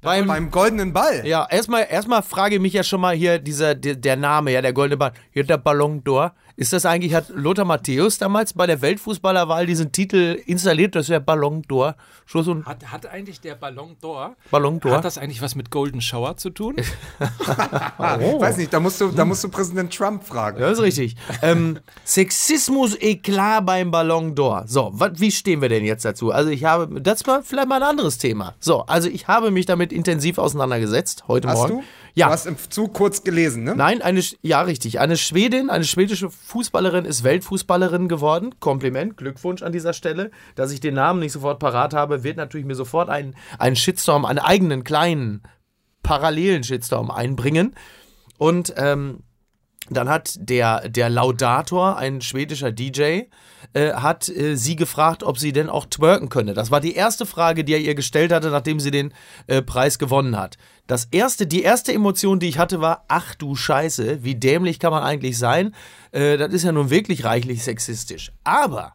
Beim, 0.00 0.26
beim 0.28 0.50
goldenen 0.50 0.92
Ball. 0.92 1.26
ja, 1.26 1.46
erstmal 1.50 1.86
erstmal 1.90 2.22
frage 2.22 2.56
ich 2.56 2.60
mich 2.60 2.72
ja 2.72 2.84
schon 2.84 3.00
mal 3.00 3.14
hier 3.14 3.38
dieser 3.38 3.74
der, 3.74 3.96
der 3.96 4.16
Name, 4.16 4.52
ja, 4.52 4.62
der 4.62 4.72
goldene 4.72 4.96
Ball, 4.96 5.12
hier 5.32 5.44
der 5.44 5.58
Ballon 5.58 6.02
d'Or. 6.04 6.32
Ist 6.58 6.72
das 6.72 6.84
eigentlich 6.84 7.14
hat 7.14 7.28
Lothar 7.28 7.64
Matthäus 7.64 8.18
damals 8.18 8.52
bei 8.52 8.66
der 8.66 8.82
Weltfußballerwahl 8.82 9.64
diesen 9.64 9.92
Titel 9.92 10.42
installiert, 10.44 10.96
das 10.96 11.08
wäre 11.08 11.20
Ballon 11.20 11.62
d'Or. 11.62 11.94
Hat, 12.64 12.90
hat 12.90 13.06
eigentlich 13.06 13.40
der 13.40 13.54
Ballon 13.54 13.96
d'Or, 14.02 14.34
Ballon 14.50 14.80
d'Or? 14.80 14.90
hat 14.90 15.04
das 15.04 15.18
eigentlich 15.18 15.40
was 15.40 15.54
mit 15.54 15.70
Golden 15.70 16.00
Shower 16.00 16.36
zu 16.36 16.50
tun? 16.50 16.74
Ich 16.78 16.86
weiß 17.98 18.56
nicht, 18.56 18.72
da 18.72 18.80
musst 18.80 19.00
du, 19.00 19.12
da 19.12 19.24
musst 19.24 19.44
du 19.44 19.48
Präsident 19.50 19.94
Trump 19.96 20.24
fragen. 20.24 20.60
Ja, 20.60 20.68
ist 20.70 20.82
richtig. 20.82 21.14
ähm, 21.42 21.78
Sexismus 22.04 22.96
eklar 23.00 23.62
beim 23.62 23.92
Ballon 23.92 24.34
d'Or. 24.34 24.66
So, 24.66 24.90
wat, 24.94 25.20
wie 25.20 25.30
stehen 25.30 25.62
wir 25.62 25.68
denn 25.68 25.84
jetzt 25.84 26.04
dazu? 26.04 26.32
Also 26.32 26.50
ich 26.50 26.64
habe, 26.64 27.00
das 27.00 27.24
war 27.28 27.44
vielleicht 27.44 27.68
mal 27.68 27.80
ein 27.80 27.88
anderes 27.88 28.18
Thema. 28.18 28.54
So, 28.58 28.82
also 28.82 29.08
ich 29.08 29.28
habe 29.28 29.52
mich 29.52 29.66
damit 29.66 29.92
intensiv 29.92 30.38
auseinandergesetzt 30.38 31.28
heute 31.28 31.46
Hast 31.46 31.58
Morgen. 31.58 31.78
du? 31.78 31.84
Ja. 32.18 32.26
Du 32.26 32.32
hast 32.32 32.46
im 32.46 32.56
Zug 32.68 32.94
kurz 32.94 33.22
gelesen, 33.22 33.62
ne? 33.62 33.76
Nein, 33.76 34.02
eine, 34.02 34.20
ja, 34.42 34.60
richtig. 34.62 34.98
Eine 34.98 35.16
Schwedin, 35.16 35.70
eine 35.70 35.84
schwedische 35.84 36.30
Fußballerin 36.30 37.04
ist 37.04 37.22
Weltfußballerin 37.22 38.08
geworden. 38.08 38.56
Kompliment, 38.58 39.16
Glückwunsch 39.16 39.62
an 39.62 39.70
dieser 39.70 39.92
Stelle. 39.92 40.32
Dass 40.56 40.72
ich 40.72 40.80
den 40.80 40.94
Namen 40.94 41.20
nicht 41.20 41.30
sofort 41.30 41.60
parat 41.60 41.94
habe, 41.94 42.24
wird 42.24 42.36
natürlich 42.36 42.66
mir 42.66 42.74
sofort 42.74 43.08
einen, 43.08 43.36
einen 43.60 43.76
Shitstorm, 43.76 44.24
einen 44.24 44.40
eigenen 44.40 44.82
kleinen, 44.82 45.44
parallelen 46.02 46.64
Shitstorm 46.64 47.12
einbringen. 47.12 47.76
Und 48.36 48.74
ähm, 48.76 49.22
dann 49.88 50.08
hat 50.08 50.34
der, 50.40 50.88
der 50.88 51.10
Laudator, 51.10 51.98
ein 51.98 52.20
schwedischer 52.20 52.72
DJ, 52.72 53.22
äh, 53.72 53.92
hat 53.92 54.28
äh, 54.28 54.56
sie 54.56 54.76
gefragt, 54.76 55.22
ob 55.22 55.38
sie 55.38 55.52
denn 55.52 55.68
auch 55.68 55.86
twerken 55.86 56.28
könne. 56.28 56.54
Das 56.54 56.70
war 56.70 56.80
die 56.80 56.94
erste 56.94 57.26
Frage, 57.26 57.64
die 57.64 57.74
er 57.74 57.80
ihr 57.80 57.94
gestellt 57.94 58.32
hatte, 58.32 58.50
nachdem 58.50 58.80
sie 58.80 58.90
den 58.90 59.12
äh, 59.46 59.62
Preis 59.62 59.98
gewonnen 59.98 60.36
hat. 60.36 60.56
Das 60.86 61.06
erste, 61.10 61.46
die 61.46 61.62
erste 61.62 61.92
Emotion, 61.92 62.40
die 62.40 62.48
ich 62.48 62.58
hatte, 62.58 62.80
war, 62.80 63.04
ach 63.08 63.34
du 63.34 63.54
Scheiße, 63.54 64.24
wie 64.24 64.34
dämlich 64.34 64.78
kann 64.78 64.90
man 64.90 65.02
eigentlich 65.02 65.38
sein? 65.38 65.74
Äh, 66.12 66.36
das 66.36 66.52
ist 66.52 66.64
ja 66.64 66.72
nun 66.72 66.90
wirklich 66.90 67.24
reichlich 67.24 67.62
sexistisch. 67.62 68.32
Aber, 68.44 68.94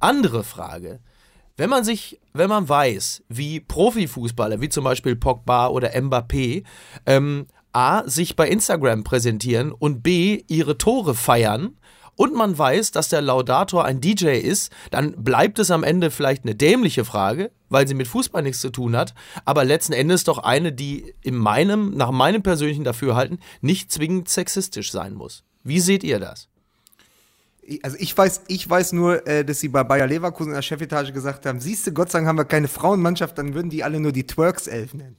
andere 0.00 0.44
Frage, 0.44 1.00
wenn 1.56 1.70
man 1.70 1.84
sich, 1.84 2.20
wenn 2.32 2.48
man 2.48 2.68
weiß, 2.68 3.22
wie 3.28 3.60
Profifußballer, 3.60 4.60
wie 4.60 4.68
zum 4.68 4.84
Beispiel 4.84 5.16
Pogba 5.16 5.68
oder 5.68 5.94
Mbappé, 5.94 6.64
ähm, 7.06 7.46
A, 7.72 8.08
sich 8.08 8.36
bei 8.36 8.48
Instagram 8.48 9.02
präsentieren 9.02 9.72
und 9.72 10.02
B, 10.02 10.44
ihre 10.46 10.78
Tore 10.78 11.14
feiern, 11.14 11.76
und 12.16 12.34
man 12.34 12.56
weiß, 12.56 12.90
dass 12.92 13.08
der 13.08 13.22
Laudator 13.22 13.84
ein 13.84 14.00
DJ 14.00 14.38
ist, 14.38 14.72
dann 14.90 15.12
bleibt 15.22 15.58
es 15.58 15.70
am 15.70 15.82
Ende 15.82 16.10
vielleicht 16.10 16.44
eine 16.44 16.54
dämliche 16.54 17.04
Frage, 17.04 17.50
weil 17.68 17.88
sie 17.88 17.94
mit 17.94 18.08
Fußball 18.08 18.42
nichts 18.42 18.60
zu 18.60 18.70
tun 18.70 18.96
hat, 18.96 19.14
aber 19.44 19.64
letzten 19.64 19.92
Endes 19.92 20.24
doch 20.24 20.38
eine, 20.38 20.72
die 20.72 21.14
in 21.22 21.36
meinem, 21.36 21.96
nach 21.96 22.10
meinem 22.10 22.42
persönlichen 22.42 22.84
Dafürhalten 22.84 23.38
nicht 23.60 23.90
zwingend 23.90 24.28
sexistisch 24.28 24.92
sein 24.92 25.14
muss. 25.14 25.44
Wie 25.62 25.80
seht 25.80 26.04
ihr 26.04 26.20
das? 26.20 26.48
Also 27.82 27.96
ich 27.98 28.16
weiß, 28.16 28.42
ich 28.48 28.68
weiß 28.68 28.92
nur, 28.92 29.26
äh, 29.26 29.44
dass 29.44 29.60
sie 29.60 29.68
bei 29.68 29.82
Bayer 29.84 30.06
Leverkusen 30.06 30.50
in 30.50 30.56
der 30.56 30.62
Chefetage 30.62 31.12
gesagt 31.12 31.46
haben, 31.46 31.60
siehst 31.60 31.86
du, 31.86 31.92
Gott 31.92 32.10
sei 32.10 32.18
Dank 32.18 32.28
haben 32.28 32.38
wir 32.38 32.44
keine 32.44 32.68
Frauenmannschaft, 32.68 33.38
dann 33.38 33.54
würden 33.54 33.70
die 33.70 33.82
alle 33.82 34.00
nur 34.00 34.12
die 34.12 34.26
Twerks-Elf 34.26 34.92
nennen. 34.92 35.16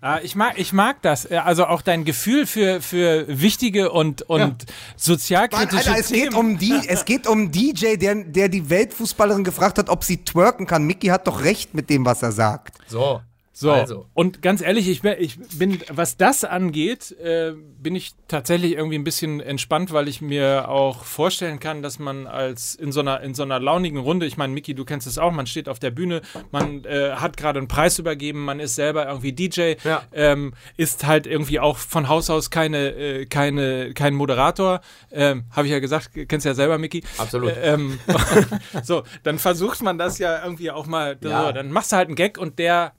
Ah, 0.00 0.18
ich, 0.22 0.34
mag, 0.34 0.58
ich 0.58 0.72
mag 0.72 1.02
das. 1.02 1.24
Äh, 1.30 1.36
Also 1.36 1.66
auch 1.66 1.82
dein 1.82 2.04
Gefühl 2.04 2.46
für, 2.46 2.80
für 2.80 3.26
wichtige 3.28 3.90
und, 3.92 4.22
und 4.22 4.38
Mann, 4.40 4.56
sozialkritische 4.96 5.90
Alter, 5.90 6.00
es 6.00 6.08
Themen. 6.08 6.22
geht 6.30 6.34
um 6.34 6.58
die, 6.58 6.80
es 6.88 7.04
geht 7.04 7.26
um 7.26 7.50
DJ, 7.52 7.96
der, 7.96 8.14
der 8.24 8.48
die 8.48 8.68
Weltfußballerin 8.70 9.44
gefragt 9.44 9.78
hat, 9.78 9.88
ob 9.88 10.04
sie 10.04 10.24
twerken 10.24 10.66
kann. 10.66 10.84
Mickey 10.84 11.08
hat 11.08 11.26
doch 11.26 11.42
recht 11.42 11.74
mit 11.74 11.90
dem, 11.90 12.04
was 12.04 12.22
er 12.22 12.32
sagt. 12.32 12.78
So. 12.88 13.20
So, 13.60 13.72
Also. 13.72 14.06
und 14.14 14.40
ganz 14.40 14.60
ehrlich, 14.60 14.88
ich 14.88 15.02
bin, 15.02 15.16
ich 15.18 15.36
bin 15.58 15.80
was 15.90 16.16
das 16.16 16.44
angeht, 16.44 17.10
äh, 17.18 17.54
bin 17.56 17.96
ich 17.96 18.12
tatsächlich 18.28 18.74
irgendwie 18.74 18.96
ein 18.96 19.02
bisschen 19.02 19.40
entspannt, 19.40 19.92
weil 19.92 20.06
ich 20.06 20.20
mir 20.20 20.68
auch 20.68 21.02
vorstellen 21.02 21.58
kann, 21.58 21.82
dass 21.82 21.98
man 21.98 22.28
als 22.28 22.76
in 22.76 22.92
so 22.92 23.00
einer, 23.00 23.20
in 23.20 23.34
so 23.34 23.42
einer 23.42 23.58
launigen 23.58 23.98
Runde, 23.98 24.26
ich 24.26 24.36
meine, 24.36 24.52
Miki, 24.52 24.74
du 24.76 24.84
kennst 24.84 25.08
es 25.08 25.18
auch, 25.18 25.32
man 25.32 25.48
steht 25.48 25.68
auf 25.68 25.80
der 25.80 25.90
Bühne, 25.90 26.22
man 26.52 26.84
äh, 26.84 27.14
hat 27.16 27.36
gerade 27.36 27.58
einen 27.58 27.66
Preis 27.66 27.98
übergeben, 27.98 28.44
man 28.44 28.60
ist 28.60 28.76
selber 28.76 29.08
irgendwie 29.08 29.32
DJ, 29.32 29.72
Ja. 29.82 30.02
ähm, 30.12 30.54
ist 30.76 31.04
halt 31.04 31.26
irgendwie 31.26 31.58
auch 31.58 31.78
von 31.78 32.08
Haus 32.08 32.30
aus 32.30 32.50
keine, 32.50 32.90
äh, 32.94 33.26
keine, 33.26 33.92
kein 33.92 34.14
Moderator, 34.14 34.82
ähm, 35.10 35.46
habe 35.50 35.66
ich 35.66 35.72
ja 35.72 35.80
gesagt, 35.80 36.10
kennst 36.28 36.46
ja 36.46 36.54
selber, 36.54 36.78
Miki. 36.78 37.02
Absolut. 37.16 37.50
Äh, 37.56 37.72
ähm, 37.74 37.98
so, 38.84 39.02
dann 39.24 39.40
versucht 39.40 39.82
man 39.82 39.98
das 39.98 40.18
ja 40.18 40.44
irgendwie 40.44 40.70
auch 40.70 40.86
mal, 40.86 41.18
Ja. 41.24 41.46
so, 41.46 41.52
dann 41.52 41.72
machst 41.72 41.90
du 41.90 41.96
halt 41.96 42.06
einen 42.06 42.14
Gag 42.14 42.38
und 42.38 42.60
der 42.60 42.92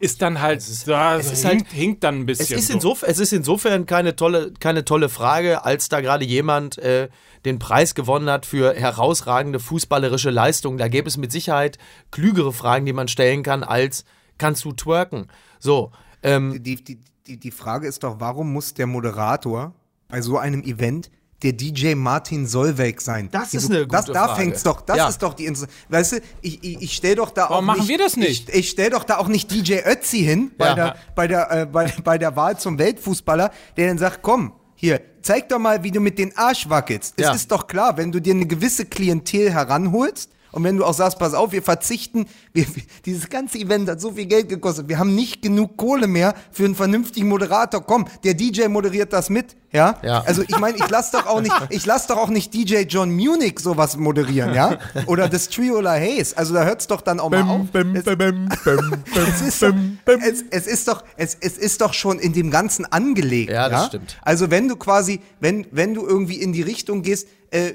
ist 0.00 0.22
dann 0.22 0.40
halt, 0.40 0.58
ist- 0.58 0.86
da, 0.88 1.16
es 1.16 1.32
ist 1.32 1.46
hinkt, 1.46 1.72
hinkt 1.72 2.04
dann 2.04 2.20
ein 2.20 2.28
Es 2.28 2.38
bisschen. 2.38 2.58
ist, 2.58 2.68
so. 2.68 2.74
insofern, 2.74 3.10
es 3.10 3.18
ist 3.18 3.32
insofern 3.32 3.86
keine 3.86 4.14
tolle, 4.16 4.52
keine 4.60 4.84
tolle 4.84 5.08
Frage, 5.08 5.64
als 5.64 5.88
da 5.88 6.00
gerade 6.00 6.24
jemand 6.24 6.78
äh, 6.78 7.08
den 7.44 7.58
Preis 7.58 7.94
gewonnen 7.94 8.30
hat 8.30 8.46
für 8.46 8.74
herausragende 8.74 9.58
fußballerische 9.60 10.30
Leistung. 10.30 10.78
Da 10.78 10.88
gäbe 10.88 11.08
es 11.08 11.16
mit 11.16 11.32
Sicherheit 11.32 11.78
klügere 12.10 12.52
Fragen, 12.52 12.86
die 12.86 12.92
man 12.92 13.08
stellen 13.08 13.42
kann, 13.42 13.62
als 13.64 14.04
kannst 14.38 14.64
du 14.64 14.72
twerken? 14.72 15.26
So, 15.58 15.90
ähm, 16.22 16.62
Die, 16.62 16.76
die, 16.82 17.00
die, 17.26 17.36
die 17.38 17.50
Frage 17.50 17.86
ist 17.88 18.04
doch, 18.04 18.20
warum 18.20 18.52
muss 18.52 18.74
der 18.74 18.86
Moderator 18.86 19.74
bei 20.08 20.20
so 20.22 20.38
einem 20.38 20.62
Event 20.62 21.10
der 21.42 21.52
DJ 21.52 21.94
Martin 21.94 22.46
Solveig 22.46 23.00
sein? 23.00 23.28
Das 23.30 23.54
ist 23.54 23.70
eine 23.70 23.86
das, 23.86 24.06
gute 24.06 24.12
Da 24.14 24.26
Frage. 24.28 24.40
fängt's 24.40 24.62
doch, 24.62 24.80
das 24.80 24.96
Ja. 24.96 25.08
ist 25.08 25.22
doch 25.22 25.34
die 25.34 25.46
Inter 25.46 25.66
Weißt 25.88 26.12
du, 26.12 26.16
ich, 26.42 26.62
ich, 26.64 26.82
ich 26.82 26.92
stell 26.96 27.14
doch 27.14 27.30
da 27.30 27.46
auch 27.46 27.50
Warum 27.50 27.66
machen 27.66 27.80
nicht, 27.80 27.88
wir 27.88 27.98
das 27.98 28.16
nicht? 28.16 28.48
Ich, 28.48 28.54
ich 28.54 28.70
stell 28.70 28.90
doch 28.90 29.04
da 29.04 29.18
auch 29.18 29.28
nicht 29.28 29.50
DJ 29.50 29.78
Ötzi 29.84 30.18
hin 30.18 30.50
bei 30.58 30.66
Ja. 30.66 30.74
der, 30.74 30.96
bei, 31.14 31.26
der, 31.28 31.50
äh, 31.50 31.66
bei, 31.66 31.92
bei 32.02 32.18
der 32.18 32.34
Wahl 32.36 32.58
zum 32.58 32.78
Weltfußballer, 32.78 33.50
der 33.76 33.88
dann 33.88 33.98
sagt, 33.98 34.22
komm, 34.22 34.52
hier, 34.74 35.00
zeig 35.22 35.48
doch 35.48 35.58
mal, 35.58 35.82
wie 35.82 35.90
du 35.90 36.00
mit 36.00 36.18
den 36.18 36.36
Arsch 36.36 36.68
wackelst. 36.68 37.14
Es 37.16 37.24
Ja. 37.24 37.32
ist 37.32 37.50
doch 37.50 37.66
klar, 37.66 37.96
wenn 37.96 38.12
du 38.12 38.20
dir 38.20 38.34
eine 38.34 38.46
gewisse 38.46 38.84
Klientel 38.84 39.52
heranholst, 39.52 40.30
und 40.52 40.64
wenn 40.64 40.76
du 40.76 40.84
auch 40.84 40.94
sagst, 40.94 41.18
pass 41.18 41.34
auf, 41.34 41.52
wir 41.52 41.62
verzichten, 41.62 42.26
wir, 42.52 42.66
dieses 43.04 43.28
ganze 43.28 43.58
Event 43.58 43.88
hat 43.88 44.00
so 44.00 44.12
viel 44.12 44.26
Geld 44.26 44.48
gekostet, 44.48 44.88
wir 44.88 44.98
haben 44.98 45.14
nicht 45.14 45.42
genug 45.42 45.76
Kohle 45.76 46.06
mehr 46.06 46.34
für 46.50 46.64
einen 46.64 46.74
vernünftigen 46.74 47.28
Moderator. 47.28 47.82
Komm, 47.82 48.06
der 48.24 48.34
DJ 48.34 48.68
moderiert 48.68 49.12
das 49.12 49.30
mit, 49.30 49.56
ja? 49.72 49.98
Ja. 50.02 50.22
Also 50.22 50.42
ich 50.42 50.58
meine, 50.58 50.78
ich 50.78 50.88
lass 50.88 51.10
doch 51.10 51.26
auch 51.26 51.40
nicht, 51.40 51.54
ich 51.70 51.84
lass 51.84 52.06
doch 52.06 52.16
auch 52.16 52.28
nicht 52.28 52.54
DJ 52.54 52.82
John 52.82 53.10
Munich 53.10 53.58
sowas 53.58 53.96
moderieren, 53.96 54.54
ja? 54.54 54.78
Oder 55.06 55.28
das 55.28 55.48
Trio 55.48 55.80
La 55.80 55.92
Hayes. 55.92 56.34
Also 56.34 56.54
da 56.54 56.64
hört's 56.64 56.86
doch 56.86 57.02
dann 57.02 57.20
auch 57.20 57.30
mal 57.30 57.42
auf. 57.42 57.66
Es, 57.74 58.06
ist 59.42 59.62
doch, 59.62 59.74
es, 60.06 60.44
es 60.50 60.66
ist 60.66 60.88
doch, 60.88 61.04
es, 61.16 61.36
es 61.40 61.58
ist 61.58 61.80
doch 61.80 61.92
schon 61.92 62.18
in 62.18 62.32
dem 62.32 62.50
Ganzen 62.50 62.86
angelegt. 62.86 63.50
Ja, 63.50 63.68
das 63.68 63.86
stimmt. 63.86 64.16
Also 64.22 64.50
wenn 64.50 64.68
du 64.68 64.76
quasi, 64.76 65.20
wenn, 65.40 65.66
wenn 65.70 65.94
du 65.94 66.06
irgendwie 66.06 66.36
in 66.36 66.52
die 66.52 66.62
Richtung 66.62 67.02
gehst, 67.02 67.28
äh, 67.50 67.74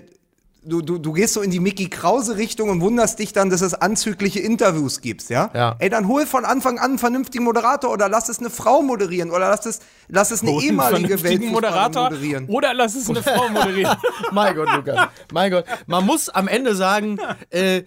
du, 0.66 0.82
du, 0.82 0.97
du 0.97 1.14
gehst 1.14 1.34
so 1.34 1.41
in 1.41 1.51
die 1.51 1.59
Mickey 1.59 1.89
Krause 1.89 2.38
Richtung 2.38 2.70
und 2.70 2.82
wunderst 2.82 3.20
dich 3.20 3.34
dann, 3.34 3.49
dass 3.49 3.61
es 3.61 3.74
anzügliche 3.74 4.39
Interviews 4.39 5.01
gibt, 5.01 5.30
ja? 5.30 5.49
Ja. 5.53 5.76
Ey, 5.80 5.89
dann 5.89 6.07
hol 6.07 6.26
von 6.26 6.45
Anfang 6.45 6.80
an 6.80 6.91
einen 6.91 6.99
vernünftigen 6.99 7.43
Moderator 7.43 7.91
oder 7.91 8.09
lass 8.09 8.30
es 8.30 8.39
eine 8.39 8.49
Frau 8.49 8.82
moderieren 8.82 9.32
oder 9.32 9.49
lass 9.49 9.66
es, 9.66 9.80
lass 10.07 10.32
es 10.32 10.41
eine 10.41 10.51
Einen 10.51 10.61
ehemalige 10.61 11.18
Moderator 11.49 12.09
moderieren. 12.09 12.47
oder 12.47 12.74
lass 12.74 12.95
es 12.95 13.09
eine 13.09 13.22
Frau 13.22 13.49
moderieren. 13.49 13.97
mein 14.32 14.55
Gott, 14.55 14.70
Lukas. 14.76 15.07
Mein 15.32 15.51
Gott. 15.51 15.66
Man 15.88 16.05
muss 16.05 16.30
am 16.30 16.47
Ende 16.47 16.76
sagen, 16.76 17.20
äh, 17.49 17.84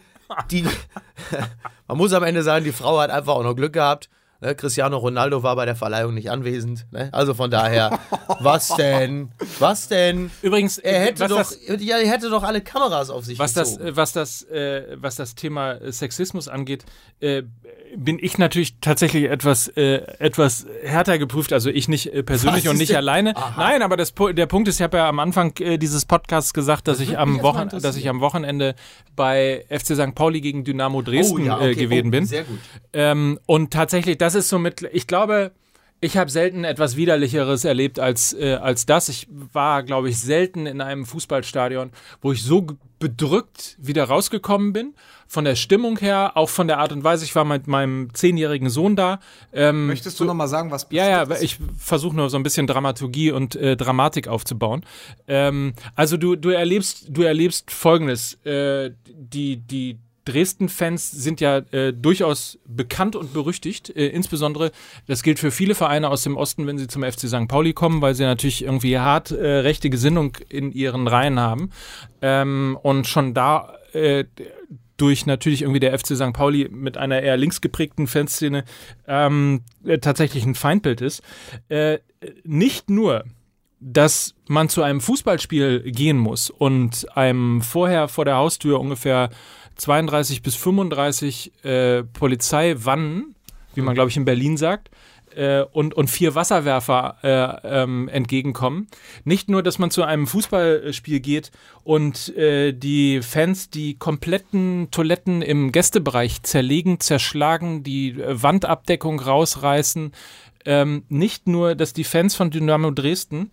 die, 0.50 0.64
man 1.88 1.98
muss 1.98 2.12
am 2.12 2.22
Ende 2.22 2.42
sagen, 2.42 2.64
die 2.64 2.72
Frau 2.72 2.98
hat 3.00 3.10
einfach 3.10 3.34
auch 3.34 3.42
noch 3.44 3.54
Glück 3.54 3.72
gehabt. 3.72 4.08
Ne? 4.46 4.54
Cristiano 4.54 4.96
Ronaldo 4.98 5.42
war 5.42 5.56
bei 5.56 5.64
der 5.64 5.76
Verleihung 5.76 6.14
nicht 6.14 6.30
anwesend. 6.30 6.86
Ne? 6.92 7.08
Also 7.12 7.34
von 7.34 7.50
daher, 7.50 7.98
was 8.40 8.68
denn? 8.76 9.30
Was 9.58 9.88
denn? 9.88 10.30
Übrigens, 10.42 10.78
Er 10.78 11.00
hätte 11.00 11.26
doch, 11.26 11.38
das, 11.38 11.58
ja, 11.80 11.98
er 11.98 12.08
hätte 12.10 12.30
doch 12.30 12.42
alle 12.44 12.60
Kameras 12.60 13.10
auf 13.10 13.24
sich 13.24 13.38
was 13.38 13.52
das, 13.52 13.72
gezogen. 13.72 13.88
äh, 13.88 13.96
was 13.96 14.12
das, 14.12 14.42
äh, 14.44 14.96
was 15.00 15.16
das 15.16 15.34
Thema 15.34 15.72
äh, 15.72 15.90
Sexismus 15.92 16.48
angeht, 16.48 16.84
äh, 17.20 17.42
bin 17.96 18.18
ich 18.20 18.36
natürlich 18.38 18.78
tatsächlich 18.80 19.24
etwas, 19.24 19.68
äh, 19.68 20.02
etwas 20.18 20.66
härter 20.82 21.18
geprüft. 21.18 21.52
Also 21.52 21.70
ich 21.70 21.88
nicht 21.88 22.12
äh, 22.12 22.22
persönlich 22.22 22.68
und 22.68 22.76
nicht 22.78 22.90
denn- 22.90 22.96
alleine. 22.98 23.34
Nein, 23.56 23.82
aber 23.82 23.96
das, 23.96 24.12
der 24.14 24.46
Punkt 24.46 24.68
ist, 24.68 24.76
ich 24.76 24.82
habe 24.82 24.98
ja 24.98 25.08
am 25.08 25.18
Anfang 25.18 25.52
äh, 25.60 25.78
dieses 25.78 26.04
Podcasts 26.04 26.52
gesagt, 26.52 26.88
dass 26.88 27.00
ich 27.00 27.18
am 27.18 27.42
Wochen, 27.42 27.68
dass 27.68 27.96
ich 27.96 28.08
am 28.08 28.20
Wochenende 28.20 28.74
bei 29.16 29.64
FC 29.70 29.94
St. 29.96 30.14
Pauli 30.14 30.40
gegen 30.40 30.62
Dynamo 30.64 31.00
Dresden 31.02 31.42
Oh 31.42 31.44
ja, 31.44 31.56
okay. 31.56 31.70
äh, 31.70 31.74
gewesen 31.74 32.08
Oh, 32.08 32.10
bin. 32.10 32.26
sehr 32.26 32.44
gut. 32.44 32.58
Ähm, 32.92 33.38
und 33.46 33.72
tatsächlich, 33.72 34.18
das 34.18 34.34
ist 34.36 34.48
so 34.48 34.58
mit, 34.60 34.82
ich 34.92 35.08
glaube, 35.08 35.50
ich 36.00 36.16
habe 36.16 36.30
selten 36.30 36.64
etwas 36.64 36.96
Widerlicheres 36.96 37.64
erlebt 37.64 37.98
als, 37.98 38.34
äh, 38.34 38.54
als 38.54 38.86
das. 38.86 39.08
Ich 39.08 39.26
war, 39.30 39.82
glaube 39.82 40.10
ich, 40.10 40.18
selten 40.18 40.66
in 40.66 40.80
einem 40.80 41.06
Fußballstadion, 41.06 41.90
wo 42.20 42.32
ich 42.32 42.42
so 42.42 42.66
bedrückt 42.98 43.76
wieder 43.78 44.04
rausgekommen 44.04 44.72
bin. 44.72 44.94
Von 45.28 45.44
der 45.44 45.56
Stimmung 45.56 45.98
her, 45.98 46.32
auch 46.36 46.48
von 46.48 46.68
der 46.68 46.78
Art 46.78 46.92
und 46.92 47.02
Weise. 47.02 47.24
Ich 47.24 47.34
war 47.34 47.44
mit 47.44 47.66
meinem 47.66 48.14
zehnjährigen 48.14 48.70
Sohn 48.70 48.94
da. 48.94 49.18
Ähm, 49.52 49.88
Möchtest 49.88 50.20
du 50.20 50.24
noch 50.24 50.34
mal 50.34 50.46
sagen, 50.46 50.70
was 50.70 50.86
ja, 50.90 51.08
ja, 51.08 51.40
ich 51.40 51.58
versuche 51.76 52.14
nur 52.14 52.30
so 52.30 52.36
ein 52.36 52.42
bisschen 52.44 52.66
Dramaturgie 52.66 53.32
und 53.32 53.56
äh, 53.56 53.76
Dramatik 53.76 54.28
aufzubauen. 54.28 54.84
Ähm, 55.26 55.72
also 55.96 56.16
du, 56.16 56.36
du 56.36 56.50
erlebst, 56.50 57.06
du 57.08 57.22
erlebst 57.22 57.70
Folgendes: 57.72 58.34
äh, 58.44 58.92
Die, 59.08 59.56
die 59.56 59.98
Dresden-Fans 60.26 61.10
sind 61.10 61.40
ja 61.40 61.58
äh, 61.70 61.92
durchaus 61.92 62.58
bekannt 62.66 63.16
und 63.16 63.32
berüchtigt. 63.32 63.90
Äh, 63.90 64.08
insbesondere, 64.08 64.72
das 65.06 65.22
gilt 65.22 65.38
für 65.38 65.50
viele 65.50 65.74
Vereine 65.74 66.10
aus 66.10 66.22
dem 66.22 66.36
Osten, 66.36 66.66
wenn 66.66 66.78
sie 66.78 66.88
zum 66.88 67.02
FC 67.02 67.28
St. 67.28 67.48
Pauli 67.48 67.72
kommen, 67.72 68.02
weil 68.02 68.14
sie 68.14 68.24
natürlich 68.24 68.64
irgendwie 68.64 68.98
hart 68.98 69.30
äh, 69.30 69.58
rechte 69.58 69.88
Gesinnung 69.88 70.36
in 70.48 70.72
ihren 70.72 71.08
Reihen 71.08 71.40
haben. 71.40 71.70
Ähm, 72.20 72.78
und 72.82 73.06
schon 73.06 73.32
da 73.34 73.76
äh, 73.92 74.24
durch 74.96 75.26
natürlich 75.26 75.62
irgendwie 75.62 75.80
der 75.80 75.98
FC 75.98 76.16
St. 76.16 76.32
Pauli 76.32 76.68
mit 76.70 76.96
einer 76.96 77.22
eher 77.22 77.36
links 77.36 77.60
geprägten 77.60 78.06
Fanszene 78.06 78.64
ähm, 79.06 79.62
äh, 79.84 79.98
tatsächlich 79.98 80.44
ein 80.44 80.54
Feindbild 80.54 81.00
ist. 81.00 81.22
Äh, 81.68 81.98
nicht 82.44 82.90
nur, 82.90 83.24
dass 83.78 84.34
man 84.48 84.68
zu 84.68 84.82
einem 84.82 85.00
Fußballspiel 85.00 85.92
gehen 85.92 86.18
muss 86.18 86.50
und 86.50 87.06
einem 87.16 87.60
vorher 87.60 88.08
vor 88.08 88.24
der 88.24 88.36
Haustür 88.36 88.80
ungefähr 88.80 89.30
32 89.76 90.42
bis 90.42 90.54
35 90.56 91.64
äh, 91.64 92.02
Polizeiwannen, 92.02 93.34
wie 93.74 93.82
man 93.82 93.94
glaube 93.94 94.10
ich 94.10 94.16
in 94.16 94.24
Berlin 94.24 94.56
sagt, 94.56 94.90
äh, 95.36 95.64
und, 95.72 95.94
und 95.94 96.08
vier 96.08 96.34
Wasserwerfer 96.34 97.16
äh, 97.22 97.82
ähm, 97.82 98.08
entgegenkommen. 98.08 98.88
Nicht 99.24 99.48
nur, 99.48 99.62
dass 99.62 99.78
man 99.78 99.90
zu 99.90 100.02
einem 100.02 100.26
Fußballspiel 100.26 101.20
geht 101.20 101.52
und 101.84 102.34
äh, 102.36 102.72
die 102.72 103.20
Fans 103.22 103.70
die 103.70 103.98
kompletten 103.98 104.88
Toiletten 104.90 105.42
im 105.42 105.72
Gästebereich 105.72 106.42
zerlegen, 106.42 107.00
zerschlagen, 107.00 107.82
die 107.82 108.10
äh, 108.10 108.42
Wandabdeckung 108.42 109.20
rausreißen, 109.20 110.12
ähm, 110.66 111.04
nicht 111.08 111.46
nur, 111.46 111.74
dass 111.74 111.92
die 111.92 112.04
Fans 112.04 112.34
von 112.34 112.50
Dynamo 112.50 112.90
Dresden 112.90 113.50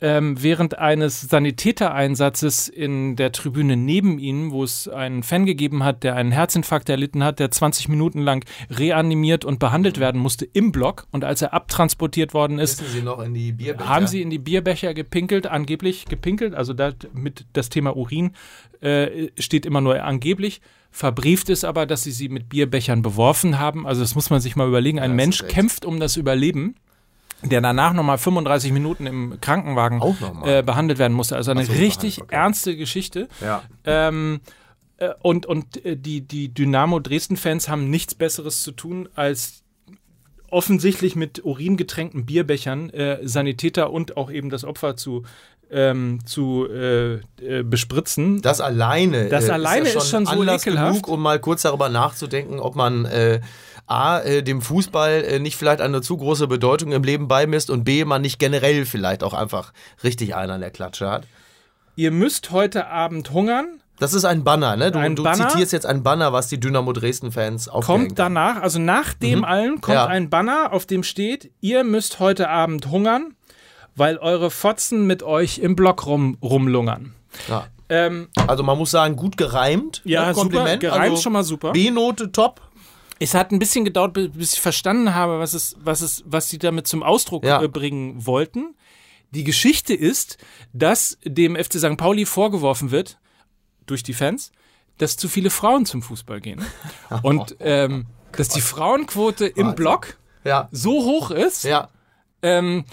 ähm, 0.00 0.42
während 0.42 0.78
eines 0.78 1.22
Sanitätereinsatzes 1.22 2.68
in 2.68 3.16
der 3.16 3.32
Tribüne 3.32 3.76
neben 3.76 4.18
ihnen, 4.18 4.50
wo 4.50 4.62
es 4.62 4.88
einen 4.88 5.22
Fan 5.22 5.46
gegeben 5.46 5.84
hat, 5.84 6.02
der 6.02 6.16
einen 6.16 6.32
Herzinfarkt 6.32 6.88
erlitten 6.88 7.24
hat, 7.24 7.38
der 7.38 7.50
20 7.50 7.88
Minuten 7.88 8.20
lang 8.20 8.44
reanimiert 8.70 9.44
und 9.44 9.58
behandelt 9.58 9.98
werden 9.98 10.20
musste 10.20 10.44
im 10.44 10.70
Block 10.70 11.06
und 11.12 11.24
als 11.24 11.40
er 11.40 11.54
abtransportiert 11.54 12.34
worden 12.34 12.58
ist, 12.58 12.84
Sie 12.92 13.00
noch 13.00 13.20
in 13.20 13.32
die 13.32 13.52
Bierbecher? 13.52 13.88
haben 13.88 14.06
sie 14.06 14.20
in 14.20 14.30
die 14.30 14.38
Bierbecher 14.38 14.92
gepinkelt, 14.92 15.46
angeblich 15.46 16.04
gepinkelt, 16.04 16.54
also 16.54 16.74
da 16.74 16.92
mit 17.14 17.46
das 17.54 17.70
Thema 17.70 17.96
Urin 17.96 18.32
äh, 18.80 19.28
steht 19.38 19.64
immer 19.64 19.80
nur 19.80 20.02
angeblich. 20.02 20.60
Verbrieft 20.96 21.50
ist 21.50 21.62
aber, 21.62 21.84
dass 21.84 22.04
sie 22.04 22.10
sie 22.10 22.30
mit 22.30 22.48
Bierbechern 22.48 23.02
beworfen 23.02 23.58
haben. 23.58 23.86
Also 23.86 24.00
das 24.00 24.14
muss 24.14 24.30
man 24.30 24.40
sich 24.40 24.56
mal 24.56 24.66
überlegen. 24.66 24.98
Ein 24.98 25.10
Ja, 25.10 25.16
Mensch 25.16 25.46
kämpft 25.46 25.84
um 25.84 26.00
das 26.00 26.16
Überleben, 26.16 26.74
der 27.42 27.60
danach 27.60 27.92
nochmal 27.92 28.16
35 28.16 28.72
Minuten 28.72 29.04
im 29.04 29.38
Krankenwagen 29.42 30.00
äh, 30.46 30.62
behandelt 30.62 30.98
werden 30.98 31.12
musste. 31.12 31.36
Also 31.36 31.50
eine 31.50 31.66
so, 31.66 31.72
richtig 31.74 32.22
okay. 32.22 32.34
ernste 32.34 32.76
Geschichte. 32.78 33.28
Ja. 33.42 33.62
Ähm, 33.84 34.40
äh, 34.96 35.10
und 35.20 35.44
und 35.44 35.84
äh, 35.84 35.98
die, 35.98 36.22
die 36.22 36.48
Dynamo 36.48 36.98
Dresden-Fans 36.98 37.68
haben 37.68 37.90
nichts 37.90 38.14
Besseres 38.14 38.62
zu 38.62 38.72
tun, 38.72 39.06
als 39.14 39.64
offensichtlich 40.50 41.14
mit 41.14 41.44
uringetränkten 41.44 42.24
Bierbechern 42.24 42.88
äh, 42.88 43.18
Sanitäter 43.22 43.90
und 43.90 44.16
auch 44.16 44.30
eben 44.30 44.48
das 44.48 44.64
Opfer 44.64 44.96
zu, 44.96 45.24
ähm, 45.70 46.20
zu 46.26 46.66
äh, 46.70 47.14
äh, 47.40 47.62
bespritzen. 47.64 48.40
Das 48.42 48.60
alleine, 48.60 49.28
Das 49.28 49.48
äh, 49.48 49.52
alleine 49.52 49.88
ist, 49.88 49.94
ja 49.94 50.00
ist 50.00 50.10
schon 50.10 50.26
so 50.26 50.32
Anlass 50.32 50.66
ekelhaft. 50.66 50.92
genug, 51.02 51.08
um 51.08 51.20
mal 51.22 51.38
kurz 51.40 51.62
darüber 51.62 51.88
nachzudenken, 51.88 52.60
ob 52.60 52.76
man 52.76 53.04
äh, 53.06 53.40
A, 53.86 54.18
äh, 54.20 54.42
dem 54.42 54.62
Fußball 54.62 55.24
äh, 55.24 55.38
nicht 55.38 55.56
vielleicht 55.56 55.80
eine 55.80 56.02
zu 56.02 56.16
große 56.16 56.46
Bedeutung 56.48 56.92
im 56.92 57.02
Leben 57.04 57.28
beimisst 57.28 57.70
und 57.70 57.84
B, 57.84 58.04
man 58.04 58.22
nicht 58.22 58.38
generell 58.38 58.84
vielleicht 58.86 59.22
auch 59.22 59.34
einfach 59.34 59.72
richtig 60.04 60.34
einen 60.34 60.50
an 60.52 60.60
der 60.60 60.70
Klatsche 60.70 61.08
hat. 61.10 61.24
Ihr 61.96 62.10
müsst 62.10 62.50
heute 62.50 62.88
Abend 62.88 63.30
hungern. 63.32 63.80
Das 63.98 64.12
ist 64.12 64.26
ein 64.26 64.44
Banner, 64.44 64.76
ne? 64.76 64.90
Du, 64.90 64.98
Ein 64.98 65.16
du 65.16 65.22
Banner? 65.22 65.48
zitierst 65.48 65.72
jetzt 65.72 65.86
ein 65.86 66.02
Banner, 66.02 66.30
was 66.32 66.48
die 66.48 66.60
Dynamo 66.60 66.92
Dresden-Fans 66.92 67.68
aufgehängt 67.68 68.08
Kommt 68.08 68.18
danach, 68.18 68.60
also 68.60 68.78
nach 68.78 69.14
dem 69.14 69.42
allen, 69.42 69.80
kommt 69.80 69.86
Mhm. 69.88 69.92
Ja. 69.94 70.06
ein 70.06 70.28
Banner, 70.28 70.72
auf 70.74 70.84
dem 70.84 71.02
steht, 71.02 71.50
ihr 71.62 71.82
müsst 71.82 72.20
heute 72.20 72.50
Abend 72.50 72.90
hungern, 72.90 73.34
weil 73.96 74.18
eure 74.18 74.50
Fotzen 74.50 75.06
mit 75.06 75.22
euch 75.22 75.58
im 75.58 75.74
Block 75.76 76.06
rum, 76.06 76.38
rumlungern. 76.42 77.14
Ja. 77.48 77.66
Ähm, 77.88 78.28
Also 78.46 78.62
man 78.62 78.78
muss 78.78 78.90
sagen, 78.90 79.16
gut 79.16 79.36
gereimt. 79.36 80.02
ja, 80.04 80.22
ne? 80.26 80.34
super, 80.34 80.40
Kompliment. 80.42 80.80
gereimt 80.80 81.10
also 81.12 81.22
schon 81.22 81.32
mal 81.32 81.44
super. 81.44 81.72
B-Note 81.72 82.30
top. 82.32 82.60
Es 83.18 83.32
hat 83.34 83.50
ein 83.52 83.58
bisschen 83.58 83.84
gedauert, 83.84 84.12
bi- 84.12 84.28
bis 84.28 84.52
ich 84.54 84.60
verstanden 84.60 85.14
habe, 85.14 85.38
was 85.38 85.54
es, 85.54 85.76
was 85.80 86.00
es, 86.02 86.22
was 86.26 86.48
die 86.48 86.58
damit 86.58 86.86
zum 86.86 87.02
Ausdruck 87.02 87.44
Ja. 87.44 87.62
äh, 87.62 87.68
bringen 87.68 88.26
wollten. 88.26 88.74
Die 89.30 89.44
Geschichte 89.44 89.94
ist, 89.94 90.36
dass 90.72 91.18
dem 91.24 91.56
FC 91.56 91.74
St. 91.78 91.96
Pauli 91.96 92.26
vorgeworfen 92.26 92.90
wird, 92.90 93.18
durch 93.86 94.02
die 94.02 94.12
Fans, 94.14 94.52
dass 94.98 95.16
zu 95.16 95.28
viele 95.28 95.50
Frauen 95.50 95.86
zum 95.86 96.02
Fußball 96.02 96.40
gehen. 96.40 96.62
Und 97.22 97.56
ähm, 97.60 98.06
dass 98.32 98.48
die 98.48 98.60
Frauenquote 98.60 99.46
im 99.46 99.74
Block 99.74 100.18
Ja, 100.44 100.68
so 100.72 100.90
hoch 101.04 101.30
ist, 101.30 101.64
ja. 101.64 101.88
ähm, 102.42 102.84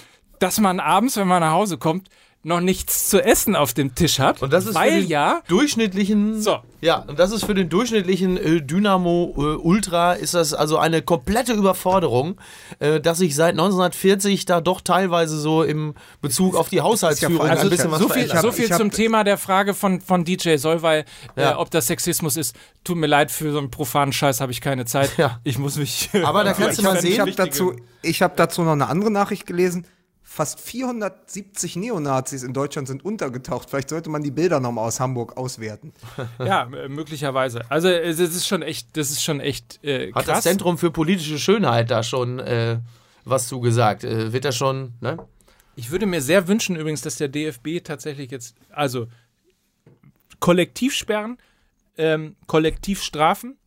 dass 0.44 0.60
man 0.60 0.80
abends, 0.80 1.18
wenn 1.18 1.28
man 1.28 1.40
nach 1.42 1.54
Hause 1.54 1.78
kommt, 1.78 2.10
noch 2.46 2.60
nichts 2.60 3.08
zu 3.08 3.24
essen 3.24 3.56
auf 3.56 3.74
dem 3.74 3.96
Tisch 3.96 4.20
hat. 4.20 4.42
Und 4.42 4.52
das 4.52 4.66
ist 4.66 4.74
für 4.74 4.84
weil 4.84 5.00
den 5.04 5.08
ja 5.10 5.42
durchschnittlichen. 5.48 6.42
So. 6.42 6.58
Ja, 6.82 6.98
und 6.98 7.18
das 7.18 7.32
ist 7.32 7.46
für 7.46 7.54
den 7.54 7.70
durchschnittlichen 7.70 8.36
äh, 8.36 8.62
Dynamo 8.62 9.34
äh, 9.38 9.42
Ultra 9.56 10.12
ist 10.12 10.34
das 10.34 10.54
also 10.54 10.78
eine 10.78 11.02
komplette 11.02 11.54
Überforderung, 11.54 12.36
äh, 12.80 13.00
dass 13.00 13.20
sich 13.20 13.34
seit 13.36 13.52
1940 13.52 14.44
da 14.44 14.60
doch 14.60 14.82
teilweise 14.82 15.40
so 15.40 15.64
im 15.64 15.94
Bezug 16.22 16.58
auf 16.58 16.68
die 16.68 16.82
Haushaltsführung 16.82 17.38
vor 17.38 17.46
allem- 17.46 17.60
ein 17.60 17.70
bisschen 17.70 17.92
was 17.92 18.00
so 18.00 18.10
viel, 18.10 18.24
verändert. 18.24 18.42
so 18.42 18.52
viel 18.52 18.66
ich 18.66 18.74
zum 18.76 18.92
Thema 18.92 19.24
der 19.24 19.38
Frage 19.38 19.74
von, 19.74 20.02
von 20.02 20.26
DJ 20.26 20.58
Solvay, 20.58 21.06
äh, 21.38 21.42
Ja. 21.42 21.60
ob 21.60 21.72
das 21.72 21.88
Sexismus 21.88 22.36
ist. 22.36 22.58
Tut 22.84 22.98
mir 22.98 23.08
leid, 23.08 23.32
für 23.32 23.54
so 23.54 23.60
einen 23.60 23.72
profanen 23.72 24.12
Scheiß 24.12 24.42
habe 24.42 24.52
ich 24.52 24.60
keine 24.60 24.84
Zeit. 24.84 25.12
Ja. 25.18 25.40
Ich 25.46 25.58
muss 25.58 25.78
mich. 25.78 26.10
Aber 26.26 26.44
da 26.44 26.52
kannst 26.60 26.80
du 26.80 26.84
mal 26.84 26.96
Ich 26.96 27.02
sehen, 27.02 27.22
habe 27.22 27.32
dazu, 27.32 27.74
ich 28.02 28.22
hab 28.22 28.36
dazu 28.36 28.64
noch 28.64 28.74
eine 28.74 28.90
andere 28.90 29.12
Nachricht 29.12 29.46
gelesen. 29.46 29.86
Fast 30.36 30.60
470 30.62 31.76
Neonazis 31.76 32.42
in 32.42 32.54
Deutschland 32.54 32.88
sind 32.88 33.06
untergetaucht. 33.06 33.70
Vielleicht 33.70 33.90
sollte 33.90 34.10
man 34.10 34.24
die 34.24 34.32
Bilder 34.32 34.60
nochmal 34.60 34.88
aus 34.88 35.00
Hamburg 35.00 35.38
auswerten. 35.38 35.94
ja, 36.40 36.64
äh, 36.74 36.90
möglicherweise. 36.90 37.62
Also 37.70 37.88
es 37.90 38.20
es 38.20 38.36
ist 38.36 38.48
schon 38.48 38.64
echt, 38.64 38.98
das 38.98 39.12
ist 39.12 39.24
schon 39.24 39.40
echt 39.40 39.84
äh, 39.84 40.08
Hat 40.12 40.28
das 40.28 40.34
krass. 40.34 40.44
Zentrum 40.44 40.80
für 40.80 40.90
politische 40.90 41.38
Schönheit 41.38 41.92
da 41.92 42.02
schon 42.02 42.40
äh, 42.40 42.80
was 43.26 43.48
zugesagt? 43.48 44.04
Äh, 44.06 44.34
wird 44.34 44.46
das 44.46 44.56
schon, 44.56 44.94
ne? 45.02 45.18
Ich 45.76 45.92
würde 45.92 46.08
mir 46.08 46.20
sehr 46.22 46.48
wünschen 46.48 46.76
übrigens, 46.78 47.02
dass 47.02 47.18
der 47.18 47.28
DFB 47.28 47.84
tatsächlich 47.84 48.32
jetzt, 48.32 48.56
also 48.72 49.06
kollektiv 50.40 50.96
sperren, 50.96 51.38
ähm, 51.98 52.36
kollektiv 52.48 53.04
strafen. 53.04 53.52
I- 53.52 53.63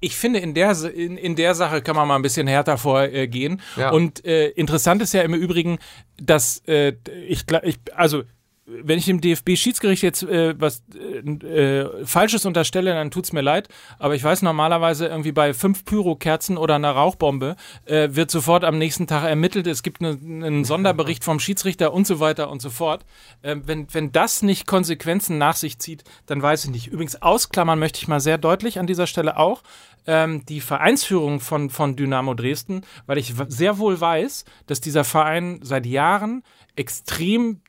Ich 0.00 0.16
finde, 0.16 0.40
in 0.40 0.54
der, 0.54 0.72
in, 0.92 1.16
in 1.16 1.36
der 1.36 1.54
Sache 1.54 1.82
kann 1.82 1.96
man 1.96 2.08
mal 2.08 2.16
ein 2.16 2.22
bisschen 2.22 2.46
härter 2.46 2.78
vorgehen. 2.78 3.60
Ja. 3.76 3.90
Und 3.90 4.24
äh, 4.24 4.48
interessant 4.48 5.02
ist 5.02 5.14
ja 5.14 5.22
im 5.22 5.34
Übrigen, 5.34 5.78
dass 6.20 6.62
äh, 6.66 6.94
ich, 7.28 7.44
ich, 7.62 7.78
also 7.94 8.22
wenn 8.66 8.98
ich 8.98 9.04
dem 9.06 9.20
DFB-Schiedsgericht 9.20 10.02
jetzt 10.02 10.24
äh, 10.24 10.54
was 10.60 10.82
äh, 10.94 11.18
äh, 11.18 12.04
Falsches 12.04 12.44
unterstelle, 12.46 12.92
dann 12.92 13.10
tut's 13.10 13.32
mir 13.32 13.40
leid. 13.40 13.68
Aber 13.98 14.14
ich 14.14 14.24
weiß 14.24 14.42
normalerweise 14.42 15.06
irgendwie 15.06 15.32
bei 15.32 15.54
fünf 15.54 15.84
Pyrokerzen 15.84 16.58
oder 16.58 16.74
einer 16.74 16.90
Rauchbombe 16.90 17.56
äh, 17.84 18.08
wird 18.12 18.30
sofort 18.30 18.64
am 18.64 18.78
nächsten 18.78 19.06
Tag 19.06 19.24
ermittelt. 19.24 19.66
Es 19.68 19.82
gibt 19.82 20.00
ne, 20.00 20.18
einen 20.20 20.64
Sonderbericht 20.64 21.22
vom 21.22 21.38
Schiedsrichter 21.38 21.92
und 21.92 22.06
so 22.06 22.18
weiter 22.18 22.50
und 22.50 22.60
so 22.60 22.70
fort. 22.70 23.04
Ähm, 23.44 23.62
wenn, 23.66 23.86
wenn 23.94 24.10
das 24.10 24.42
nicht 24.42 24.66
Konsequenzen 24.66 25.38
nach 25.38 25.56
sich 25.56 25.78
zieht, 25.78 26.02
dann 26.26 26.42
weiß 26.42 26.64
ich 26.64 26.70
nicht. 26.70 26.88
Übrigens 26.88 27.22
ausklammern 27.22 27.78
möchte 27.78 27.98
ich 27.98 28.08
mal 28.08 28.20
sehr 28.20 28.38
deutlich 28.38 28.80
an 28.80 28.88
dieser 28.88 29.06
Stelle 29.06 29.36
auch 29.36 29.62
ähm, 30.06 30.44
die 30.46 30.60
Vereinsführung 30.60 31.38
von, 31.38 31.70
von 31.70 31.94
Dynamo 31.94 32.34
Dresden, 32.34 32.82
weil 33.06 33.18
ich 33.18 33.34
sehr 33.48 33.78
wohl 33.78 34.00
weiß, 34.00 34.44
dass 34.66 34.80
dieser 34.80 35.04
Verein 35.04 35.60
seit 35.62 35.86
Jahren 35.86 36.42
extrem 36.74 37.60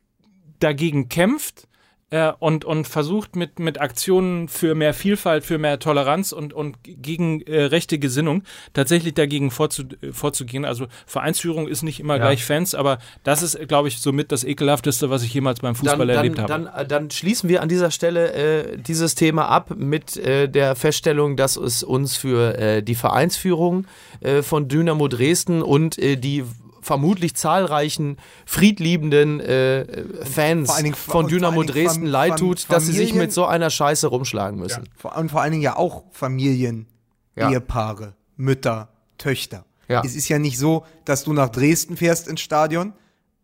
dagegen 0.60 1.10
kämpft 1.10 1.68
äh, 2.10 2.32
und, 2.40 2.64
und 2.66 2.88
versucht 2.88 3.36
mit, 3.36 3.60
mit 3.60 3.82
Aktionen 3.82 4.48
für 4.48 4.76
mehr 4.76 4.94
Vielfalt, 4.94 5.44
für 5.44 5.58
mehr 5.58 5.80
Toleranz 5.80 6.32
und, 6.32 6.54
und 6.54 6.78
gegen 6.84 7.42
äh, 7.42 7.64
rechte 7.64 8.00
Gesinnung 8.00 8.44
tatsächlich 8.74 9.14
dagegen 9.14 9.52
vorzu, 9.52 9.84
äh, 10.02 10.14
vorzugehen. 10.14 10.64
Also 10.64 10.88
Vereinsführung 11.06 11.68
ist 11.68 11.84
nicht 11.84 12.00
immer 12.00 12.18
gleich 12.18 12.46
Fans, 12.46 12.76
aber 12.76 13.00
das 13.24 13.44
ist, 13.44 13.68
glaube 13.68 13.90
ich, 13.90 14.00
somit 14.00 14.32
das 14.32 14.44
ekelhafteste, 14.44 15.10
was 15.10 15.24
ich 15.24 15.34
jemals 15.34 15.60
beim 15.60 15.76
Fußball 15.76 16.08
dann, 16.08 16.16
erlebt 16.16 16.38
dann, 16.38 16.50
habe. 16.50 16.64
Dann, 16.64 16.86
äh, 16.86 16.88
dann 16.88 17.12
schließen 17.12 17.50
wir 17.50 17.62
an 17.62 17.70
dieser 17.70 17.92
Stelle 17.92 18.32
äh, 18.34 18.78
dieses 18.78 19.16
Thema 19.16 19.50
ab 19.50 19.74
mit 19.76 20.16
äh, 20.16 20.48
der 20.48 20.76
Feststellung, 20.76 21.36
dass 21.36 21.58
es 21.58 21.84
uns 21.84 22.16
für 22.16 22.58
äh, 22.58 22.84
die 22.84 22.96
Vereinsführung 22.96 23.86
äh, 24.22 24.44
von 24.44 24.70
Dynamo 24.70 25.10
Dresden 25.10 25.62
und 25.62 25.98
äh, 25.98 26.16
die 26.16 26.46
vermutlich 26.88 27.36
zahlreichen 27.36 28.18
friedliebenden 28.46 29.40
äh, 29.40 30.04
Fans 30.24 30.76
Dingen- 30.78 30.96
von 30.96 31.28
Dynamo 31.28 31.64
Dresden 31.64 32.04
Fam- 32.04 32.10
leid 32.12 32.40
tut, 32.40 32.66
dass 32.70 32.86
sie 32.86 32.94
sich 32.94 33.14
mit 33.14 33.32
so 33.32 33.46
einer 33.46 33.70
Scheiße 33.70 34.08
rumschlagen 34.08 34.58
müssen. 34.60 34.90
Vor- 34.96 35.16
Und 35.16 35.30
vor 35.30 35.42
allen 35.42 35.52
Dingen 35.52 35.64
ja 35.64 35.76
auch 35.76 36.04
Familien, 36.12 36.88
Ja. 37.36 37.52
Ehepaare, 37.52 38.14
Mütter, 38.38 38.90
Töchter. 39.18 39.66
Ja. 39.88 40.02
Es 40.04 40.16
ist 40.16 40.28
ja 40.28 40.40
nicht 40.40 40.58
so, 40.58 40.86
dass 41.06 41.24
du 41.24 41.34
nach 41.34 41.50
Dresden 41.50 41.96
fährst 41.98 42.28
ins 42.28 42.42
Stadion 42.42 42.94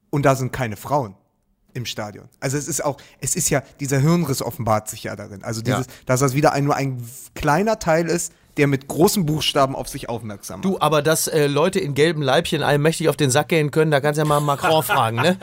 und 0.10 0.26
da 0.26 0.36
sind 0.36 0.52
keine 0.52 0.76
Frauen 0.76 1.16
im 1.74 1.86
Stadion. 1.86 2.28
Also 2.40 2.58
es 2.58 2.68
ist 2.68 2.84
auch, 2.84 2.98
es 3.20 3.36
ist 3.36 3.50
ja, 3.50 3.62
dieser 3.80 4.00
Hirnriss 4.00 4.42
offenbart 4.42 4.90
sich 4.90 5.04
ja 5.04 5.16
darin. 5.16 5.44
Also 5.44 5.62
dieses, 5.62 5.86
Ja. 5.88 5.94
dass 6.06 6.20
das 6.20 6.34
wieder 6.34 6.54
ein, 6.54 6.66
nur 6.66 6.76
ein 6.76 7.04
kleiner 7.36 7.80
Teil 7.80 8.08
ist, 8.08 8.32
der 8.58 8.68
mit 8.68 8.88
großen 8.88 9.26
Buchstaben 9.26 9.76
auf 9.76 9.88
sich 9.90 10.10
aufmerksam 10.10 10.60
macht. 10.60 10.66
Du, 10.66 10.80
aber 10.80 11.02
dass 11.02 11.28
äh, 11.28 11.48
Leute 11.48 11.80
in 11.80 11.94
gelben 11.96 12.22
Leibchen 12.22 12.62
allmächtig 12.64 13.10
auf 13.10 13.18
den 13.18 13.32
Sack 13.32 13.50
gehen 13.50 13.72
können, 13.72 13.92
da 13.92 14.00
kannst 14.00 14.18
du 14.18 14.22
ja 14.22 14.28
mal 14.28 14.40
Macron 14.40 14.84
fragen, 14.84 15.18
ne? 15.18 15.38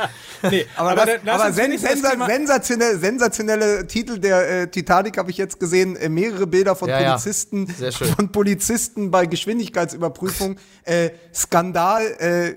nee, 0.49 0.67
Aber, 0.77 0.95
das, 0.95 1.09
lass 1.25 1.41
aber 1.41 1.53
sen 1.53 1.73
das 1.73 1.83
sensa 1.83 2.27
sensationelle, 2.27 2.99
sensationelle 2.99 3.87
Titel 3.87 4.19
der 4.19 4.63
äh, 4.63 4.71
Titanic 4.71 5.19
habe 5.19 5.31
ich 5.31 5.37
jetzt 5.37 5.59
gesehen. 5.59 5.97
Äh, 5.97 6.09
mehrere 6.09 6.47
Bilder 6.47 6.77
von 6.77 6.89
Ja, 6.89 7.01
ja. 7.01 7.11
Polizisten, 7.11 7.67
Sehr 7.67 7.93
schön. 7.93 8.09
von 8.09 8.33
Polizisten 8.33 9.11
bei 9.11 9.27
Geschwindigkeitsüberprüfung. 9.27 10.57
äh, 10.85 11.11
Skandal, 11.35 12.03
äh, 12.19 12.55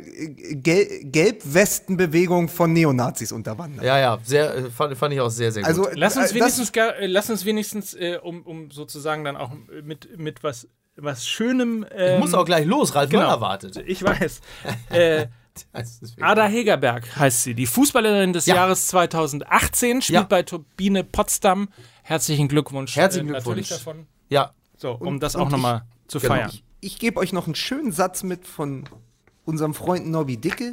Gel 0.56 1.04
Gelbwestenbewegung 1.06 2.50
von 2.50 2.74
Neonazis 2.74 3.32
unterwandert. 3.32 3.86
Ja, 3.86 3.98
ja, 4.00 4.20
sehr, 4.24 4.56
äh, 4.56 4.70
fand, 4.70 4.98
fand 4.98 5.14
ich 5.14 5.22
auch 5.22 5.30
sehr, 5.30 5.52
sehr 5.52 5.64
gut. 5.64 5.70
Also 5.70 5.88
Lass 5.94 6.18
uns 6.18 6.34
wenigstens, 6.34 6.72
gar, 6.72 6.94
lass 7.02 7.30
uns 7.30 7.46
wenigstens 7.46 7.94
äh, 7.94 8.20
um, 8.22 8.42
um 8.44 8.72
sozusagen 8.72 9.24
dann 9.24 9.38
auch 9.38 9.52
mit, 9.84 10.18
mit 10.18 10.43
was, 10.44 10.68
was 10.96 11.26
Schönem. 11.28 11.86
Ähm, 11.92 12.16
ich 12.16 12.20
muss 12.20 12.34
auch 12.34 12.46
gleich 12.46 12.66
los, 12.66 12.94
Ralf 12.96 13.10
genau. 13.10 13.24
Möller 13.24 13.42
wartet. 13.42 13.78
Ich 13.86 14.04
weiß. 14.04 14.42
äh, 14.90 15.28
Ada 16.20 16.48
Hegerberg 16.48 17.16
heißt 17.16 17.44
sie, 17.44 17.54
die 17.54 17.68
Fußballerin 17.68 18.34
des 18.34 18.48
Ja. 18.48 18.56
Jahres 18.56 18.88
2018, 18.88 20.02
spielt 20.02 20.16
Ja. 20.16 20.24
bei 20.24 20.42
Turbine 20.44 21.04
Potsdam. 21.04 21.70
Herzlichen 22.02 22.48
Glückwunsch. 22.48 22.96
Herzlichen 22.96 23.30
äh, 23.30 23.34
Natürlich 23.34 23.68
Glückwunsch. 23.68 23.86
davon. 23.86 24.08
Ja, 24.30 24.52
So, 24.78 24.94
um 24.94 25.08
Und- 25.08 25.20
das 25.24 25.36
auch 25.36 25.50
nochmal 25.50 25.84
zu 26.08 26.20
genau. 26.20 26.34
feiern. 26.34 26.50
ich, 26.52 26.64
ich 26.82 27.00
gebe 27.00 27.20
euch 27.20 27.34
noch 27.34 27.46
einen 27.46 27.56
schönen 27.56 27.92
Satz 27.92 28.24
mit 28.24 28.48
von 28.48 28.86
unserem 29.46 29.74
Freund 29.74 30.08
Nobby 30.08 30.38
Dicke 30.38 30.72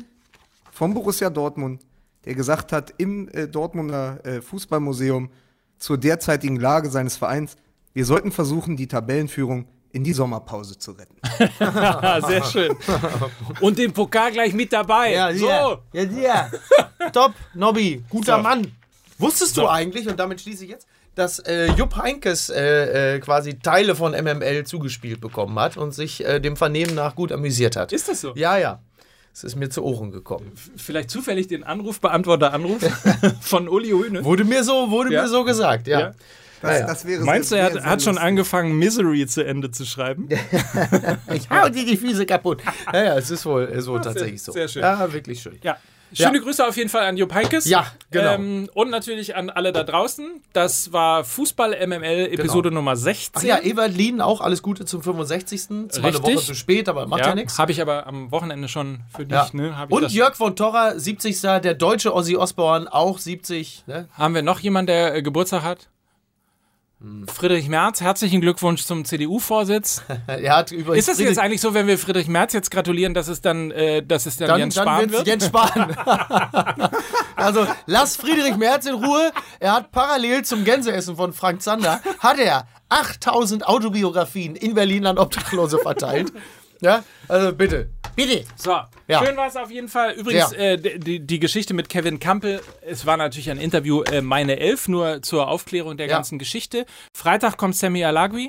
vom 0.73 0.95
Borussia 0.95 1.29
Dortmund, 1.31 1.83
der 2.25 2.35
gesagt 2.35 2.73
hat 2.73 2.95
im 2.99 3.29
äh, 3.29 3.49
Dortmunder 3.49 4.25
äh, 4.25 4.41
Fußballmuseum 4.41 5.31
zur 5.79 5.99
derzeitigen 5.99 6.57
Lage 6.57 6.91
seines 6.91 7.17
Vereins, 7.17 7.57
wir 7.93 8.05
sollten 8.05 8.33
versuchen, 8.33 8.77
die 8.77 8.87
Tabellenführung 8.89 9.67
in 9.93 10.05
die 10.05 10.13
Sommerpause 10.13 10.79
zu 10.79 10.93
retten. 10.93 11.17
Sehr 12.27 12.45
schön. 12.45 12.77
Und 13.61 13.79
den 13.79 13.93
Pokal 13.93 14.31
gleich 14.33 14.53
mit 14.53 14.73
dabei. 14.73 15.13
Ja, 15.13 15.35
so. 15.35 15.47
ja. 15.49 16.03
Ja. 16.03 16.51
Top, 17.13 17.33
Nobby, 17.55 18.05
guter 18.09 18.37
So. 18.37 18.43
Mann. 18.43 18.73
Wusstest 19.19 19.57
So. 19.57 19.63
du 19.63 19.69
eigentlich, 19.69 20.09
und 20.09 20.19
damit 20.19 20.41
schließe 20.41 20.65
ich 20.65 20.71
jetzt, 20.71 20.87
dass 21.17 21.41
äh, 21.41 21.67
Jupp 21.73 21.97
Heinkes 21.97 22.51
äh, 22.51 23.17
äh, 23.17 23.19
quasi 23.19 23.59
Teile 23.59 23.97
von 23.97 24.13
MML 24.13 24.65
zugespielt 24.65 25.21
bekommen 25.21 25.59
hat 25.59 25.77
und 25.77 25.93
sich 25.93 26.25
äh, 26.25 26.39
dem 26.41 26.57
Vernehmen 26.57 26.95
nach 26.95 27.17
gut 27.17 27.33
amüsiert 27.33 27.75
hat? 27.75 27.93
Ist 27.93 28.09
das 28.09 28.21
so? 28.21 28.33
Ja, 28.37 28.57
ja. 28.59 28.81
Es 29.33 29.45
ist 29.45 29.57
mir 29.57 29.71
zu 29.71 29.83
Ohren 29.85 30.11
gekommen. 30.13 30.53
Vielleicht 30.77 31.11
zufällig 31.11 31.49
den 31.49 31.63
Anrufbeantworter 31.65 32.53
Anruf 32.53 32.81
von 33.41 33.69
Uli 33.69 33.91
Höhne. 33.91 34.25
Wurde 34.25 34.45
mir 34.45 34.63
so, 34.65 34.91
wurde 34.91 35.13
Ja. 35.13 35.23
mir 35.23 35.29
so 35.29 35.45
gesagt, 35.45 35.87
ja. 35.89 36.01
Ja. 36.01 36.13
Das, 36.63 36.81
ja. 36.81 36.87
das 36.87 37.07
wäre 37.07 37.25
Meinst 37.25 37.51
du, 37.51 37.55
sehr- 37.55 37.61
er 37.61 37.65
hat, 37.67 37.73
sehr, 37.73 37.85
hat 37.85 38.01
sehr 38.01 38.13
schon 38.13 38.19
angefangen, 38.19 38.79
Misery 38.79 39.27
zu 39.27 39.45
Ende 39.45 39.71
zu 39.71 39.85
schreiben? 39.85 40.29
Ich 41.33 41.49
hau 41.49 41.69
dir 41.69 41.85
die 41.87 41.97
Füße 41.97 42.27
kaputt. 42.27 42.63
Ja, 42.93 43.05
ja, 43.05 43.19
es 43.19 43.31
ist 43.31 43.47
wohl 43.47 43.69
äh, 43.69 43.81
so 43.81 43.99
tatsächlich 43.99 44.43
so. 44.43 44.53
sehr 44.53 44.69
schön. 44.69 44.83
Ja, 44.83 45.13
wirklich 45.13 45.41
schön. 45.41 45.59
Ja. 45.63 45.77
Schöne 46.13 46.41
Grüße 46.41 46.67
auf 46.67 46.77
jeden 46.77 46.89
Fall 46.89 47.05
an 47.05 47.17
Jupp 47.17 47.33
Heynckes. 47.33 47.67
Ja, 47.67 47.87
genau. 48.11 48.35
Ähm, 48.35 48.69
und 48.75 48.91
natürlich 48.91 49.37
an 49.37 49.49
alle 49.49 49.73
da 49.73 49.85
draußen. 49.85 50.43
Das 50.53 50.93
war 50.93 51.23
Fußball 51.25 51.87
MML 51.87 52.31
Episode 52.33 52.71
Nummer 52.73 52.97
16. 52.97 53.33
Ach 53.39 53.43
ja, 53.45 53.63
Ewald 53.63 53.97
Lien, 53.97 54.21
auch 54.21 54.41
alles 54.41 54.63
Gute 54.63 54.85
zum 54.85 55.03
65. 55.03 55.61
Zwar 55.61 55.77
eine 55.79 55.89
Richtig. 56.09 56.23
Woche 56.23 56.45
zu 56.45 56.55
spät, 56.55 56.89
aber 56.89 57.07
macht 57.07 57.21
ja, 57.21 57.35
nichts. 57.35 57.59
Habe 57.59 57.71
ich 57.71 57.81
aber 57.81 58.07
am 58.07 58.31
Wochenende 58.33 58.67
schon 58.67 59.01
für 59.15 59.25
dich. 59.25 59.33
Ja. 59.37 59.49
Ne, 59.53 59.73
Und 59.89 60.03
das- 60.03 60.13
Jörg 60.13 60.35
von 60.35 60.57
Torra, 60.57 60.99
70. 60.99 61.41
Der 61.41 61.75
deutsche 61.75 62.13
Ozzy 62.13 62.37
Osbourne, 62.37 62.93
auch 62.93 63.19
70. 63.19 63.85
Ne? 63.87 64.09
Haben 64.15 64.35
wir 64.35 64.43
noch 64.43 64.59
jemanden, 64.59 64.89
der 64.89 65.15
äh, 65.15 65.23
Geburtstag 65.23 65.63
hat? 65.63 65.89
Friedrich 67.29 67.67
Merz, 67.71 68.03
herzlichen 68.03 68.43
Glückwunsch 68.43 68.85
zum 68.85 69.07
CDU-Vorsitz. 69.07 70.03
Er 70.27 70.55
hat 70.55 70.71
übrigens 70.71 70.99
Ist 70.99 71.09
das 71.09 71.19
jetzt 71.19 71.39
eigentlich 71.39 71.63
so, 71.63 71.73
wenn 71.73 71.87
wir 71.87 71.97
Friedrich 71.97 72.29
Merz 72.29 72.53
jetzt 72.53 72.71
gratulieren, 72.71 73.15
dass 73.15 73.29
es 73.29 73.41
dann, 73.41 73.71
äh, 73.71 74.03
dass 74.03 74.27
es 74.27 74.37
dann, 74.37 74.49
dann, 74.49 74.59
Jens 74.61 74.75
dann 74.75 74.85
Spahn 74.85 75.01
wird's 75.01 75.13
wird? 75.13 75.27
Jens 75.27 75.47
Spahn. 75.47 75.97
also 77.37 77.67
lass 77.87 78.17
Friedrich 78.17 78.57
Merz 78.57 78.85
in 78.85 78.97
Ruhe. 78.97 79.33
Er 79.61 79.73
hat 79.73 79.93
parallel 79.93 80.45
zum 80.45 80.63
Gänseessen 80.65 81.17
von 81.17 81.33
Frank 81.33 81.63
Zander, 81.63 82.03
hat 82.19 82.39
er 82.39 82.69
8000 82.91 83.67
Autobiografien 83.67 84.55
in 84.55 84.75
Berlin 84.75 85.07
an 85.07 85.17
Obdachlose 85.17 85.79
verteilt. 85.79 86.33
Ja, 86.83 87.03
also 87.29 87.55
bitte, 87.55 87.89
bitte. 88.17 88.45
So, 88.57 88.79
Ja. 89.09 89.25
schön 89.25 89.37
war 89.37 89.47
es 89.49 89.57
auf 89.57 89.71
jeden 89.71 89.89
Fall. 89.89 90.13
Übrigens, 90.13 90.53
Ja. 90.53 90.59
äh, 90.59 90.77
die- 90.79 90.99
die, 90.99 91.21
die 91.21 91.39
Geschichte 91.41 91.75
mit 91.75 91.89
Kevin 91.89 92.19
Campbell, 92.21 92.61
es 92.83 93.07
war 93.07 93.17
natürlich 93.17 93.51
ein 93.51 93.59
Interview, 93.59 94.03
äh, 94.03 94.21
meine 94.23 94.59
Elf, 94.59 94.89
nur 94.89 95.23
zur 95.23 95.49
Aufklärung 95.49 95.97
der 95.97 96.07
Ja. 96.07 96.15
ganzen 96.17 96.39
Geschichte. 96.39 96.87
Freitag 97.15 97.57
kommt 97.57 97.77
Sammy 97.77 98.05
Alagui 98.05 98.49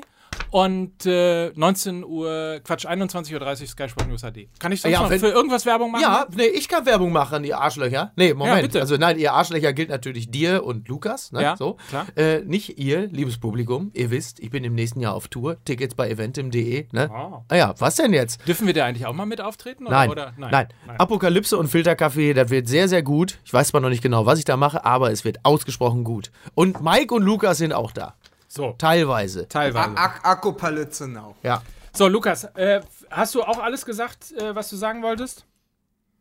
und 0.50 1.06
äh, 1.06 1.50
19 1.54 2.04
Uhr, 2.04 2.60
Quatsch, 2.62 2.86
21.30 2.86 3.62
Uhr 3.62 3.68
Sky 3.68 3.88
Sport 3.88 4.08
News 4.08 4.20
HD. 4.20 4.48
Kann 4.58 4.70
ich 4.70 4.80
sonst 4.82 4.92
Ja, 4.92 5.02
noch 5.02 5.08
für 5.08 5.28
irgendwas 5.28 5.64
Werbung 5.64 5.90
machen? 5.90 6.02
Ja, 6.02 6.26
nee, 6.34 6.44
ich 6.44 6.68
kann 6.68 6.84
Werbung 6.84 7.10
machen, 7.12 7.44
ihr 7.44 7.58
Arschlöcher. 7.58 8.12
Nee, 8.16 8.34
Moment. 8.34 8.56
Ja, 8.56 8.62
bitte. 8.62 8.80
Also 8.80 8.96
nein, 8.96 9.18
ihr 9.18 9.32
Arschlöcher 9.32 9.72
gilt 9.72 9.88
natürlich 9.88 10.30
dir 10.30 10.64
und 10.64 10.88
Lukas. 10.88 11.32
Ne? 11.32 11.42
Ja, 11.42 11.56
so. 11.56 11.78
klar. 11.88 12.06
Äh, 12.16 12.40
nicht 12.40 12.78
ihr, 12.78 13.06
liebes 13.06 13.38
Publikum. 13.38 13.90
Ihr 13.94 14.10
wisst, 14.10 14.40
ich 14.40 14.50
bin 14.50 14.62
im 14.64 14.74
nächsten 14.74 15.00
Jahr 15.00 15.14
auf 15.14 15.28
Tour. 15.28 15.56
Tickets 15.64 15.94
bei 15.94 16.10
eventim.de. 16.10 16.86
Ne? 16.92 17.10
Ah. 17.10 17.44
Ah 17.48 17.56
ja, 17.56 17.74
was 17.78 17.96
denn 17.96 18.12
jetzt? 18.12 18.46
Dürfen 18.46 18.66
wir 18.66 18.74
da 18.74 18.84
eigentlich 18.84 19.06
auch 19.06 19.14
mal 19.14 19.26
mit 19.26 19.40
auftreten? 19.40 19.86
Oder, 19.86 19.96
Nein, 19.96 20.10
Oder? 20.10 20.32
nein, 20.36 20.68
Apokalypse 20.98 21.56
und 21.56 21.68
Filterkaffee, 21.68 22.34
das 22.34 22.50
wird 22.50 22.68
sehr, 22.68 22.88
sehr 22.88 23.02
gut. 23.02 23.38
Ich 23.44 23.52
weiß 23.52 23.68
zwar 23.68 23.80
noch 23.80 23.88
nicht 23.88 24.02
genau, 24.02 24.26
was 24.26 24.38
ich 24.38 24.44
da 24.44 24.56
mache, 24.56 24.84
aber 24.84 25.10
es 25.12 25.24
wird 25.24 25.38
ausgesprochen 25.44 26.04
gut. 26.04 26.30
Und 26.54 26.82
Mike 26.82 27.14
und 27.14 27.22
Lukas 27.22 27.58
sind 27.58 27.72
auch 27.72 27.92
da. 27.92 28.14
So, 28.54 28.74
Teilweise. 28.76 29.48
teilweise. 29.48 29.96
Ak 29.96 30.20
Akkupalitze 30.24 31.08
now. 31.08 31.34
Ja. 31.42 31.62
So, 31.94 32.06
Lukas, 32.06 32.44
äh, 32.54 32.82
hast 33.10 33.34
du 33.34 33.42
auch 33.42 33.56
alles 33.58 33.86
gesagt, 33.86 34.30
äh, 34.32 34.54
was 34.54 34.68
du 34.68 34.76
sagen 34.76 35.02
wolltest? 35.02 35.46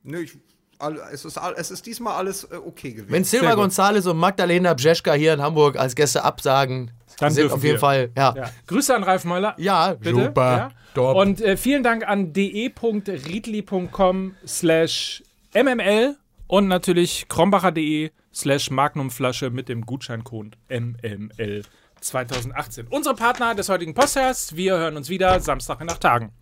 Nö, 0.03 0.21
ich, 0.21 0.37
all, 0.79 0.97
es, 1.11 1.25
ist, 1.25 1.37
all- 1.37 1.55
es 1.57 1.71
ist 1.71 1.85
diesmal 1.85 2.13
alles 2.13 2.45
äh, 2.45 2.55
okay 2.55 2.93
gewesen. 2.93 3.11
Wenn 3.11 3.25
Silva. 3.25 3.51
González 3.55 4.07
und 4.09 4.15
Magdalena 4.17 4.73
Bjeschka 4.73 5.11
hier 5.13 5.33
in 5.33 5.41
Hamburg 5.41 5.77
als 5.77 5.93
Gäste 5.93 6.23
absagen, 6.23 6.91
Dann 7.19 7.33
sind 7.33 7.51
auf 7.51 7.61
jeden 7.63 7.75
wir. 7.75 7.79
Fall, 7.79 8.11
ja. 8.15 8.33
Ja. 8.35 8.49
Grüße 8.67 8.95
an 8.95 9.03
Ralf 9.03 9.25
Möller. 9.25 9.53
Ja, 9.57 9.93
Bitte? 9.95 10.23
super. 10.27 10.71
Ja? 10.95 11.01
Und 11.01 11.41
äh, 11.41 11.57
vielen 11.57 11.83
Dank 11.83 12.07
an 12.07 12.31
de.riedli.com 12.33 14.35
slash 14.47 15.21
mml 15.53 16.15
und 16.47 16.67
natürlich 16.69 17.25
krombacher.de 17.27 18.11
slash 18.33 18.71
magnumflasche 18.71 19.49
mit 19.49 19.67
dem 19.69 19.85
Gutscheincode 19.85 20.57
mml 20.69 21.63
2018. 22.01 22.87
Unsere 22.89 23.15
Partner 23.15 23.55
des 23.55 23.69
heutigen 23.69 23.93
Podcasts. 23.93 24.55
Wir 24.55 24.77
hören 24.77 24.97
uns 24.97 25.09
wieder 25.09 25.39
Samstag 25.39 25.81
in 25.81 25.89
acht 25.89 26.01
Tagen. 26.01 26.33